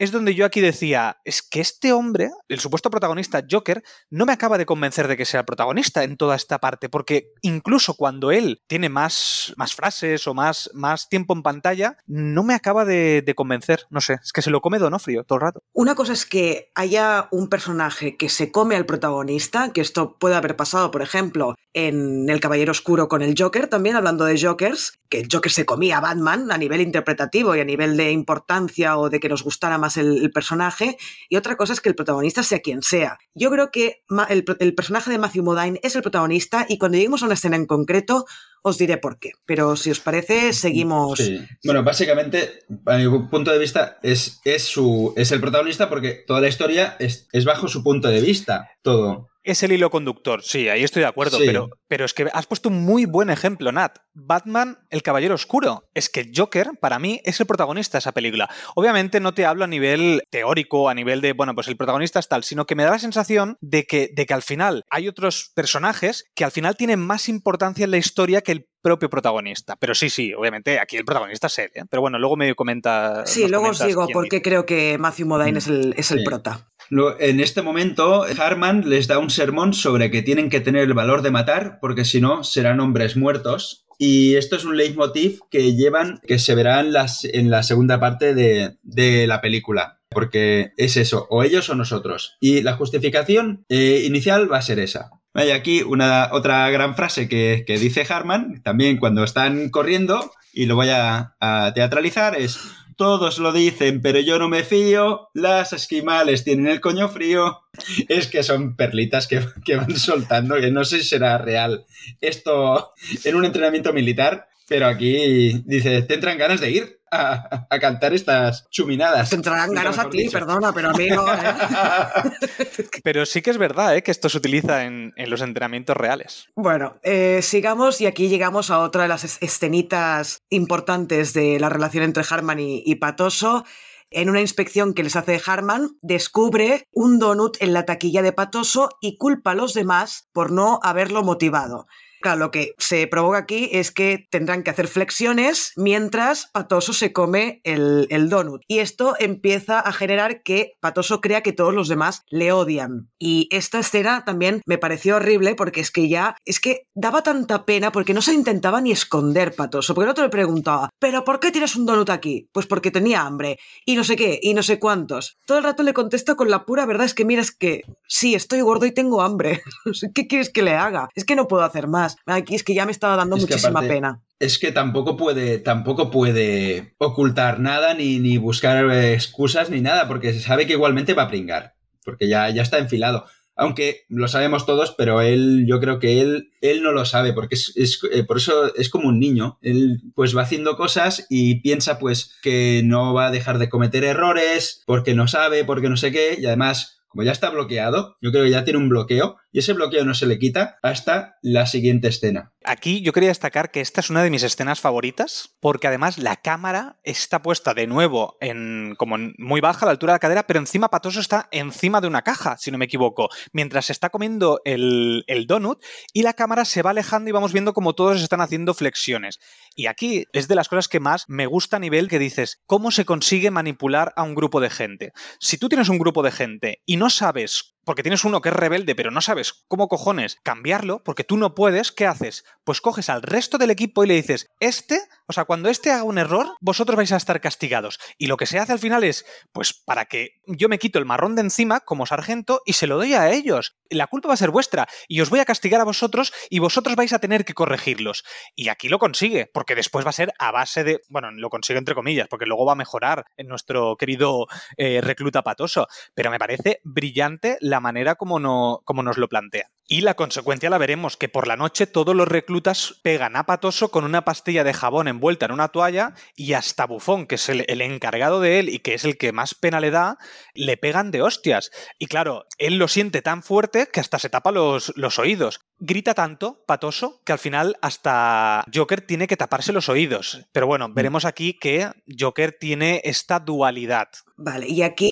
es 0.00 0.12
donde 0.12 0.34
yo 0.34 0.46
aquí 0.46 0.62
decía, 0.62 1.18
es 1.26 1.42
que 1.42 1.60
este 1.60 1.92
hombre, 1.92 2.30
el 2.48 2.58
supuesto 2.58 2.90
protagonista 2.90 3.44
Joker, 3.48 3.84
no 4.08 4.24
me 4.24 4.32
acaba 4.32 4.56
de 4.56 4.64
convencer 4.64 5.06
de 5.08 5.16
que 5.18 5.26
sea 5.26 5.40
el 5.40 5.46
protagonista 5.46 6.04
en 6.04 6.16
toda 6.16 6.36
esta 6.36 6.58
parte, 6.58 6.88
porque 6.88 7.34
incluso 7.42 7.92
cuando 7.92 8.30
él 8.30 8.62
tiene 8.66 8.88
más, 8.88 9.52
más 9.58 9.74
frases 9.74 10.26
o 10.26 10.32
más, 10.32 10.70
más 10.72 11.10
tiempo 11.10 11.34
en 11.34 11.42
pantalla, 11.42 11.98
no 12.06 12.42
me 12.42 12.54
acaba 12.54 12.86
de, 12.86 13.30
convencer, 13.36 13.84
no 13.90 14.00
sé, 14.00 14.16
es 14.24 14.32
que 14.32 14.40
se 14.40 14.50
lo 14.50 14.62
come 14.62 14.78
Donofrio 14.78 15.24
todo 15.24 15.36
el 15.36 15.42
rato. 15.42 15.62
Una 15.74 15.94
cosa 15.94 16.14
es 16.14 16.24
que 16.24 16.72
haya 16.74 17.28
un 17.30 17.50
personaje 17.50 18.16
que 18.16 18.30
se 18.30 18.50
come 18.50 18.76
al 18.76 18.86
protagonista, 18.86 19.70
que 19.74 19.82
esto 19.82 20.16
puede 20.18 20.34
haber 20.34 20.56
pasado, 20.56 20.90
por 20.90 21.02
ejemplo, 21.02 21.56
en 21.72 22.28
El 22.28 22.40
Caballero 22.40 22.72
Oscuro 22.72 23.08
con 23.08 23.22
el 23.22 23.34
Joker, 23.38 23.68
también 23.68 23.94
hablando 23.94 24.24
de 24.24 24.40
Jokers, 24.40 24.98
que 25.08 25.20
el 25.20 25.28
Joker 25.30 25.52
se 25.52 25.64
comía 25.64 25.98
a 25.98 26.00
Batman 26.00 26.50
a 26.50 26.58
nivel 26.58 26.80
interpretativo 26.80 27.54
y 27.54 27.60
a 27.60 27.64
nivel 27.64 27.96
de 27.96 28.10
importancia 28.10 28.98
o 28.98 29.08
de 29.08 29.20
que 29.20 29.28
nos 29.28 29.44
gustara 29.44 29.78
más 29.78 29.96
el, 29.96 30.30
personaje. 30.32 30.96
Y 31.28 31.36
otra 31.36 31.56
cosa 31.56 31.72
es 31.72 31.80
que 31.80 31.88
el 31.88 31.94
protagonista 31.94 32.42
sea 32.42 32.60
quien 32.60 32.82
sea. 32.82 33.18
Yo 33.34 33.50
creo 33.50 33.70
que 33.70 34.02
el, 34.28 34.74
personaje 34.74 35.10
de 35.10 35.18
Matthew 35.18 35.44
Modine 35.44 35.80
es 35.82 35.94
el 35.94 36.02
protagonista 36.02 36.66
y 36.68 36.78
cuando 36.78 36.96
lleguemos 36.96 37.22
a 37.22 37.26
una 37.26 37.34
escena 37.34 37.56
en 37.56 37.66
concreto, 37.66 38.26
os 38.62 38.76
diré 38.76 38.98
por 38.98 39.18
qué. 39.18 39.32
Pero 39.46 39.76
si 39.76 39.90
os 39.90 40.00
parece, 40.00 40.52
seguimos. 40.52 41.20
Bueno, 41.64 41.84
básicamente, 41.84 42.64
a 42.86 42.96
mi 42.98 43.08
punto 43.28 43.52
de 43.52 43.58
vista, 43.58 43.98
es, 44.02 44.40
es, 44.44 44.64
su, 44.64 45.14
es 45.16 45.30
el 45.32 45.40
protagonista 45.40 45.88
porque 45.88 46.24
toda 46.26 46.40
la 46.40 46.48
historia 46.48 46.96
es, 46.98 47.28
es 47.32 47.44
bajo 47.44 47.68
su 47.68 47.82
punto 47.82 48.08
de 48.08 48.20
vista. 48.20 48.70
Todo. 48.82 49.29
Es 49.42 49.62
el 49.62 49.72
hilo 49.72 49.90
conductor, 49.90 50.42
sí, 50.42 50.68
ahí 50.68 50.84
estoy 50.84 51.00
de 51.00 51.08
acuerdo, 51.08 51.38
pero, 51.38 51.70
pero 51.88 52.04
es 52.04 52.12
que 52.12 52.28
has 52.32 52.46
puesto 52.46 52.68
un 52.68 52.82
muy 52.84 53.06
buen 53.06 53.30
ejemplo, 53.30 53.72
Nat. 53.72 53.98
Batman, 54.12 54.78
el 54.90 55.02
Caballero 55.02 55.34
Oscuro. 55.34 55.88
Es 55.94 56.10
que 56.10 56.30
Joker, 56.34 56.72
para 56.80 56.98
mí, 56.98 57.20
es 57.24 57.40
el 57.40 57.46
protagonista 57.46 57.96
de 57.96 58.00
esa 58.00 58.12
película. 58.12 58.50
Obviamente 58.74 59.20
no 59.20 59.32
te 59.32 59.46
hablo 59.46 59.64
a 59.64 59.68
nivel 59.68 60.22
teórico, 60.30 60.88
a 60.88 60.94
nivel 60.94 61.20
de, 61.20 61.32
bueno, 61.32 61.54
pues 61.54 61.68
el 61.68 61.76
protagonista 61.76 62.18
es 62.18 62.28
tal, 62.28 62.44
sino 62.44 62.66
que 62.66 62.74
me 62.74 62.84
da 62.84 62.90
la 62.90 62.98
sensación 62.98 63.56
de 63.60 63.84
que, 63.84 64.10
de 64.14 64.26
que 64.26 64.34
al 64.34 64.42
final 64.42 64.84
hay 64.90 65.08
otros 65.08 65.52
personajes 65.54 66.26
que 66.34 66.44
al 66.44 66.50
final 66.50 66.76
tienen 66.76 67.00
más 67.00 67.28
importancia 67.28 67.84
en 67.84 67.92
la 67.92 67.98
historia 67.98 68.42
que 68.42 68.52
el 68.52 68.68
propio 68.82 69.10
protagonista. 69.10 69.76
Pero 69.76 69.94
sí, 69.94 70.10
sí, 70.10 70.32
obviamente 70.34 70.78
aquí 70.78 70.96
el 70.96 71.04
protagonista 71.04 71.46
es 71.46 71.58
él, 71.58 71.70
¿eh? 71.74 71.82
Pero 71.88 72.00
bueno, 72.00 72.18
luego 72.18 72.36
me 72.36 72.54
comenta. 72.54 73.26
Sí, 73.26 73.46
luego 73.48 73.68
os 73.68 73.84
digo 73.84 74.06
porque 74.12 74.42
creo 74.42 74.66
que 74.66 74.98
Matthew 74.98 75.26
Modine 75.26 75.58
es 75.58 75.66
el, 75.66 75.94
es 75.96 76.10
el 76.10 76.24
prota. 76.24 76.69
En 76.90 77.38
este 77.38 77.62
momento, 77.62 78.24
Harman 78.38 78.88
les 78.88 79.06
da 79.06 79.18
un 79.18 79.30
sermón 79.30 79.74
sobre 79.74 80.10
que 80.10 80.22
tienen 80.22 80.50
que 80.50 80.60
tener 80.60 80.82
el 80.82 80.94
valor 80.94 81.22
de 81.22 81.30
matar, 81.30 81.78
porque 81.80 82.04
si 82.04 82.20
no, 82.20 82.42
serán 82.42 82.80
hombres 82.80 83.16
muertos. 83.16 83.86
Y 83.96 84.34
esto 84.36 84.56
es 84.56 84.64
un 84.64 84.76
leitmotiv 84.76 85.40
que 85.50 85.74
llevan, 85.76 86.20
que 86.26 86.38
se 86.38 86.54
verá 86.54 86.80
en, 86.80 86.92
las, 86.92 87.24
en 87.24 87.50
la 87.50 87.62
segunda 87.62 88.00
parte 88.00 88.34
de, 88.34 88.76
de 88.82 89.26
la 89.26 89.40
película. 89.40 90.00
Porque 90.08 90.72
es 90.76 90.96
eso, 90.96 91.28
o 91.30 91.44
ellos 91.44 91.68
o 91.68 91.76
nosotros. 91.76 92.36
Y 92.40 92.62
la 92.62 92.72
justificación 92.72 93.64
eh, 93.68 94.02
inicial 94.04 94.50
va 94.50 94.58
a 94.58 94.62
ser 94.62 94.80
esa. 94.80 95.10
Hay 95.34 95.50
aquí 95.50 95.82
una 95.82 96.30
otra 96.32 96.68
gran 96.70 96.96
frase 96.96 97.28
que, 97.28 97.62
que 97.64 97.78
dice 97.78 98.04
Harman, 98.08 98.62
también 98.64 98.96
cuando 98.96 99.22
están 99.22 99.68
corriendo, 99.68 100.32
y 100.52 100.66
lo 100.66 100.74
voy 100.74 100.88
a, 100.88 101.36
a 101.38 101.72
teatralizar, 101.72 102.34
es 102.34 102.58
todos 103.00 103.38
lo 103.38 103.50
dicen, 103.50 104.02
pero 104.02 104.20
yo 104.20 104.38
no 104.38 104.50
me 104.50 104.62
fío. 104.62 105.30
Las 105.32 105.72
esquimales 105.72 106.44
tienen 106.44 106.66
el 106.66 106.82
coño 106.82 107.08
frío. 107.08 107.62
Es 108.10 108.26
que 108.26 108.42
son 108.42 108.76
perlitas 108.76 109.26
que, 109.26 109.40
van 109.74 109.96
soltando, 109.96 110.56
que 110.56 110.70
no 110.70 110.84
sé 110.84 110.98
si 110.98 111.08
será 111.08 111.38
real 111.38 111.86
esto 112.20 112.92
en 113.24 113.36
un 113.36 113.46
entrenamiento 113.46 113.94
militar, 113.94 114.50
pero 114.68 114.86
aquí 114.86 115.62
dice, 115.64 116.02
¿te 116.02 116.12
entran 116.12 116.36
ganas 116.36 116.60
de 116.60 116.72
ir? 116.72 116.99
A, 117.12 117.66
cantar 117.80 118.14
estas 118.14 118.68
chuminadas. 118.70 119.30
Te 119.30 119.36
entrarán 119.36 119.72
ganas 119.72 119.98
a 119.98 120.08
ti, 120.08 120.28
perdona, 120.28 120.72
pero 120.72 120.90
a 120.90 120.92
mí 120.92 121.08
no. 121.08 121.26
¿eh? 121.32 122.88
pero 123.02 123.26
sí 123.26 123.42
que 123.42 123.50
es 123.50 123.58
verdad 123.58 123.96
¿eh? 123.96 124.02
que 124.02 124.10
esto 124.10 124.28
se 124.28 124.38
utiliza 124.38 124.84
en, 124.84 125.12
los 125.16 125.42
entrenamientos 125.42 125.96
reales. 125.96 126.48
Bueno, 126.54 126.98
eh, 127.02 127.40
sigamos 127.42 128.00
y 128.00 128.06
aquí 128.06 128.28
llegamos 128.28 128.70
a 128.70 128.78
otra 128.78 129.02
de 129.02 129.08
las 129.08 129.42
escenitas 129.42 130.42
importantes 130.50 131.32
de 131.32 131.58
la 131.58 131.68
relación 131.68 132.04
entre 132.04 132.24
Harman 132.28 132.60
y, 132.60 132.82
y 132.86 132.94
Patoso. 132.96 133.64
En 134.12 134.28
una 134.28 134.40
inspección 134.40 134.92
que 134.92 135.04
les 135.04 135.14
hace 135.14 135.40
Harman, 135.44 135.96
descubre 136.02 136.88
un 136.92 137.20
donut 137.20 137.56
en 137.60 137.72
la 137.72 137.86
taquilla 137.86 138.22
de 138.22 138.32
Patoso 138.32 138.88
y 139.00 139.16
culpa 139.16 139.52
a 139.52 139.54
los 139.54 139.72
demás 139.72 140.28
por 140.32 140.50
no 140.50 140.80
haberlo 140.82 141.22
motivado. 141.22 141.86
Claro, 142.20 142.38
lo 142.38 142.50
que 142.50 142.74
se 142.78 143.06
provoca 143.06 143.38
aquí 143.38 143.70
es 143.72 143.90
que 143.90 144.26
tendrán 144.30 144.62
que 144.62 144.70
hacer 144.70 144.88
flexiones 144.88 145.72
mientras 145.76 146.50
Patoso 146.52 146.92
se 146.92 147.12
come 147.12 147.62
el, 147.64 148.28
donut. 148.28 148.62
Y 148.68 148.80
esto 148.80 149.14
empieza 149.18 149.80
a 149.80 149.92
generar 149.92 150.42
que 150.42 150.74
Patoso 150.80 151.22
crea 151.22 151.42
que 151.42 151.52
todos 151.52 151.72
los 151.72 151.88
demás 151.88 152.22
le 152.28 152.52
odian. 152.52 153.10
Y 153.18 153.48
esta 153.50 153.78
escena 153.78 154.24
también 154.26 154.60
me 154.66 154.76
pareció 154.76 155.16
horrible 155.16 155.54
porque 155.54 155.80
es 155.80 155.90
que 155.90 156.08
ya, 156.08 156.36
es 156.44 156.60
que 156.60 156.86
daba 156.94 157.22
tanta 157.22 157.64
pena 157.64 157.90
porque 157.90 158.12
no 158.12 158.20
se 158.20 158.34
intentaba 158.34 158.82
ni 158.82 158.92
esconder 158.92 159.54
Patoso. 159.54 159.94
Porque 159.94 160.04
el 160.04 160.10
otro 160.10 160.24
le 160.24 160.30
preguntaba, 160.30 160.90
¿pero 160.98 161.24
por 161.24 161.40
qué 161.40 161.50
tienes 161.50 161.74
un 161.74 161.86
donut 161.86 162.10
aquí? 162.10 162.48
Pues 162.52 162.66
porque 162.66 162.90
tenía 162.90 163.22
hambre. 163.22 163.58
Y 163.86 163.96
no 163.96 164.04
sé 164.04 164.16
qué, 164.16 164.38
y 164.42 164.52
no 164.52 164.62
sé 164.62 164.78
cuántos. 164.78 165.38
Todo 165.46 165.58
el 165.58 165.64
rato 165.64 165.82
le 165.82 165.94
contesta 165.94 166.34
con 166.34 166.50
la 166.50 166.66
pura 166.66 166.84
verdad, 166.84 167.06
es 167.06 167.14
que 167.14 167.24
mira, 167.24 167.40
es 167.40 167.50
que 167.50 167.82
sí, 168.06 168.34
estoy 168.34 168.60
gordo 168.60 168.84
y 168.84 168.92
tengo 168.92 169.22
hambre. 169.22 169.62
¿Qué 170.14 170.26
quieres 170.26 170.50
que 170.50 170.62
le 170.62 170.74
haga? 170.74 171.08
Es 171.14 171.24
que 171.24 171.36
no 171.36 171.48
puedo 171.48 171.64
hacer 171.64 171.88
más. 171.88 172.09
Aquí 172.26 172.54
es 172.54 172.64
que 172.64 172.74
ya 172.74 172.86
me 172.86 172.92
estaba 172.92 173.16
dando 173.16 173.36
muchísima 173.36 173.80
pena. 173.80 174.22
Es 174.38 174.58
que 174.58 174.72
tampoco 174.72 175.16
puede, 175.16 175.58
tampoco 175.58 176.10
puede 176.10 176.94
ocultar 176.98 177.60
nada, 177.60 177.94
ni, 177.94 178.18
ni 178.18 178.38
buscar 178.38 178.90
excusas, 178.90 179.70
ni 179.70 179.80
nada, 179.80 180.08
porque 180.08 180.32
se 180.32 180.40
sabe 180.40 180.66
que 180.66 180.74
igualmente 180.74 181.14
va 181.14 181.24
a 181.24 181.28
pringar. 181.28 181.74
Porque 182.04 182.28
ya, 182.28 182.48
ya 182.50 182.62
está 182.62 182.78
enfilado 182.78 183.26
aunque 183.60 184.06
lo 184.08 184.26
sabemos 184.26 184.64
todos, 184.64 184.94
pero 184.96 185.20
él, 185.20 185.66
yo 185.68 185.80
creo 185.80 185.98
que 185.98 186.22
él, 186.22 186.50
él 186.62 186.82
no 186.82 186.92
lo 186.92 187.04
sabe, 187.04 187.34
porque 187.34 187.56
es, 187.56 188.00
eh, 188.10 188.24
por 188.24 188.38
eso 188.38 188.74
es 188.74 188.88
como 188.88 189.08
un 189.08 189.20
niño. 189.20 189.58
Él 189.60 190.00
pues 190.14 190.34
va 190.34 190.42
haciendo 190.42 190.78
cosas 190.78 191.26
y 191.28 191.56
piensa 191.56 191.98
pues 191.98 192.38
que 192.42 192.80
no 192.82 193.12
va 193.12 193.26
a 193.26 193.30
dejar 193.30 193.58
de 193.58 193.68
cometer 193.68 194.02
errores, 194.02 194.82
porque 194.86 195.14
no 195.14 195.28
sabe, 195.28 195.64
porque 195.64 195.90
no 195.90 195.98
sé 195.98 196.10
qué, 196.10 196.38
y 196.40 196.46
además 196.46 197.02
como 197.08 197.22
ya 197.24 197.32
está 197.32 197.50
bloqueado, 197.50 198.16
yo 198.22 198.30
creo 198.30 198.44
que 198.44 198.50
ya 198.50 198.64
tiene 198.64 198.78
un 198.78 198.88
bloqueo 198.88 199.36
y 199.52 199.58
ese 199.58 199.72
bloqueo 199.72 200.04
no 200.04 200.14
se 200.14 200.26
le 200.26 200.38
quita 200.38 200.78
hasta 200.82 201.38
la 201.42 201.66
siguiente 201.66 202.08
escena. 202.08 202.52
Aquí 202.62 203.00
yo 203.00 203.12
quería 203.12 203.30
destacar 203.30 203.70
que 203.70 203.80
esta 203.80 204.00
es 204.00 204.10
una 204.10 204.22
de 204.22 204.30
mis 204.30 204.42
escenas 204.42 204.80
favoritas 204.80 205.56
porque 205.60 205.86
además 205.86 206.18
la 206.18 206.36
cámara 206.36 206.98
está 207.04 207.40
puesta 207.42 207.72
de 207.72 207.86
nuevo 207.86 208.36
en 208.40 208.94
como 208.98 209.16
muy 209.38 209.62
baja 209.62 209.84
a 209.84 209.86
la 209.86 209.92
altura 209.92 210.12
de 210.12 210.16
la 210.16 210.20
cadera, 210.20 210.46
pero 210.46 210.60
encima 210.60 210.90
Patoso 210.90 211.20
está 211.20 211.48
encima 211.52 212.00
de 212.00 212.06
una 212.06 212.22
caja, 212.22 212.58
si 212.58 212.70
no 212.70 212.76
me 212.76 212.84
equivoco, 212.84 213.28
mientras 213.52 213.86
se 213.86 213.92
está 213.92 214.10
comiendo 214.10 214.60
el, 214.64 215.24
el 215.26 215.46
donut 215.46 215.82
y 216.12 216.22
la 216.22 216.34
cámara 216.34 216.64
se 216.66 216.82
va 216.82 216.90
alejando 216.90 217.30
y 217.30 217.32
vamos 217.32 217.52
viendo 217.52 217.72
como 217.72 217.94
todos 217.94 218.20
están 218.20 218.42
haciendo 218.42 218.74
flexiones. 218.74 219.40
Y 219.74 219.86
aquí 219.86 220.26
es 220.32 220.48
de 220.48 220.54
las 220.54 220.68
cosas 220.68 220.88
que 220.88 221.00
más 221.00 221.24
me 221.28 221.46
gusta 221.46 221.76
a 221.76 221.80
nivel 221.80 222.08
que 222.08 222.18
dices, 222.18 222.60
¿cómo 222.66 222.90
se 222.90 223.06
consigue 223.06 223.50
manipular 223.50 224.12
a 224.16 224.22
un 224.22 224.34
grupo 224.34 224.60
de 224.60 224.70
gente? 224.70 225.12
Si 225.38 225.56
tú 225.56 225.68
tienes 225.68 225.88
un 225.88 225.98
grupo 225.98 226.22
de 226.22 226.32
gente 226.32 226.82
y 226.84 226.96
no 226.96 227.08
sabes 227.08 227.74
porque 227.84 228.02
tienes 228.02 228.24
uno 228.24 228.40
que 228.40 228.50
es 228.50 228.54
rebelde, 228.54 228.94
pero 228.94 229.10
no 229.10 229.20
sabes 229.20 229.64
cómo 229.68 229.88
cojones 229.88 230.38
cambiarlo, 230.42 231.02
porque 231.02 231.24
tú 231.24 231.36
no 231.36 231.54
puedes, 231.54 231.92
¿qué 231.92 232.06
haces? 232.06 232.44
Pues 232.64 232.80
coges 232.80 233.08
al 233.08 233.22
resto 233.22 233.58
del 233.58 233.70
equipo 233.70 234.04
y 234.04 234.08
le 234.08 234.14
dices, 234.14 234.46
este, 234.60 235.00
o 235.26 235.32
sea, 235.32 235.44
cuando 235.44 235.68
este 235.68 235.90
haga 235.90 236.02
un 236.02 236.18
error, 236.18 236.48
vosotros 236.60 236.96
vais 236.96 237.12
a 237.12 237.16
estar 237.16 237.40
castigados. 237.40 237.98
Y 238.18 238.26
lo 238.26 238.36
que 238.36 238.46
se 238.46 238.58
hace 238.58 238.72
al 238.72 238.78
final 238.78 239.04
es, 239.04 239.24
pues 239.52 239.72
para 239.72 240.06
que 240.06 240.40
yo 240.46 240.68
me 240.68 240.78
quito 240.78 240.98
el 240.98 241.04
marrón 241.04 241.36
de 241.36 241.42
encima 241.42 241.80
como 241.80 242.06
sargento 242.06 242.62
y 242.66 242.72
se 242.74 242.86
lo 242.86 242.96
doy 242.96 243.14
a 243.14 243.30
ellos. 243.30 243.76
La 243.88 244.06
culpa 244.08 244.28
va 244.28 244.34
a 244.34 244.38
ser 244.38 244.50
vuestra 244.50 244.88
y 245.08 245.20
os 245.20 245.30
voy 245.30 245.40
a 245.40 245.44
castigar 245.44 245.80
a 245.80 245.84
vosotros 245.84 246.32
y 246.48 246.58
vosotros 246.58 246.96
vais 246.96 247.12
a 247.12 247.18
tener 247.18 247.44
que 247.44 247.54
corregirlos. 247.54 248.24
Y 248.56 248.68
aquí 248.68 248.88
lo 248.88 248.98
consigue, 248.98 249.48
porque 249.52 249.74
después 249.74 250.04
va 250.04 250.10
a 250.10 250.14
ser 250.14 250.32
a 250.38 250.50
base 250.50 250.84
de, 250.84 251.00
bueno, 251.08 251.30
lo 251.30 251.48
consigue 251.48 251.78
entre 251.78 251.94
comillas, 251.94 252.28
porque 252.28 252.46
luego 252.46 252.66
va 252.66 252.72
a 252.72 252.76
mejorar 252.76 253.24
en 253.36 253.48
nuestro 253.48 253.96
querido 253.96 254.46
eh, 254.76 255.00
recluta 255.00 255.42
patoso. 255.42 255.86
Pero 256.14 256.30
me 256.30 256.38
parece 256.38 256.80
brillante 256.84 257.56
la 257.60 257.69
manera 257.78 258.16
como, 258.16 258.40
no, 258.40 258.80
como 258.84 259.02
nos 259.04 259.18
lo 259.18 259.28
plantea. 259.28 259.70
Y 259.92 260.02
la 260.02 260.14
consecuencia 260.14 260.70
la 260.70 260.78
veremos, 260.78 261.16
que 261.16 261.28
por 261.28 261.48
la 261.48 261.56
noche 261.56 261.88
todos 261.88 262.14
los 262.14 262.28
reclutas 262.28 263.00
pegan 263.02 263.34
a 263.34 263.44
Patoso 263.44 263.90
con 263.90 264.04
una 264.04 264.24
pastilla 264.24 264.62
de 264.62 264.72
jabón 264.72 265.08
envuelta 265.08 265.46
en 265.46 265.50
una 265.50 265.66
toalla 265.66 266.14
y 266.36 266.52
hasta 266.52 266.86
Bufón, 266.86 267.26
que 267.26 267.34
es 267.34 267.48
el, 267.48 267.80
encargado 267.80 268.40
de 268.40 268.60
él 268.60 268.68
y 268.68 268.78
que 268.78 268.94
es 268.94 269.04
el 269.04 269.18
que 269.18 269.32
más 269.32 269.56
pena 269.56 269.80
le 269.80 269.90
da, 269.90 270.16
le 270.54 270.76
pegan 270.76 271.10
de 271.10 271.22
hostias. 271.22 271.72
Y 271.98 272.06
claro, 272.06 272.46
él 272.58 272.76
lo 272.76 272.86
siente 272.86 273.20
tan 273.20 273.42
fuerte 273.42 273.88
que 273.92 273.98
hasta 273.98 274.20
se 274.20 274.30
tapa 274.30 274.52
los, 274.52 274.92
los 274.94 275.18
oídos. 275.18 275.58
Grita 275.80 276.14
tanto, 276.14 276.62
Patoso, 276.68 277.20
que 277.24 277.32
al 277.32 277.40
final 277.40 277.76
hasta 277.82 278.64
Joker 278.72 279.00
tiene 279.00 279.26
que 279.26 279.36
taparse 279.36 279.72
los 279.72 279.88
oídos. 279.88 280.46
Pero 280.52 280.68
bueno, 280.68 280.88
mm. 280.88 280.94
veremos 280.94 281.24
aquí 281.24 281.58
que 281.58 281.90
Joker 282.16 282.56
tiene 282.60 283.00
esta 283.02 283.40
dualidad. 283.40 284.06
Vale, 284.36 284.68
y 284.68 284.82
aquí 284.82 285.10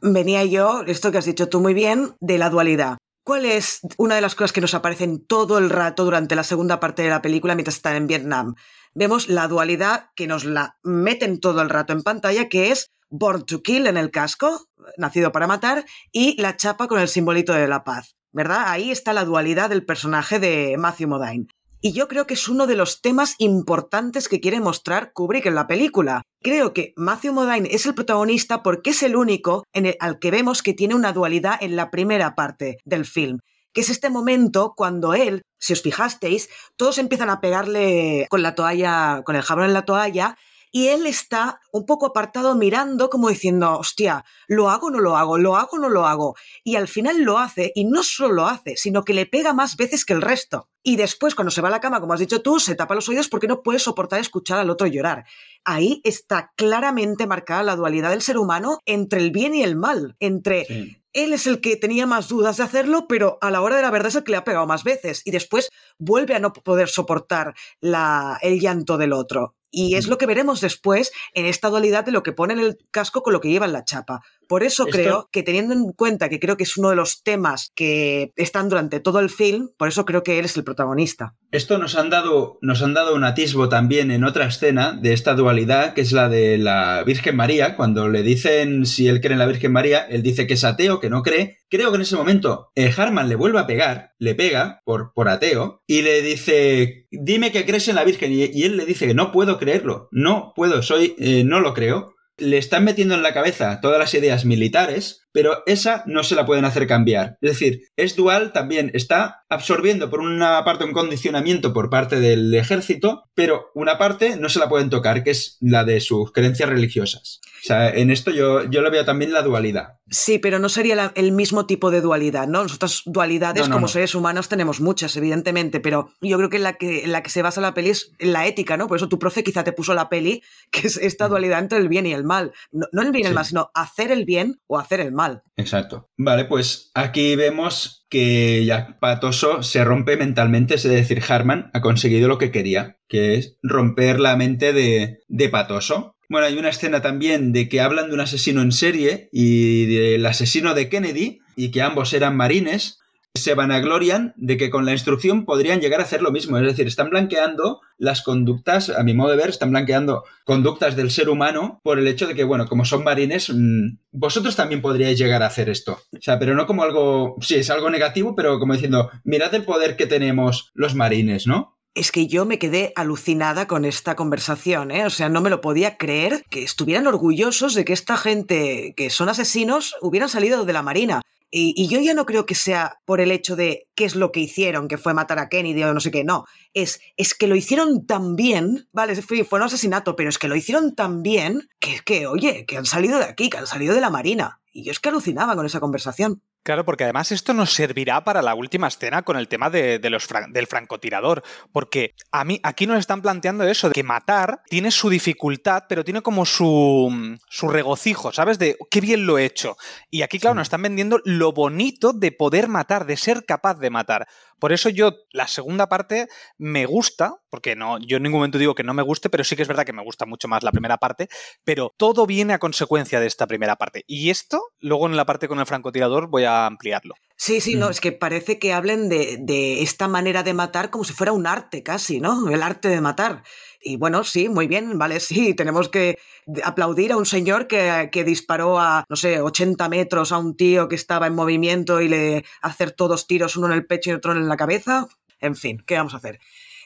venía 0.00 0.44
yo, 0.44 0.82
esto 0.86 1.10
que 1.10 1.18
has 1.18 1.26
dicho 1.26 1.48
tú 1.48 1.60
muy 1.60 1.74
bien, 1.74 2.14
de 2.20 2.38
la 2.38 2.50
dualidad. 2.50 2.98
¿Cuál 3.24 3.44
es 3.44 3.80
una 3.98 4.16
de 4.16 4.20
las 4.20 4.34
cosas 4.34 4.52
que 4.52 4.60
nos 4.60 4.74
aparecen 4.74 5.24
todo 5.24 5.58
el 5.58 5.70
rato 5.70 6.04
durante 6.04 6.34
la 6.34 6.42
segunda 6.42 6.80
parte 6.80 7.02
de 7.02 7.08
la 7.08 7.22
película 7.22 7.54
mientras 7.54 7.76
están 7.76 7.94
en 7.94 8.08
Vietnam? 8.08 8.56
Vemos 8.94 9.28
la 9.28 9.46
dualidad 9.46 10.06
que 10.16 10.26
nos 10.26 10.44
la 10.44 10.76
meten 10.82 11.38
todo 11.38 11.62
el 11.62 11.70
rato 11.70 11.92
en 11.92 12.02
pantalla, 12.02 12.48
que 12.48 12.72
es 12.72 12.92
Born 13.10 13.46
to 13.46 13.62
Kill 13.62 13.86
en 13.86 13.96
el 13.96 14.10
casco, 14.10 14.66
nacido 14.96 15.30
para 15.30 15.46
matar, 15.46 15.84
y 16.10 16.40
la 16.42 16.56
chapa 16.56 16.88
con 16.88 16.98
el 16.98 17.06
simbolito 17.06 17.52
de 17.52 17.68
la 17.68 17.84
paz. 17.84 18.16
¿Verdad? 18.32 18.64
Ahí 18.66 18.90
está 18.90 19.12
la 19.12 19.24
dualidad 19.24 19.70
del 19.70 19.84
personaje 19.84 20.40
de 20.40 20.74
Matthew 20.76 21.08
Modine. 21.08 21.46
Y 21.84 21.92
yo 21.94 22.06
creo 22.06 22.28
que 22.28 22.34
es 22.34 22.48
uno 22.48 22.68
de 22.68 22.76
los 22.76 23.02
temas 23.02 23.34
importantes 23.38 24.28
que 24.28 24.38
quiere 24.38 24.60
mostrar 24.60 25.12
Kubrick 25.12 25.46
en 25.46 25.56
la 25.56 25.66
película. 25.66 26.22
Creo 26.40 26.72
que 26.72 26.92
Matthew 26.96 27.32
Modine 27.32 27.68
es 27.72 27.86
el 27.86 27.94
protagonista 27.96 28.62
porque 28.62 28.90
es 28.90 29.02
el 29.02 29.16
único 29.16 29.64
en 29.72 29.86
el, 29.86 29.96
al 29.98 30.20
que 30.20 30.30
vemos 30.30 30.62
que 30.62 30.74
tiene 30.74 30.94
una 30.94 31.12
dualidad 31.12 31.58
en 31.60 31.74
la 31.74 31.90
primera 31.90 32.36
parte 32.36 32.78
del 32.84 33.04
film. 33.04 33.40
que 33.74 33.80
es 33.80 33.88
este 33.88 34.10
momento 34.10 34.74
cuando 34.76 35.14
él, 35.14 35.42
si 35.58 35.72
os 35.72 35.80
fijasteis, 35.80 36.50
todos 36.76 36.98
empiezan 36.98 37.30
a 37.30 37.40
pegarle 37.40 38.26
con 38.28 38.42
la 38.42 38.54
toalla, 38.54 39.22
con 39.24 39.34
el 39.34 39.42
jabón 39.42 39.64
en 39.64 39.72
la 39.72 39.86
toalla, 39.86 40.36
y 40.72 40.88
él 40.88 41.06
está 41.06 41.60
un 41.70 41.84
poco 41.84 42.06
apartado 42.06 42.56
mirando 42.56 43.10
como 43.10 43.28
diciendo, 43.28 43.78
hostia, 43.78 44.24
¿lo 44.48 44.70
hago 44.70 44.86
o 44.86 44.90
no 44.90 44.98
lo 44.98 45.16
hago? 45.16 45.36
¿Lo 45.38 45.56
hago 45.56 45.76
o 45.76 45.78
no 45.78 45.90
lo 45.90 46.06
hago? 46.06 46.34
Y 46.64 46.76
al 46.76 46.88
final 46.88 47.22
lo 47.22 47.38
hace, 47.38 47.70
y 47.74 47.84
no 47.84 48.02
solo 48.02 48.34
lo 48.34 48.46
hace, 48.46 48.76
sino 48.76 49.04
que 49.04 49.12
le 49.12 49.26
pega 49.26 49.52
más 49.52 49.76
veces 49.76 50.04
que 50.04 50.14
el 50.14 50.22
resto. 50.22 50.68
Y 50.82 50.96
después, 50.96 51.34
cuando 51.34 51.50
se 51.50 51.60
va 51.60 51.68
a 51.68 51.70
la 51.70 51.80
cama, 51.80 52.00
como 52.00 52.14
has 52.14 52.20
dicho 52.20 52.42
tú, 52.42 52.58
se 52.58 52.74
tapa 52.74 52.94
los 52.94 53.08
oídos 53.08 53.28
porque 53.28 53.46
no 53.46 53.62
puede 53.62 53.78
soportar 53.78 54.18
escuchar 54.18 54.58
al 54.58 54.70
otro 54.70 54.86
llorar. 54.86 55.24
Ahí 55.64 56.00
está 56.04 56.52
claramente 56.56 57.26
marcada 57.26 57.62
la 57.62 57.76
dualidad 57.76 58.10
del 58.10 58.22
ser 58.22 58.38
humano 58.38 58.78
entre 58.86 59.20
el 59.20 59.30
bien 59.30 59.54
y 59.54 59.62
el 59.62 59.76
mal, 59.76 60.16
entre 60.18 60.66
él 61.12 61.34
es 61.34 61.46
el 61.46 61.60
que 61.60 61.76
tenía 61.76 62.06
más 62.06 62.28
dudas 62.28 62.56
de 62.56 62.62
hacerlo, 62.62 63.06
pero 63.06 63.38
a 63.42 63.50
la 63.50 63.60
hora 63.60 63.76
de 63.76 63.82
la 63.82 63.90
verdad 63.90 64.08
es 64.08 64.14
el 64.16 64.24
que 64.24 64.32
le 64.32 64.38
ha 64.38 64.44
pegado 64.44 64.66
más 64.66 64.82
veces 64.82 65.20
y 65.24 65.30
después 65.30 65.68
vuelve 65.98 66.34
a 66.34 66.40
no 66.40 66.52
poder 66.52 66.88
soportar 66.88 67.54
la, 67.80 68.38
el 68.40 68.58
llanto 68.58 68.96
del 68.96 69.12
otro. 69.12 69.54
Y 69.72 69.96
es 69.96 70.06
lo 70.06 70.18
que 70.18 70.26
veremos 70.26 70.60
después 70.60 71.12
en 71.32 71.46
esta 71.46 71.70
dualidad 71.70 72.04
de 72.04 72.12
lo 72.12 72.22
que 72.22 72.32
pone 72.32 72.52
en 72.52 72.60
el 72.60 72.78
casco 72.90 73.22
con 73.22 73.32
lo 73.32 73.40
que 73.40 73.48
lleva 73.48 73.66
en 73.66 73.72
la 73.72 73.84
chapa. 73.84 74.22
Por 74.52 74.64
eso 74.64 74.84
creo 74.84 75.30
que 75.32 75.42
teniendo 75.42 75.72
en 75.72 75.92
cuenta 75.92 76.28
que 76.28 76.38
creo 76.38 76.58
que 76.58 76.64
es 76.64 76.76
uno 76.76 76.90
de 76.90 76.96
los 76.96 77.22
temas 77.22 77.72
que 77.74 78.34
están 78.36 78.68
durante 78.68 79.00
todo 79.00 79.18
el 79.18 79.30
film, 79.30 79.70
por 79.78 79.88
eso 79.88 80.04
creo 80.04 80.22
que 80.22 80.38
él 80.38 80.44
es 80.44 80.58
el 80.58 80.62
protagonista. 80.62 81.34
Esto 81.52 81.78
nos 81.78 81.96
han 81.96 82.10
dado, 82.10 82.58
nos 82.60 82.82
han 82.82 82.92
dado 82.92 83.14
un 83.14 83.24
atisbo 83.24 83.70
también 83.70 84.10
en 84.10 84.24
otra 84.24 84.44
escena 84.44 84.92
de 84.92 85.14
esta 85.14 85.32
dualidad, 85.32 85.94
que 85.94 86.02
es 86.02 86.12
la 86.12 86.28
de 86.28 86.58
la 86.58 87.02
Virgen 87.02 87.34
María, 87.34 87.76
cuando 87.76 88.10
le 88.10 88.22
dicen 88.22 88.84
si 88.84 89.08
él 89.08 89.22
cree 89.22 89.32
en 89.32 89.38
la 89.38 89.46
Virgen 89.46 89.72
María, 89.72 90.00
él 90.00 90.22
dice 90.22 90.46
que 90.46 90.52
es 90.52 90.64
ateo, 90.64 91.00
que 91.00 91.08
no 91.08 91.22
cree. 91.22 91.56
Creo 91.70 91.88
que 91.88 91.96
en 91.96 92.02
ese 92.02 92.16
momento 92.16 92.72
eh, 92.74 92.92
Harman 92.94 93.30
le 93.30 93.36
vuelve 93.36 93.58
a 93.58 93.66
pegar, 93.66 94.12
le 94.18 94.34
pega 94.34 94.82
por, 94.84 95.14
por 95.14 95.30
ateo, 95.30 95.80
y 95.86 96.02
le 96.02 96.20
dice, 96.20 97.06
dime 97.10 97.52
que 97.52 97.64
crees 97.64 97.88
en 97.88 97.94
la 97.94 98.04
Virgen, 98.04 98.30
y, 98.32 98.42
él 98.64 98.76
le 98.76 98.84
dice 98.84 99.06
que 99.06 99.14
no 99.14 99.32
puedo 99.32 99.58
creerlo, 99.58 100.10
no 100.12 100.52
puedo, 100.54 100.82
soy, 100.82 101.14
eh, 101.18 101.42
no 101.42 101.60
lo 101.60 101.72
creo 101.72 102.12
le 102.42 102.58
están 102.58 102.84
metiendo 102.84 103.14
en 103.14 103.22
la 103.22 103.32
cabeza 103.32 103.80
todas 103.80 103.98
las 103.98 104.12
ideas 104.14 104.44
militares, 104.44 105.21
pero 105.32 105.62
esa 105.66 106.04
no 106.06 106.22
se 106.22 106.34
la 106.34 106.46
pueden 106.46 106.64
hacer 106.64 106.86
cambiar. 106.86 107.38
Es 107.40 107.50
decir, 107.50 107.82
es 107.96 108.16
dual 108.16 108.52
también, 108.52 108.90
está 108.94 109.44
absorbiendo 109.48 110.10
por 110.10 110.20
una 110.20 110.64
parte 110.64 110.84
un 110.84 110.92
condicionamiento 110.92 111.72
por 111.72 111.90
parte 111.90 112.20
del 112.20 112.54
ejército, 112.54 113.24
pero 113.34 113.70
una 113.74 113.98
parte 113.98 114.36
no 114.36 114.48
se 114.48 114.58
la 114.58 114.68
pueden 114.68 114.90
tocar, 114.90 115.24
que 115.24 115.30
es 115.30 115.58
la 115.60 115.84
de 115.84 116.00
sus 116.00 116.32
creencias 116.32 116.68
religiosas. 116.68 117.40
O 117.62 117.64
sea, 117.64 117.90
en 117.90 118.10
esto 118.10 118.32
yo, 118.32 118.64
yo 118.64 118.82
lo 118.82 118.90
veo 118.90 119.04
también 119.04 119.32
la 119.32 119.42
dualidad. 119.42 119.98
Sí, 120.10 120.40
pero 120.40 120.58
no 120.58 120.68
sería 120.68 121.12
el 121.14 121.30
mismo 121.30 121.64
tipo 121.64 121.92
de 121.92 122.00
dualidad, 122.00 122.48
¿no? 122.48 122.64
Nosotras 122.64 123.02
dualidades 123.06 123.68
como 123.68 123.86
seres 123.86 124.16
humanos 124.16 124.48
tenemos 124.48 124.80
muchas, 124.80 125.16
evidentemente, 125.16 125.78
pero 125.78 126.10
yo 126.20 126.36
creo 126.38 126.50
que 126.50 126.56
en 126.56 126.64
la 126.64 126.72
que, 126.74 127.04
en 127.04 127.12
la 127.12 127.22
que 127.22 127.30
se 127.30 127.40
basa 127.40 127.60
la 127.60 127.72
peli 127.72 127.90
es 127.90 128.12
la 128.18 128.46
ética, 128.46 128.76
¿no? 128.76 128.88
Por 128.88 128.96
eso 128.96 129.08
tu 129.08 129.20
profe 129.20 129.44
quizá 129.44 129.62
te 129.62 129.72
puso 129.72 129.94
la 129.94 130.08
peli, 130.08 130.42
que 130.72 130.88
es 130.88 130.96
esta 130.96 131.28
dualidad 131.28 131.60
entre 131.60 131.78
el 131.78 131.88
bien 131.88 132.04
y 132.04 132.12
el 132.12 132.24
mal. 132.24 132.52
No, 132.72 132.86
el 133.00 133.12
bien 133.12 133.26
y 133.26 133.28
el 133.28 133.34
mal, 133.34 133.46
sino 133.46 133.70
hacer 133.74 134.10
el 134.10 134.24
bien 134.24 134.60
o 134.66 134.78
hacer 134.78 134.98
el 134.98 135.12
mal. 135.12 135.21
Exacto. 135.56 136.10
Vale, 136.16 136.44
pues 136.44 136.90
aquí 136.94 137.36
vemos 137.36 138.06
que 138.08 138.64
ya 138.64 138.98
Patoso 139.00 139.62
se 139.62 139.84
rompe 139.84 140.16
mentalmente, 140.16 140.74
es 140.74 140.82
decir, 140.82 141.22
Harman 141.26 141.70
ha 141.72 141.80
conseguido 141.80 142.28
lo 142.28 142.38
que 142.38 142.50
quería, 142.50 142.98
que 143.08 143.36
es 143.36 143.58
romper 143.62 144.20
la 144.20 144.36
mente 144.36 144.72
de, 144.72 145.20
de 145.28 145.48
Patoso 145.48 146.16
bueno, 146.32 146.46
hay 146.46 146.56
una 146.56 146.70
escena 146.70 147.02
también 147.02 147.52
de 147.52 147.68
que 147.68 147.82
hablan 147.82 148.08
de 148.08 148.14
un 148.14 148.20
asesino 148.20 148.62
en 148.62 148.72
serie 148.72 149.28
y 149.32 149.84
del 149.84 150.24
asesino 150.24 150.72
de 150.72 150.88
Kennedy 150.88 151.40
y 151.56 151.70
que 151.70 151.82
ambos 151.82 152.14
eran 152.14 152.38
marines. 152.38 153.00
Se 153.34 153.54
vanaglorian 153.54 154.34
de 154.36 154.58
que 154.58 154.68
con 154.68 154.84
la 154.84 154.92
instrucción 154.92 155.46
podrían 155.46 155.80
llegar 155.80 156.00
a 156.00 156.04
hacer 156.04 156.20
lo 156.20 156.30
mismo. 156.30 156.58
Es 156.58 156.64
decir, 156.64 156.86
están 156.86 157.08
blanqueando 157.08 157.80
las 157.96 158.22
conductas, 158.22 158.90
a 158.90 159.02
mi 159.02 159.14
modo 159.14 159.30
de 159.30 159.36
ver, 159.38 159.48
están 159.48 159.70
blanqueando 159.70 160.24
conductas 160.44 160.96
del 160.96 161.10
ser 161.10 161.30
humano 161.30 161.80
por 161.82 161.98
el 161.98 162.06
hecho 162.06 162.26
de 162.26 162.34
que, 162.34 162.44
bueno, 162.44 162.68
como 162.68 162.84
son 162.84 163.02
marines, 163.02 163.50
mm, 163.52 163.96
vosotros 164.12 164.54
también 164.54 164.82
podríais 164.82 165.18
llegar 165.18 165.42
a 165.42 165.46
hacer 165.46 165.70
esto. 165.70 165.98
O 166.12 166.20
sea, 166.20 166.38
pero 166.38 166.54
no 166.54 166.66
como 166.66 166.82
algo, 166.82 167.36
sí, 167.40 167.54
es 167.54 167.70
algo 167.70 167.88
negativo, 167.88 168.36
pero 168.36 168.60
como 168.60 168.74
diciendo, 168.74 169.10
mirad 169.24 169.54
el 169.54 169.64
poder 169.64 169.96
que 169.96 170.06
tenemos 170.06 170.70
los 170.74 170.94
marines, 170.94 171.46
¿no? 171.46 171.78
Es 171.94 172.12
que 172.12 172.26
yo 172.26 172.44
me 172.44 172.58
quedé 172.58 172.92
alucinada 172.96 173.66
con 173.66 173.84
esta 173.84 174.14
conversación, 174.14 174.90
¿eh? 174.90 175.04
O 175.06 175.10
sea, 175.10 175.28
no 175.28 175.40
me 175.40 175.50
lo 175.50 175.60
podía 175.60 175.96
creer 175.96 176.44
que 176.50 176.62
estuvieran 176.62 177.06
orgullosos 177.06 177.74
de 177.74 177.84
que 177.84 177.92
esta 177.92 178.16
gente 178.16 178.94
que 178.96 179.10
son 179.10 179.28
asesinos 179.28 179.96
hubieran 180.00 180.28
salido 180.28 180.64
de 180.64 180.72
la 180.72 180.82
Marina. 180.82 181.22
Y, 181.54 181.86
yo 181.86 182.00
ya 182.00 182.14
no 182.14 182.24
creo 182.24 182.46
que 182.46 182.54
sea 182.54 182.98
por 183.04 183.20
el 183.20 183.30
hecho 183.30 183.56
de 183.56 183.86
qué 183.94 184.06
es 184.06 184.16
lo 184.16 184.32
que 184.32 184.40
hicieron, 184.40 184.88
que 184.88 184.96
fue 184.96 185.12
matar 185.12 185.38
a 185.38 185.50
Kennedy 185.50 185.82
o 185.82 185.92
no 185.92 186.00
sé 186.00 186.10
qué, 186.10 186.24
no. 186.24 186.46
Es, 186.72 187.00
es 187.18 187.34
que 187.34 187.46
lo 187.46 187.54
hicieron 187.54 188.06
tan 188.06 188.36
bien, 188.36 188.88
vale, 188.90 189.14
fue, 189.20 189.44
fue 189.44 189.58
un 189.58 189.66
asesinato, 189.66 190.16
pero 190.16 190.30
es 190.30 190.38
que 190.38 190.48
lo 190.48 190.56
hicieron 190.56 190.94
tan 190.94 191.22
bien 191.22 191.68
que, 191.78 192.00
que, 192.06 192.26
oye, 192.26 192.64
que 192.64 192.78
han 192.78 192.86
salido 192.86 193.18
de 193.18 193.26
aquí, 193.26 193.50
que 193.50 193.58
han 193.58 193.66
salido 193.66 193.94
de 193.94 194.00
la 194.00 194.08
Marina. 194.08 194.62
Y 194.72 194.84
yo 194.84 194.92
es 194.92 194.98
que 194.98 195.10
alucinaba 195.10 195.54
con 195.54 195.66
esa 195.66 195.80
conversación. 195.80 196.40
Claro, 196.64 196.84
porque 196.84 197.02
además 197.02 197.32
esto 197.32 197.54
nos 197.54 197.72
servirá 197.72 198.22
para 198.22 198.40
la 198.40 198.54
última 198.54 198.86
escena 198.86 199.22
con 199.22 199.36
el 199.36 199.48
tema 199.48 199.68
de, 199.68 199.98
los 200.10 200.28
del 200.50 200.68
francotirador. 200.68 201.42
Porque 201.72 202.14
a 202.30 202.44
mí 202.44 202.60
aquí 202.62 202.86
nos 202.86 203.00
están 203.00 203.20
planteando 203.20 203.64
eso, 203.64 203.88
de 203.88 203.94
que 203.94 204.04
matar 204.04 204.62
tiene 204.68 204.92
su 204.92 205.10
dificultad, 205.10 205.84
pero 205.88 206.04
tiene 206.04 206.22
como 206.22 206.46
su, 206.46 207.36
su 207.48 207.68
regocijo, 207.68 208.32
¿sabes? 208.32 208.60
De 208.60 208.76
qué 208.90 209.00
bien 209.00 209.26
lo 209.26 209.38
he 209.38 209.44
hecho. 209.44 209.76
Y 210.08 210.22
aquí, 210.22 210.38
claro, 210.38 210.54
nos 210.54 210.66
están 210.66 210.82
vendiendo 210.82 211.20
lo 211.24 211.52
bonito 211.52 212.12
de 212.12 212.30
poder 212.30 212.68
matar, 212.68 213.06
de 213.06 213.16
ser 213.16 213.44
capaz 213.44 213.80
de 213.80 213.90
matar. 213.90 214.28
Por 214.58 214.72
eso 214.72 214.88
yo, 214.88 215.12
la 215.32 215.48
segunda 215.48 215.88
parte 215.88 216.28
me 216.58 216.86
gusta, 216.86 217.36
porque 217.50 217.76
no, 217.76 217.98
yo 217.98 218.16
en 218.16 218.22
ningún 218.22 218.40
momento 218.40 218.58
digo 218.58 218.74
que 218.74 218.84
no 218.84 218.94
me 218.94 219.02
guste, 219.02 219.30
pero 219.30 219.44
sí 219.44 219.56
que 219.56 219.62
es 219.62 219.68
verdad 219.68 219.84
que 219.84 219.92
me 219.92 220.04
gusta 220.04 220.26
mucho 220.26 220.48
más 220.48 220.62
la 220.62 220.72
primera 220.72 220.98
parte, 220.98 221.28
pero 221.64 221.92
todo 221.96 222.26
viene 222.26 222.54
a 222.54 222.58
consecuencia 222.58 223.20
de 223.20 223.26
esta 223.26 223.46
primera 223.46 223.76
parte. 223.76 224.04
Y 224.06 224.30
esto, 224.30 224.60
luego 224.80 225.06
en 225.06 225.16
la 225.16 225.26
parte 225.26 225.48
con 225.48 225.60
el 225.60 225.66
francotirador, 225.66 226.28
voy 226.28 226.44
a 226.44 226.66
ampliarlo. 226.66 227.14
Sí, 227.36 227.60
sí, 227.60 227.74
no, 227.74 227.90
es 227.90 228.00
que 228.00 228.12
parece 228.12 228.60
que 228.60 228.72
hablen 228.72 229.08
de, 229.08 229.36
de, 229.40 229.82
esta 229.82 230.06
manera 230.06 230.44
de 230.44 230.54
matar 230.54 230.90
como 230.90 231.02
si 231.02 231.12
fuera 231.12 231.32
un 231.32 231.46
arte 231.48 231.82
casi, 231.82 232.20
¿no? 232.20 232.48
El 232.48 232.62
arte 232.62 232.88
de 232.88 233.00
matar. 233.00 233.42
Y 233.82 233.96
bueno, 233.96 234.22
sí, 234.22 234.48
muy 234.48 234.66
bien, 234.68 234.98
vale, 234.98 235.18
sí, 235.18 235.54
tenemos 235.54 235.88
que 235.88 236.18
aplaudir 236.62 237.12
a 237.12 237.16
un 237.16 237.26
señor 237.26 237.66
que, 237.66 238.10
que, 238.12 238.24
disparó 238.24 238.78
a, 238.78 239.04
no 239.08 239.16
sé, 239.16 239.40
80 239.40 239.88
metros 239.88 240.30
a 240.30 240.38
un 240.38 240.56
tío 240.56 240.88
que 240.88 240.94
estaba 240.94 241.26
en 241.26 241.34
movimiento 241.34 242.00
y 242.00 242.08
le 242.08 242.44
hacer 242.60 242.92
todos 242.92 243.26
tiros, 243.26 243.56
uno 243.56 243.66
en 243.66 243.72
el 243.72 243.86
pecho 243.86 244.10
y 244.10 244.14
otro 244.14 244.32
en 244.32 244.48
la 244.48 244.56
cabeza. 244.56 245.08
En 245.40 245.56
fin, 245.56 245.82
¿qué 245.84 245.96
vamos 245.96 246.14
a 246.14 246.18
hacer? 246.18 246.38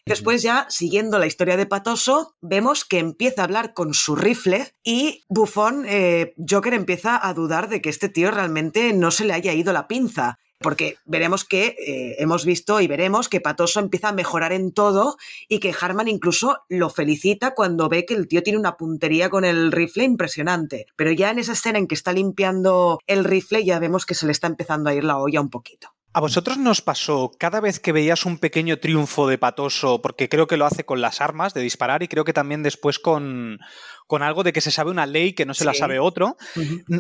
Después 0.07 0.41
ya, 0.41 0.67
siguiendo 0.71 1.19
la 1.19 1.27
historia 1.27 1.57
de 1.57 1.67
Patoso, 1.67 2.37
vemos 2.41 2.85
que 2.85 3.01
empieza 3.01 3.43
a 3.43 3.45
hablar 3.45 3.75
con 3.75 3.93
su 3.93 4.15
rifle 4.15 4.73
y 4.85 5.25
Buffon, 5.29 5.85
eh, 5.89 6.33
Joker 6.49 6.75
empieza 6.75 7.27
a 7.27 7.35
dudar 7.35 7.69
de 7.69 7.83
que 7.83 7.91
este 7.91 8.09
tío 8.09 8.31
realmente 8.31 8.93
no 8.93 9.11
se 9.11 9.25
le 9.25 9.33
haya 9.33 9.53
ido 9.53 9.73
la 9.73 9.89
pinza. 9.89 10.39
Porque 10.59 10.97
veremos 11.05 11.45
que 11.45 11.77
eh, 11.79 12.17
hemos 12.19 12.45
visto 12.45 12.81
y 12.81 12.87
veremos 12.87 13.29
que 13.29 13.41
Patoso 13.41 13.79
empieza 13.81 14.09
a 14.09 14.13
mejorar 14.13 14.53
en 14.53 14.73
todo 14.73 15.17
y 15.49 15.61
que 15.61 15.75
Harman 15.79 16.09
incluso 16.09 16.59
lo 16.69 16.89
felicita 16.91 17.55
cuando 17.55 17.89
ve 17.89 18.07
que 18.07 18.15
el 18.15 18.27
tío 18.27 18.43
tiene 18.43 18.59
una 18.59 18.77
puntería 18.77 19.29
con 19.29 19.45
el 19.45 19.71
rifle 19.71 20.05
impresionante. 20.05 20.87
Pero 20.97 21.13
ya 21.13 21.31
en 21.31 21.39
esa 21.39 21.53
escena 21.53 21.79
en 21.79 21.87
que 21.87 21.95
está 21.95 22.13
limpiando 22.13 22.99
el 23.07 23.25
rifle 23.25 23.65
ya 23.65 23.79
vemos 23.79 24.07
que 24.07 24.15
se 24.15 24.27
le 24.27 24.33
está 24.33 24.47
empezando 24.47 24.89
a 24.89 24.95
ir 24.95 25.05
la 25.05 25.19
olla 25.19 25.41
un 25.41 25.51
poquito. 25.51 25.89
¿A 26.17 26.21
vosotros 26.21 26.57
nos 26.57 26.81
pasó 26.81 27.31
cada 27.39 27.61
vez 27.61 27.79
que 27.79 27.93
veías 27.93 28.25
un 28.25 28.39
pequeño 28.39 28.79
triunfo 28.79 29.29
de 29.29 29.37
Patoso, 29.37 30.01
porque 30.01 30.31
creo 30.31 30.47
que 30.47 30.57
lo 30.57 30.65
hace 30.65 30.87
con 30.87 31.03
las 31.03 31.21
armas 31.21 31.53
de 31.53 31.61
disparar 31.61 32.03
y 32.03 32.09
creo 32.09 32.25
que 32.25 32.33
también 32.33 32.63
después 32.63 32.99
con, 32.99 33.59
con 34.07 34.23
algo 34.23 34.43
de 34.43 34.53
que 34.53 34.61
se 34.61 34.71
sabe 34.71 34.91
una 34.91 35.07
ley 35.07 35.33
que 35.33 35.47
no 35.47 35.55
se 35.55 35.65
la 35.65 35.75
sabe 35.75 35.99
otro, 35.99 36.37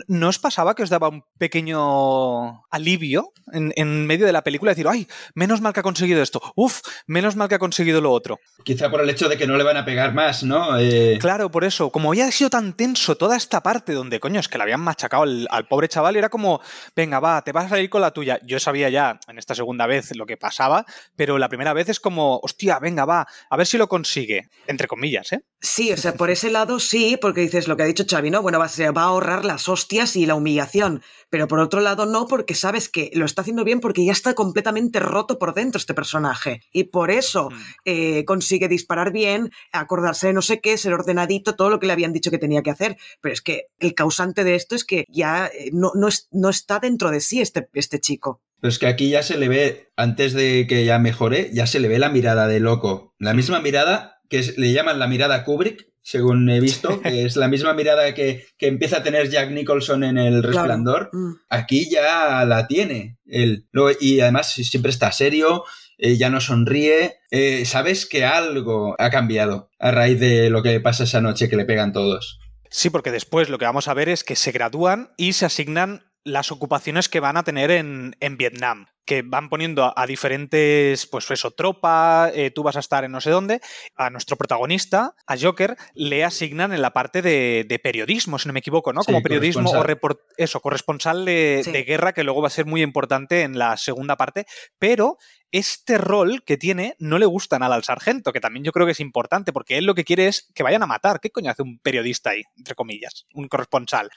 ¿no 0.08 0.28
os 0.28 0.38
pasaba 0.38 0.74
que 0.74 0.82
os 0.82 0.90
daba 0.90 1.08
un 1.08 1.24
pequeño 1.38 2.64
alivio 2.70 3.32
en, 3.52 4.06
medio 4.06 4.26
de 4.26 4.32
la 4.32 4.42
película? 4.42 4.72
Decir, 4.72 4.88
ay, 4.88 5.06
menos 5.34 5.60
mal 5.60 5.72
que 5.72 5.80
ha 5.80 5.82
conseguido 5.82 6.22
esto, 6.22 6.40
uf, 6.56 6.80
menos 7.06 7.36
mal 7.36 7.48
que 7.48 7.54
ha 7.54 7.58
conseguido 7.58 8.00
lo 8.00 8.12
otro. 8.12 8.40
Quizá 8.64 8.90
por 8.90 9.00
el 9.00 9.10
hecho 9.10 9.28
de 9.28 9.36
que 9.36 9.46
no 9.46 9.56
le 9.56 9.64
van 9.64 9.76
a 9.76 9.84
pegar 9.84 10.14
más, 10.14 10.42
¿no? 10.42 10.78
Eh, 10.78 11.18
claro, 11.20 11.50
por 11.50 11.64
eso, 11.64 11.90
como 11.90 12.10
había 12.10 12.30
sido 12.30 12.50
tan 12.50 12.74
tenso 12.74 13.16
toda 13.16 13.36
esta 13.36 13.62
parte 13.62 13.92
donde, 13.92 14.20
coño, 14.20 14.40
es 14.40 14.48
que 14.48 14.58
le 14.58 14.64
habían 14.64 14.80
machacado 14.80 15.22
al, 15.22 15.46
al 15.50 15.66
pobre 15.68 15.88
chaval 15.88 16.16
y 16.16 16.18
era 16.18 16.28
como, 16.28 16.60
venga, 16.94 17.20
va, 17.20 17.42
te 17.42 17.52
vas 17.52 17.66
a 17.66 17.68
salir 17.70 17.88
con 17.88 18.00
la 18.00 18.10
tuya. 18.10 18.40
Yo 18.44 18.58
sabía 18.58 18.88
ya 18.88 19.20
en 19.28 19.38
esta 19.38 19.54
segunda 19.54 19.86
vez 19.86 20.14
lo 20.16 20.26
que 20.26 20.36
pasaba, 20.36 20.84
pero 21.14 21.38
la 21.38 21.48
primera 21.48 21.72
vez 21.72 21.88
es 21.88 22.00
como, 22.00 22.40
hostia, 22.42 22.78
venga, 22.78 23.04
va, 23.04 23.26
a 23.48 23.56
ver 23.56 23.66
si 23.66 23.78
lo 23.78 23.88
consigue, 23.88 24.48
entre 24.66 24.88
comillas, 24.88 25.32
¿eh? 25.32 25.40
Sí, 25.60 25.92
o 25.92 25.96
sea, 25.96 26.14
por 26.14 26.30
ese 26.30 26.50
lado 26.50 26.78
sí, 26.78 26.95
porque 27.20 27.40
dices 27.40 27.68
lo 27.68 27.76
que 27.76 27.82
ha 27.82 27.86
dicho 27.86 28.04
Xavi, 28.08 28.30
¿no? 28.30 28.42
Bueno, 28.42 28.58
va, 28.58 28.68
se 28.68 28.90
va 28.90 29.02
a 29.02 29.06
ahorrar 29.06 29.44
las 29.44 29.68
hostias 29.68 30.16
y 30.16 30.26
la 30.26 30.34
humillación, 30.34 31.02
pero 31.30 31.48
por 31.48 31.58
otro 31.58 31.80
lado 31.80 32.06
no, 32.06 32.26
porque 32.26 32.54
sabes 32.54 32.88
que 32.88 33.10
lo 33.14 33.24
está 33.24 33.42
haciendo 33.42 33.64
bien 33.64 33.80
porque 33.80 34.04
ya 34.04 34.12
está 34.12 34.34
completamente 34.34 35.00
roto 35.00 35.38
por 35.38 35.54
dentro 35.54 35.78
este 35.78 35.94
personaje, 35.94 36.62
y 36.72 36.84
por 36.84 37.10
eso 37.10 37.50
mm. 37.50 37.54
eh, 37.84 38.24
consigue 38.24 38.68
disparar 38.68 39.12
bien, 39.12 39.50
acordarse 39.72 40.28
de 40.28 40.32
no 40.32 40.42
sé 40.42 40.60
qué, 40.60 40.76
ser 40.78 40.92
ordenadito, 40.92 41.54
todo 41.54 41.70
lo 41.70 41.78
que 41.78 41.86
le 41.86 41.92
habían 41.92 42.12
dicho 42.12 42.30
que 42.30 42.38
tenía 42.38 42.62
que 42.62 42.70
hacer, 42.70 42.96
pero 43.20 43.32
es 43.32 43.42
que 43.42 43.66
el 43.78 43.94
causante 43.94 44.44
de 44.44 44.54
esto 44.54 44.74
es 44.74 44.84
que 44.84 45.04
ya 45.08 45.46
eh, 45.46 45.70
no, 45.72 45.92
no, 45.94 46.08
no 46.30 46.48
está 46.48 46.78
dentro 46.78 47.10
de 47.10 47.20
sí 47.20 47.40
este, 47.40 47.68
este 47.74 48.00
chico. 48.00 48.40
Pero 48.60 48.70
es 48.70 48.78
que 48.78 48.86
aquí 48.86 49.10
ya 49.10 49.22
se 49.22 49.36
le 49.36 49.48
ve, 49.48 49.90
antes 49.96 50.32
de 50.32 50.66
que 50.66 50.84
ya 50.84 50.98
mejore, 50.98 51.50
ya 51.52 51.66
se 51.66 51.78
le 51.78 51.88
ve 51.88 51.98
la 51.98 52.08
mirada 52.08 52.48
de 52.48 52.58
loco. 52.60 53.14
La 53.18 53.34
misma 53.34 53.60
mirada 53.60 54.14
que 54.28 54.38
es- 54.38 54.58
le 54.58 54.72
llaman 54.72 54.98
la 54.98 55.06
mirada 55.06 55.44
Kubrick, 55.44 55.88
según 56.06 56.48
he 56.48 56.60
visto, 56.60 57.02
que 57.02 57.24
es 57.24 57.34
la 57.34 57.48
misma 57.48 57.74
mirada 57.74 58.14
que, 58.14 58.46
que 58.56 58.68
empieza 58.68 58.98
a 58.98 59.02
tener 59.02 59.28
Jack 59.28 59.50
Nicholson 59.50 60.04
en 60.04 60.18
El 60.18 60.40
Resplandor. 60.40 61.10
Mm. 61.12 61.32
Aquí 61.48 61.90
ya 61.90 62.44
la 62.44 62.68
tiene 62.68 63.18
él. 63.26 63.66
Y 64.00 64.20
además 64.20 64.52
siempre 64.52 64.92
está 64.92 65.10
serio, 65.10 65.64
eh, 65.98 66.16
ya 66.16 66.30
no 66.30 66.40
sonríe. 66.40 67.16
Eh, 67.32 67.64
Sabes 67.64 68.06
que 68.06 68.24
algo 68.24 68.94
ha 69.00 69.10
cambiado 69.10 69.68
a 69.80 69.90
raíz 69.90 70.20
de 70.20 70.48
lo 70.48 70.62
que 70.62 70.78
pasa 70.78 71.02
esa 71.02 71.20
noche 71.20 71.48
que 71.48 71.56
le 71.56 71.64
pegan 71.64 71.92
todos. 71.92 72.38
Sí, 72.70 72.88
porque 72.88 73.10
después 73.10 73.48
lo 73.48 73.58
que 73.58 73.64
vamos 73.64 73.88
a 73.88 73.94
ver 73.94 74.08
es 74.08 74.22
que 74.22 74.36
se 74.36 74.52
gradúan 74.52 75.10
y 75.16 75.32
se 75.32 75.46
asignan 75.46 76.04
las 76.22 76.52
ocupaciones 76.52 77.08
que 77.08 77.18
van 77.18 77.36
a 77.36 77.42
tener 77.42 77.72
en, 77.72 78.14
en 78.20 78.36
Vietnam, 78.36 78.86
que 79.06 79.22
van 79.22 79.48
poniendo 79.48 79.84
a, 79.84 79.94
a 79.96 80.06
diferentes, 80.06 81.06
pues 81.06 81.30
eso, 81.30 81.50
tropa, 81.52 82.30
eh, 82.34 82.50
tú 82.50 82.62
vas 82.62 82.76
a 82.76 82.80
estar 82.80 83.04
en 83.04 83.12
no 83.12 83.20
sé 83.20 83.30
dónde, 83.30 83.60
a 83.96 84.10
nuestro 84.10 84.36
protagonista, 84.36 85.14
a 85.26 85.36
Joker, 85.38 85.76
le 85.94 86.24
asignan 86.24 86.72
en 86.72 86.82
la 86.82 86.90
parte 86.92 87.22
de, 87.22 87.64
de 87.68 87.78
periodismo, 87.78 88.38
si 88.38 88.48
no 88.48 88.52
me 88.52 88.60
equivoco, 88.60 88.92
¿no? 88.92 89.02
Sí, 89.02 89.06
Como 89.06 89.22
periodismo 89.22 89.70
o 89.70 89.72
corresponsal. 89.72 90.18
report- 90.18 90.34
eso, 90.36 90.60
corresponsal 90.60 91.24
de, 91.24 91.62
Sí. 91.64 91.72
de 91.72 91.84
guerra, 91.84 92.12
que 92.12 92.24
luego 92.24 92.42
va 92.42 92.48
a 92.48 92.50
ser 92.50 92.66
muy 92.66 92.82
importante 92.82 93.42
en 93.42 93.58
la 93.58 93.76
segunda 93.76 94.16
parte, 94.16 94.46
pero 94.78 95.16
este 95.52 95.96
rol 95.96 96.42
que 96.44 96.56
tiene 96.56 96.96
no 96.98 97.18
le 97.18 97.24
gusta 97.24 97.58
nada 97.58 97.76
al 97.76 97.84
sargento, 97.84 98.32
que 98.32 98.40
también 98.40 98.64
yo 98.64 98.72
creo 98.72 98.84
que 98.84 98.92
es 98.92 99.00
importante, 99.00 99.52
porque 99.52 99.78
él 99.78 99.84
lo 99.86 99.94
que 99.94 100.04
quiere 100.04 100.26
es 100.26 100.50
que 100.54 100.64
vayan 100.64 100.82
a 100.82 100.86
matar. 100.86 101.20
¿Qué 101.20 101.30
coño 101.30 101.50
hace 101.50 101.62
un 101.62 101.78
periodista 101.78 102.30
ahí, 102.30 102.42
entre 102.58 102.74
comillas? 102.74 103.26
Un 103.32 103.46
corresponsal. 103.48 104.10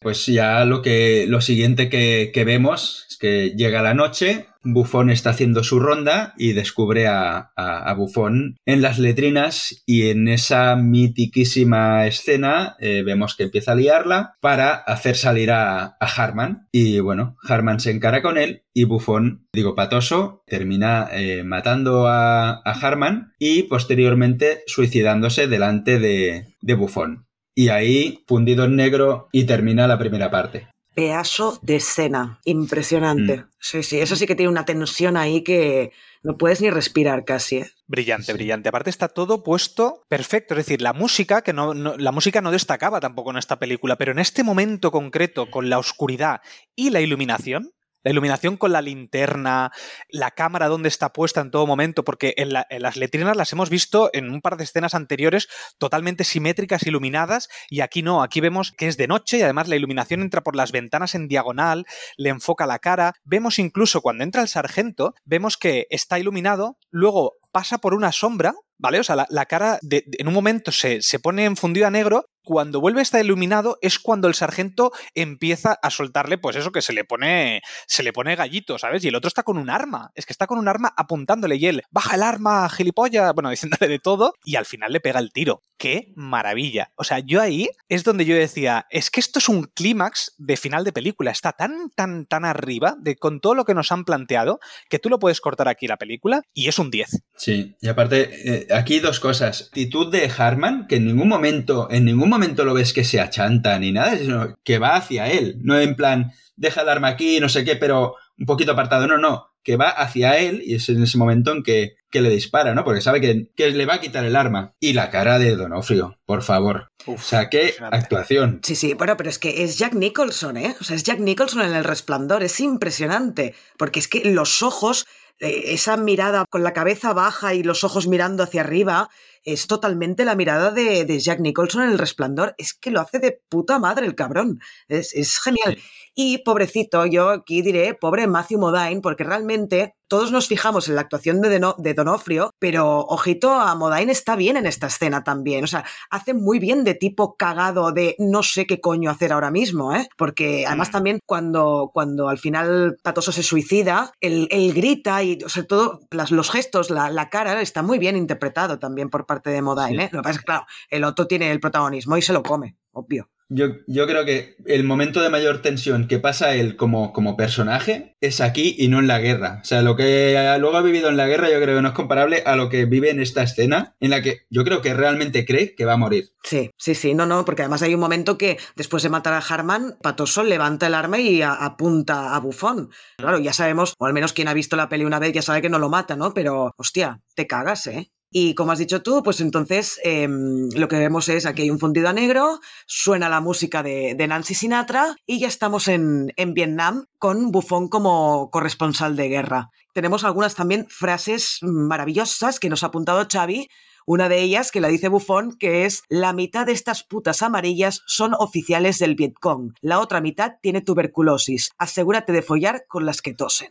Pues 0.00 0.26
ya 0.26 0.64
lo 0.66 0.82
que 0.82 1.24
lo 1.28 1.40
siguiente 1.40 1.88
que, 1.88 2.30
que 2.32 2.44
vemos 2.44 3.06
es 3.08 3.16
que 3.16 3.54
llega 3.56 3.80
la 3.82 3.94
noche, 3.94 4.25
Bufón 4.66 5.10
está 5.10 5.30
haciendo 5.30 5.62
su 5.64 5.78
ronda 5.78 6.34
y 6.36 6.52
descubre 6.52 7.06
a, 7.06 7.52
a, 7.56 7.90
a 7.90 7.94
Bufón 7.94 8.56
en 8.66 8.82
las 8.82 8.98
letrinas 8.98 9.82
y 9.86 10.08
en 10.08 10.28
esa 10.28 10.76
mitiquísima 10.76 12.06
escena 12.06 12.76
eh, 12.80 13.02
vemos 13.04 13.36
que 13.36 13.44
empieza 13.44 13.72
a 13.72 13.76
liarla 13.76 14.34
para 14.40 14.74
hacer 14.74 15.16
salir 15.16 15.50
a, 15.50 15.96
Harman 16.00 16.68
y 16.72 17.00
bueno, 17.00 17.36
Harman 17.42 17.80
se 17.80 17.90
encara 17.90 18.22
con 18.22 18.38
él 18.38 18.62
y 18.72 18.84
Bufón, 18.84 19.46
digo 19.52 19.74
patoso, 19.74 20.42
termina 20.46 21.08
eh, 21.12 21.42
matando 21.44 22.06
a, 22.06 22.62
a 22.64 22.72
Harman 22.72 23.32
y 23.38 23.64
posteriormente 23.64 24.62
suicidándose 24.66 25.46
delante 25.46 25.98
de, 25.98 26.54
de 26.60 26.74
Bufón. 26.74 27.26
Y 27.54 27.68
ahí, 27.68 28.22
fundido 28.26 28.64
en 28.64 28.76
negro, 28.76 29.28
y 29.32 29.44
termina 29.44 29.86
la 29.86 29.98
primera 29.98 30.30
parte. 30.30 30.68
Pedazo 30.96 31.58
de 31.62 31.76
escena. 31.76 32.40
Impresionante. 32.44 33.36
Mm. 33.36 33.44
Sí, 33.60 33.82
sí, 33.82 33.98
eso 34.00 34.16
sí 34.16 34.26
que 34.26 34.34
tiene 34.34 34.50
una 34.50 34.64
tensión 34.64 35.18
ahí 35.18 35.42
que 35.44 35.92
no 36.22 36.38
puedes 36.38 36.62
ni 36.62 36.70
respirar 36.70 37.26
casi. 37.26 37.58
¿eh? 37.58 37.70
Brillante, 37.86 38.24
Sí. 38.28 38.32
brillante. 38.32 38.70
Aparte 38.70 38.88
está 38.88 39.08
todo 39.08 39.42
puesto 39.44 40.04
perfecto. 40.08 40.54
Es 40.54 40.58
decir, 40.66 40.80
la 40.80 40.94
música, 40.94 41.42
que 41.42 41.52
no, 41.52 41.74
no- 41.74 41.98
la 41.98 42.12
música 42.12 42.40
no 42.40 42.50
destacaba 42.50 42.98
tampoco 42.98 43.30
en 43.30 43.36
esta 43.36 43.58
película, 43.58 43.96
pero 43.96 44.12
en 44.12 44.18
este 44.18 44.42
momento 44.42 44.90
concreto, 44.90 45.50
con 45.50 45.68
la 45.68 45.78
oscuridad 45.78 46.40
y 46.74 46.88
la 46.88 47.02
iluminación, 47.02 47.72
la 48.06 48.12
iluminación 48.12 48.56
con 48.56 48.70
la 48.70 48.82
linterna, 48.82 49.72
la 50.10 50.30
cámara 50.30 50.68
donde 50.68 50.88
está 50.88 51.12
puesta 51.12 51.40
en 51.40 51.50
todo 51.50 51.66
momento, 51.66 52.04
porque 52.04 52.34
en, 52.36 52.52
la- 52.52 52.64
en 52.70 52.82
las 52.82 52.96
letrinas 52.96 53.36
las 53.36 53.52
hemos 53.52 53.68
visto 53.68 54.10
en 54.12 54.30
un 54.30 54.40
par 54.40 54.56
de 54.56 54.62
escenas 54.62 54.94
anteriores 54.94 55.48
totalmente 55.78 56.22
simétricas, 56.22 56.86
iluminadas, 56.86 57.48
y 57.68 57.80
aquí 57.80 58.04
no, 58.04 58.22
aquí 58.22 58.40
vemos 58.40 58.70
que 58.70 58.86
es 58.86 58.96
de 58.96 59.08
noche 59.08 59.38
y 59.38 59.42
además 59.42 59.66
la 59.66 59.74
iluminación 59.74 60.22
entra 60.22 60.42
por 60.42 60.54
las 60.54 60.70
ventanas 60.70 61.16
en 61.16 61.26
diagonal, 61.26 61.84
le 62.16 62.28
enfoca 62.28 62.64
la 62.64 62.78
cara. 62.78 63.14
Vemos 63.24 63.58
incluso 63.58 64.00
cuando 64.02 64.22
entra 64.22 64.40
el 64.42 64.46
sargento, 64.48 65.14
vemos 65.24 65.56
que 65.56 65.88
está 65.90 66.20
iluminado, 66.20 66.78
luego 66.90 67.32
pasa 67.50 67.78
por 67.78 67.92
una 67.92 68.12
sombra, 68.12 68.54
¿vale? 68.78 69.00
O 69.00 69.04
sea, 69.04 69.16
la, 69.28 69.46
cara 69.46 69.80
de- 69.82 70.04
en 70.18 70.28
un 70.28 70.34
momento 70.34 70.70
se, 70.70 71.02
se 71.02 71.18
pone 71.18 71.44
en 71.44 71.56
fundido 71.56 71.88
a 71.88 71.90
negro. 71.90 72.26
Cuando 72.46 72.80
vuelve 72.80 73.00
a 73.00 73.02
estar 73.02 73.24
iluminado 73.24 73.76
es 73.82 73.98
cuando 73.98 74.28
el 74.28 74.34
sargento 74.34 74.92
empieza 75.16 75.76
a 75.82 75.90
soltarle, 75.90 76.38
pues 76.38 76.54
eso 76.54 76.70
que 76.70 76.80
se 76.80 76.92
le 76.92 77.02
pone, 77.02 77.60
se 77.88 78.04
le 78.04 78.12
pone 78.12 78.36
gallito, 78.36 78.78
¿sabes? 78.78 79.02
Y 79.04 79.08
el 79.08 79.16
otro 79.16 79.26
está 79.26 79.42
con 79.42 79.58
un 79.58 79.68
arma, 79.68 80.12
es 80.14 80.26
que 80.26 80.32
está 80.32 80.46
con 80.46 80.56
un 80.56 80.68
arma 80.68 80.94
apuntándole 80.96 81.56
y 81.56 81.66
él, 81.66 81.82
baja 81.90 82.14
el 82.14 82.22
arma, 82.22 82.68
gilipollas, 82.68 83.34
bueno, 83.34 83.50
diciéndole 83.50 83.88
de 83.88 83.98
todo, 83.98 84.32
y 84.44 84.54
al 84.54 84.64
final 84.64 84.92
le 84.92 85.00
pega 85.00 85.18
el 85.18 85.32
tiro. 85.32 85.62
¡Qué 85.76 86.12
maravilla! 86.14 86.92
O 86.94 87.02
sea, 87.02 87.18
yo 87.18 87.42
ahí 87.42 87.68
es 87.88 88.04
donde 88.04 88.24
yo 88.24 88.36
decía, 88.36 88.86
es 88.90 89.10
que 89.10 89.18
esto 89.18 89.40
es 89.40 89.48
un 89.48 89.64
clímax 89.64 90.32
de 90.38 90.56
final 90.56 90.84
de 90.84 90.92
película, 90.92 91.32
está 91.32 91.50
tan, 91.50 91.90
tan, 91.96 92.26
tan 92.26 92.44
arriba 92.44 92.94
de 93.00 93.16
con 93.16 93.40
todo 93.40 93.56
lo 93.56 93.64
que 93.64 93.74
nos 93.74 93.90
han 93.90 94.04
planteado 94.04 94.60
que 94.88 95.00
tú 95.00 95.08
lo 95.08 95.18
puedes 95.18 95.40
cortar 95.40 95.66
aquí 95.66 95.88
la 95.88 95.96
película 95.96 96.42
y 96.54 96.68
es 96.68 96.78
un 96.78 96.92
10. 96.92 97.22
Sí, 97.36 97.76
y 97.80 97.88
aparte, 97.88 98.30
eh, 98.44 98.68
aquí 98.72 99.00
dos 99.00 99.18
cosas. 99.18 99.62
Actitud 99.62 100.12
de 100.12 100.30
Harman, 100.38 100.86
que 100.86 100.96
en 100.96 101.06
ningún 101.06 101.28
momento, 101.28 101.88
en 101.90 102.04
ningún 102.04 102.28
momento 102.28 102.35
lo 102.38 102.74
ves 102.74 102.92
que 102.92 103.04
se 103.04 103.20
achanta 103.20 103.78
ni 103.78 103.92
nada, 103.92 104.16
sino 104.16 104.58
que 104.64 104.78
va 104.78 104.96
hacia 104.96 105.30
él. 105.30 105.58
No 105.62 105.78
en 105.78 105.94
plan, 105.94 106.32
deja 106.56 106.82
el 106.82 106.88
arma 106.88 107.08
aquí, 107.08 107.40
no 107.40 107.48
sé 107.48 107.64
qué, 107.64 107.76
pero 107.76 108.14
un 108.38 108.46
poquito 108.46 108.72
apartado. 108.72 109.06
No, 109.06 109.18
no, 109.18 109.48
que 109.62 109.76
va 109.76 109.90
hacia 109.90 110.38
él 110.38 110.62
y 110.64 110.74
es 110.74 110.88
en 110.88 111.02
ese 111.02 111.18
momento 111.18 111.52
en 111.52 111.62
que, 111.62 111.96
que 112.08 112.20
le 112.20 112.30
dispara, 112.30 112.72
¿no? 112.72 112.84
Porque 112.84 113.00
sabe 113.00 113.20
que, 113.20 113.48
que 113.56 113.70
le 113.70 113.84
va 113.84 113.94
a 113.94 114.00
quitar 114.00 114.24
el 114.24 114.36
arma. 114.36 114.74
Y 114.78 114.92
la 114.92 115.10
cara 115.10 115.40
de 115.40 115.56
Donofrio, 115.56 116.18
por 116.24 116.42
favor. 116.42 116.92
O 117.06 117.18
sea, 117.18 117.50
qué 117.50 117.74
actuación. 117.90 118.60
Sí, 118.62 118.76
sí, 118.76 118.94
bueno, 118.94 119.16
pero 119.16 119.28
es 119.28 119.40
que 119.40 119.64
es 119.64 119.76
Jack 119.76 119.94
Nicholson, 119.94 120.56
¿eh? 120.56 120.76
O 120.80 120.84
sea, 120.84 120.94
es 120.94 121.02
Jack 121.02 121.18
Nicholson 121.18 121.62
en 121.62 121.74
El 121.74 121.84
Resplandor, 121.84 122.42
es 122.42 122.60
impresionante, 122.60 123.54
porque 123.76 123.98
es 123.98 124.06
que 124.06 124.24
los 124.24 124.62
ojos, 124.62 125.06
eh, 125.40 125.64
esa 125.66 125.96
mirada 125.96 126.44
con 126.48 126.62
la 126.62 126.72
cabeza 126.72 127.12
baja 127.12 127.54
y 127.54 127.62
los 127.62 127.82
ojos 127.84 128.06
mirando 128.06 128.44
hacia 128.44 128.60
arriba, 128.60 129.08
es 129.46 129.66
totalmente 129.68 130.24
la 130.24 130.34
mirada 130.34 130.72
de, 130.72 131.04
de 131.04 131.20
Jack 131.20 131.40
Nicholson 131.40 131.84
en 131.84 131.90
El 131.90 131.98
Resplandor, 131.98 132.54
es 132.58 132.74
que 132.74 132.90
lo 132.90 133.00
hace 133.00 133.20
de 133.20 133.40
puta 133.48 133.78
madre 133.78 134.04
el 134.04 134.16
cabrón, 134.16 134.60
es, 134.88 135.14
es 135.14 135.38
genial. 135.38 135.78
Y 136.18 136.38
pobrecito, 136.38 137.04
yo 137.04 137.28
aquí 137.28 137.60
diré, 137.60 137.92
pobre 137.92 138.26
Matthew 138.26 138.58
Modine, 138.58 139.02
porque 139.02 139.22
realmente 139.22 139.92
todos 140.08 140.32
nos 140.32 140.48
fijamos 140.48 140.88
en 140.88 140.94
la 140.94 141.02
actuación 141.02 141.42
de, 141.42 141.50
Deno- 141.60 141.74
de 141.76 141.92
Donofrio, 141.92 142.52
pero 142.58 143.00
ojito, 143.00 143.52
a 143.52 143.74
Modine 143.74 144.12
está 144.12 144.34
bien 144.34 144.56
en 144.56 144.64
esta 144.64 144.86
escena 144.86 145.24
también. 145.24 145.62
O 145.64 145.66
sea, 145.66 145.84
hace 146.08 146.32
muy 146.32 146.58
bien 146.58 146.84
de 146.84 146.94
tipo 146.94 147.36
cagado 147.36 147.92
de 147.92 148.14
no 148.18 148.42
sé 148.42 148.66
qué 148.66 148.80
coño 148.80 149.10
hacer 149.10 149.30
ahora 149.30 149.50
mismo, 149.50 149.94
¿eh? 149.94 150.08
Porque 150.16 150.64
además 150.66 150.90
también 150.90 151.18
cuando, 151.26 151.90
cuando 151.92 152.30
al 152.30 152.38
final 152.38 152.96
Patoso 153.02 153.30
se 153.30 153.42
suicida, 153.42 154.10
él, 154.20 154.48
él 154.50 154.72
grita 154.72 155.22
y 155.22 155.38
sobre 155.46 155.66
todo 155.66 156.00
las- 156.10 156.30
los 156.30 156.50
gestos, 156.50 156.88
la, 156.88 157.10
la 157.10 157.28
cara, 157.28 157.60
está 157.60 157.82
muy 157.82 157.98
bien 157.98 158.16
interpretado 158.16 158.78
también 158.78 159.10
por 159.10 159.26
parte 159.26 159.50
de 159.50 159.60
Modine, 159.60 159.98
Sí. 159.98 160.04
¿eh? 160.04 160.08
Lo 160.12 160.20
que 160.20 160.22
pasa 160.22 160.32
es 160.36 160.38
que, 160.38 160.44
claro, 160.46 160.66
el 160.88 161.04
otro 161.04 161.26
tiene 161.26 161.50
el 161.50 161.60
protagonismo 161.60 162.16
y 162.16 162.22
se 162.22 162.32
lo 162.32 162.42
come, 162.42 162.78
obvio. 162.92 163.28
Yo, 163.48 163.66
yo 163.86 164.06
creo 164.06 164.24
que 164.24 164.56
el 164.66 164.82
momento 164.82 165.20
de 165.20 165.30
mayor 165.30 165.62
tensión 165.62 166.08
que 166.08 166.18
pasa 166.18 166.54
él 166.54 166.76
como, 166.76 167.12
como 167.12 167.36
personaje 167.36 168.16
es 168.20 168.40
aquí 168.40 168.74
y 168.76 168.88
no 168.88 168.98
en 168.98 169.06
la 169.06 169.20
guerra. 169.20 169.60
O 169.62 169.64
sea, 169.64 169.82
lo 169.82 169.94
que 169.94 170.56
luego 170.58 170.76
ha 170.76 170.82
vivido 170.82 171.08
en 171.08 171.16
la 171.16 171.26
guerra 171.26 171.48
yo 171.50 171.60
creo 171.60 171.76
que 171.76 171.82
no 171.82 171.88
es 171.88 171.94
comparable 171.94 172.42
a 172.44 172.56
lo 172.56 172.68
que 172.68 172.86
vive 172.86 173.10
en 173.10 173.20
esta 173.20 173.42
escena 173.42 173.94
en 174.00 174.10
la 174.10 174.22
que 174.22 174.46
yo 174.50 174.64
creo 174.64 174.82
que 174.82 174.94
realmente 174.94 175.44
cree 175.44 175.74
que 175.74 175.84
va 175.84 175.92
a 175.92 175.98
morir. 175.98 176.30
Sí, 176.42 176.70
sí, 176.76 176.94
sí, 176.94 177.14
no, 177.14 177.26
no, 177.26 177.44
porque 177.44 177.62
además 177.62 177.82
hay 177.82 177.94
un 177.94 178.00
momento 178.00 178.36
que 178.38 178.58
después 178.74 179.02
de 179.02 179.10
matar 179.10 179.32
a 179.32 179.38
Harman, 179.38 179.96
Patoso 180.02 180.42
levanta 180.42 180.86
el 180.86 180.94
arma 180.94 181.18
y 181.18 181.42
apunta 181.42 182.34
a 182.34 182.40
Bufón. 182.40 182.90
Claro, 183.18 183.38
ya 183.38 183.52
sabemos, 183.52 183.94
o 183.98 184.06
al 184.06 184.12
menos 184.12 184.32
quien 184.32 184.48
ha 184.48 184.54
visto 184.54 184.76
la 184.76 184.88
peli 184.88 185.04
una 185.04 185.18
vez 185.18 185.32
ya 185.32 185.42
sabe 185.42 185.62
que 185.62 185.68
no 185.68 185.78
lo 185.78 185.88
mata, 185.88 186.16
¿no? 186.16 186.34
Pero, 186.34 186.72
hostia, 186.76 187.20
te 187.34 187.46
cagas, 187.46 187.86
¿eh? 187.86 188.10
Y 188.38 188.54
como 188.54 188.72
has 188.72 188.78
dicho 188.78 189.00
tú, 189.00 189.22
pues 189.22 189.40
entonces 189.40 189.98
em, 190.04 190.68
lo 190.74 190.88
que 190.88 190.98
vemos 190.98 191.30
es 191.30 191.46
aquí 191.46 191.62
hay 191.62 191.70
un 191.70 191.78
fundido 191.78 192.10
a 192.10 192.12
negro, 192.12 192.60
suena 192.84 193.30
la 193.30 193.40
música 193.40 193.82
de, 193.82 194.14
Nancy 194.28 194.54
Sinatra 194.54 195.16
y 195.26 195.38
ya 195.38 195.48
estamos 195.48 195.88
en, 195.88 196.34
en 196.36 196.52
Vietnam 196.52 197.06
con 197.18 197.50
Bufón 197.50 197.88
como 197.88 198.50
corresponsal 198.50 199.16
de 199.16 199.30
guerra. 199.30 199.70
Tenemos 199.94 200.22
algunas 200.22 200.54
también 200.54 200.86
frases 200.86 201.60
maravillosas 201.62 202.60
que 202.60 202.68
nos 202.68 202.82
ha 202.82 202.88
apuntado 202.88 203.26
Xavi, 203.26 203.70
una 204.04 204.28
de 204.28 204.42
ellas 204.42 204.70
que 204.70 204.80
la 204.82 204.88
dice 204.88 205.08
Bufón, 205.08 205.56
que 205.58 205.86
es 205.86 206.02
la 206.10 206.34
mitad 206.34 206.66
de 206.66 206.72
estas 206.72 207.02
putas 207.04 207.40
amarillas 207.40 208.02
son 208.06 208.34
oficiales 208.38 208.98
del 208.98 209.14
Vietcong, 209.14 209.72
la 209.80 209.98
otra 209.98 210.20
mitad 210.20 210.56
tiene 210.60 210.82
tuberculosis. 210.82 211.72
Asegúrate 211.78 212.32
de 212.32 212.42
follar 212.42 212.84
con 212.86 213.06
las 213.06 213.22
que 213.22 213.32
tosen. 213.32 213.70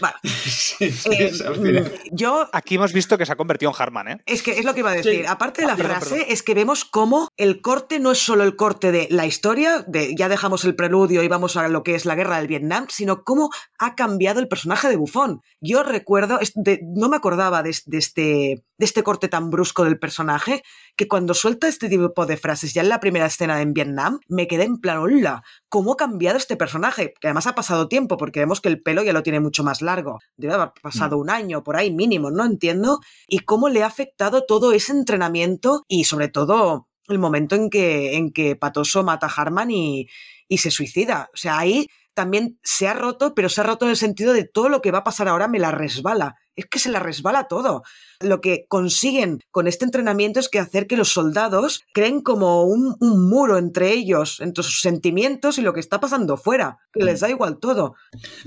Vale. 0.00 0.14
Sí, 0.24 0.90
sí, 0.92 1.08
Eh, 1.12 1.32
mm, 1.58 2.14
yo 2.14 2.48
Aquí 2.52 2.74
hemos 2.76 2.92
visto 2.92 3.16
que 3.18 3.26
se 3.26 3.32
ha 3.32 3.36
convertido 3.36 3.70
en 3.70 3.76
Harman, 3.80 4.08
¿eh? 4.08 4.22
Es 4.26 4.42
que 4.42 4.52
es 4.52 4.64
lo 4.64 4.74
que 4.74 4.80
iba 4.80 4.90
a 4.90 4.94
decir. 4.94 5.20
Sí. 5.20 5.24
Aparte 5.26 5.60
de 5.62 5.66
la 5.66 5.74
Ah, 5.74 5.76
perdón, 5.76 5.96
frase, 5.96 6.10
perdón. 6.16 6.26
es 6.30 6.42
que 6.42 6.54
vemos 6.54 6.84
cómo 6.84 7.28
el 7.36 7.60
corte 7.60 7.98
no 8.00 8.10
es 8.12 8.18
solo 8.18 8.44
el 8.44 8.56
corte 8.56 8.90
de 8.92 9.06
la 9.10 9.26
historia, 9.26 9.84
de 9.86 10.14
ya 10.16 10.28
dejamos 10.28 10.64
el 10.64 10.74
preludio 10.74 11.22
y 11.22 11.28
vamos 11.28 11.56
a 11.56 11.68
lo 11.68 11.82
que 11.82 11.94
es 11.94 12.04
la 12.06 12.14
guerra 12.14 12.38
del 12.38 12.48
Vietnam, 12.48 12.86
sino 12.88 13.22
cómo 13.24 13.50
ha 13.78 13.94
cambiado 13.94 14.40
el 14.40 14.48
personaje 14.48 14.88
de 14.88 14.96
Bufón. 14.96 15.40
Yo 15.60 15.82
recuerdo, 15.82 16.38
de- 16.54 16.80
no 16.82 17.08
me 17.08 17.16
acordaba 17.16 17.62
de 17.62 17.70
este, 17.70 18.64
de 18.78 18.84
este 18.84 19.02
corte 19.02 19.28
tan 19.28 19.50
brusco 19.50 19.84
del 19.84 19.98
personaje, 19.98 20.62
que 20.96 21.08
cuando 21.08 21.34
suelta 21.34 21.68
este 21.68 21.88
tipo 21.88 22.26
de 22.26 22.36
frases 22.36 22.74
ya 22.74 22.82
en 22.82 22.88
la 22.88 23.00
primera 23.00 23.26
escena 23.26 23.60
en 23.62 23.72
Vietnam, 23.72 24.20
me 24.28 24.46
quedé 24.46 24.64
en 24.64 24.78
plan, 24.78 24.98
hola, 24.98 25.42
¿cómo 25.68 25.92
ha 25.92 25.96
cambiado 25.96 26.36
este 26.36 26.56
personaje? 26.56 27.14
Que 27.20 27.28
además 27.28 27.46
ha 27.46 27.54
pasado 27.54 27.88
tiempo, 27.88 28.16
porque 28.16 28.40
vemos 28.40 28.60
que 28.60 28.68
el 28.68 28.82
pelo 28.82 29.02
ya 29.02 29.12
lo 29.12 29.22
tiene 29.22 29.40
mucho 29.40 29.64
más 29.64 29.82
largo. 29.82 30.18
Debe 30.36 30.54
haber 30.54 30.72
pasado 30.82 31.18
un 31.18 31.30
año 31.30 31.62
por 31.62 31.76
ahí 31.76 31.92
mínimo, 31.92 32.30
no 32.30 32.44
entiendo 32.44 33.00
y 33.26 33.40
cómo 33.40 33.68
le 33.68 33.82
ha 33.82 33.86
afectado 33.86 34.44
todo 34.46 34.72
ese 34.72 34.92
entrenamiento 34.92 35.84
y 35.88 36.04
sobre 36.04 36.28
todo 36.28 36.88
el 37.08 37.18
momento 37.18 37.56
en 37.56 37.70
que, 37.70 38.16
en 38.16 38.32
que 38.32 38.56
Patoso 38.56 39.02
mata 39.02 39.26
a 39.26 39.30
Harman 39.30 39.70
y, 39.70 40.06
y 40.48 40.58
se 40.58 40.70
suicida. 40.70 41.30
O 41.32 41.36
sea, 41.36 41.58
ahí 41.58 41.86
también 42.14 42.58
se 42.62 42.88
ha 42.88 42.94
roto, 42.94 43.34
pero 43.34 43.48
se 43.48 43.60
ha 43.60 43.64
roto 43.64 43.86
en 43.86 43.90
el 43.90 43.96
sentido 43.96 44.32
de 44.32 44.44
todo 44.44 44.68
lo 44.68 44.82
que 44.82 44.90
va 44.90 44.98
a 44.98 45.04
pasar 45.04 45.28
ahora 45.28 45.48
me 45.48 45.58
la 45.58 45.70
resbala. 45.70 46.36
Es 46.56 46.66
que 46.66 46.78
se 46.78 46.90
la 46.90 46.98
resbala 46.98 47.48
todo. 47.48 47.82
Lo 48.20 48.40
que 48.40 48.66
consiguen 48.68 49.40
con 49.50 49.66
este 49.66 49.84
entrenamiento 49.84 50.38
es 50.38 50.48
que 50.48 50.58
hacer 50.58 50.86
que 50.86 50.96
los 50.96 51.08
soldados 51.12 51.82
creen 51.94 52.20
como 52.20 52.64
un, 52.64 52.94
un 53.00 53.28
muro 53.30 53.56
entre 53.58 53.90
ellos, 53.92 54.40
entre 54.40 54.62
sus 54.62 54.80
sentimientos 54.80 55.58
y 55.58 55.62
lo 55.62 55.72
que 55.72 55.80
está 55.80 55.98
pasando 56.00 56.36
fuera, 56.36 56.78
que 56.92 57.04
les 57.04 57.20
da 57.20 57.30
igual 57.30 57.58
todo. 57.58 57.94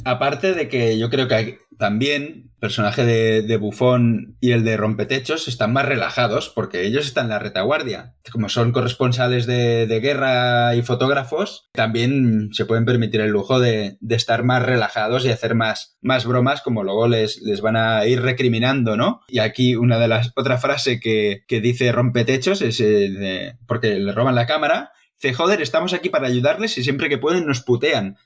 Aparte 0.03 0.53
de 0.53 0.69
que 0.69 0.97
yo 0.99 1.09
creo 1.09 1.27
que 1.27 1.35
hay- 1.35 1.57
también 1.77 2.51
personaje 2.59 3.05
de, 3.05 3.41
de 3.43 3.57
Bufón 3.57 4.37
y 4.39 4.51
el 4.51 4.63
de 4.63 4.75
Rompetechos 4.75 5.47
están 5.47 5.71
más 5.71 5.85
relajados 5.85 6.49
porque 6.49 6.85
ellos 6.85 7.05
están 7.05 7.25
en 7.25 7.29
la 7.29 7.39
retaguardia. 7.39 8.15
Como 8.31 8.49
son 8.49 8.71
corresponsales 8.71 9.45
de, 9.45 9.85
de 9.85 9.99
guerra 9.99 10.75
y 10.75 10.81
fotógrafos, 10.81 11.69
también 11.73 12.49
se 12.53 12.65
pueden 12.65 12.85
permitir 12.85 13.21
el 13.21 13.29
lujo 13.29 13.59
de, 13.59 13.97
de 13.99 14.15
estar 14.15 14.43
más 14.43 14.63
relajados 14.63 15.25
y 15.25 15.29
hacer 15.29 15.53
más, 15.53 15.97
más 16.01 16.25
bromas 16.25 16.61
como 16.61 16.83
luego 16.83 17.07
les, 17.07 17.39
les 17.43 17.61
van 17.61 17.77
a 17.77 18.05
ir 18.07 18.21
recriminando, 18.21 18.97
¿no? 18.97 19.21
Y 19.27 19.39
aquí 19.39 19.75
una 19.75 19.99
de 19.99 20.07
las, 20.07 20.31
otra 20.35 20.57
frase 20.57 20.99
que, 20.99 21.43
que 21.47 21.61
dice 21.61 21.91
Rompetechos 21.91 22.63
es 22.63 22.79
eh, 22.81 23.57
porque 23.67 23.99
le 23.99 24.11
roban 24.11 24.33
la 24.33 24.47
cámara 24.47 24.91
Joder, 25.33 25.61
estamos 25.61 25.93
aquí 25.93 26.09
para 26.09 26.27
ayudarles 26.27 26.77
y 26.77 26.83
siempre 26.83 27.09
que 27.09 27.17
pueden 27.17 27.45
nos 27.45 27.61
putean. 27.61 28.17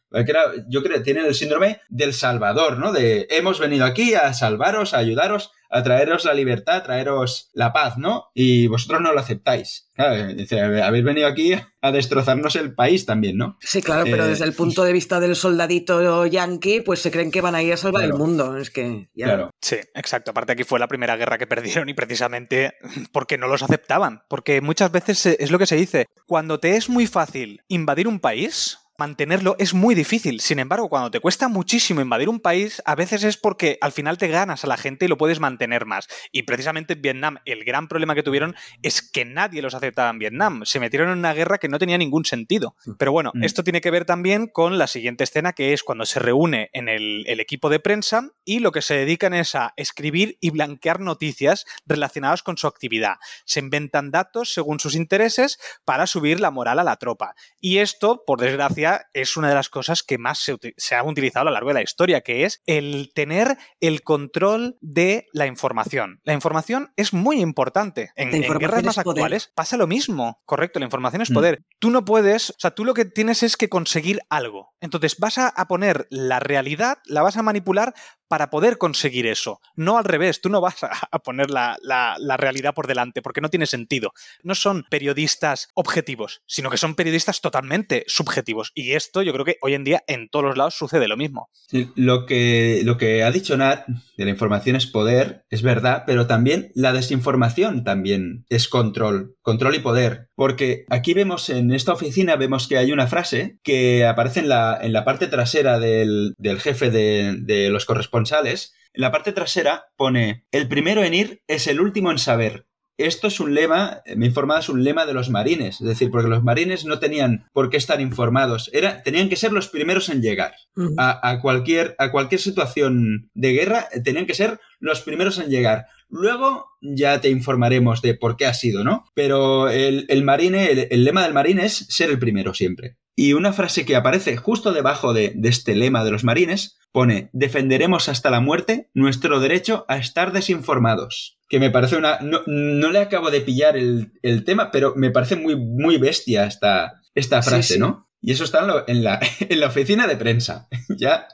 Yo 0.68 0.84
creo 0.84 0.98
que 0.98 1.04
tienen 1.04 1.26
el 1.26 1.36
síndrome 1.36 1.82
del 1.90 2.14
salvador, 2.14 2.78
¿no? 2.78 2.92
De 2.92 3.28
hemos 3.30 3.60
venido 3.60 3.86
aquí 3.86 4.14
a 4.14 4.34
salvaros, 4.34 4.94
a 4.94 4.98
ayudaros, 4.98 5.52
a 5.70 5.84
traeros 5.84 6.26
la 6.26 6.34
libertad, 6.34 6.78
a 6.78 6.84
traeros 6.84 7.50
la 7.54 7.72
paz, 7.74 7.98
¿no? 7.98 8.26
Y 8.34 8.68
vosotros 8.68 9.02
no 9.02 9.14
lo 9.14 9.20
aceptáis. 9.20 9.90
Claro, 9.94 10.34
dice, 10.34 10.62
habéis 10.62 11.04
venido 11.04 11.28
aquí 11.28 11.54
a 11.82 11.92
destrozarnos 11.92 12.56
el 12.56 12.74
país 12.74 13.06
también, 13.06 13.38
¿no? 13.38 13.58
Sí, 13.62 13.82
claro, 13.82 14.04
pero 14.06 14.26
Eh, 14.26 14.30
desde 14.30 14.46
el 14.46 14.54
punto 14.54 14.84
de 14.84 14.94
vista 14.94 15.20
del 15.20 15.36
soldadito 15.36 16.26
yankee, 16.26 16.82
pues 16.82 17.02
se 17.02 17.12
creen 17.12 17.32
que 17.32 17.42
van 17.42 17.56
a 17.56 17.62
ir 17.62 17.74
a 17.74 17.78
salvar 17.78 18.02
Claro. 18.04 18.16
el 18.16 18.20
mundo. 18.20 18.58
Es 18.58 18.70
que 18.72 19.10
ya. 19.14 19.26
Claro. 19.26 19.50
Sí, 19.62 19.76
exacto. 19.94 20.32
Aparte 20.32 20.54
aquí 20.54 20.64
fue 20.64 20.80
la 20.80 20.88
primera 20.88 21.16
guerra 21.18 21.38
que 21.38 21.48
perdieron 21.48 21.90
y 21.90 21.94
precisamente 21.94 22.74
porque 23.12 23.38
no 23.38 23.48
los 23.48 23.62
aceptaban. 23.64 24.24
Porque 24.30 24.62
muchas 24.62 24.92
veces 24.92 25.26
es 25.26 25.52
lo 25.52 25.60
que 25.60 25.66
se 25.68 25.76
dice. 25.76 26.06
Cuando 26.26 26.60
te 26.60 26.76
es 26.78 26.90
muy 26.90 27.06
fácil 27.08 27.62
invadir 27.68 28.08
un 28.08 28.20
país, 28.20 28.80
mantenerlo 29.00 29.56
es 29.58 29.74
muy 29.74 29.96
difícil. 29.96 30.40
Sin 30.42 30.60
embargo, 30.60 30.90
cuando 30.90 31.10
te 31.10 31.20
cuesta 31.20 31.48
muchísimo 31.48 32.02
invadir 32.02 32.30
un 32.30 32.40
país, 32.40 32.82
a 32.86 32.96
veces 32.96 33.24
es 33.24 33.38
porque 33.38 33.78
al 33.82 33.92
final 33.94 34.18
te 34.18 34.28
ganas 34.28 34.64
a 34.64 34.68
la 34.68 34.78
gente 34.78 35.06
y 35.06 35.08
lo 35.08 35.18
puedes 35.18 35.40
mantener 35.40 35.86
más. 35.86 36.08
Y 36.32 36.44
precisamente 36.44 36.94
en 36.94 37.02
Vietnam, 37.02 37.38
el 37.46 37.64
gran 37.64 37.88
problema 37.88 38.14
que 38.14 38.24
tuvieron 38.24 38.56
es 38.84 39.02
que 39.02 39.26
nadie 39.26 39.62
los 39.62 39.74
aceptaba 39.74 40.10
en 40.10 40.20
Vietnam. 40.20 40.62
Se 40.66 40.80
metieron 40.80 41.10
en 41.10 41.18
una 41.18 41.34
guerra 41.34 41.58
que 41.58 41.70
no 41.70 41.80
tenía 41.80 41.98
ningún 41.98 42.26
sentido. 42.26 42.76
Pero 42.98 43.12
bueno, 43.12 43.32
Mm. 43.34 43.44
esto 43.44 43.64
tiene 43.64 43.80
que 43.82 43.92
ver 43.92 44.06
también 44.06 44.48
con 44.48 44.78
la 44.78 44.88
siguiente 44.88 45.24
escena, 45.24 45.54
que 45.54 45.72
es 45.74 45.84
cuando 45.84 46.06
se 46.06 46.20
reúne 46.20 46.70
en 46.74 46.90
el, 46.90 47.24
el 47.28 47.40
equipo 47.40 47.70
de 47.70 47.80
prensa 47.80 48.30
y 48.44 48.60
lo 48.60 48.72
que 48.74 48.82
se 48.82 48.96
dedican 48.96 49.34
es 49.34 49.56
a 49.56 49.74
escribir 49.78 50.38
y 50.42 50.50
blanquear 50.50 51.00
noticias 51.00 51.66
relacionadas 51.86 52.44
con 52.44 52.58
su 52.58 52.68
actividad. 52.68 53.16
Se 53.46 53.60
inventan 53.62 54.12
datos 54.12 54.54
según 54.54 54.80
sus 54.80 54.96
intereses 54.96 55.58
para 55.86 56.06
subir 56.06 56.40
la 56.42 56.52
moral 56.52 56.80
a 56.80 56.84
la 56.84 56.98
tropa. 56.98 57.36
Y 57.62 57.78
esto, 57.78 58.24
por 58.26 58.42
desgracia, 58.42 58.89
es 59.14 59.38
una 59.38 59.50
de 59.50 59.56
las 59.56 59.70
cosas 59.70 60.04
que 60.04 60.18
más 60.18 60.40
se, 60.78 60.96
ha 60.96 61.04
utilizado 61.04 61.42
a 61.42 61.46
lo 61.46 61.52
largo 61.54 61.70
de 61.70 61.76
la 61.76 61.82
historia, 61.82 62.22
que 62.22 62.46
es 62.46 62.62
el 62.66 63.12
tener 63.14 63.58
el 63.80 64.02
control 64.04 64.78
de 64.82 65.28
la 65.34 65.46
información. 65.48 66.20
La 66.24 66.34
información 66.34 66.92
es 66.96 67.14
muy 67.14 67.42
importante. 67.42 68.12
En, 68.16 68.34
en 68.34 68.42
guerras 68.60 68.84
más 68.84 68.96
poder. 68.98 69.22
actuales 69.24 69.52
pasa 69.56 69.78
lo 69.78 69.88
mismo. 69.88 70.42
Correcto, 70.46 70.80
la 70.80 70.86
información 70.86 71.22
es 71.22 71.32
Mm. 71.32 71.34
poder. 71.34 71.64
Tú 71.80 71.90
no 71.92 72.06
puedes, 72.06 72.50
o 72.52 72.56
sea, 72.58 72.72
tú 72.72 72.86
lo 72.86 72.94
que 72.94 73.06
tienes 73.06 73.44
es 73.44 73.58
que 73.58 73.70
conseguir 73.70 74.20
algo. 74.30 74.74
Entonces 74.82 75.18
vas 75.20 75.38
a, 75.38 75.48
a 75.50 75.68
poner 75.68 76.08
la 76.10 76.40
realidad, 76.40 76.98
la 77.06 77.22
vas 77.22 77.38
a 77.38 77.44
manipular 77.44 77.94
para 78.30 78.50
poder 78.50 78.78
conseguir 78.78 79.28
eso. 79.28 79.60
No 79.76 79.98
al 79.98 80.06
revés, 80.06 80.40
tú 80.40 80.50
no 80.50 80.62
vas 80.62 80.78
a, 80.84 81.20
poner 81.20 81.50
la, 81.50 81.78
la- 81.82 82.38
realidad 82.38 82.74
por 82.74 82.88
delante, 82.88 83.22
porque 83.22 83.42
no 83.42 83.50
tiene 83.50 83.66
sentido. 83.66 84.14
No 84.44 84.56
son 84.56 84.86
periodistas 84.90 85.70
objetivos, 85.74 86.42
sino 86.46 86.70
que 86.70 86.78
son 86.78 86.96
periodistas 86.96 87.42
totalmente 87.42 88.06
subjetivos. 88.08 88.72
Y 88.76 88.94
esto 88.94 89.22
yo 89.24 89.34
creo 89.34 89.44
que 89.46 89.58
hoy 89.62 89.74
en 89.74 89.84
día 89.84 90.04
en 90.08 90.30
todos 90.30 90.46
los 90.46 90.58
lados 90.58 90.76
sucede 90.76 91.08
lo 91.08 91.18
mismo. 91.18 91.50
Lo 91.96 92.26
que, 92.26 92.82
lo 92.86 92.98
que 92.98 93.24
ha 93.24 93.32
dicho 93.32 93.58
Nat 93.58 93.86
de 94.16 94.26
la 94.26 94.32
información 94.32 94.76
es 94.76 94.86
poder, 94.86 95.44
es 95.50 95.64
verdad, 95.64 96.04
pero 96.06 96.28
también 96.28 96.72
la 96.76 96.94
desinformación 96.94 97.84
también 97.84 98.46
es 98.50 98.70
control, 98.70 99.36
control 99.42 99.76
y 99.76 99.80
poder. 99.80 100.29
Porque 100.40 100.86
aquí 100.90 101.14
vemos 101.14 101.50
en 101.50 101.70
esta 101.74 101.92
oficina, 101.92 102.38
vemos 102.38 102.70
que 102.70 102.78
hay 102.78 102.94
una 102.94 103.08
frase 103.08 103.60
que 103.62 104.06
aparece 104.06 104.40
en 104.40 104.48
la, 104.48 104.80
en 104.82 104.94
la 104.94 105.04
parte 105.04 105.28
trasera 105.28 105.80
del, 105.80 106.34
del 106.38 106.62
jefe 106.62 106.90
de, 106.90 107.36
de 107.42 107.70
los 107.70 107.84
corresponsales. 107.84 108.74
En 108.94 109.02
la 109.02 109.12
parte 109.12 109.34
trasera 109.34 109.88
pone, 109.98 110.46
el 110.54 110.70
primero 110.70 111.04
en 111.04 111.14
ir 111.14 111.42
es 111.48 111.68
el 111.68 111.82
último 111.82 112.10
en 112.10 112.20
saber. 112.20 112.68
Esto 112.98 113.28
es 113.28 113.42
un 113.42 113.54
lema, 113.54 114.02
me 114.16 114.26
he 114.26 114.30
informado, 114.30 114.62
es 114.62 114.70
un 114.70 114.84
lema 114.84 115.06
de 115.06 115.14
los 115.14 115.30
marines, 115.30 115.82
es 115.82 115.88
decir, 115.88 116.10
porque 116.10 116.30
los 116.30 116.44
marines 116.44 116.86
no 116.86 117.00
tenían 117.00 117.46
por 117.54 117.70
qué 117.70 117.76
estar 117.76 118.00
informados, 118.00 118.70
era, 118.74 119.04
tenían 119.04 119.30
que 119.30 119.38
ser 119.38 119.54
los 119.54 119.70
primeros 119.70 120.10
en 120.10 120.22
llegar 120.22 120.54
a, 120.98 121.30
a 121.30 121.42
cualquier, 121.42 121.96
a 121.98 122.12
cualquier 122.12 122.42
situación 122.42 123.30
de 123.34 123.54
guerra, 123.54 123.88
eh, 123.94 124.02
tenían 124.02 124.26
que 124.26 124.34
ser 124.34 124.60
los 124.80 125.02
primeros 125.02 125.38
en 125.40 125.50
llegar. 125.50 125.86
Luego 126.10 126.68
ya 126.82 127.22
te 127.22 127.30
informaremos 127.30 128.02
de 128.02 128.16
por 128.16 128.36
qué 128.36 128.46
ha 128.46 128.54
sido, 128.54 128.84
¿no? 128.84 129.06
Pero 129.14 129.70
el, 129.70 130.06
el 130.10 130.24
marine, 130.24 130.72
el, 130.72 130.88
el 130.90 131.04
lema 131.04 131.24
del 131.24 131.34
marine 131.34 131.66
es 131.66 131.86
ser 131.90 132.10
el 132.10 132.20
primero 132.20 132.54
siempre. 132.54 132.98
Y 133.16 133.34
una 133.34 133.52
frase 133.54 133.86
que 133.86 133.96
aparece 133.98 134.38
justo 134.38 134.72
debajo 134.72 135.14
de, 135.14 135.34
de 135.36 135.50
este 135.50 135.76
lema 135.76 136.06
de 136.06 136.12
los 136.12 136.24
marines 136.24 136.78
pone, 136.92 137.30
defenderemos 137.34 138.10
hasta 138.10 138.30
la 138.30 138.40
muerte 138.40 138.90
nuestro 138.94 139.40
derecho 139.40 139.86
a 139.90 139.98
estar 139.98 140.32
desinformados. 140.32 141.38
Que 141.50 141.60
me 141.60 141.70
parece 141.70 141.98
una... 141.98 142.20
No, 142.22 142.42
no 142.48 142.92
le 142.92 143.00
acabo 143.00 143.30
de 143.30 143.42
pillar 143.42 143.76
el, 143.78 144.14
el 144.24 144.44
tema, 144.46 144.72
pero 144.72 144.94
me 144.96 145.12
parece 145.12 145.36
muy, 145.36 145.56
muy 145.56 145.98
bestia 145.98 146.46
esta, 146.46 147.02
esta 147.14 147.42
Sí, 147.42 147.50
frase, 147.50 147.74
sí. 147.74 147.80
¿no? 147.80 148.09
Y 148.22 148.32
eso 148.34 148.44
está 148.44 148.60
en, 148.62 148.68
lo- 148.68 148.88
en 148.88 149.04
la, 149.04 149.20
en 149.40 149.60
la 149.60 149.68
oficina 149.68 150.08
de 150.08 150.18
prensa. 150.18 150.68
ya 150.98 151.28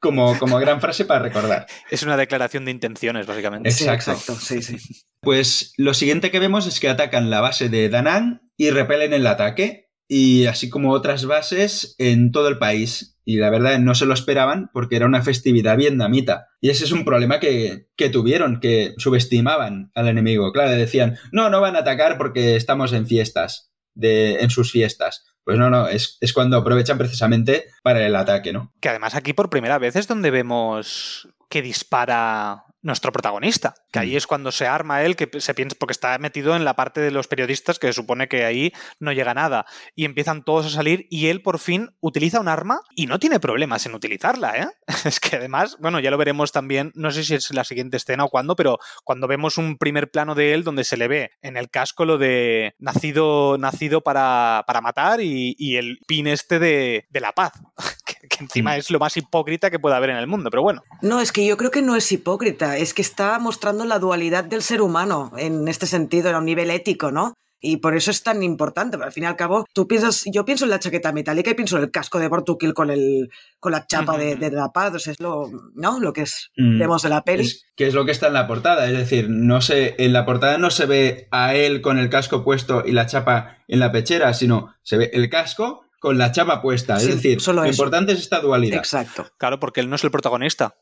como, 0.00 0.38
como 0.38 0.58
gran 0.58 0.80
frase 0.80 1.04
para 1.04 1.20
recordar. 1.22 1.66
Es 1.90 2.02
una 2.02 2.16
declaración 2.16 2.64
de 2.64 2.70
intenciones, 2.70 3.26
básicamente. 3.26 3.68
Exacto, 3.68 4.16
sí, 4.38 4.62
sí. 4.62 4.76
Pues 5.20 5.72
lo 5.76 5.94
siguiente 5.94 6.30
que 6.30 6.40
vemos 6.40 6.66
es 6.66 6.80
que 6.80 6.88
atacan 6.88 7.30
la 7.30 7.40
base 7.40 7.68
de 7.68 7.88
Danang 7.88 8.40
y 8.56 8.70
repelen 8.70 9.12
el 9.12 9.26
ataque, 9.26 9.90
y 10.08 10.46
así 10.46 10.68
como 10.68 10.90
otras 10.92 11.24
bases 11.26 11.94
en 11.98 12.32
todo 12.32 12.48
el 12.48 12.58
país. 12.58 13.18
Y 13.24 13.36
la 13.36 13.50
verdad 13.50 13.78
no 13.78 13.94
se 13.94 14.04
lo 14.04 14.14
esperaban 14.14 14.68
porque 14.74 14.96
era 14.96 15.06
una 15.06 15.22
festividad 15.22 15.76
vietnamita. 15.76 16.48
Y 16.60 16.70
ese 16.70 16.84
es 16.84 16.92
un 16.92 17.04
problema 17.04 17.38
que, 17.40 17.86
que 17.96 18.10
tuvieron, 18.10 18.58
que 18.60 18.94
subestimaban 18.98 19.90
al 19.94 20.08
enemigo. 20.08 20.52
Claro, 20.52 20.72
decían, 20.72 21.18
no, 21.30 21.48
no 21.50 21.60
van 21.60 21.76
a 21.76 21.80
atacar 21.80 22.18
porque 22.18 22.56
estamos 22.56 22.92
en 22.92 23.06
fiestas, 23.06 23.72
de, 23.94 24.40
en 24.40 24.50
sus 24.50 24.72
fiestas. 24.72 25.24
Pues 25.44 25.58
no, 25.58 25.70
no, 25.70 25.88
es, 25.88 26.18
es 26.20 26.32
cuando 26.32 26.56
aprovechan 26.56 26.98
precisamente 26.98 27.66
para 27.82 28.06
el 28.06 28.14
ataque, 28.14 28.52
¿no? 28.52 28.72
Que 28.80 28.88
además 28.88 29.14
aquí 29.14 29.32
por 29.32 29.50
primera 29.50 29.78
vez 29.78 29.96
es 29.96 30.06
donde 30.06 30.30
vemos 30.30 31.28
que 31.48 31.62
dispara 31.62 32.64
nuestro 32.82 33.12
protagonista. 33.12 33.74
Que 33.90 34.00
ahí 34.00 34.12
Mm. 34.12 34.16
es 34.16 34.26
cuando 34.26 34.52
se 34.52 34.66
arma 34.66 35.02
él, 35.02 35.16
que 35.16 35.28
se 35.40 35.54
piensa, 35.54 35.76
porque 35.78 35.92
está 35.92 36.18
metido 36.18 36.54
en 36.56 36.64
la 36.64 36.74
parte 36.74 37.00
de 37.00 37.10
los 37.10 37.28
periodistas, 37.28 37.78
que 37.78 37.86
se 37.88 37.92
supone 37.94 38.28
que 38.28 38.44
ahí 38.44 38.72
no 39.00 39.12
llega 39.12 39.34
nada. 39.34 39.64
Y 39.94 40.04
empiezan 40.04 40.44
todos 40.44 40.66
a 40.66 40.70
salir 40.70 41.06
y 41.10 41.28
él 41.28 41.42
por 41.42 41.58
fin 41.58 41.90
utiliza 42.00 42.40
un 42.40 42.48
arma 42.48 42.80
y 42.94 43.06
no 43.06 43.18
tiene 43.18 43.40
problemas 43.40 43.86
en 43.86 43.94
utilizarla, 43.94 44.56
¿eh? 44.58 44.68
Es 45.04 45.20
que 45.20 45.36
además, 45.36 45.76
bueno, 45.80 46.00
ya 46.00 46.10
lo 46.10 46.18
veremos 46.18 46.52
también, 46.52 46.92
no 46.94 47.10
sé 47.10 47.24
si 47.24 47.34
es 47.34 47.52
la 47.54 47.64
siguiente 47.64 47.96
escena 47.96 48.24
o 48.24 48.28
cuándo, 48.28 48.56
pero 48.56 48.78
cuando 49.04 49.26
vemos 49.28 49.58
un 49.58 49.78
primer 49.78 50.10
plano 50.10 50.34
de 50.34 50.54
él 50.54 50.64
donde 50.64 50.84
se 50.84 50.96
le 50.96 51.08
ve 51.08 51.30
en 51.42 51.56
el 51.56 51.70
casco 51.70 52.04
lo 52.04 52.18
de 52.18 52.74
nacido, 52.78 53.58
nacido 53.58 54.00
para, 54.02 54.64
para 54.66 54.80
matar 54.80 55.20
y, 55.20 55.54
y 55.58 55.76
el 55.76 55.98
pin 56.06 56.26
este 56.26 56.58
de, 56.58 57.06
de 57.10 57.20
la 57.20 57.32
paz. 57.32 57.52
Que 58.30 58.44
encima 58.44 58.74
Mm. 58.76 58.78
es 58.78 58.90
lo 58.90 58.98
más 58.98 59.16
hipócrita 59.16 59.70
que 59.70 59.78
puede 59.78 59.96
haber 59.96 60.10
en 60.10 60.16
el 60.16 60.26
mundo, 60.26 60.48
pero 60.50 60.62
bueno. 60.62 60.82
No, 61.02 61.20
es 61.20 61.32
que 61.32 61.44
yo 61.44 61.56
creo 61.56 61.70
que 61.70 61.82
no 61.82 61.96
es 61.96 62.10
hipócrita, 62.12 62.76
es 62.76 62.94
que 62.94 63.02
está 63.02 63.38
mostrando 63.38 63.84
la 63.84 63.98
dualidad 63.98 64.44
del 64.44 64.62
ser 64.62 64.80
humano 64.80 65.32
en 65.36 65.66
este 65.68 65.86
sentido, 65.86 66.30
a 66.34 66.38
un 66.38 66.44
nivel 66.44 66.70
ético, 66.70 67.10
¿no? 67.10 67.34
Y 67.64 67.76
por 67.76 67.94
eso 67.96 68.10
es 68.10 68.24
tan 68.24 68.42
importante, 68.42 68.96
pero 68.96 69.06
al 69.06 69.12
fin 69.12 69.22
y 69.22 69.26
al 69.26 69.36
cabo, 69.36 69.66
tú 69.72 69.86
piensas, 69.86 70.24
yo 70.26 70.44
pienso 70.44 70.64
en 70.64 70.70
la 70.70 70.80
chaqueta 70.80 71.12
metálica 71.12 71.50
y 71.50 71.54
pienso 71.54 71.76
en 71.76 71.84
el 71.84 71.92
casco 71.92 72.18
de 72.18 72.26
Bortukil 72.26 72.74
con 72.74 72.90
el 72.90 73.28
con 73.60 73.70
la 73.70 73.86
chapa 73.86 74.18
de, 74.18 74.34
de 74.34 74.50
la 74.50 74.70
paz, 74.72 74.92
o 74.94 74.98
sea, 74.98 75.12
es 75.12 75.20
lo, 75.20 75.48
¿no? 75.76 76.00
Lo 76.00 76.12
que 76.12 76.22
es, 76.22 76.50
Mm. 76.56 76.80
vemos 76.80 77.02
de 77.02 77.08
la 77.08 77.22
peli. 77.22 77.44
Es, 77.44 77.64
que 77.76 77.86
es 77.86 77.94
lo 77.94 78.04
que 78.04 78.10
está 78.10 78.26
en 78.26 78.32
la 78.34 78.48
portada, 78.48 78.86
es 78.88 78.92
decir, 78.98 79.28
no 79.30 79.60
se, 79.60 79.94
en 79.98 80.12
la 80.12 80.24
portada 80.26 80.58
no 80.58 80.70
se 80.72 80.86
ve 80.86 81.28
a 81.30 81.54
él 81.54 81.82
con 81.82 81.98
el 82.00 82.10
casco 82.10 82.42
puesto 82.42 82.82
y 82.84 82.90
la 82.90 83.06
chapa 83.06 83.58
en 83.68 83.78
la 83.78 83.92
pechera, 83.92 84.34
sino 84.34 84.74
se 84.82 84.96
ve 84.96 85.10
el 85.12 85.28
casco 85.30 85.81
con 86.02 86.18
la 86.18 86.32
chapa 86.32 86.60
puesta. 86.60 86.98
Sí, 86.98 87.08
es 87.08 87.14
decir, 87.14 87.40
solo 87.40 87.62
lo 87.62 87.68
eso. 87.68 87.80
importante 87.80 88.12
es 88.12 88.18
esta 88.18 88.40
dualidad. 88.40 88.78
Exacto. 88.78 89.30
Claro, 89.38 89.60
porque 89.60 89.80
él 89.80 89.88
no 89.88 89.94
es 89.94 90.02
el 90.02 90.10
protagonista. 90.10 90.74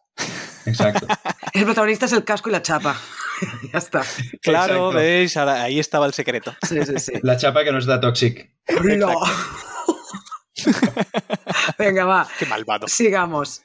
Exacto. 0.64 1.06
El 1.52 1.64
protagonista 1.64 2.06
es 2.06 2.12
el 2.12 2.24
casco 2.24 2.48
y 2.48 2.52
la 2.52 2.62
chapa. 2.62 2.96
ya 3.72 3.78
está. 3.78 4.02
Claro, 4.40 4.74
Exacto. 4.74 4.92
veis, 4.92 5.36
Ahora, 5.36 5.62
ahí 5.62 5.80
estaba 5.80 6.06
el 6.06 6.14
secreto. 6.14 6.54
Sí, 6.66 6.78
sí, 6.86 6.98
sí. 6.98 7.12
La 7.22 7.36
chapa 7.36 7.64
que 7.64 7.72
nos 7.72 7.86
da 7.86 8.00
Toxic. 8.00 8.50
No. 8.96 9.12
Venga, 11.78 12.04
va. 12.04 12.28
Qué 12.38 12.46
malvado. 12.46 12.86
Sigamos. 12.88 13.62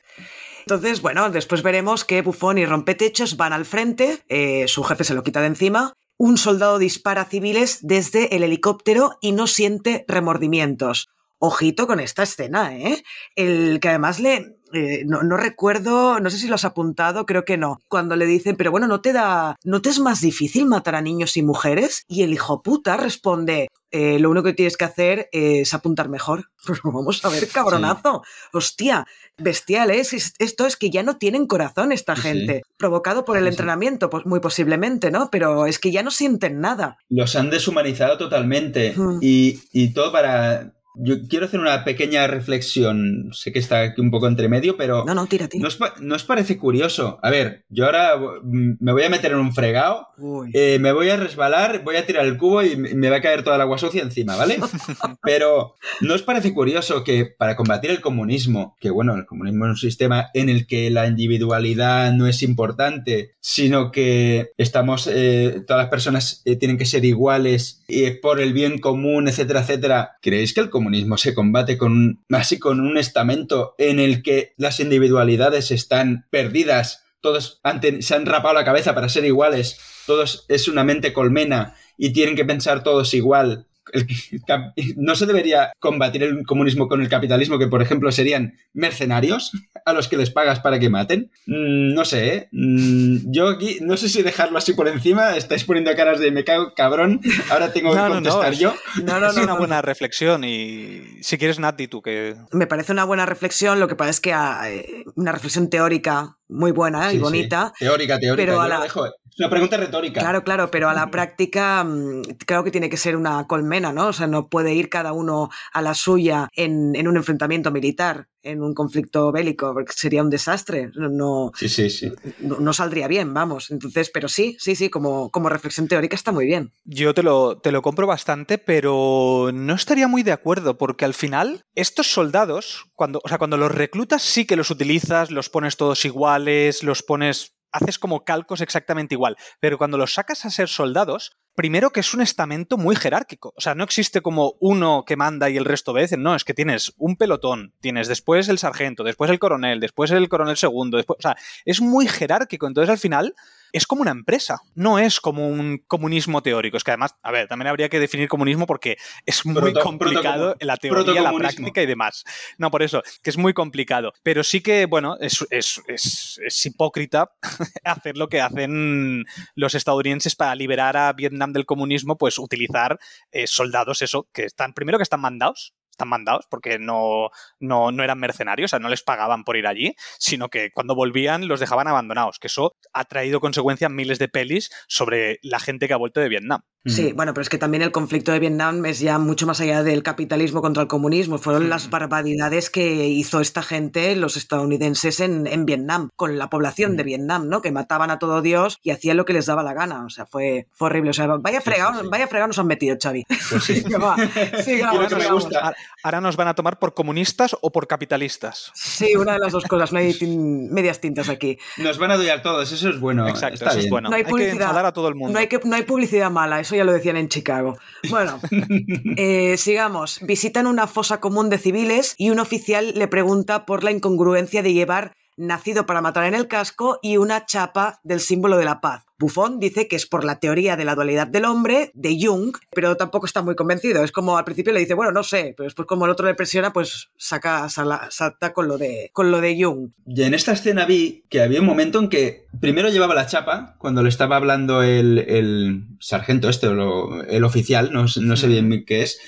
Entonces, 0.61 1.01
bueno, 1.01 1.29
después 1.29 1.61
veremos 1.61 2.05
que 2.05 2.21
Bufón 2.23 2.57
y 2.57 2.65
Rompetechos 2.65 3.37
van 3.37 3.53
al 3.53 3.65
frente, 3.65 4.23
eh, 4.29 4.67
su 4.67 4.83
jefe 4.83 5.03
se 5.03 5.13
lo 5.13 5.23
quita 5.23 5.41
de 5.41 5.47
encima, 5.47 5.93
un 6.17 6.37
soldado 6.37 6.79
dispara 6.79 7.21
a 7.21 7.25
civiles 7.25 7.79
desde 7.81 8.35
el 8.35 8.43
helicóptero 8.43 9.17
y 9.21 9.33
no 9.33 9.45
siente 9.45 10.05
remordimientos. 10.07 11.09
Ojito 11.39 11.87
con 11.87 11.99
esta 11.99 12.23
escena, 12.23 12.75
¿eh? 12.77 13.03
El 13.35 13.79
que 13.79 13.89
además 13.89 14.19
le... 14.19 14.57
eh, 14.73 15.03
no, 15.05 15.21
no 15.23 15.37
recuerdo, 15.37 16.19
no 16.19 16.29
sé 16.29 16.37
si 16.37 16.47
lo 16.47 16.55
has 16.55 16.65
apuntado, 16.65 17.25
creo 17.25 17.45
que 17.45 17.57
no. 17.57 17.79
Cuando 17.87 18.15
le 18.15 18.25
dicen, 18.25 18.55
pero 18.55 18.71
bueno, 18.71 18.87
¿no 18.87 19.01
te 19.01 19.13
da... 19.13 19.55
¿No 19.63 19.81
te 19.81 19.89
es 19.89 19.99
más 19.99 20.21
difícil 20.21 20.65
matar 20.65 20.95
a 20.95 21.01
niños 21.01 21.37
y 21.37 21.43
mujeres? 21.43 22.03
Y 22.07 22.23
el 22.23 22.33
hijo 22.33 22.61
puta 22.63 22.97
responde, 22.97 23.67
eh, 23.91 24.17
lo 24.19 24.29
único 24.31 24.43
que 24.45 24.53
tienes 24.53 24.77
que 24.77 24.85
hacer 24.85 25.29
es 25.31 25.73
apuntar 25.73 26.09
mejor. 26.09 26.49
Pues 26.65 26.79
vamos 26.83 27.23
a 27.23 27.29
ver, 27.29 27.47
cabronazo. 27.49 28.23
Hostia, 28.51 29.05
bestial, 29.37 29.91
¿eh? 29.91 30.01
Esto 30.39 30.65
es 30.65 30.75
que 30.77 30.89
ya 30.89 31.03
no 31.03 31.17
tienen 31.17 31.45
corazón 31.45 31.91
esta 31.91 32.15
Sí, 32.15 32.23
gente. 32.23 32.63
Provocado 32.77 33.23
por 33.23 33.37
el 33.37 33.43
Sí, 33.43 33.49
entrenamiento, 33.49 34.09
pues 34.09 34.25
muy 34.25 34.39
posiblemente, 34.39 35.11
¿no? 35.11 35.29
Pero 35.29 35.67
es 35.67 35.77
que 35.77 35.91
ya 35.91 36.01
no 36.01 36.09
sienten 36.09 36.59
nada. 36.59 36.97
Los 37.07 37.35
han 37.35 37.51
deshumanizado 37.51 38.17
totalmente. 38.17 38.95
Y, 39.21 39.59
y 39.71 39.93
todo 39.93 40.11
para... 40.11 40.71
Yo 40.97 41.15
quiero 41.29 41.45
hacer 41.45 41.59
una 41.59 41.83
pequeña 41.83 42.27
reflexión. 42.27 43.29
Sé 43.33 43.51
que 43.51 43.59
está 43.59 43.81
aquí 43.81 44.01
un 44.01 44.11
poco 44.11 44.27
entre 44.27 44.49
medio, 44.49 44.77
pero... 44.77 45.03
No, 45.05 45.13
no, 45.13 45.25
tira, 45.27 45.47
tira. 45.47 45.61
¿No 45.61 45.67
os, 45.67 45.75
pa- 45.75 45.93
no 45.99 46.15
os 46.15 46.23
parece 46.23 46.57
curioso? 46.57 47.19
A 47.21 47.29
ver, 47.29 47.65
yo 47.69 47.85
ahora 47.85 48.17
mm, 48.17 48.77
me 48.79 48.91
voy 48.93 49.03
a 49.03 49.09
meter 49.09 49.31
en 49.31 49.37
un 49.39 49.53
fregado, 49.53 50.07
eh, 50.53 50.77
me 50.79 50.91
voy 50.91 51.09
a 51.09 51.17
resbalar, 51.17 51.83
voy 51.83 51.97
a 51.97 52.05
tirar 52.05 52.25
el 52.25 52.37
cubo 52.37 52.63
y 52.63 52.75
me 52.77 53.09
va 53.09 53.17
a 53.17 53.21
caer 53.21 53.43
toda 53.43 53.55
el 53.57 53.61
agua 53.61 53.77
sucia 53.77 54.01
encima, 54.01 54.35
¿vale? 54.35 54.57
Pero 55.21 55.75
¿no 56.01 56.13
os 56.13 56.21
parece 56.23 56.53
curioso 56.53 57.03
que 57.03 57.25
para 57.25 57.55
combatir 57.55 57.91
el 57.91 58.01
comunismo, 58.01 58.75
que 58.79 58.89
bueno, 58.89 59.15
el 59.15 59.25
comunismo 59.25 59.65
es 59.65 59.71
un 59.71 59.77
sistema 59.77 60.27
en 60.33 60.49
el 60.49 60.65
que 60.67 60.89
la 60.89 61.07
individualidad 61.07 62.13
no 62.13 62.27
es 62.27 62.41
importante, 62.43 63.31
sino 63.41 63.91
que 63.91 64.51
estamos, 64.57 65.07
eh, 65.11 65.61
todas 65.67 65.83
las 65.83 65.89
personas 65.89 66.41
eh, 66.45 66.55
tienen 66.55 66.77
que 66.77 66.85
ser 66.85 67.03
iguales 67.05 67.83
y 67.87 68.03
es 68.05 68.17
por 68.17 68.39
el 68.39 68.53
bien 68.53 68.79
común, 68.79 69.27
etcétera, 69.27 69.61
etcétera, 69.61 70.11
¿creéis 70.21 70.53
que 70.53 70.61
el 70.61 70.69
comunismo 70.69 70.84
se 71.17 71.33
combate 71.33 71.77
con 71.77 72.23
así 72.29 72.59
con 72.59 72.79
un 72.79 72.97
estamento 72.97 73.75
en 73.77 73.99
el 73.99 74.23
que 74.23 74.53
las 74.57 74.79
individualidades 74.79 75.71
están 75.71 76.27
perdidas? 76.29 77.03
Todos 77.21 77.61
se 77.99 78.15
han 78.15 78.25
rapado 78.25 78.53
la 78.53 78.65
cabeza 78.65 78.93
para 78.93 79.09
ser 79.09 79.25
iguales, 79.25 79.79
todos 80.05 80.45
es 80.47 80.67
una 80.67 80.83
mente 80.83 81.13
colmena 81.13 81.75
y 81.97 82.13
tienen 82.13 82.35
que 82.35 82.45
pensar 82.45 82.83
todos 82.83 83.13
igual. 83.13 83.67
El 83.93 84.93
no 84.97 85.15
se 85.15 85.25
debería 85.25 85.71
combatir 85.79 86.23
el 86.23 86.45
comunismo 86.45 86.87
con 86.87 87.01
el 87.01 87.09
capitalismo, 87.09 87.59
que 87.59 87.67
por 87.67 87.81
ejemplo 87.81 88.11
serían 88.11 88.55
mercenarios 88.73 89.51
a 89.85 89.93
los 89.93 90.07
que 90.07 90.17
les 90.17 90.29
pagas 90.31 90.59
para 90.59 90.79
que 90.79 90.89
maten. 90.89 91.31
Mm, 91.45 91.93
no 91.93 92.05
sé, 92.05 92.35
¿eh? 92.35 92.47
Mm, 92.51 93.31
yo 93.31 93.49
aquí 93.49 93.77
no 93.81 93.97
sé 93.97 94.09
si 94.09 94.21
dejarlo 94.23 94.57
así 94.57 94.73
por 94.73 94.87
encima. 94.87 95.35
Estáis 95.35 95.63
poniendo 95.63 95.95
caras 95.95 96.19
de 96.19 96.31
me 96.31 96.43
cago 96.43 96.73
cabrón. 96.75 97.21
Ahora 97.49 97.71
tengo 97.73 97.91
que 97.91 97.97
No, 97.97 98.03
no, 98.03 98.09
no, 98.09 98.15
contestar 98.15 98.53
es- 98.53 98.59
yo. 98.59 98.73
No, 99.03 99.19
no, 99.19 99.29
es 99.29 99.35
no, 99.35 99.43
una 99.43 99.53
buena 99.57 99.81
reflexión 99.81 100.43
y 100.43 101.01
si 101.21 101.37
quieres, 101.37 101.59
Nati, 101.59 101.87
tú 101.87 102.01
que... 102.01 102.35
Me 102.51 102.67
parece 102.67 102.91
una 102.91 103.03
buena 103.05 103.25
reflexión, 103.25 103.79
lo 103.79 103.87
que 103.87 103.95
pasa 103.95 104.09
es 104.11 104.19
que 104.21 104.33
ah, 104.33 104.61
eh, 104.69 105.03
una 105.15 105.31
reflexión 105.31 105.69
teórica 105.69 106.37
muy 106.47 106.71
buena 106.71 107.09
Sí, 107.09 107.15
y 107.15 107.19
sí. 107.19 107.23
bonita. 107.23 107.73
Teórica, 107.79 108.19
teórica. 108.19 108.35
Pero 108.45 108.53
yo 108.55 108.61
a 108.61 108.67
lo 108.67 108.73
la- 108.75 108.81
dejo. 108.83 109.05
Una 109.37 109.49
pregunta 109.49 109.75
retórica. 109.77 110.21
Claro, 110.21 110.43
claro, 110.43 110.71
pero 110.71 110.87
a 110.89 110.93
la 110.93 111.11
práctica 111.11 111.83
mm, 111.83 112.21
creo 112.45 112.63
que 112.63 112.71
tiene 112.71 112.89
que 112.89 112.95
ser 112.97 113.15
una 113.17 113.45
colmena, 113.47 113.91
¿no? 113.91 114.07
O 114.07 114.13
sea, 114.13 114.27
no 114.27 114.47
puede 114.47 114.73
ir 114.73 114.87
cada 114.89 115.11
uno 115.11 115.49
a 115.73 115.81
la 115.81 115.93
suya 115.93 116.47
en, 116.53 116.95
en 116.95 117.07
un 117.07 117.17
enfrentamiento 117.17 117.69
militar, 117.69 118.27
en 118.43 118.61
un 118.63 118.73
conflicto 118.73 119.31
bélico, 119.33 119.73
porque 119.73 119.91
sería 119.93 120.21
un 120.23 120.29
desastre. 120.29 120.89
No, 120.95 121.09
no, 121.09 121.51
Sí, 121.57 121.67
sí, 121.67 121.89
sí. 121.89 122.11
no- 122.39 122.59
no 122.59 122.71
saldría 122.71 123.07
bien, 123.09 123.33
vamos. 123.33 123.71
Entonces, 123.71 124.09
pero 124.13 124.29
sí, 124.29 124.55
sí, 124.59 124.75
sí, 124.75 124.89
como, 124.89 125.29
como 125.31 125.49
reflexión 125.49 125.87
teórica 125.89 126.15
está 126.15 126.31
muy 126.31 126.45
bien. 126.45 126.71
Yo 126.85 127.13
te 127.13 127.21
lo, 127.23 127.57
te 127.57 127.73
lo 127.73 127.81
compro 127.81 128.07
bastante, 128.07 128.57
pero 128.57 129.49
no 129.53 129.73
estaría 129.73 130.07
muy 130.07 130.23
de 130.23 130.31
acuerdo, 130.31 130.77
porque 130.77 131.03
al 131.03 131.13
final, 131.13 131.65
estos 131.75 132.07
soldados, 132.07 132.85
cuando, 132.93 133.19
o 133.23 133.27
sea, 133.27 133.37
cuando 133.37 133.57
los 133.57 133.71
reclutas, 133.73 134.21
sí 134.21 134.45
que 134.45 134.55
los 134.55 134.69
utilizas, 134.71 135.29
los 135.31 135.49
pones 135.49 135.75
todos 135.75 136.05
iguales, 136.05 136.83
los 136.83 137.03
pones. 137.03 137.51
Haces 137.75 137.99
como 137.99 138.23
calcos 138.23 138.61
exactamente 138.61 139.15
igual. 139.15 139.37
Pero 139.59 139.77
cuando 139.77 139.97
los 139.97 140.13
sacas 140.13 140.45
a 140.45 140.49
ser 140.49 140.69
soldados, 140.69 141.37
primero 141.55 141.89
que 141.91 142.01
es 142.01 142.13
un 142.13 142.21
estamento 142.21 142.77
muy 142.77 142.95
jerárquico. 142.95 143.53
O 143.55 143.61
sea, 143.61 143.75
no 143.75 143.83
existe 143.83 144.21
como 144.21 144.55
uno 144.59 145.03
que 145.07 145.15
manda 145.15 145.49
y 145.49 145.57
el 145.57 145.65
resto 145.65 145.91
obedecen. 145.91 146.21
No, 146.21 146.35
es 146.35 146.43
que 146.43 146.53
tienes 146.53 146.93
un 146.97 147.15
pelotón, 147.15 147.73
tienes 147.81 148.07
después 148.07 148.47
el 148.49 148.59
sargento, 148.59 149.03
después 149.03 149.31
el 149.31 149.39
coronel, 149.39 149.79
después 149.79 150.11
el 150.11 150.29
coronel 150.29 150.57
segundo, 150.57 150.97
después. 150.97 151.17
O 151.19 151.21
sea, 151.21 151.35
es 151.65 151.81
muy 151.81 152.07
jerárquico. 152.07 152.67
Entonces, 152.67 152.89
al 152.89 152.97
final, 152.97 153.33
es 153.71 153.85
como 153.87 154.01
una 154.03 154.11
empresa, 154.11 154.59
no 154.73 154.99
es 154.99 155.19
como 155.19 155.49
un 155.49 155.79
comunismo 155.87 156.41
teórico. 156.41 156.77
Es 156.77 156.83
que 156.85 156.91
además, 156.91 157.15
a 157.21 157.31
ver, 157.31 157.47
también 157.49 157.67
habría 157.67 157.89
que 157.89 157.99
definir 157.99 158.29
comunismo 158.29 158.65
porque 158.67 158.95
es 159.25 159.45
muy 159.45 159.55
Proto- 159.73 159.81
complicado 159.81 160.55
la 160.61 160.77
teoría, 160.77 161.21
la 161.21 161.33
práctica 161.33 161.81
y 161.81 161.85
demás. 161.85 162.23
No, 162.57 162.71
por 162.71 162.83
eso, 162.83 163.01
que 163.21 163.29
es 163.31 163.37
muy 163.37 163.53
complicado. 163.53 164.13
Pero 164.23 164.43
sí 164.45 164.61
que, 164.61 164.85
bueno, 164.85 165.17
es, 165.19 165.45
es- 165.49 165.81
es- 165.87 166.39
es 166.45 166.65
hipócrita 166.65 167.31
hacer 167.83 168.17
lo 168.17 168.29
que 168.29 168.39
hacen 168.41 169.25
los 169.55 169.75
estadounidenses 169.75 170.35
para 170.35 170.55
liberar 170.55 170.95
a 170.95 171.11
Vietnam 171.11 171.44
del 171.53 171.65
comunismo, 171.65 172.17
pues 172.17 172.37
utilizar 172.37 172.99
eh, 173.31 173.47
soldados, 173.47 174.01
eso, 174.01 174.27
que 174.33 174.45
están, 174.45 174.73
primero 174.73 174.97
que 174.97 175.03
están 175.03 175.21
mandados, 175.21 175.73
están 175.91 176.09
mandados 176.09 176.45
porque 176.49 176.77
no, 176.77 177.29
no, 177.59 177.91
no 177.91 178.03
eran 178.03 178.19
mercenarios, 178.19 178.69
o 178.69 178.71
sea, 178.71 178.79
no 178.79 178.89
les 178.89 179.03
pagaban 179.03 179.43
por 179.43 179.57
ir 179.57 179.67
allí, 179.67 179.95
sino 180.19 180.49
que 180.49 180.71
cuando 180.71 180.95
volvían 180.95 181.47
los 181.47 181.59
dejaban 181.59 181.87
abandonados, 181.87 182.39
que 182.39 182.47
eso 182.47 182.75
ha 182.93 183.05
traído 183.05 183.39
consecuencias 183.39 183.91
miles 183.91 184.19
de 184.19 184.27
pelis 184.27 184.69
sobre 184.87 185.39
la 185.41 185.59
gente 185.59 185.87
que 185.87 185.93
ha 185.93 185.97
vuelto 185.97 186.19
de 186.19 186.29
Vietnam. 186.29 186.61
Sí, 186.85 187.11
Mm. 187.13 187.15
bueno, 187.15 187.33
pero 187.33 187.41
es 187.41 187.49
que 187.49 187.57
también 187.57 187.81
el 187.81 187.91
conflicto 187.91 188.31
de 188.31 188.39
Vietnam 188.39 188.85
es 188.85 188.99
ya 188.99 189.17
mucho 189.17 189.47
más 189.47 189.59
allá 189.59 189.81
del 189.83 190.03
capitalismo 190.03 190.61
contra 190.61 190.83
el 190.83 190.87
comunismo. 190.87 191.37
Fueron 191.39 191.69
las 191.69 191.89
barbaridades 191.89 192.69
que 192.69 193.07
hizo 193.07 193.39
esta 193.41 193.63
gente, 193.63 194.15
los 194.15 194.37
estadounidenses, 194.37 195.19
en, 195.19 195.47
en 195.47 195.65
Vietnam, 195.65 196.09
con 196.15 196.37
la 196.37 196.49
población 196.49 196.95
de 196.97 197.03
Mm. 197.03 197.07
Vietnam, 197.07 197.49
¿no? 197.49 197.61
Que 197.61 197.71
mataban 197.71 198.11
a 198.11 198.19
todo 198.19 198.41
Dios 198.41 198.77
y 198.83 198.91
hacían 198.91 199.17
lo 199.17 199.25
que 199.25 199.33
les 199.33 199.45
daba 199.47 199.63
la 199.63 199.73
gana. 199.73 200.05
O 200.05 200.09
sea, 200.09 200.25
fue, 200.25 200.67
fue 200.73 200.87
horrible. 200.87 201.09
O 201.09 201.13
sea, 201.13 201.27
vaya 201.27 201.61
fregado, 201.61 201.93
sí, 201.93 201.99
sí. 202.03 202.07
vaya 202.11 202.27
fregado 202.27 202.47
nos 202.47 202.59
han 202.59 202.67
metido, 202.67 202.95
Xavi. 203.01 203.23
Pues 203.49 203.63
sí. 203.63 203.83
Va, 204.01 204.15
que 204.15 205.15
me 205.15 205.31
gusta. 205.31 205.73
Ahora- 206.03 206.21
nos 206.21 206.35
van 206.37 206.47
a 206.49 206.53
tomar 206.53 206.79
por 206.79 206.93
comunistas 206.93 207.55
o 207.61 207.71
por 207.71 207.87
capitalistas. 207.87 208.71
Sí, 208.75 209.15
una 209.15 209.33
de 209.33 209.39
las 209.39 209.51
dos 209.53 209.65
cosas. 209.65 209.91
No 209.91 209.99
hay 209.99 210.13
tin- 210.13 210.69
medias 210.71 210.99
tintas 211.01 211.29
aquí. 211.29 211.57
Nos 211.77 211.97
van 211.97 212.11
a 212.11 212.15
odiar 212.15 212.41
todos, 212.41 212.71
eso 212.71 212.89
es 212.89 212.99
bueno. 212.99 213.27
Exacto, 213.27 213.55
está 213.55 213.69
eso 213.71 213.79
es 213.79 213.89
bueno. 213.89 214.09
No 214.09 214.15
hay 214.15 214.21
hay 214.21 214.25
que 214.25 214.29
publicidad. 214.31 214.61
enfadar 214.61 214.85
a 214.85 214.93
todo 214.93 215.07
el 215.07 215.15
mundo. 215.15 215.33
No 215.33 215.39
hay, 215.39 215.47
que, 215.47 215.59
no 215.63 215.75
hay 215.75 215.83
publicidad 215.83 216.29
mala, 216.31 216.59
eso 216.59 216.74
ya 216.75 216.83
lo 216.83 216.93
decían 216.93 217.17
en 217.17 217.29
Chicago. 217.29 217.77
Bueno, 218.09 218.39
eh, 219.17 219.57
sigamos. 219.57 220.19
Visitan 220.21 220.67
una 220.67 220.87
fosa 220.87 221.19
común 221.19 221.49
de 221.49 221.57
civiles 221.57 222.15
y 222.17 222.29
un 222.29 222.39
oficial 222.39 222.93
le 222.95 223.07
pregunta 223.07 223.65
por 223.65 223.83
la 223.83 223.91
incongruencia 223.91 224.61
de 224.61 224.73
llevar 224.73 225.13
nacido 225.37 225.85
para 225.85 226.01
matar 226.01 226.25
en 226.25 226.33
el 226.35 226.47
casco 226.47 226.99
y 227.01 227.17
una 227.17 227.45
chapa 227.45 227.99
del 228.03 228.19
símbolo 228.19 228.57
de 228.57 228.65
la 228.65 228.81
paz. 228.81 229.03
Buffon 229.17 229.59
dice 229.59 229.87
que 229.87 229.95
es 229.95 230.05
por 230.05 230.25
la 230.25 230.39
teoría 230.39 230.75
de 230.75 230.83
la 230.83 230.93
dualidad 230.93 231.25
del 231.27 231.45
hombre, 231.45 231.91
de 231.93 232.17
Jung, 232.19 232.53
pero 232.73 232.97
tampoco 232.97 233.25
está 233.25 233.41
muy 233.41 233.55
convencido. 233.55 234.03
Es 234.03 234.11
como 234.11 234.37
al 234.37 234.43
principio 234.43 234.73
le 234.73 234.81
dice, 234.81 234.93
bueno, 234.93 235.13
no 235.13 235.23
sé, 235.23 235.53
pero 235.55 235.65
después 235.65 235.87
como 235.87 236.03
el 236.03 236.11
otro 236.11 236.25
le 236.27 236.35
presiona, 236.35 236.73
pues 236.73 237.09
saca, 237.17 237.69
sala- 237.69 238.09
salta 238.11 238.51
con 238.51 238.67
lo 238.67 238.77
de, 238.77 239.09
con 239.13 239.31
lo 239.31 239.39
de 239.39 239.55
Jung. 239.63 239.91
Y 240.05 240.23
en 240.23 240.33
esta 240.33 240.51
escena 240.51 240.85
vi 240.85 241.23
que 241.29 241.41
había 241.41 241.61
un 241.61 241.65
momento 241.65 241.99
en 241.99 242.09
que 242.09 242.47
primero 242.59 242.89
llevaba 242.89 243.15
la 243.15 243.25
chapa, 243.27 243.75
cuando 243.77 244.03
le 244.03 244.09
estaba 244.09 244.35
hablando 244.35 244.83
el, 244.83 245.19
el 245.19 245.83
sargento 246.01 246.49
este, 246.49 246.67
o 246.67 246.73
lo- 246.73 247.23
el 247.23 247.45
oficial, 247.45 247.91
no, 247.93 248.05
no 248.21 248.35
sé 248.35 248.47
bien 248.47 248.83
qué 248.85 249.03
es, 249.03 249.19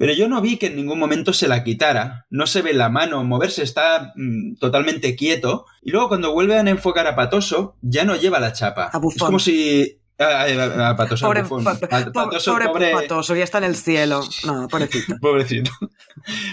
Pero 0.00 0.14
yo 0.14 0.28
no 0.28 0.40
vi 0.40 0.56
que 0.56 0.68
en 0.68 0.76
ningún 0.76 0.98
momento 0.98 1.34
se 1.34 1.46
la 1.46 1.62
quitara. 1.62 2.24
No 2.30 2.46
se 2.46 2.62
ve 2.62 2.72
la 2.72 2.88
mano 2.88 3.22
moverse, 3.22 3.62
está 3.62 4.14
mm, 4.16 4.54
totalmente 4.54 5.14
quieto. 5.14 5.66
Y 5.82 5.90
luego 5.90 6.08
cuando 6.08 6.32
vuelven 6.32 6.68
a 6.68 6.70
enfocar 6.70 7.06
a 7.06 7.14
Patoso, 7.14 7.76
ya 7.82 8.06
no 8.06 8.16
lleva 8.16 8.40
la 8.40 8.54
chapa. 8.54 8.84
A. 8.90 8.96
Es 8.96 9.18
como 9.18 9.38
si... 9.38 9.98
A 10.18 10.94
Patoso, 10.96 11.26
Pobre, 11.26 11.40
A 11.40 11.44
Patoso, 12.12 12.52
pobre 12.52 12.66
pobre- 12.68 12.92
Patoso, 12.92 13.36
ya 13.36 13.44
está 13.44 13.58
en 13.58 13.64
el 13.64 13.76
cielo. 13.76 14.22
No, 14.46 14.68
pobrecito. 14.68 15.16
Pobrecito. 15.20 15.70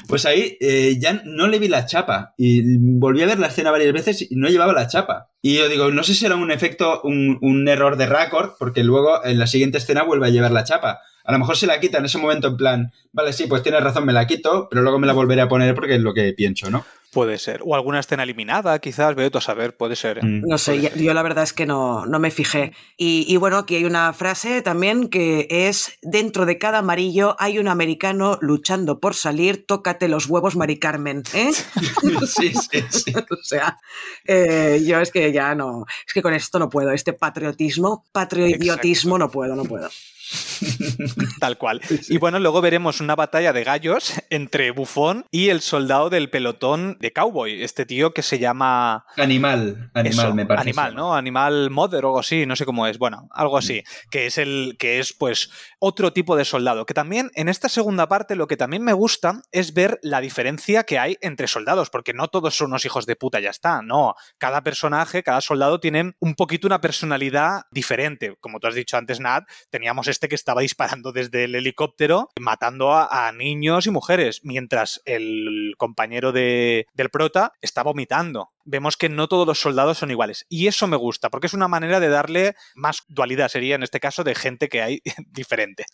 Pues 0.08 0.26
ahí 0.26 0.58
eh, 0.60 0.98
ya 1.00 1.22
no 1.26 1.48
le 1.48 1.60
vi 1.60 1.68
la 1.70 1.86
chapa. 1.86 2.34
Y 2.38 2.78
volví 2.78 3.22
a 3.24 3.28
ver 3.28 3.40
la 3.40 3.48
escena 3.48 3.72
varias 3.72 3.94
veces 3.94 4.30
y 4.30 4.36
no 4.36 4.50
llevaba 4.50 4.74
la 4.74 4.88
chapa. 4.88 5.30
Y 5.42 5.56
yo 5.58 5.70
digo, 5.70 5.90
no 5.92 6.04
sé 6.04 6.14
si 6.14 6.26
era 6.26 6.36
un 6.36 6.52
efecto, 6.52 7.02
un, 7.04 7.38
un 7.42 7.68
error 7.68 7.96
de 7.98 8.08
récord, 8.08 8.52
porque 8.60 8.84
luego 8.84 9.24
en 9.26 9.40
la 9.40 9.48
siguiente 9.48 9.78
escena 9.78 10.04
vuelve 10.04 10.28
a 10.28 10.32
llevar 10.32 10.52
la 10.52 10.64
chapa. 10.64 11.00
A 11.28 11.34
lo 11.34 11.40
mejor 11.40 11.58
se 11.58 11.68
la 11.68 11.80
quita 11.80 11.98
en 11.98 12.06
ese 12.06 12.18
momento 12.18 12.48
en 12.48 12.56
plan, 12.58 12.92
vale, 13.12 13.34
sí, 13.34 13.48
pues 13.48 13.62
tienes 13.62 13.84
razón, 13.84 14.06
me 14.06 14.14
la 14.14 14.26
quito, 14.26 14.68
pero 14.70 14.82
luego 14.82 14.98
me 14.98 15.08
la 15.08 15.14
volveré 15.14 15.42
a 15.42 15.50
poner 15.50 15.76
porque 15.76 15.96
es 15.96 16.02
lo 16.02 16.14
que 16.14 16.32
pienso, 16.32 16.70
¿no? 16.70 16.86
Puede 17.12 17.38
ser. 17.38 17.62
O 17.66 17.74
alguna 17.76 18.00
escena 18.00 18.24
eliminada, 18.24 18.80
quizás, 18.80 19.16
veo 19.16 19.30
a 19.34 19.42
saber, 19.42 19.76
puede 19.76 19.96
ser. 19.96 20.20
¿eh? 20.20 20.22
Mm. 20.24 20.42
No 20.48 20.58
sé, 20.58 20.80
ya- 20.80 20.94
yo 20.96 21.14
la 21.14 21.24
verdad 21.24 21.44
es 21.44 21.52
que 21.52 21.66
no, 21.66 22.06
no 22.06 22.20
me 22.20 22.32
fijé. 22.32 22.74
Y, 22.96 23.26
y 23.28 23.38
bueno, 23.38 23.58
aquí 23.58 23.76
hay 23.76 23.86
una 23.86 24.12
frase 24.14 24.62
también 24.62 25.10
que 25.10 25.48
es, 25.50 25.98
dentro 26.02 26.46
de 26.46 26.58
cada 26.58 26.80
amarillo 26.80 27.36
hay 27.40 27.60
un 27.60 27.68
americano 27.70 28.38
luchando 28.42 29.00
por 29.00 29.14
salir, 29.14 29.66
tócate 29.66 30.08
los 30.08 30.28
huevos, 30.28 30.56
Mari 30.56 30.80
Carmen. 30.80 31.24
¿eh? 31.34 31.52
sí, 32.28 32.54
sí, 32.54 32.84
sí. 32.90 33.14
o 33.32 33.44
sea, 33.44 33.78
eh, 34.26 34.82
yo 34.86 35.00
es 35.02 35.12
que 35.12 35.32
ya 35.34 35.56
no, 35.56 35.86
es 36.06 36.14
que 36.14 36.22
con 36.22 36.34
esto 36.34 36.60
no 36.60 36.70
puedo, 36.70 36.92
este 36.92 37.14
patriotismo, 37.14 38.06
patriotismo 38.12 39.18
no 39.18 39.30
puedo, 39.32 39.56
no 39.56 39.64
puedo. 39.64 39.90
Tal 41.40 41.58
cual. 41.58 41.82
Y 42.10 42.18
bueno, 42.18 42.40
luego 42.40 42.62
veremos 42.62 43.00
una 43.00 43.16
batalla 43.16 43.54
de 43.54 43.64
gallos 43.64 44.14
entre 44.30 44.72
Bufón 44.72 45.26
y 45.32 45.50
el 45.50 45.62
soldado 45.62 46.10
del 46.10 46.30
pelotón 46.30 46.98
de 47.00 47.14
Cowboy. 47.14 47.64
Este 47.64 47.86
tío 47.86 48.14
que 48.14 48.22
se 48.22 48.40
llama. 48.40 49.06
Animal, 49.18 49.92
animal, 49.94 50.06
Eso, 50.06 50.34
me 50.34 50.46
parece. 50.46 50.70
Animal, 50.70 50.96
¿no? 50.96 51.16
Animal 51.16 51.70
Mother 51.70 52.06
o 52.06 52.10
algo 52.10 52.20
así, 52.20 52.46
no 52.46 52.56
sé 52.56 52.66
cómo 52.66 52.88
es. 52.88 52.98
Bueno, 52.98 53.28
algo 53.32 53.58
así. 53.58 53.84
Que 54.12 54.28
es 54.28 54.38
el. 54.38 54.76
que 54.80 55.00
es, 55.00 55.14
pues, 55.14 55.50
otro 55.80 56.14
tipo 56.14 56.36
de 56.36 56.46
soldado. 56.46 56.86
Que 56.86 56.94
también, 56.94 57.32
en 57.36 57.50
esta 57.50 57.70
segunda 57.70 58.08
parte, 58.08 58.36
lo 58.36 58.48
que 58.48 58.58
también 58.58 58.84
me 58.84 58.94
gusta 58.94 59.42
es 59.52 59.74
ver 59.74 60.00
la 60.02 60.22
diferencia 60.22 60.84
que 60.84 61.00
hay 61.00 61.18
entre 61.22 61.48
soldados. 61.48 61.90
Porque 61.90 62.14
no 62.14 62.28
todos 62.28 62.56
son 62.56 62.68
unos 62.68 62.86
hijos 62.86 63.06
de 63.06 63.16
puta, 63.16 63.40
ya 63.40 63.50
está. 63.50 63.82
No. 63.82 64.16
Cada 64.38 64.62
personaje, 64.62 65.24
cada 65.24 65.42
soldado 65.42 65.80
tiene 65.80 66.14
un 66.20 66.36
poquito 66.36 66.68
una 66.68 66.82
personalidad 66.82 67.62
diferente. 67.72 68.36
Como 68.40 68.60
tú 68.60 68.68
has 68.68 68.76
dicho 68.76 68.98
antes, 68.98 69.20
Nat, 69.20 69.46
teníamos 69.70 70.08
este 70.18 70.30
que 70.30 70.36
estaba 70.36 70.62
disparando 70.62 71.12
desde 71.12 71.44
el 71.44 71.54
helicóptero, 71.54 72.30
matando 72.40 72.92
a, 72.92 73.28
a 73.28 73.32
niños 73.32 73.86
y 73.86 73.92
mujeres, 73.92 74.42
mientras 74.44 75.02
el 75.06 75.76
compañero 75.78 76.32
de, 76.32 76.88
del 76.96 77.10
prota 77.10 77.54
está 77.62 77.84
vomitando. 77.84 78.50
Vemos 78.66 78.98
que 78.98 79.10
no 79.10 79.28
todos 79.28 79.46
los 79.46 79.60
soldados 79.60 80.00
son 80.00 80.10
iguales. 80.10 80.46
Y 80.50 80.68
eso 80.68 80.88
me 80.88 80.98
gusta, 80.98 81.30
porque 81.30 81.48
es 81.48 81.54
una 81.54 81.68
manera 81.68 82.00
de 82.00 82.10
darle 82.10 82.56
más 82.74 83.04
dualidad, 83.08 83.50
sería 83.50 83.76
en 83.76 83.84
este 83.84 84.00
caso 84.00 84.24
de 84.24 84.34
gente 84.34 84.70
que 84.70 84.82
hay 84.82 85.02
diferente. 85.28 85.86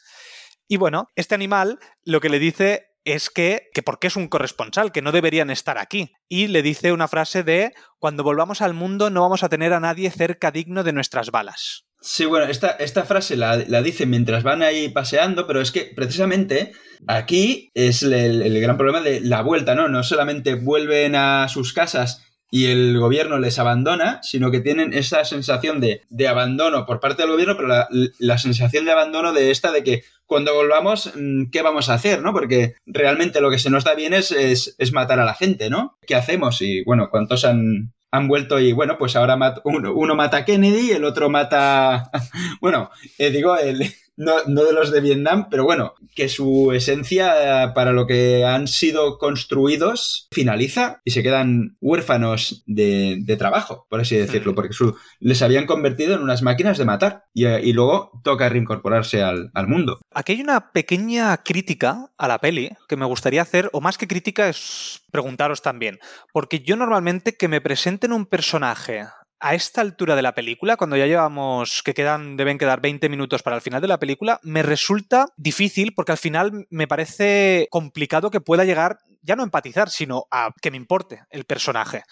Y 0.70 0.78
bueno, 0.78 1.10
este 1.16 1.36
animal 1.36 1.80
lo 2.06 2.22
que 2.22 2.30
le 2.30 2.40
dice 2.40 2.93
es 3.06 3.30
que, 3.30 3.70
que 3.74 3.84
porque 3.84 4.08
es 4.08 4.16
un 4.16 4.28
corresponsal, 4.28 4.92
que 4.92 5.02
no 5.02 5.12
deberían 5.12 5.50
estar 5.50 5.78
aquí. 5.78 6.12
Y 6.30 6.48
le 6.48 6.62
dice 6.62 6.92
una 6.92 7.08
frase 7.08 7.44
de, 7.44 7.74
cuando 8.00 8.24
volvamos 8.24 8.62
al 8.62 8.74
mundo 8.74 9.10
no 9.10 9.22
vamos 9.22 9.44
a 9.44 9.50
tener 9.50 9.74
a 9.74 9.80
nadie 9.80 10.10
cerca 10.12 10.52
digno 10.52 10.84
de 10.84 10.94
nuestras 10.94 11.32
balas. 11.32 11.86
Sí, 12.02 12.26
bueno, 12.26 12.48
esta, 12.48 12.72
esta 12.72 13.04
frase 13.04 13.38
la, 13.38 13.56
la 13.56 13.82
dicen 13.82 14.10
mientras 14.10 14.44
van 14.44 14.62
ahí 14.62 14.90
paseando, 14.90 15.48
pero 15.48 15.62
es 15.62 15.72
que 15.72 15.92
precisamente 15.96 16.74
aquí 17.08 17.72
es 17.74 18.04
el, 18.04 18.42
el 18.42 18.62
gran 18.62 18.76
problema 18.76 19.00
de 19.00 19.22
la 19.22 19.42
vuelta, 19.42 19.74
¿no? 19.74 19.88
No 19.88 20.04
solamente 20.04 20.56
vuelven 20.56 21.16
a 21.16 21.48
sus 21.48 21.72
casas 21.72 22.22
y 22.54 22.68
el 22.68 23.00
gobierno 23.00 23.40
les 23.40 23.58
abandona, 23.58 24.20
sino 24.22 24.52
que 24.52 24.60
tienen 24.60 24.94
esa 24.94 25.26
sensación 25.26 25.82
de, 25.82 26.04
de 26.12 26.28
abandono 26.28 26.86
por 26.86 27.00
parte 27.00 27.24
del 27.24 27.32
gobierno, 27.32 27.56
pero 27.56 27.68
la, 27.68 27.88
la, 28.20 28.38
sensación 28.38 28.86
de 28.86 28.92
abandono 28.92 29.34
de 29.34 29.50
esta 29.50 29.72
de 29.72 29.84
que 29.84 30.04
cuando 30.28 30.54
volvamos, 30.54 31.12
mm, 31.16 31.46
¿qué 31.52 31.64
vamos 31.64 31.90
a 31.90 31.96
hacer? 31.96 32.22
¿no? 32.22 32.32
Porque 32.32 32.76
realmente 32.86 33.42
lo 33.42 33.50
que 33.50 33.58
se 33.58 33.72
nos 33.72 33.84
da 33.84 33.96
bien 33.96 34.14
es, 34.14 34.32
es, 34.32 34.76
es 34.78 34.94
matar 34.94 35.20
a 35.20 35.26
la 35.26 35.34
gente, 35.34 35.72
¿no? 35.72 35.98
¿Qué 36.06 36.14
hacemos? 36.14 36.62
Y 36.62 36.84
bueno, 36.84 37.10
¿cuántos 37.10 37.44
han, 37.44 37.92
han 38.12 38.28
vuelto 38.28 38.60
y 38.60 38.72
bueno, 38.72 39.00
pues 39.00 39.16
ahora 39.16 39.36
uno, 39.64 39.92
uno, 39.92 40.14
mata 40.14 40.38
a 40.38 40.46
Kennedy, 40.46 40.92
el 40.92 41.06
otro 41.06 41.32
mata, 41.32 42.12
bueno, 42.62 42.92
eh, 43.18 43.32
digo, 43.32 43.58
el, 43.58 43.92
no, 44.16 44.34
no, 44.48 44.64
de 44.64 44.74
los 44.74 44.92
de 44.92 45.02
Vietnam, 45.02 45.48
pero 45.50 45.64
bueno, 45.64 45.94
que 46.16 46.30
su 46.30 46.72
esencia 46.72 47.72
para 47.74 47.92
lo 47.92 48.06
que 48.08 48.46
han 48.46 48.68
sido 48.68 49.18
construidos 49.18 50.28
finaliza 50.32 51.02
y 51.04 51.12
se 51.12 51.24
quedan 51.24 51.78
huérfanos 51.82 52.64
de, 52.66 53.18
de 53.22 53.38
trabajo, 53.38 53.88
por 53.90 54.02
así 54.02 54.16
decirlo, 54.16 54.56
porque 54.56 54.74
su, 54.74 54.96
les 55.20 55.42
habían 55.42 55.66
convertido 55.66 56.16
en 56.16 56.22
unas 56.22 56.42
máquinas 56.42 56.78
de 56.78 56.86
matar 56.86 57.24
y, 57.34 57.48
y 57.48 57.74
luego 57.74 58.12
toca 58.24 58.50
reincorporarse 58.50 59.22
al, 59.22 59.52
al, 59.54 59.68
mundo. 59.68 60.00
Aquí 60.14 60.34
hay 60.34 60.42
una 60.42 60.72
pequeña 60.72 61.36
crítica 61.38 62.12
a 62.18 62.28
la 62.28 62.40
peli 62.40 62.72
que 62.88 62.98
me 62.98 63.06
gustaría 63.06 63.42
hacer, 63.42 63.70
o 63.74 63.82
más 63.82 63.98
que 63.98 64.08
crítica 64.08 64.50
es 64.50 65.02
preguntaros 65.12 65.62
también, 65.62 66.00
porque 66.32 66.62
yo 66.62 66.76
normalmente 66.76 67.36
que 67.36 67.48
me 67.48 67.62
presenten 67.62 68.12
un 68.12 68.26
personaje 68.26 69.06
a 69.44 69.56
esta 69.56 69.82
altura 69.82 70.16
de 70.16 70.22
la 70.22 70.34
película, 70.34 70.78
cuando 70.78 70.96
ya 70.96 71.06
llevamos 71.06 71.84
que 71.84 71.94
quedan, 71.94 72.38
deben 72.38 72.58
quedar 72.58 72.80
20 72.80 73.10
minutos 73.10 73.44
para 73.44 73.58
el 73.58 73.62
final 73.62 73.82
de 73.82 73.90
la 73.90 74.00
película, 74.00 74.40
me 74.42 74.64
resulta 74.64 75.28
difícil 75.36 75.94
porque 75.94 76.14
al 76.14 76.18
final 76.18 76.66
me 76.70 76.88
parece 76.88 77.68
complicado 77.70 78.32
que 78.32 78.40
pueda 78.40 78.64
llegar, 78.64 79.00
ya 79.22 79.36
no 79.36 79.44
empatizar, 79.44 79.90
sino 79.90 80.28
a 80.32 80.54
que 80.62 80.72
me 80.72 80.78
importe 80.78 81.24
el 81.30 81.44
personaje. 81.44 82.04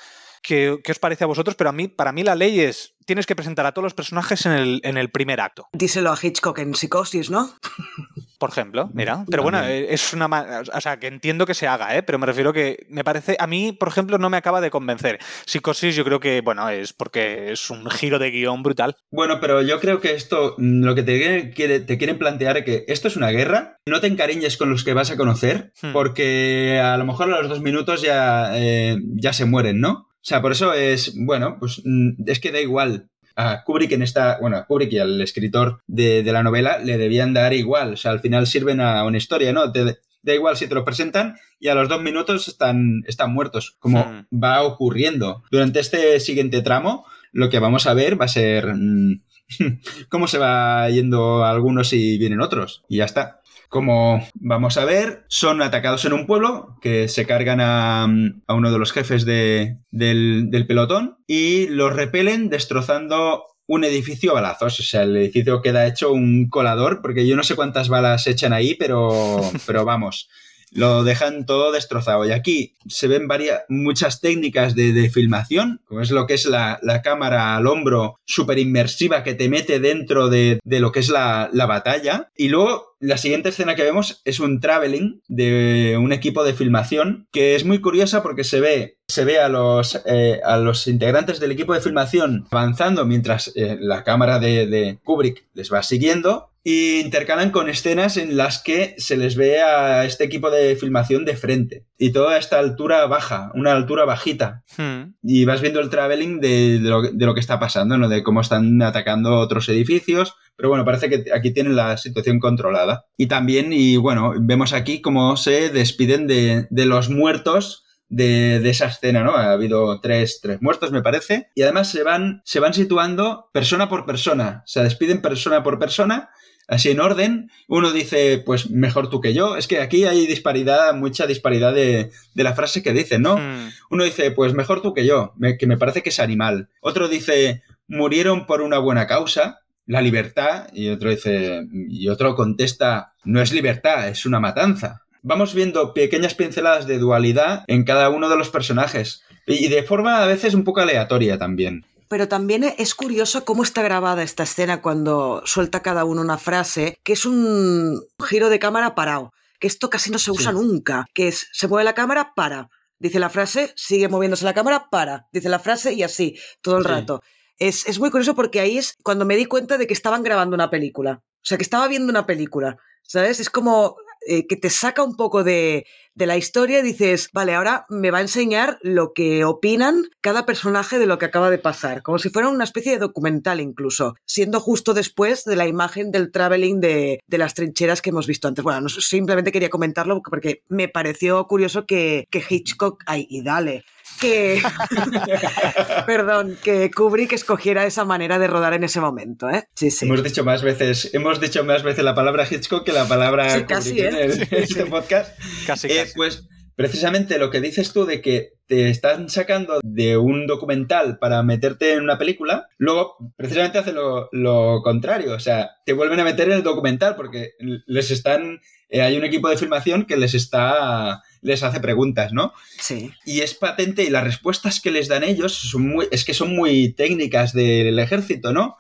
¿Qué, 0.42 0.80
¿Qué, 0.84 0.92
os 0.92 1.00
parece 1.00 1.24
a 1.24 1.28
vosotros? 1.28 1.56
Pero 1.56 1.70
a 1.70 1.74
mí, 1.74 1.88
para 1.88 2.12
mí 2.12 2.24
la 2.24 2.36
ley 2.36 2.60
es, 2.60 2.96
tienes 3.06 3.26
que 3.26 3.36
presentar 3.36 3.66
a 3.66 3.74
todos 3.74 3.84
los 3.84 3.94
personajes 3.94 4.46
en 4.46 4.54
el, 4.54 4.82
en 4.84 4.98
el 4.98 5.10
primer 5.10 5.42
acto. 5.42 5.68
Díselo 5.74 6.12
a 6.12 6.18
Hitchcock 6.22 6.60
en 6.60 6.76
Psicosis, 6.76 7.30
¿no? 7.30 7.52
Por 8.40 8.50
ejemplo, 8.50 8.90
mira. 8.94 9.24
Pero 9.30 9.44
bueno, 9.44 9.62
es 9.64 10.14
una... 10.14 10.26
O 10.74 10.82
sea, 10.82 10.98
que 10.98 11.06
entiendo 11.06 11.46
que 11.46 11.54
se 11.54 11.68
haga, 11.68 11.96
¿eh? 11.96 12.02
Pero 12.02 12.18
me 12.18 12.26
refiero 12.26 12.54
que 12.54 12.88
me 12.90 13.04
parece... 13.04 13.38
A 13.40 13.46
mí, 13.46 13.72
por 13.72 13.88
ejemplo, 13.88 14.18
no 14.18 14.32
me 14.32 14.38
acaba 14.38 14.62
de 14.62 14.72
convencer. 14.72 15.20
Psicosis 15.46 15.96
yo 15.96 16.04
creo 16.04 16.20
que, 16.20 16.42
bueno, 16.42 16.68
es 16.70 16.92
porque 16.92 17.52
es 17.52 17.70
un 17.70 17.88
giro 17.92 18.18
de 18.18 18.32
guion 18.32 18.64
brutal. 18.64 18.96
Bueno, 19.12 19.40
pero 19.40 19.62
yo 19.62 19.80
creo 19.80 20.02
que 20.02 20.16
esto, 20.16 20.56
mm, 20.58 20.84
lo 20.84 20.96
que 20.96 21.04
te, 21.04 21.52
quiere, 21.52 21.82
te 21.82 22.00
quieren 22.00 22.18
plantear 22.18 22.58
es 22.58 22.66
que 22.66 22.86
esto 22.88 23.10
es 23.10 23.16
una 23.16 23.30
guerra, 23.30 23.78
no 23.86 24.02
te 24.02 24.08
encariñes 24.08 24.58
con 24.58 24.72
los 24.72 24.84
que 24.84 24.94
vas 24.94 25.12
a 25.12 25.18
conocer, 25.18 25.72
hmm. 25.84 25.94
porque 25.94 26.82
a 26.84 26.98
lo 26.98 27.06
mejor 27.06 27.32
a 27.32 27.42
los 27.42 27.50
dos 27.50 27.62
minutos 27.62 28.02
ya, 28.02 28.58
eh, 28.58 28.98
ya 29.18 29.34
se 29.34 29.46
mueren, 29.46 29.80
¿no? 29.80 30.11
O 30.22 30.24
sea, 30.24 30.42
por 30.42 30.52
eso 30.52 30.74
es, 30.74 31.14
bueno, 31.16 31.58
pues 31.60 31.82
mm, 31.84 32.24
es 32.28 32.40
que 32.40 32.52
da 32.52 32.60
igual. 32.60 33.10
A 33.36 33.64
Kubrick 33.64 33.94
en 33.94 34.04
esta, 34.04 34.38
bueno, 34.40 34.58
a 34.58 34.66
Kubrick 34.66 34.92
y 34.94 35.00
al 35.00 35.22
escritor 35.22 35.82
de, 35.88 36.22
de, 36.22 36.32
la 36.32 36.44
novela 36.44 36.80
le 36.80 36.98
debían 36.98 37.34
dar 37.34 37.54
igual. 37.54 37.94
O 37.94 37.98
sea, 37.98 38.12
al 38.12 38.20
final 38.20 38.46
sirven 38.46 38.82
a 38.82 39.04
una 39.06 39.18
historia, 39.18 39.54
¿no? 39.54 39.72
Te, 39.72 40.00
da 40.24 40.34
igual 40.34 40.58
si 40.58 40.68
te 40.68 40.76
lo 40.76 40.86
presentan 40.86 41.36
y 41.60 41.68
a 41.68 41.76
los 41.76 41.90
dos 41.90 42.02
minutos 42.02 42.48
están, 42.48 43.04
están 43.08 43.34
muertos, 43.34 43.76
como 43.80 44.00
hmm. 44.00 44.44
va 44.44 44.64
ocurriendo. 44.64 45.44
Durante 45.52 45.80
este 45.80 46.20
siguiente 46.20 46.62
tramo, 46.62 47.06
lo 47.32 47.50
que 47.50 47.60
vamos 47.60 47.88
a 47.88 47.94
ver 47.94 48.20
va 48.20 48.26
a 48.26 48.30
ser 48.30 48.74
mmm, 48.76 49.22
cómo 50.10 50.28
se 50.28 50.38
va 50.38 50.90
yendo 50.90 51.44
algunos 51.46 51.94
y 51.94 52.18
vienen 52.18 52.42
otros. 52.42 52.84
Y 52.88 52.98
ya 52.98 53.06
está. 53.06 53.41
Como 53.72 54.28
vamos 54.34 54.76
a 54.76 54.84
ver, 54.84 55.24
son 55.30 55.62
atacados 55.62 56.04
en 56.04 56.12
un 56.12 56.28
pueblo 56.28 56.76
que 56.82 57.08
se 57.08 57.26
cargan 57.26 57.62
a, 57.62 58.04
a 58.04 58.54
uno 58.54 58.70
de 58.70 58.78
los 58.78 58.92
jefes 58.92 59.24
de, 59.24 59.78
del, 59.92 60.52
del, 60.52 60.68
pelotón 60.68 61.20
y 61.26 61.68
los 61.68 61.94
repelen 61.94 62.50
destrozando 62.50 63.46
un 63.68 63.86
edificio 63.86 64.32
a 64.32 64.34
balazos. 64.34 64.78
O 64.82 64.84
sea, 64.84 65.04
el 65.04 65.16
edificio 65.16 65.62
queda 65.62 65.88
hecho 65.88 66.12
un 66.12 66.50
colador 66.50 67.02
porque 67.02 67.26
yo 67.26 67.38
no 67.38 67.44
sé 67.44 67.56
cuántas 67.56 67.88
balas 67.88 68.28
echan 68.28 68.52
ahí, 68.52 68.76
pero, 68.76 69.40
pero 69.66 69.86
vamos. 69.86 70.28
Lo 70.74 71.06
dejan 71.06 71.46
todo 71.46 71.72
destrozado. 71.72 72.26
Y 72.26 72.34
aquí 72.34 72.76
se 72.90 73.08
ven 73.08 73.30
varias, 73.30 73.62
muchas 73.70 74.20
técnicas 74.20 74.76
de, 74.76 74.92
de 74.92 75.10
filmación, 75.10 75.80
como 75.86 76.02
es 76.02 76.12
lo 76.12 76.28
que 76.28 76.34
es 76.34 76.46
la, 76.46 76.78
la 76.82 77.02
cámara 77.02 77.56
al 77.56 77.68
hombro 77.68 78.16
súper 78.26 78.60
inmersiva 78.60 79.24
que 79.24 79.34
te 79.34 79.48
mete 79.48 79.80
dentro 79.80 80.28
de, 80.28 80.60
de 80.62 80.80
lo 80.82 80.92
que 80.92 81.00
es 81.00 81.08
la, 81.08 81.50
la 81.54 81.68
batalla. 81.68 82.30
Y 82.36 82.50
luego 82.50 82.91
la 83.02 83.18
siguiente 83.18 83.50
escena 83.50 83.76
que 83.76 83.84
vemos 83.84 84.22
es 84.26 84.40
un 84.40 84.60
traveling 84.60 85.22
de 85.28 85.98
un 86.00 86.14
equipo 86.14 86.44
de 86.44 86.54
filmación 86.54 87.28
que 87.32 87.56
es 87.56 87.66
muy 87.66 87.82
curiosa 87.82 88.22
porque 88.22 88.44
se 88.44 88.62
ve, 88.62 88.98
se 89.08 89.26
ve 89.26 89.40
a, 89.40 89.50
los, 89.50 90.02
eh, 90.06 90.40
a 90.46 90.58
los 90.58 90.88
integrantes 90.88 91.40
del 91.40 91.52
equipo 91.52 91.74
de 91.74 91.82
filmación 91.82 92.46
avanzando 92.52 93.06
mientras 93.06 93.52
eh, 93.56 93.78
la 93.80 94.04
cámara 94.04 94.40
de, 94.40 94.68
de, 94.68 95.00
Kubrick 95.04 95.46
les 95.54 95.74
va 95.74 95.82
siguiendo 95.84 96.52
y 96.64 97.00
intercalan 97.00 97.50
con 97.50 97.70
escenas 97.70 98.18
en 98.18 98.38
las 98.38 98.62
que 98.62 98.94
se 99.00 99.18
les 99.18 99.36
ve 99.36 99.62
a 99.62 100.06
este 100.06 100.26
equipo 100.26 100.52
de 100.52 100.76
filmación 100.76 101.26
de 101.26 101.36
frente 101.36 101.86
y 101.98 102.12
toda 102.12 102.38
esta 102.38 102.60
altura 102.60 103.08
baja, 103.08 103.52
una 103.56 103.72
altura 103.72 104.06
bajita 104.06 104.64
Hmm. 104.78 105.16
y 105.22 105.44
vas 105.44 105.60
viendo 105.62 105.82
el 105.82 105.90
traveling 105.90 106.40
de, 106.40 106.80
de, 106.80 106.90
lo, 106.90 107.02
de 107.02 107.26
lo, 107.26 107.34
que 107.34 107.42
está 107.42 107.60
pasando, 107.60 107.98
¿no? 107.98 108.08
de 108.08 108.24
cómo 108.24 108.40
están 108.40 108.82
atacando 108.82 109.38
otros 109.38 109.68
edificios 109.68 110.36
Pero 110.56 110.70
bueno, 110.70 110.86
parece 110.86 111.10
que 111.10 111.32
aquí 111.34 111.52
tienen 111.52 111.76
la 111.76 111.98
situación 111.98 112.40
controlada. 112.40 113.06
Y 113.18 113.28
también, 113.28 113.74
y 113.74 113.98
bueno, 113.98 114.34
vemos 114.40 114.74
aquí 114.74 115.02
cómo 115.02 115.38
se 115.38 115.70
despiden 115.70 116.28
de, 116.28 116.68
de 116.70 116.86
los 116.86 117.10
muertos 117.10 117.86
de, 118.10 118.60
de, 118.60 118.70
esa 118.70 118.88
escena, 118.88 119.24
¿no? 119.24 119.36
Ha 119.36 119.54
habido 119.54 120.02
tres, 120.02 120.40
tres 120.42 120.62
muertos, 120.62 120.92
me 120.92 121.02
parece. 121.02 121.50
Y 121.56 121.64
además 121.64 121.90
se 121.90 122.04
van, 122.04 122.42
se 122.46 122.60
van 122.60 122.74
situando 122.74 123.50
persona 123.54 123.90
por 123.90 124.06
persona. 124.06 124.64
Se 124.66 124.84
despiden 124.84 125.22
persona 125.22 125.64
por 125.64 125.80
persona 125.80 126.30
así 126.72 126.90
en 126.90 127.02
orden. 127.02 127.52
Uno 127.68 127.92
dice, 127.92 128.42
pues 128.46 128.70
mejor 128.70 129.10
tú 129.10 129.22
que 129.22 129.34
yo. 129.34 129.58
Es 129.58 129.68
que 129.68 129.80
aquí 129.80 130.06
hay 130.06 130.26
disparidad, 130.26 130.94
mucha 130.94 131.28
disparidad 131.28 131.74
de, 131.74 132.12
de 132.34 132.44
la 132.44 132.54
frase 132.54 132.82
que 132.82 132.94
dicen, 132.94 133.22
¿no? 133.22 133.38
Mm. 133.38 133.70
Uno 133.92 134.04
dice, 134.04 134.32
pues 134.32 134.54
mejor 134.54 134.82
tú 134.82 134.94
que 134.94 135.06
yo, 135.06 135.34
que 135.60 135.68
me 135.68 135.78
parece 135.78 136.02
que 136.02 136.10
es 136.10 136.20
animal. 136.20 136.70
Otro 136.82 137.10
dice, 137.10 137.64
murieron 137.88 138.46
por 138.46 138.62
una 138.62 138.80
buena 138.80 139.06
causa, 139.06 139.61
la 139.86 140.02
libertad. 140.02 140.68
Y 140.74 140.90
otro 140.90 141.10
dice, 141.10 141.68
y 141.72 142.08
otro 142.08 142.36
contesta, 142.36 143.14
no 143.24 143.42
es 143.42 143.52
libertad, 143.52 144.08
es 144.08 144.26
una 144.26 144.40
matanza. 144.40 145.02
Vamos 145.24 145.54
viendo 145.54 145.94
pequeñas 145.94 146.34
pinceladas 146.34 146.88
de 146.88 146.98
dualidad 146.98 147.64
en 147.68 147.84
cada 147.84 148.10
uno 148.10 148.30
de 148.30 148.38
los 148.38 148.50
personajes. 148.50 149.24
Y 149.46 149.68
de 149.68 149.84
forma 149.84 150.24
a 150.24 150.28
veces 150.28 150.54
un 150.54 150.64
poco 150.64 150.82
aleatoria 150.82 151.38
también 151.38 151.86
pero 152.12 152.28
también 152.28 152.66
es 152.78 152.94
curioso 152.94 153.46
cómo 153.46 153.64
está 153.64 153.82
grabada 153.84 154.22
esta 154.22 154.44
escena 154.44 154.82
cuando 154.82 155.44
suelta 155.46 155.82
cada 155.82 156.04
uno 156.04 156.20
una 156.20 156.38
frase, 156.38 157.00
que 157.04 157.14
es 157.14 157.26
un 157.26 158.04
giro 158.22 158.50
de 158.50 158.60
cámara 158.60 158.96
parado, 158.96 159.32
que 159.62 159.68
esto 159.68 159.90
casi 159.90 160.12
no 160.12 160.20
se 160.20 160.30
usa 160.30 160.52
nunca, 160.52 161.06
que 161.14 161.30
es, 161.30 161.48
se 161.54 161.70
mueve 161.70 161.86
la 161.86 161.94
cámara, 161.94 162.34
para, 162.36 162.68
dice 163.00 163.18
la 163.18 163.30
frase, 163.30 163.72
sigue 163.78 164.10
moviéndose 164.10 164.44
la 164.44 164.54
cámara, 164.54 164.90
para, 164.92 165.28
dice 165.32 165.48
la 165.48 165.60
frase 165.60 165.94
y 165.94 166.04
así, 166.04 166.38
todo 166.62 166.80
el 166.80 166.84
rato. 166.84 167.22
Es, 167.62 167.86
es 167.86 168.00
muy 168.00 168.10
curioso 168.10 168.34
porque 168.34 168.60
ahí 168.60 168.80
es 168.80 168.98
cuando 169.04 169.24
me 169.24 169.36
di 169.36 169.46
cuenta 169.46 169.78
de 169.78 169.86
que 169.86 169.94
estaban 169.94 170.24
grabando 170.24 170.56
una 170.56 170.72
película. 170.72 171.22
O 171.22 171.44
sea, 171.44 171.58
que 171.60 171.64
estaba 171.64 171.88
viendo 171.88 172.10
una 172.10 172.26
película. 172.26 172.78
¿Sabes? 173.04 173.40
Es 173.40 173.52
como 173.52 173.98
eh, 174.28 174.46
que 174.46 174.56
te 174.56 174.70
saca 174.70 175.04
un 175.04 175.16
poco 175.16 175.44
de, 175.44 175.86
de, 176.14 176.26
la 176.28 176.38
historia 176.38 176.80
y 176.80 176.84
dices, 176.84 177.30
vale, 177.34 177.56
ahora 177.56 177.86
me 177.90 178.12
va 178.12 178.20
a 178.20 178.22
enseñar 178.22 178.78
lo 178.84 179.14
que 179.14 179.46
opinan 179.46 180.04
cada 180.22 180.46
personaje 180.46 181.00
de 181.00 181.08
lo 181.08 181.18
que 181.18 181.26
acaba 181.26 181.50
de 181.50 181.58
pasar, 181.58 182.04
como 182.04 182.20
si 182.20 182.30
fuera 182.30 182.48
una 182.48 182.64
especie 182.64 182.92
de 182.92 183.00
documental 183.00 183.60
incluso, 183.60 184.14
siendo 184.26 184.60
justo 184.60 184.94
después 184.94 185.44
de 185.44 185.56
la 185.56 185.66
imagen 185.66 186.12
del 186.12 186.32
traveling 186.32 186.80
de, 186.80 187.20
de 187.26 187.38
las 187.40 187.56
trincheras 187.56 188.04
que 188.04 188.12
hemos 188.12 188.28
visto 188.28 188.48
antes. 188.48 188.64
Bueno, 188.64 188.82
no, 188.82 188.90
simplemente 188.90 189.52
quería 189.52 189.72
comentarlo 189.72 190.22
porque 190.22 190.62
me 190.70 190.88
pareció 190.88 191.48
curioso 191.48 191.88
que, 191.88 192.28
Hitchcock, 192.32 193.02
ay, 193.08 193.26
y 193.28 193.42
dale, 193.42 193.84
que, 194.22 194.62
perdón, 196.06 196.58
que 196.64 196.92
Kubrick 196.92 197.34
escogiera 197.34 197.86
esa 197.86 198.06
manera 198.06 198.40
de 198.40 198.48
rodar 198.48 198.74
en 198.74 198.84
ese 198.84 199.02
momento, 199.02 199.50
¿eh? 199.50 199.66
Sí, 199.76 199.92
sí. 199.92 200.06
Hemos 200.06 200.24
dicho 200.24 200.46
más 200.46 200.62
veces, 200.62 201.10
hemos 201.14 201.42
dicho 201.42 201.64
más 201.66 201.84
veces 201.84 202.06
la 202.06 202.16
palabra 202.16 202.48
Hitchcock 202.50 202.86
que 202.86 202.94
la 202.94 203.06
palabra 203.06 203.50
sí, 203.50 203.64
casi, 203.64 204.00
¿eh? 204.00 204.10
en 204.12 204.48
este 204.52 204.86
podcast. 204.86 205.38
Casi, 205.66 205.88
eh, 205.88 205.98
casi. 206.04 206.14
Pues 206.16 206.48
precisamente 206.76 207.38
lo 207.38 207.50
que 207.50 207.62
dices 207.62 207.92
tú 207.92 208.06
de 208.06 208.22
que 208.22 208.54
te 208.68 208.90
están 208.90 209.30
sacando 209.30 209.80
de 209.84 210.18
un 210.18 210.48
documental 210.48 211.18
para 211.20 211.44
meterte 211.44 211.94
en 211.94 212.04
una 212.04 212.18
película, 212.18 212.68
luego 212.78 213.18
precisamente 213.36 213.80
hace 213.80 213.92
lo, 213.92 214.30
lo 214.32 214.82
contrario, 214.84 215.34
o 215.34 215.40
sea, 215.40 215.72
te 215.86 215.94
vuelven 215.94 216.20
a 216.20 216.24
meter 216.24 216.48
en 216.50 216.58
el 216.58 216.64
documental 216.64 217.16
porque 217.16 217.52
les 217.60 218.12
están, 218.12 218.62
eh, 218.90 219.02
hay 219.02 219.18
un 219.18 219.26
equipo 219.26 219.50
de 219.50 219.58
filmación 219.58 220.06
que 220.06 220.18
les 220.18 220.34
está 220.36 221.22
les 221.42 221.64
hace 221.64 221.80
preguntas, 221.80 222.34
¿no? 222.34 222.54
Sí. 222.80 223.12
Y 223.26 223.42
es 223.42 223.54
patente 223.54 224.04
y 224.04 224.10
las 224.10 224.24
respuestas 224.24 224.80
que 224.80 224.92
les 224.92 225.08
dan 225.08 225.24
ellos 225.24 225.54
son 225.54 225.88
muy, 225.88 226.08
es 226.12 226.24
que 226.26 226.34
son 226.34 226.56
muy 226.56 226.94
técnicas 226.94 227.54
del 227.54 227.98
ejército, 228.00 228.54
¿no? 228.54 228.78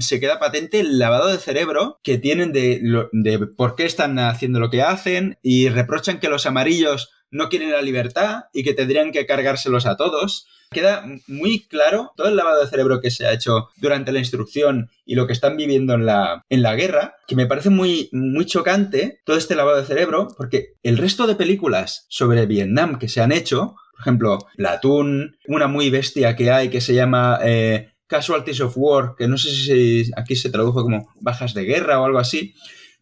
Se 0.00 0.20
queda 0.20 0.38
patente 0.38 0.80
el 0.80 0.98
lavado 0.98 1.28
de 1.28 1.38
cerebro 1.38 1.98
que 2.02 2.18
tienen 2.18 2.52
de, 2.52 2.80
de 3.12 3.38
por 3.46 3.74
qué 3.74 3.84
están 3.84 4.18
haciendo 4.18 4.60
lo 4.60 4.70
que 4.70 4.82
hacen 4.82 5.38
y 5.42 5.68
reprochan 5.68 6.20
que 6.20 6.28
los 6.28 6.46
amarillos 6.46 7.10
no 7.34 7.48
quieren 7.48 7.72
la 7.72 7.82
libertad 7.82 8.44
y 8.52 8.62
que 8.62 8.74
tendrían 8.74 9.10
que 9.10 9.26
cargárselos 9.26 9.86
a 9.86 9.96
todos. 9.96 10.46
Queda 10.70 11.04
muy 11.26 11.66
claro 11.66 12.12
todo 12.16 12.28
el 12.28 12.36
lavado 12.36 12.62
de 12.62 12.70
cerebro 12.70 13.00
que 13.00 13.10
se 13.10 13.26
ha 13.26 13.32
hecho 13.32 13.68
durante 13.76 14.12
la 14.12 14.20
instrucción 14.20 14.88
y 15.04 15.16
lo 15.16 15.26
que 15.26 15.32
están 15.32 15.56
viviendo 15.56 15.94
en 15.94 16.06
la, 16.06 16.44
en 16.48 16.62
la 16.62 16.76
guerra, 16.76 17.16
que 17.26 17.34
me 17.34 17.46
parece 17.46 17.70
muy, 17.70 18.08
muy 18.12 18.46
chocante 18.46 19.20
todo 19.24 19.36
este 19.36 19.56
lavado 19.56 19.78
de 19.78 19.86
cerebro, 19.86 20.28
porque 20.36 20.74
el 20.82 20.96
resto 20.96 21.26
de 21.26 21.34
películas 21.34 22.06
sobre 22.08 22.46
Vietnam 22.46 22.98
que 22.98 23.08
se 23.08 23.20
han 23.20 23.32
hecho, 23.32 23.74
por 23.92 24.00
ejemplo, 24.00 24.38
Platoon, 24.56 25.36
una 25.48 25.66
muy 25.66 25.90
bestia 25.90 26.36
que 26.36 26.52
hay 26.52 26.70
que 26.70 26.80
se 26.80 26.94
llama 26.94 27.40
eh, 27.42 27.94
Casualties 28.06 28.60
of 28.60 28.74
War, 28.76 29.14
que 29.18 29.26
no 29.26 29.38
sé 29.38 29.50
si 29.50 30.10
aquí 30.16 30.36
se 30.36 30.50
tradujo 30.50 30.82
como 30.82 31.12
bajas 31.20 31.52
de 31.52 31.64
guerra 31.64 32.00
o 32.00 32.04
algo 32.04 32.20
así, 32.20 32.54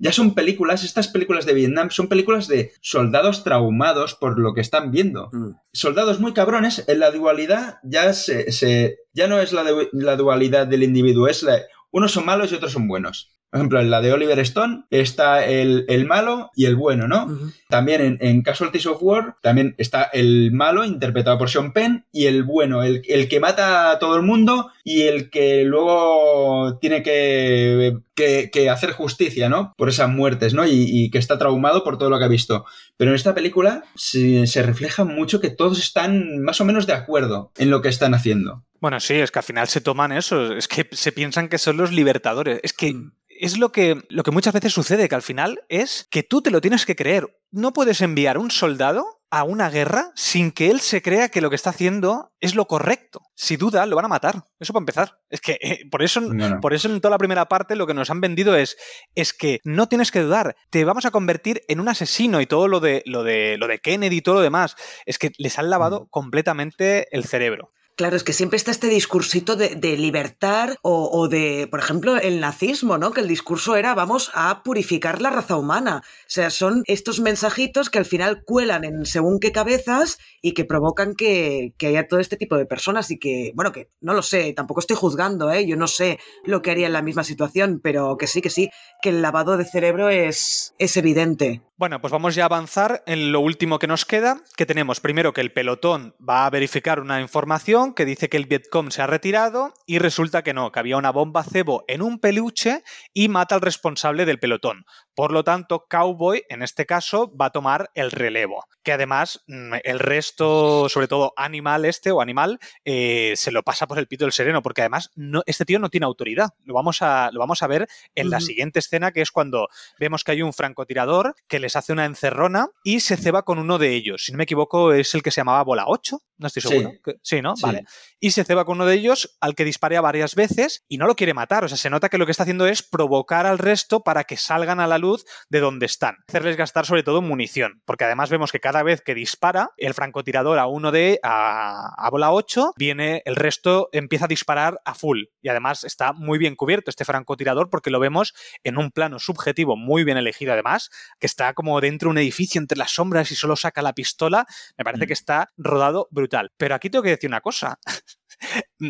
ya 0.02 0.10
son 0.10 0.34
películas, 0.34 0.82
estas 0.82 1.06
películas 1.06 1.46
de 1.46 1.54
Vietnam 1.54 1.90
son 1.90 2.08
películas 2.08 2.48
de 2.48 2.72
soldados 2.80 3.44
traumados 3.44 4.16
por 4.16 4.36
lo 4.36 4.52
que 4.52 4.60
están 4.60 4.90
viendo. 4.90 5.30
Mm. 5.32 5.50
Soldados 5.72 6.18
muy 6.18 6.32
cabrones, 6.32 6.84
en 6.88 6.98
la 6.98 7.12
dualidad 7.12 7.78
ya 7.84 8.12
se, 8.12 8.50
se 8.50 8.98
ya 9.12 9.28
no 9.28 9.40
es 9.40 9.52
la, 9.52 9.62
de, 9.62 9.88
la, 9.92 10.16
dualidad 10.16 10.66
del 10.66 10.82
individuo, 10.82 11.28
es 11.28 11.44
la, 11.44 11.62
unos 11.92 12.10
son 12.10 12.26
malos 12.26 12.50
y 12.50 12.56
otros 12.56 12.72
son 12.72 12.88
buenos. 12.88 13.31
Por 13.52 13.58
ejemplo, 13.58 13.80
en 13.80 13.90
la 13.90 14.00
de 14.00 14.14
Oliver 14.14 14.38
Stone 14.38 14.84
está 14.88 15.44
el, 15.44 15.84
el 15.88 16.06
malo 16.06 16.50
y 16.56 16.64
el 16.64 16.74
bueno, 16.74 17.06
¿no? 17.06 17.26
Uh 17.26 17.28
-huh. 17.28 17.52
También 17.68 18.00
en, 18.00 18.18
en, 18.22 18.40
Casualties 18.40 18.86
of 18.86 19.02
War 19.02 19.36
también 19.42 19.74
está 19.76 20.04
el 20.04 20.52
malo, 20.52 20.86
interpretado 20.86 21.36
por 21.36 21.50
Sean 21.50 21.74
Penn, 21.74 22.06
y 22.10 22.24
el 22.28 22.44
bueno, 22.44 22.82
el, 22.82 23.02
el 23.06 23.28
que 23.28 23.40
mata 23.40 23.90
a 23.90 23.98
todo 23.98 24.16
el 24.16 24.22
mundo 24.22 24.70
y 24.84 25.02
el 25.02 25.28
que 25.28 25.64
luego 25.64 26.78
tiene 26.80 27.02
que, 27.02 27.98
que, 28.14 28.48
que 28.50 28.70
hacer 28.70 28.92
justicia, 28.92 29.50
¿no? 29.50 29.74
Por 29.76 29.90
esas 29.90 30.08
muertes, 30.08 30.54
¿no? 30.54 30.66
Y, 30.66 30.86
y, 30.88 31.10
que 31.10 31.18
está 31.18 31.36
traumado 31.36 31.84
por 31.84 31.98
todo 31.98 32.08
lo 32.08 32.18
que 32.18 32.24
ha 32.24 32.28
visto. 32.28 32.64
Pero 32.96 33.10
en 33.10 33.16
esta 33.16 33.34
película 33.34 33.84
se, 33.94 34.46
se 34.46 34.62
refleja 34.62 35.04
mucho 35.04 35.42
que 35.42 35.50
todos 35.50 35.78
están 35.78 36.38
más 36.38 36.62
o 36.62 36.64
menos 36.64 36.86
de 36.86 36.94
acuerdo 36.94 37.52
en 37.58 37.68
lo 37.68 37.82
que 37.82 37.90
están 37.90 38.14
haciendo. 38.14 38.64
Bueno, 38.80 38.98
sí, 38.98 39.14
es 39.14 39.30
que 39.30 39.40
al 39.40 39.44
final 39.44 39.68
se 39.68 39.82
toman 39.82 40.10
eso, 40.10 40.54
es 40.54 40.66
que 40.68 40.88
se 40.90 41.12
piensan 41.12 41.48
que 41.50 41.58
son 41.58 41.76
los 41.76 41.92
libertadores. 41.92 42.58
Es 42.62 42.72
que 42.72 42.94
mm 42.94 43.12
es 43.42 43.58
lo 43.58 43.72
que, 43.72 44.00
lo 44.08 44.22
que 44.22 44.30
muchas 44.30 44.54
veces 44.54 44.72
sucede, 44.72 45.08
que 45.08 45.16
al 45.16 45.22
final 45.22 45.64
es 45.68 46.06
que 46.12 46.22
tú 46.22 46.42
te 46.42 46.52
lo 46.52 46.60
tienes 46.60 46.86
que 46.86 46.94
creer. 46.94 47.40
No 47.50 47.72
puedes 47.72 48.00
enviar 48.00 48.38
un 48.38 48.52
soldado 48.52 49.20
a 49.32 49.42
una 49.42 49.68
guerra 49.68 50.12
sin 50.14 50.52
que 50.52 50.70
él 50.70 50.78
se 50.78 51.02
crea 51.02 51.28
que 51.28 51.40
lo 51.40 51.50
que 51.50 51.56
está 51.56 51.70
haciendo 51.70 52.32
es 52.38 52.54
lo 52.54 52.66
correcto. 52.66 53.20
Si 53.34 53.56
duda, 53.56 53.84
lo 53.86 53.96
van 53.96 54.04
a 54.04 54.08
matar. 54.08 54.44
Eso 54.60 54.72
para 54.72 54.82
empezar. 54.82 55.18
Es 55.28 55.40
que 55.40 55.58
eh, 55.60 55.80
por, 55.90 56.04
eso, 56.04 56.20
no, 56.20 56.50
no. 56.50 56.60
por 56.60 56.72
eso 56.72 56.88
en 56.88 57.00
toda 57.00 57.10
la 57.10 57.18
primera 57.18 57.46
parte 57.46 57.74
lo 57.74 57.88
que 57.88 57.94
nos 57.94 58.10
han 58.10 58.20
vendido 58.20 58.54
es, 58.54 58.76
es 59.16 59.32
que 59.32 59.58
no 59.64 59.88
tienes 59.88 60.12
que 60.12 60.20
dudar. 60.20 60.54
Te 60.70 60.84
vamos 60.84 61.04
a 61.04 61.10
convertir 61.10 61.62
en 61.66 61.80
un 61.80 61.88
asesino 61.88 62.40
y 62.40 62.46
todo 62.46 62.68
lo 62.68 62.78
de, 62.78 63.02
lo 63.06 63.24
de, 63.24 63.56
lo 63.58 63.66
de 63.66 63.80
Kennedy 63.80 64.18
y 64.18 64.22
todo 64.22 64.36
lo 64.36 64.42
demás. 64.42 64.76
Es 65.04 65.18
que 65.18 65.32
les 65.36 65.58
han 65.58 65.68
lavado 65.68 66.06
completamente 66.10 67.08
el 67.10 67.24
cerebro. 67.24 67.72
Claro, 67.94 68.16
es 68.16 68.24
que 68.24 68.32
siempre 68.32 68.56
está 68.56 68.70
este 68.70 68.88
discursito 68.88 69.54
de, 69.54 69.74
de 69.76 69.98
libertad 69.98 70.76
o, 70.80 71.10
o, 71.12 71.28
de, 71.28 71.68
por 71.70 71.78
ejemplo, 71.78 72.16
el 72.16 72.40
nazismo, 72.40 72.96
¿no? 72.96 73.12
Que 73.12 73.20
el 73.20 73.28
discurso 73.28 73.76
era 73.76 73.94
vamos 73.94 74.30
a 74.32 74.62
purificar 74.62 75.20
la 75.20 75.28
raza 75.28 75.58
humana. 75.58 76.02
O 76.02 76.24
sea, 76.26 76.48
son 76.48 76.84
estos 76.86 77.20
mensajitos 77.20 77.90
que 77.90 77.98
al 77.98 78.06
final 78.06 78.44
cuelan 78.44 78.84
en 78.84 79.04
según 79.04 79.38
qué 79.40 79.52
cabezas 79.52 80.18
y 80.40 80.54
que 80.54 80.64
provocan 80.64 81.14
que, 81.14 81.74
que 81.76 81.88
haya 81.88 82.08
todo 82.08 82.18
este 82.18 82.38
tipo 82.38 82.56
de 82.56 82.64
personas 82.64 83.10
y 83.10 83.18
que, 83.18 83.52
bueno, 83.54 83.72
que 83.72 83.90
no 84.00 84.14
lo 84.14 84.22
sé, 84.22 84.54
tampoco 84.54 84.80
estoy 84.80 84.96
juzgando, 84.96 85.52
¿eh? 85.52 85.66
Yo 85.66 85.76
no 85.76 85.86
sé 85.86 86.18
lo 86.44 86.62
que 86.62 86.70
haría 86.70 86.86
en 86.86 86.94
la 86.94 87.02
misma 87.02 87.24
situación, 87.24 87.78
pero 87.82 88.16
que 88.16 88.26
sí, 88.26 88.40
que 88.40 88.50
sí, 88.50 88.70
que 89.02 89.10
el 89.10 89.20
lavado 89.20 89.58
de 89.58 89.66
cerebro 89.66 90.08
es, 90.08 90.74
es 90.78 90.96
evidente. 90.96 91.60
Bueno, 91.82 92.00
pues 92.00 92.12
vamos 92.12 92.36
ya 92.36 92.44
a 92.44 92.46
avanzar 92.46 93.02
en 93.06 93.32
lo 93.32 93.40
último 93.40 93.80
que 93.80 93.88
nos 93.88 94.04
queda, 94.04 94.40
que 94.56 94.66
tenemos 94.66 95.00
primero 95.00 95.32
que 95.32 95.40
el 95.40 95.52
pelotón 95.52 96.14
va 96.20 96.46
a 96.46 96.50
verificar 96.50 97.00
una 97.00 97.20
información 97.20 97.92
que 97.92 98.04
dice 98.04 98.28
que 98.28 98.36
el 98.36 98.46
Vietcong 98.46 98.92
se 98.92 99.02
ha 99.02 99.08
retirado 99.08 99.74
y 99.84 99.98
resulta 99.98 100.44
que 100.44 100.54
no, 100.54 100.70
que 100.70 100.78
había 100.78 100.96
una 100.96 101.10
bomba 101.10 101.42
cebo 101.42 101.82
en 101.88 102.00
un 102.00 102.20
peluche 102.20 102.84
y 103.12 103.28
mata 103.28 103.56
al 103.56 103.62
responsable 103.62 104.26
del 104.26 104.38
pelotón. 104.38 104.86
Por 105.14 105.32
lo 105.32 105.44
tanto, 105.44 105.86
Cowboy, 105.88 106.44
en 106.48 106.62
este 106.62 106.86
caso, 106.86 107.34
va 107.36 107.46
a 107.46 107.50
tomar 107.50 107.90
el 107.94 108.10
relevo. 108.10 108.66
Que 108.82 108.92
además, 108.92 109.42
mm, 109.46 109.74
el 109.84 109.98
resto, 109.98 110.88
sobre 110.88 111.08
todo 111.08 111.32
animal 111.36 111.84
este 111.84 112.10
o 112.10 112.20
animal, 112.20 112.58
eh, 112.84 113.32
se 113.36 113.50
lo 113.52 113.62
pasa 113.62 113.86
por 113.86 113.98
el 113.98 114.06
pito 114.06 114.24
del 114.24 114.32
sereno, 114.32 114.62
porque 114.62 114.82
además 114.82 115.10
no, 115.14 115.42
este 115.46 115.64
tío 115.64 115.78
no 115.78 115.88
tiene 115.88 116.06
autoridad. 116.06 116.50
Lo 116.64 116.74
vamos 116.74 117.02
a, 117.02 117.30
lo 117.32 117.40
vamos 117.40 117.62
a 117.62 117.66
ver 117.66 117.88
en 118.14 118.26
uh 118.26 118.28
-huh. 118.28 118.32
la 118.32 118.40
siguiente 118.40 118.78
escena, 118.80 119.12
que 119.12 119.22
es 119.22 119.30
cuando 119.30 119.68
vemos 119.98 120.24
que 120.24 120.32
hay 120.32 120.42
un 120.42 120.52
francotirador 120.52 121.34
que 121.48 121.58
le 121.58 121.62
les 121.62 121.76
hace 121.76 121.92
una 121.92 122.04
encerrona 122.04 122.68
y 122.84 123.00
se 123.00 123.16
ceba 123.16 123.42
con 123.42 123.58
uno 123.58 123.78
de 123.78 123.94
ellos. 123.94 124.24
Si 124.24 124.32
no 124.32 124.38
me 124.38 124.44
equivoco, 124.44 124.92
es 124.92 125.14
el 125.14 125.22
que 125.22 125.30
se 125.30 125.40
llamaba 125.40 125.62
Bola 125.64 125.84
8, 125.86 126.20
no 126.42 126.46
estoy 126.46 126.62
seguro. 126.62 126.92
Sí, 127.22 127.40
¿no? 127.40 127.54
Vale. 127.62 127.84
Y 128.20 128.32
se 128.32 128.44
ceba 128.44 128.64
con 128.64 128.76
uno 128.76 128.86
de 128.86 128.94
ellos 128.94 129.36
al 129.40 129.54
que 129.54 129.64
disparea 129.64 130.00
varias 130.00 130.34
veces 130.34 130.84
y 130.88 130.98
no 130.98 131.06
lo 131.06 131.14
quiere 131.14 131.32
matar. 131.32 131.64
O 131.64 131.68
sea, 131.68 131.78
se 131.78 131.88
nota 131.88 132.08
que 132.08 132.18
lo 132.18 132.26
que 132.26 132.32
está 132.32 132.42
haciendo 132.42 132.66
es 132.66 132.82
provocar 132.82 133.46
al 133.46 133.58
resto 133.58 134.00
para 134.02 134.24
que 134.24 134.36
salgan 134.36 134.80
a 134.80 134.86
la 134.86 134.98
luz 135.02 135.26
de 135.50 135.60
donde 135.60 135.84
están. 135.84 136.16
Hacerles 136.28 136.56
gastar 136.56 136.86
sobre 136.86 137.02
todo 137.02 137.20
munición, 137.20 137.82
porque 137.84 138.04
además 138.04 138.30
vemos 138.30 138.50
que 138.52 138.60
cada 138.60 138.82
vez 138.82 139.02
que 139.02 139.14
dispara 139.14 139.70
el 139.76 139.92
francotirador 139.92 140.58
a 140.58 140.66
uno 140.66 140.90
de 140.92 141.20
a, 141.22 141.92
a 141.98 142.08
bola 142.10 142.32
8, 142.32 142.72
viene 142.78 143.20
el 143.26 143.36
resto 143.36 143.90
empieza 143.92 144.24
a 144.24 144.28
disparar 144.28 144.80
a 144.86 144.94
full. 144.94 145.24
Y 145.42 145.48
además 145.50 145.84
está 145.84 146.14
muy 146.14 146.38
bien 146.38 146.54
cubierto 146.56 146.90
este 146.90 147.04
francotirador 147.04 147.68
porque 147.68 147.90
lo 147.90 148.00
vemos 148.00 148.32
en 148.64 148.78
un 148.78 148.90
plano 148.90 149.18
subjetivo 149.18 149.76
muy 149.76 150.04
bien 150.04 150.16
elegido 150.16 150.52
además, 150.54 150.88
que 151.20 151.26
está 151.26 151.52
como 151.52 151.80
dentro 151.82 152.08
de 152.08 152.10
un 152.12 152.18
edificio 152.18 152.60
entre 152.60 152.78
las 152.78 152.92
sombras 152.92 153.30
y 153.30 153.34
solo 153.34 153.56
saca 153.56 153.82
la 153.82 153.92
pistola. 153.92 154.46
Me 154.78 154.84
parece 154.84 155.04
Mm. 155.04 155.08
que 155.08 155.12
está 155.12 155.48
rodado 155.56 156.08
brutal. 156.12 156.52
Pero 156.56 156.74
aquí 156.74 156.88
tengo 156.88 157.02
que 157.02 157.10
decir 157.10 157.28
una 157.28 157.40
cosa. 157.40 157.78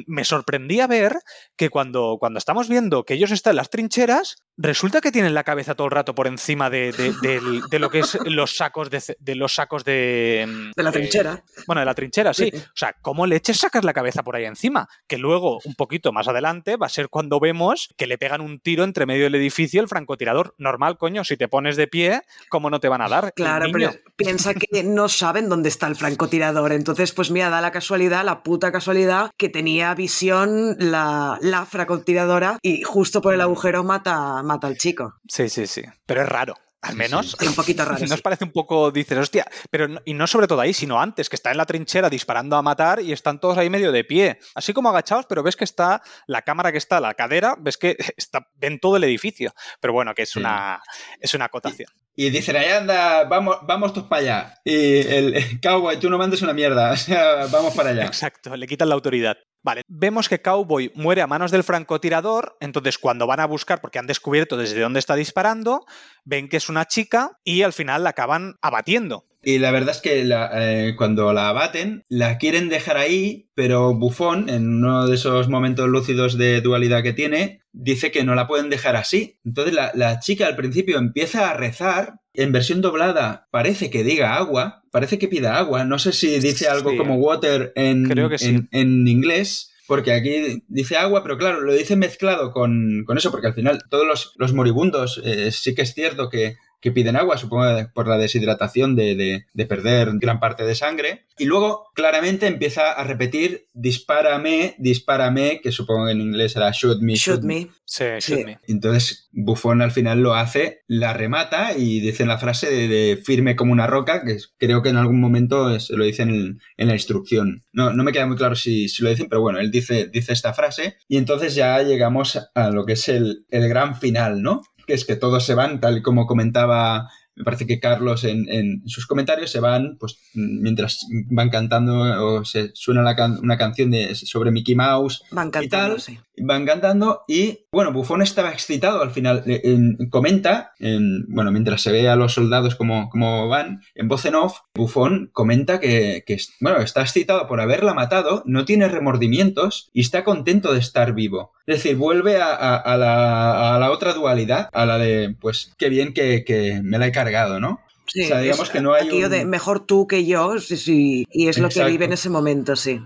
Me 0.06 0.24
sorprendía 0.24 0.86
ver 0.86 1.16
que 1.56 1.68
cuando, 1.70 2.16
cuando 2.18 2.38
estamos 2.38 2.68
viendo 2.68 3.04
que 3.04 3.14
ellos 3.14 3.30
están 3.30 3.52
en 3.52 3.56
las 3.56 3.70
trincheras, 3.70 4.36
resulta 4.56 5.00
que 5.00 5.12
tienen 5.12 5.34
la 5.34 5.44
cabeza 5.44 5.74
todo 5.74 5.86
el 5.86 5.90
rato 5.92 6.14
por 6.14 6.26
encima 6.26 6.70
de, 6.70 6.92
de- 6.92 7.78
lo 7.78 7.90
que 7.90 8.00
es 8.00 8.16
los 8.26 8.56
sacos 8.56 8.88
de, 8.90 9.34
los 9.34 9.54
sacos 9.54 9.84
de. 9.84 10.46
mm, 10.48 10.70
De 10.76 10.82
la 10.82 10.90
eh, 10.90 10.92
trinchera. 10.92 11.42
bueno, 11.66 11.80
de 11.80 11.86
la 11.86 11.94
trinchera, 11.94 12.32
sí. 12.32 12.50
O 12.54 12.76
sea, 12.76 12.94
¿cómo 13.02 13.26
leches 13.26 13.58
sacas 13.58 13.84
la 13.84 13.92
cabeza 13.92 14.22
por 14.22 14.36
ahí 14.36 14.44
encima? 14.44 14.88
Que 15.06 15.18
luego, 15.18 15.58
un 15.64 15.74
poquito 15.74 16.12
más 16.12 16.28
adelante, 16.28 16.76
va 16.76 16.86
a 16.86 16.90
ser 16.90 17.08
cuando 17.08 17.40
vemos 17.40 17.92
que 17.96 18.06
le 18.06 18.18
pegan 18.18 18.40
un 18.40 18.60
tiro 18.60 18.84
entre 18.84 19.06
medio 19.06 19.24
del 19.24 19.34
edificio 19.34 19.80
el 19.82 19.88
francotirador. 19.88 20.54
Normal, 20.58 20.96
coño, 20.98 21.24
si 21.24 21.36
te 21.36 21.48
pones 21.48 21.76
de 21.76 21.86
pie, 21.88 22.22
¿cómo 22.48 22.70
no 22.70 22.80
te 22.80 22.88
van 22.88 23.02
a 23.02 23.08
dar? 23.08 23.32
Claro, 23.34 23.66
pero 23.72 23.90
piensa 24.16 24.54
que 24.54 24.82
no 24.84 25.08
saben 25.08 25.48
dónde 25.48 25.68
está 25.68 25.86
el 25.88 25.96
francotirador. 25.96 26.72
Entonces, 26.72 27.12
pues 27.12 27.30
mira, 27.30 27.50
da 27.50 27.60
la 27.60 27.72
casualidad, 27.72 28.24
la 28.24 28.42
puta 28.42 28.70
casualidad, 28.72 29.30
que 29.36 29.48
tenía 29.48 29.81
visión 29.94 30.76
la, 30.78 31.38
la 31.40 31.66
francotiradora 31.66 32.58
y 32.62 32.82
justo 32.82 33.20
por 33.20 33.34
el 33.34 33.40
agujero 33.40 33.84
mata, 33.84 34.42
mata 34.42 34.66
al 34.66 34.78
chico. 34.78 35.14
Sí, 35.28 35.48
sí, 35.48 35.66
sí. 35.66 35.82
Pero 36.06 36.22
es 36.22 36.28
raro. 36.28 36.54
Al 36.84 36.96
menos. 36.96 37.36
Sí, 37.38 37.46
un 37.46 37.54
poquito 37.54 37.84
raro. 37.84 37.96
¿No 38.00 38.06
sí. 38.08 38.12
os 38.14 38.22
parece 38.22 38.42
un 38.44 38.50
poco, 38.50 38.90
dices, 38.90 39.16
hostia, 39.16 39.46
pero 39.70 39.86
no- 39.86 40.00
y 40.04 40.14
no 40.14 40.26
sobre 40.26 40.48
todo 40.48 40.60
ahí, 40.60 40.72
sino 40.72 41.00
antes, 41.00 41.28
que 41.28 41.36
está 41.36 41.52
en 41.52 41.58
la 41.58 41.64
trinchera 41.64 42.10
disparando 42.10 42.56
a 42.56 42.62
matar 42.62 43.00
y 43.00 43.12
están 43.12 43.38
todos 43.38 43.56
ahí 43.56 43.70
medio 43.70 43.92
de 43.92 44.02
pie, 44.02 44.40
así 44.56 44.72
como 44.72 44.88
agachados, 44.88 45.26
pero 45.28 45.44
ves 45.44 45.54
que 45.54 45.62
está 45.62 46.02
la 46.26 46.42
cámara 46.42 46.72
que 46.72 46.78
está 46.78 46.96
a 46.96 47.00
la 47.00 47.14
cadera, 47.14 47.54
ves 47.56 47.76
que 47.76 47.96
está, 48.16 48.48
ven 48.56 48.80
todo 48.80 48.96
el 48.96 49.04
edificio. 49.04 49.54
Pero 49.80 49.92
bueno, 49.92 50.12
que 50.12 50.22
es 50.22 50.30
Sí. 50.30 50.40
una 50.40 50.82
es 51.20 51.32
una 51.34 51.44
acotación. 51.44 51.88
Y 52.16 52.30
dicen, 52.30 52.56
ahí 52.56 52.68
anda, 52.70 53.24
vamos, 53.24 53.58
vamos 53.62 53.94
todos 53.94 54.08
para 54.08 54.20
allá. 54.22 54.54
Y 54.64 54.98
el, 55.06 55.36
el 55.36 55.60
cowboy, 55.62 56.00
tú 56.00 56.10
no 56.10 56.18
mandes 56.18 56.42
una 56.42 56.52
mierda, 56.52 56.90
o 56.90 56.96
sea, 56.96 57.46
vamos 57.46 57.74
para 57.74 57.90
allá. 57.90 58.06
Exacto, 58.06 58.56
le 58.56 58.66
quitan 58.66 58.88
la 58.88 58.96
autoridad. 58.96 59.36
Vale, 59.62 59.82
vemos 59.86 60.28
que 60.28 60.42
Cowboy 60.42 60.90
muere 60.94 61.22
a 61.22 61.28
manos 61.28 61.52
del 61.52 61.62
francotirador, 61.62 62.56
entonces 62.60 62.98
cuando 62.98 63.28
van 63.28 63.38
a 63.38 63.46
buscar, 63.46 63.80
porque 63.80 64.00
han 64.00 64.08
descubierto 64.08 64.56
desde 64.56 64.80
dónde 64.80 64.98
está 64.98 65.14
disparando, 65.14 65.86
ven 66.24 66.48
que 66.48 66.56
es 66.56 66.68
una 66.68 66.86
chica 66.86 67.38
y 67.44 67.62
al 67.62 67.72
final 67.72 68.02
la 68.02 68.10
acaban 68.10 68.56
abatiendo. 68.60 69.24
Y 69.44 69.58
la 69.58 69.72
verdad 69.72 69.90
es 69.90 70.00
que 70.00 70.24
eh, 70.24 70.94
cuando 70.96 71.32
la 71.32 71.48
abaten, 71.48 72.04
la 72.08 72.38
quieren 72.38 72.68
dejar 72.68 72.96
ahí, 72.96 73.48
pero 73.54 73.94
Bufón, 73.94 74.48
en 74.48 74.68
uno 74.68 75.06
de 75.06 75.14
esos 75.14 75.48
momentos 75.48 75.88
lúcidos 75.88 76.38
de 76.38 76.60
dualidad 76.60 77.02
que 77.02 77.12
tiene, 77.12 77.60
dice 77.72 78.12
que 78.12 78.22
no 78.22 78.36
la 78.36 78.46
pueden 78.46 78.70
dejar 78.70 78.94
así. 78.94 79.40
Entonces 79.44 79.74
la 79.74 80.20
chica 80.20 80.46
al 80.46 80.54
principio 80.56 80.98
empieza 80.98 81.50
a 81.50 81.54
rezar, 81.54 82.21
en 82.34 82.52
versión 82.52 82.80
doblada 82.80 83.48
parece 83.50 83.90
que 83.90 84.04
diga 84.04 84.36
agua, 84.36 84.82
parece 84.90 85.18
que 85.18 85.28
pida 85.28 85.56
agua, 85.58 85.84
no 85.84 85.98
sé 85.98 86.12
si 86.12 86.38
dice 86.40 86.68
algo 86.68 86.90
Sí. 86.90 86.96
como 86.96 87.16
water 87.16 87.72
en, 87.76 88.04
Creo 88.08 88.28
que 88.28 88.38
sí. 88.38 88.48
en, 88.48 88.68
en 88.72 89.08
inglés. 89.08 89.68
Porque 89.88 90.12
aquí 90.12 90.62
dice 90.68 90.96
agua, 90.96 91.22
pero 91.22 91.36
claro, 91.36 91.60
lo 91.60 91.74
dice 91.74 91.96
mezclado 91.96 92.52
con, 92.52 93.02
con 93.04 93.18
eso, 93.18 93.30
porque 93.30 93.48
al 93.48 93.54
final 93.54 93.80
todos 93.90 94.06
los, 94.06 94.32
los 94.38 94.54
moribundos 94.54 95.20
eh, 95.24 95.50
sí 95.50 95.74
que 95.74 95.82
es 95.82 95.92
cierto 95.92 96.30
que, 96.30 96.56
que 96.82 96.92
piden 96.92 97.16
agua, 97.16 97.38
supongo 97.38 97.64
por 97.94 98.06
la 98.08 98.18
deshidratación 98.18 98.94
de, 98.96 99.14
de- 99.14 99.46
de 99.54 99.66
perder 99.66 100.10
gran 100.14 100.38
parte 100.40 100.64
de 100.66 100.74
sangre. 100.74 101.24
Y 101.38 101.46
luego 101.46 101.86
claramente 101.94 102.46
empieza 102.46 102.92
a 102.92 103.04
repetir 103.04 103.66
dispárame, 104.06 104.74
dispárame, 104.78 105.60
que 105.62 105.72
supongo 105.72 106.06
que 106.06 106.12
en 106.12 106.20
inglés 106.20 106.56
era 106.56 106.70
shoot 106.72 107.00
me, 107.00 107.14
Shoot 107.14 107.42
me. 107.42 107.68
Sí, 107.84 108.04
Sí. 108.18 108.32
shoot 108.34 108.44
me. 108.46 108.58
Entonces 108.68 109.28
Buffon 109.32 109.80
al 109.80 109.90
final 109.92 110.20
lo 110.22 110.34
hace, 110.34 110.82
la 110.88 111.12
remata 111.12 111.76
y 111.76 112.00
dice 112.00 112.26
la 112.26 112.38
frase 112.38 112.70
de, 112.70 112.88
de 112.88 113.16
firme 113.16 113.54
como 113.56 113.72
una 113.72 113.86
roca, 113.86 114.24
que 114.24 114.36
creo 114.58 114.82
que 114.82 114.88
en 114.90 114.96
algún 114.96 115.20
momento 115.20 115.78
se 115.80 115.96
lo 115.96 116.04
dicen 116.04 116.30
en, 116.30 116.60
en 116.76 116.88
la 116.88 116.94
instrucción. 116.94 117.64
No, 117.72 117.92
no 117.92 118.02
me 118.04 118.12
queda 118.12 118.26
muy 118.26 118.36
claro 118.36 118.54
si, 118.56 118.88
si 118.88 119.02
lo 119.02 119.10
dicen, 119.10 119.28
pero 119.30 119.40
bueno, 119.40 119.58
él 119.60 119.70
dice, 119.70 120.08
dice 120.08 120.32
esta 120.32 120.52
frase 120.52 120.96
y 121.08 121.16
entonces 121.16 121.54
ya 121.54 121.80
llegamos 121.82 122.38
a 122.54 122.70
lo 122.70 122.84
que 122.84 122.94
es 122.94 123.08
el, 123.08 123.46
el 123.50 123.68
gran 123.68 123.94
final, 123.98 124.42
¿no? 124.42 124.62
Que 124.92 124.96
es 124.96 125.06
que 125.06 125.16
todos 125.16 125.42
se 125.46 125.54
van, 125.54 125.80
tal 125.80 125.96
y 125.96 126.02
como 126.02 126.26
comentaba, 126.26 127.08
me 127.34 127.44
parece 127.44 127.66
que 127.66 127.80
Carlos 127.80 128.24
en, 128.24 128.46
en 128.50 128.82
sus 128.86 129.06
comentarios 129.06 129.50
se 129.50 129.58
van, 129.58 129.96
pues 129.98 130.18
mientras 130.34 131.06
van 131.30 131.48
cantando 131.48 131.94
o 132.22 132.44
se 132.44 132.72
suena 132.74 133.02
la 133.02 133.16
can- 133.16 133.38
una 133.42 133.56
canción 133.56 133.90
de, 133.90 134.14
sobre 134.14 134.50
Mickey 134.50 134.74
Mouse 134.74 135.22
Van 135.30 135.48
y 135.48 135.50
cantando, 135.50 135.94
tal, 135.94 136.00
sí. 136.02 136.18
Van 136.38 136.64
cantando 136.66 137.22
y, 137.28 137.66
bueno, 137.70 137.92
Bufón 137.92 138.22
estaba 138.22 138.50
excitado 138.52 139.02
al 139.02 139.10
final. 139.10 139.42
eh, 139.46 139.60
en- 139.64 139.96
comenta, 140.10 140.72
en- 140.78 141.26
bueno, 141.28 141.52
mientras 141.52 141.82
se 141.82 141.92
ve 141.92 142.08
a 142.08 142.16
los 142.16 142.32
soldados 142.34 142.74
como, 142.74 143.10
como 143.10 143.48
van, 143.48 143.82
en 143.94 144.08
voz 144.08 144.24
en 144.24 144.34
off, 144.34 144.58
Bufón 144.74 145.30
comenta 145.32 145.78
que, 145.80 146.24
que, 146.26 146.38
bueno, 146.60 146.80
está 146.80 147.02
excitado 147.02 147.46
por 147.46 147.60
haberla 147.60 147.94
matado, 147.94 148.42
no 148.46 148.64
tiene 148.64 148.88
remordimientos 148.88 149.90
y 149.92 150.00
está 150.00 150.24
contento 150.24 150.72
de 150.72 150.78
estar 150.80 151.12
vivo. 151.14 151.52
Es 151.66 151.76
decir, 151.76 151.96
vuelve 151.96 152.40
a, 152.40 152.46
a- 152.54 152.76
a 152.76 152.96
la, 152.96 153.76
a 153.76 153.78
la 153.78 153.90
otra 153.90 154.14
dualidad, 154.14 154.68
a 154.72 154.86
la 154.86 154.98
de, 154.98 155.34
pues, 155.40 155.72
qué 155.78 155.88
bien 155.88 156.12
que, 156.14 156.44
que 156.44 156.80
me 156.82 156.98
la 156.98 157.06
he 157.06 157.12
cargado, 157.12 157.60
¿no? 157.60 157.80
Sí, 158.06 158.24
O 158.24 158.26
sea, 158.26 158.40
digamos 158.40 158.64
es 158.64 158.70
que 158.70 158.80
no 158.80 158.92
hay 158.94 159.06
aquello 159.06 159.26
un- 159.26 159.32
de 159.32 159.44
mejor 159.46 159.86
tú 159.86 160.06
que 160.06 160.26
yo, 160.26 160.58
sí, 160.58 160.76
sí, 160.76 161.24
y 161.30 161.48
es 161.48 161.58
lo 161.58 161.68
que 161.68 161.84
vive 161.84 162.04
en 162.06 162.12
ese 162.12 162.28
momento, 162.30 162.76
sí. 162.76 163.00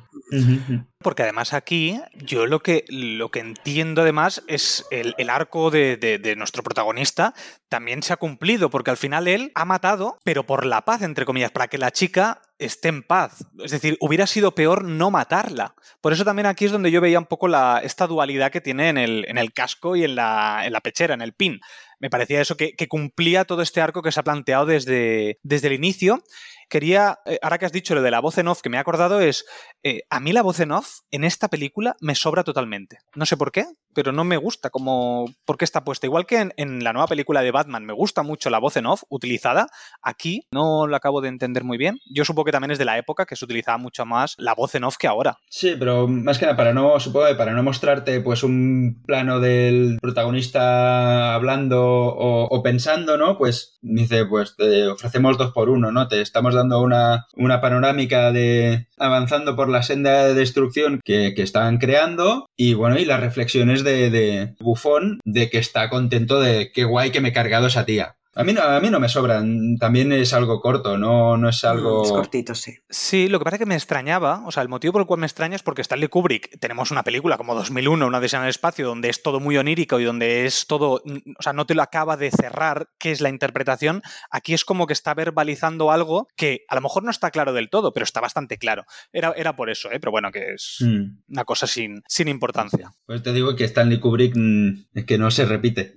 Porque 0.99 1.23
además 1.23 1.53
aquí, 1.53 2.01
yo 2.15 2.47
lo 2.47 2.61
que, 2.61 2.85
lo 2.89 3.31
que 3.31 3.39
entiendo 3.39 4.03
además 4.03 4.43
es 4.49 4.85
el, 4.91 5.15
el 5.19 5.31
arco 5.31 5.71
de, 5.71 5.97
de- 5.97 6.19
de 6.19 6.35
nuestro 6.35 6.63
protagonista 6.65 7.33
también 7.69 8.03
se 8.03 8.13
ha 8.13 8.17
cumplido, 8.17 8.71
porque 8.71 8.91
al 8.91 8.97
final 8.97 9.29
él 9.29 9.53
ha 9.55 9.65
matado, 9.65 10.19
pero 10.25 10.45
por 10.47 10.67
la 10.67 10.83
paz, 10.85 11.03
entre 11.03 11.25
comillas, 11.25 11.53
para 11.53 11.69
que 11.69 11.79
la 11.79 11.91
chica 11.93 12.41
esté 12.59 12.89
en 12.89 13.03
paz. 13.03 13.45
Es 13.63 13.71
decir, 13.71 13.97
hubiera 14.01 14.27
sido 14.27 14.55
peor 14.55 14.83
no 14.85 15.11
matarla. 15.11 15.75
Por 16.01 16.13
eso 16.13 16.25
también 16.25 16.47
aquí 16.47 16.65
es 16.65 16.73
donde 16.73 16.91
yo 16.91 17.01
veía 17.01 17.19
un 17.19 17.27
poco 17.27 17.47
la, 17.49 17.81
esta 17.85 18.07
dualidad 18.07 18.51
que 18.51 18.61
tiene 18.61 18.89
en 18.89 18.99
el, 18.99 19.27
en 19.29 19.39
el 19.39 19.53
casco 19.53 19.95
y 19.95 20.05
en 20.05 20.15
la, 20.17 20.63
en 20.65 20.73
la 20.73 20.81
pechera, 20.81 21.15
en 21.15 21.23
el 21.23 21.35
pin. 21.35 21.61
Me 21.99 22.11
parecía 22.11 22.41
eso 22.41 22.57
que, 22.57 22.73
que 22.73 22.89
cumplía 22.89 23.45
todo 23.45 23.63
este 23.63 23.81
arco 23.81 24.03
que 24.03 24.13
se 24.13 24.21
ha 24.21 24.25
planteado 24.25 24.67
desde, 24.67 25.39
desde 25.43 25.69
el 25.69 25.75
inicio. 25.75 26.23
Quería, 26.69 27.19
eh, 27.27 27.39
ahora 27.43 27.59
que 27.59 27.67
has 27.67 27.73
dicho 27.73 27.95
lo 27.95 28.03
de 28.03 28.11
la 28.11 28.21
voz 28.21 28.39
en 28.39 28.49
off, 28.49 28.61
que 28.61 28.69
me 28.69 28.77
he 28.77 28.81
acordado 28.81 29.21
es, 29.21 29.45
eh, 29.85 30.01
a 30.11 30.19
mí 30.19 30.33
la 30.33 30.43
voz 30.43 30.59
en 30.61 30.73
off 30.73 31.01
en 31.11 31.23
esta 31.23 31.49
película 31.49 31.97
me 32.01 32.15
sobra 32.15 32.43
totalmente. 32.43 32.99
No 33.15 33.25
sé 33.25 33.37
por 33.37 33.53
qué, 33.53 33.67
pero 33.95 34.13
no 34.13 34.25
me 34.25 34.37
gusta 34.37 34.71
como 34.71 35.27
por 35.45 35.57
qué 35.57 35.65
está 35.65 35.85
puesta. 35.85 36.07
Igual 36.07 36.27
que 36.27 36.51
en, 36.57 36.85
la 36.85 36.93
nueva 36.93 37.07
película 37.07 37.43
de 37.43 37.53
Batman 37.53 37.87
me 37.87 37.93
gusta 37.93 38.23
mucho 38.23 38.51
la 38.51 38.59
voz 38.59 38.77
en 38.77 38.87
off 38.87 39.05
utilizada, 39.09 39.69
aquí 40.03 40.47
no 40.51 40.89
lo 40.89 40.97
acabo 40.97 41.21
de 41.21 41.29
entender 41.29 41.63
muy 41.63 41.79
bien. 41.79 41.99
Yo 42.13 42.25
supongo 42.25 42.47
que 42.47 42.53
también 42.53 42.73
es 42.73 42.79
de 42.79 42.85
la 42.85 42.99
época 42.99 43.27
que 43.27 43.37
se 43.37 43.45
utilizaba 43.45 43.79
mucho 43.79 44.05
más 44.05 44.35
la 44.39 44.55
voz 44.55 44.75
en 44.75 44.85
off 44.85 44.97
que 44.97 45.07
ahora. 45.07 45.39
Sí, 45.49 45.77
pero 45.79 46.09
más 46.09 46.39
que 46.39 46.47
nada 46.47 46.57
para 46.57 46.75
no, 46.75 46.99
supongo 46.99 47.29
que 47.29 47.37
para 47.37 47.53
no 47.53 47.63
mostrarte 47.63 48.21
pues 48.21 48.43
un 48.43 49.03
plano 49.07 49.39
del 49.39 49.99
protagonista 50.03 51.35
hablando 51.35 51.85
o, 51.85 52.45
o 52.45 52.63
pensando, 52.63 53.17
¿no? 53.17 53.39
Pues 53.39 53.79
dice, 53.83 54.27
pues 54.27 54.57
te 54.57 54.89
ofrecemos 54.89 55.39
dos 55.39 55.53
por 55.53 55.71
uno, 55.71 55.93
¿no? 55.93 56.09
Te 56.09 56.21
estamos 56.21 56.56
dando 56.57 56.81
una, 56.83 57.27
una 57.37 57.61
panorámica 57.61 58.33
de 58.33 58.89
avanzando 58.99 59.55
por 59.55 59.69
la 59.69 59.83
senda 59.83 60.25
de 60.25 60.35
destrucción 60.35 61.01
que, 61.05 61.35
que 61.35 61.43
están 61.43 61.79
creando 61.79 62.47
y 62.57 62.75
bueno, 62.75 62.99
y 62.99 63.05
las 63.05 63.21
reflexiones 63.21 63.85
de, 63.85 64.11
de 64.11 64.55
Bufón 64.59 65.21
de 65.25 65.49
que 65.51 65.59
está 65.59 65.89
contento 65.89 66.41
de 66.41 66.73
qué 66.73 66.85
guay 66.85 67.11
que 67.11 67.21
me 67.21 67.29
he 67.29 67.33
cargado 67.33 67.69
esa 67.69 67.85
tía. 67.85 68.17
A 68.39 68.45
mí, 68.45 68.53
no, 68.53 68.63
a 68.63 68.79
mí 68.81 68.91
no 68.91 69.01
me 69.01 69.09
sobran, 69.09 69.77
también 69.79 70.13
es 70.13 70.33
algo 70.35 70.61
corto, 70.61 70.99
no, 70.99 71.37
no 71.37 71.49
es 71.49 71.65
algo... 71.65 72.05
Es 72.05 72.13
cortito, 72.13 72.55
sí. 72.55 72.75
Sí, 72.89 73.29
lo 73.29 73.39
que 73.39 73.45
pasa 73.45 73.57
es 73.57 73.61
que 73.61 73.67
me 73.67 73.75
extrañaba, 73.75 74.43
o 74.47 74.53
sea, 74.53 74.63
el 74.63 74.69
motivo 74.69 74.93
por 74.93 75.01
el 75.03 75.07
cual 75.07 75.21
me 75.21 75.27
extraña 75.27 75.57
es 75.57 75.63
porque 75.63 75.83
Stanley 75.83 76.09
Kubrick, 76.09 76.59
tenemos 76.61 76.91
una 76.91 77.03
película 77.03 77.39
como 77.39 77.55
2001, 77.55 78.07
una 78.07 78.19
Odisea 78.19 78.39
en 78.41 78.45
el 78.45 78.51
espacio, 78.51 78.87
donde 78.87 79.09
es 79.09 79.23
todo 79.23 79.41
muy 79.41 79.57
onírico 79.57 79.99
y 79.99 80.05
donde 80.05 80.47
es 80.47 80.67
todo, 80.67 81.03
o 81.03 81.43
sea, 81.43 81.55
no 81.55 81.67
te 81.67 81.75
lo 81.75 81.83
acaba 81.83 82.17
de 82.17 82.31
cerrar 82.31 82.91
qué 82.99 83.11
es 83.11 83.21
la 83.21 83.31
interpretación, 83.31 84.03
aquí 84.31 84.55
es 84.55 84.65
como 84.65 84.87
que 84.87 84.93
está 84.93 85.15
verbalizando 85.15 85.91
algo 85.91 86.29
que 86.37 86.65
a 86.69 86.75
lo 86.75 86.83
mejor 86.83 87.05
no 87.05 87.11
está 87.11 87.31
claro 87.31 87.53
del 87.55 87.71
todo, 87.71 87.93
pero 87.93 88.05
está 88.05 88.21
bastante 88.21 88.59
claro. 88.59 88.85
Era, 89.13 89.33
era 89.37 89.57
por 89.57 89.71
eso, 89.71 89.91
¿eh? 89.91 89.99
pero 89.99 90.11
bueno, 90.13 90.31
que 90.31 90.55
es 90.55 90.77
Mm. 90.81 91.23
una 91.29 91.45
cosa 91.45 91.67
sin, 91.67 92.03
sin 92.07 92.29
importancia. 92.29 92.93
Pues 93.07 93.23
te 93.23 93.33
digo 93.33 93.57
que 93.57 93.65
Stanley 93.65 93.99
Kubrick 93.99 94.35
mm, 94.37 94.89
es 94.95 95.05
que 95.05 95.17
no 95.19 95.31
se 95.31 95.47
repite. 95.47 95.95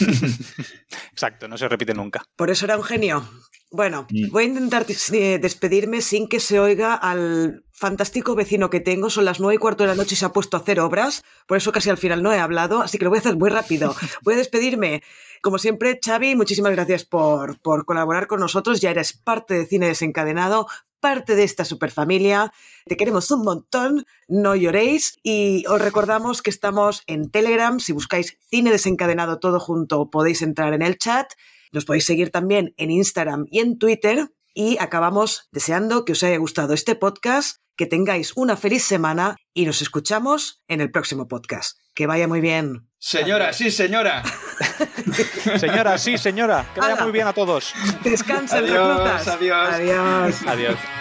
Exacto, 1.12 1.48
no 1.48 1.56
se 1.56 1.68
repite 1.68 1.77
nunca. 1.94 2.24
Por 2.36 2.50
eso 2.50 2.64
era 2.64 2.76
un 2.76 2.84
genio. 2.84 3.22
Bueno, 3.70 4.06
Mm. 4.10 4.30
voy 4.30 4.44
a 4.44 4.46
intentar 4.46 4.86
eh, 5.12 5.38
despedirme 5.40 6.00
sin 6.00 6.26
que 6.26 6.40
se 6.40 6.58
oiga 6.58 6.94
al 6.94 7.64
fantástico 7.70 8.34
vecino 8.34 8.70
que 8.70 8.80
tengo. 8.80 9.10
Son 9.10 9.26
las 9.26 9.40
nueve 9.40 9.56
y 9.56 9.58
cuarto 9.58 9.84
de 9.84 9.88
la 9.88 9.94
noche 9.94 10.14
y 10.14 10.16
se 10.16 10.24
ha 10.24 10.32
puesto 10.32 10.56
a 10.56 10.60
hacer 10.60 10.80
obras. 10.80 11.22
Por 11.46 11.58
eso 11.58 11.70
casi 11.70 11.90
al 11.90 11.98
final 11.98 12.22
no 12.22 12.32
he 12.32 12.38
hablado, 12.38 12.80
así 12.80 12.96
que 12.96 13.04
lo 13.04 13.10
voy 13.10 13.18
a 13.18 13.20
hacer 13.20 13.36
muy 13.36 13.50
rápido. 13.50 13.94
Voy 14.22 14.34
a 14.34 14.36
despedirme. 14.38 15.02
Como 15.42 15.58
siempre, 15.58 16.00
Xavi, 16.04 16.34
muchísimas 16.34 16.72
gracias 16.72 17.04
por, 17.04 17.60
por 17.60 17.84
colaborar 17.84 18.26
con 18.26 18.40
nosotros. 18.40 18.80
Ya 18.80 18.90
eres 18.90 19.12
parte 19.12 19.54
de 19.54 19.66
Cine 19.66 19.86
Desencadenado, 19.86 20.66
parte 20.98 21.36
de 21.36 21.44
esta 21.44 21.64
superfamilia. 21.66 22.52
Te 22.86 22.96
queremos 22.96 23.30
un 23.30 23.42
montón, 23.42 24.06
no 24.28 24.56
lloréis. 24.56 25.18
Y 25.22 25.64
os 25.68 25.80
recordamos 25.80 26.40
que 26.42 26.50
estamos 26.50 27.02
en 27.06 27.30
Telegram. 27.30 27.78
Si 27.80 27.92
buscáis 27.92 28.38
Cine 28.50 28.70
Desencadenado 28.72 29.38
todo 29.38 29.60
junto, 29.60 30.08
podéis 30.10 30.40
entrar 30.42 30.72
en 30.72 30.80
el 30.82 30.96
chat. 30.98 31.30
Nos 31.72 31.84
podéis 31.84 32.06
seguir 32.06 32.30
también 32.30 32.74
en 32.76 32.90
Instagram 32.90 33.46
y 33.50 33.60
en 33.60 33.78
Twitter. 33.78 34.28
Y 34.54 34.76
acabamos 34.80 35.48
deseando 35.52 36.04
que 36.04 36.12
os 36.12 36.22
haya 36.24 36.36
gustado 36.38 36.74
este 36.74 36.94
podcast, 36.96 37.58
que 37.76 37.86
tengáis 37.86 38.32
una 38.34 38.56
feliz 38.56 38.82
semana 38.82 39.36
y 39.54 39.66
nos 39.66 39.82
escuchamos 39.82 40.62
en 40.66 40.80
el 40.80 40.90
próximo 40.90 41.28
podcast. 41.28 41.78
Que 41.94 42.06
vaya 42.06 42.26
muy 42.26 42.40
bien. 42.40 42.88
Señora, 42.98 43.52
sí, 43.52 43.70
señora. 43.70 44.22
Señora, 45.58 45.98
sí, 45.98 46.18
señora. 46.18 46.68
Que 46.74 46.80
vaya 46.80 46.94
Hala. 46.94 47.04
muy 47.04 47.12
bien 47.12 47.26
a 47.28 47.32
todos. 47.32 47.72
Descansen, 48.02 48.64
Adiós, 48.64 48.88
reclutas. 48.88 49.28
adiós. 49.28 49.68
Adiós. 49.74 50.36
Adiós. 50.46 50.97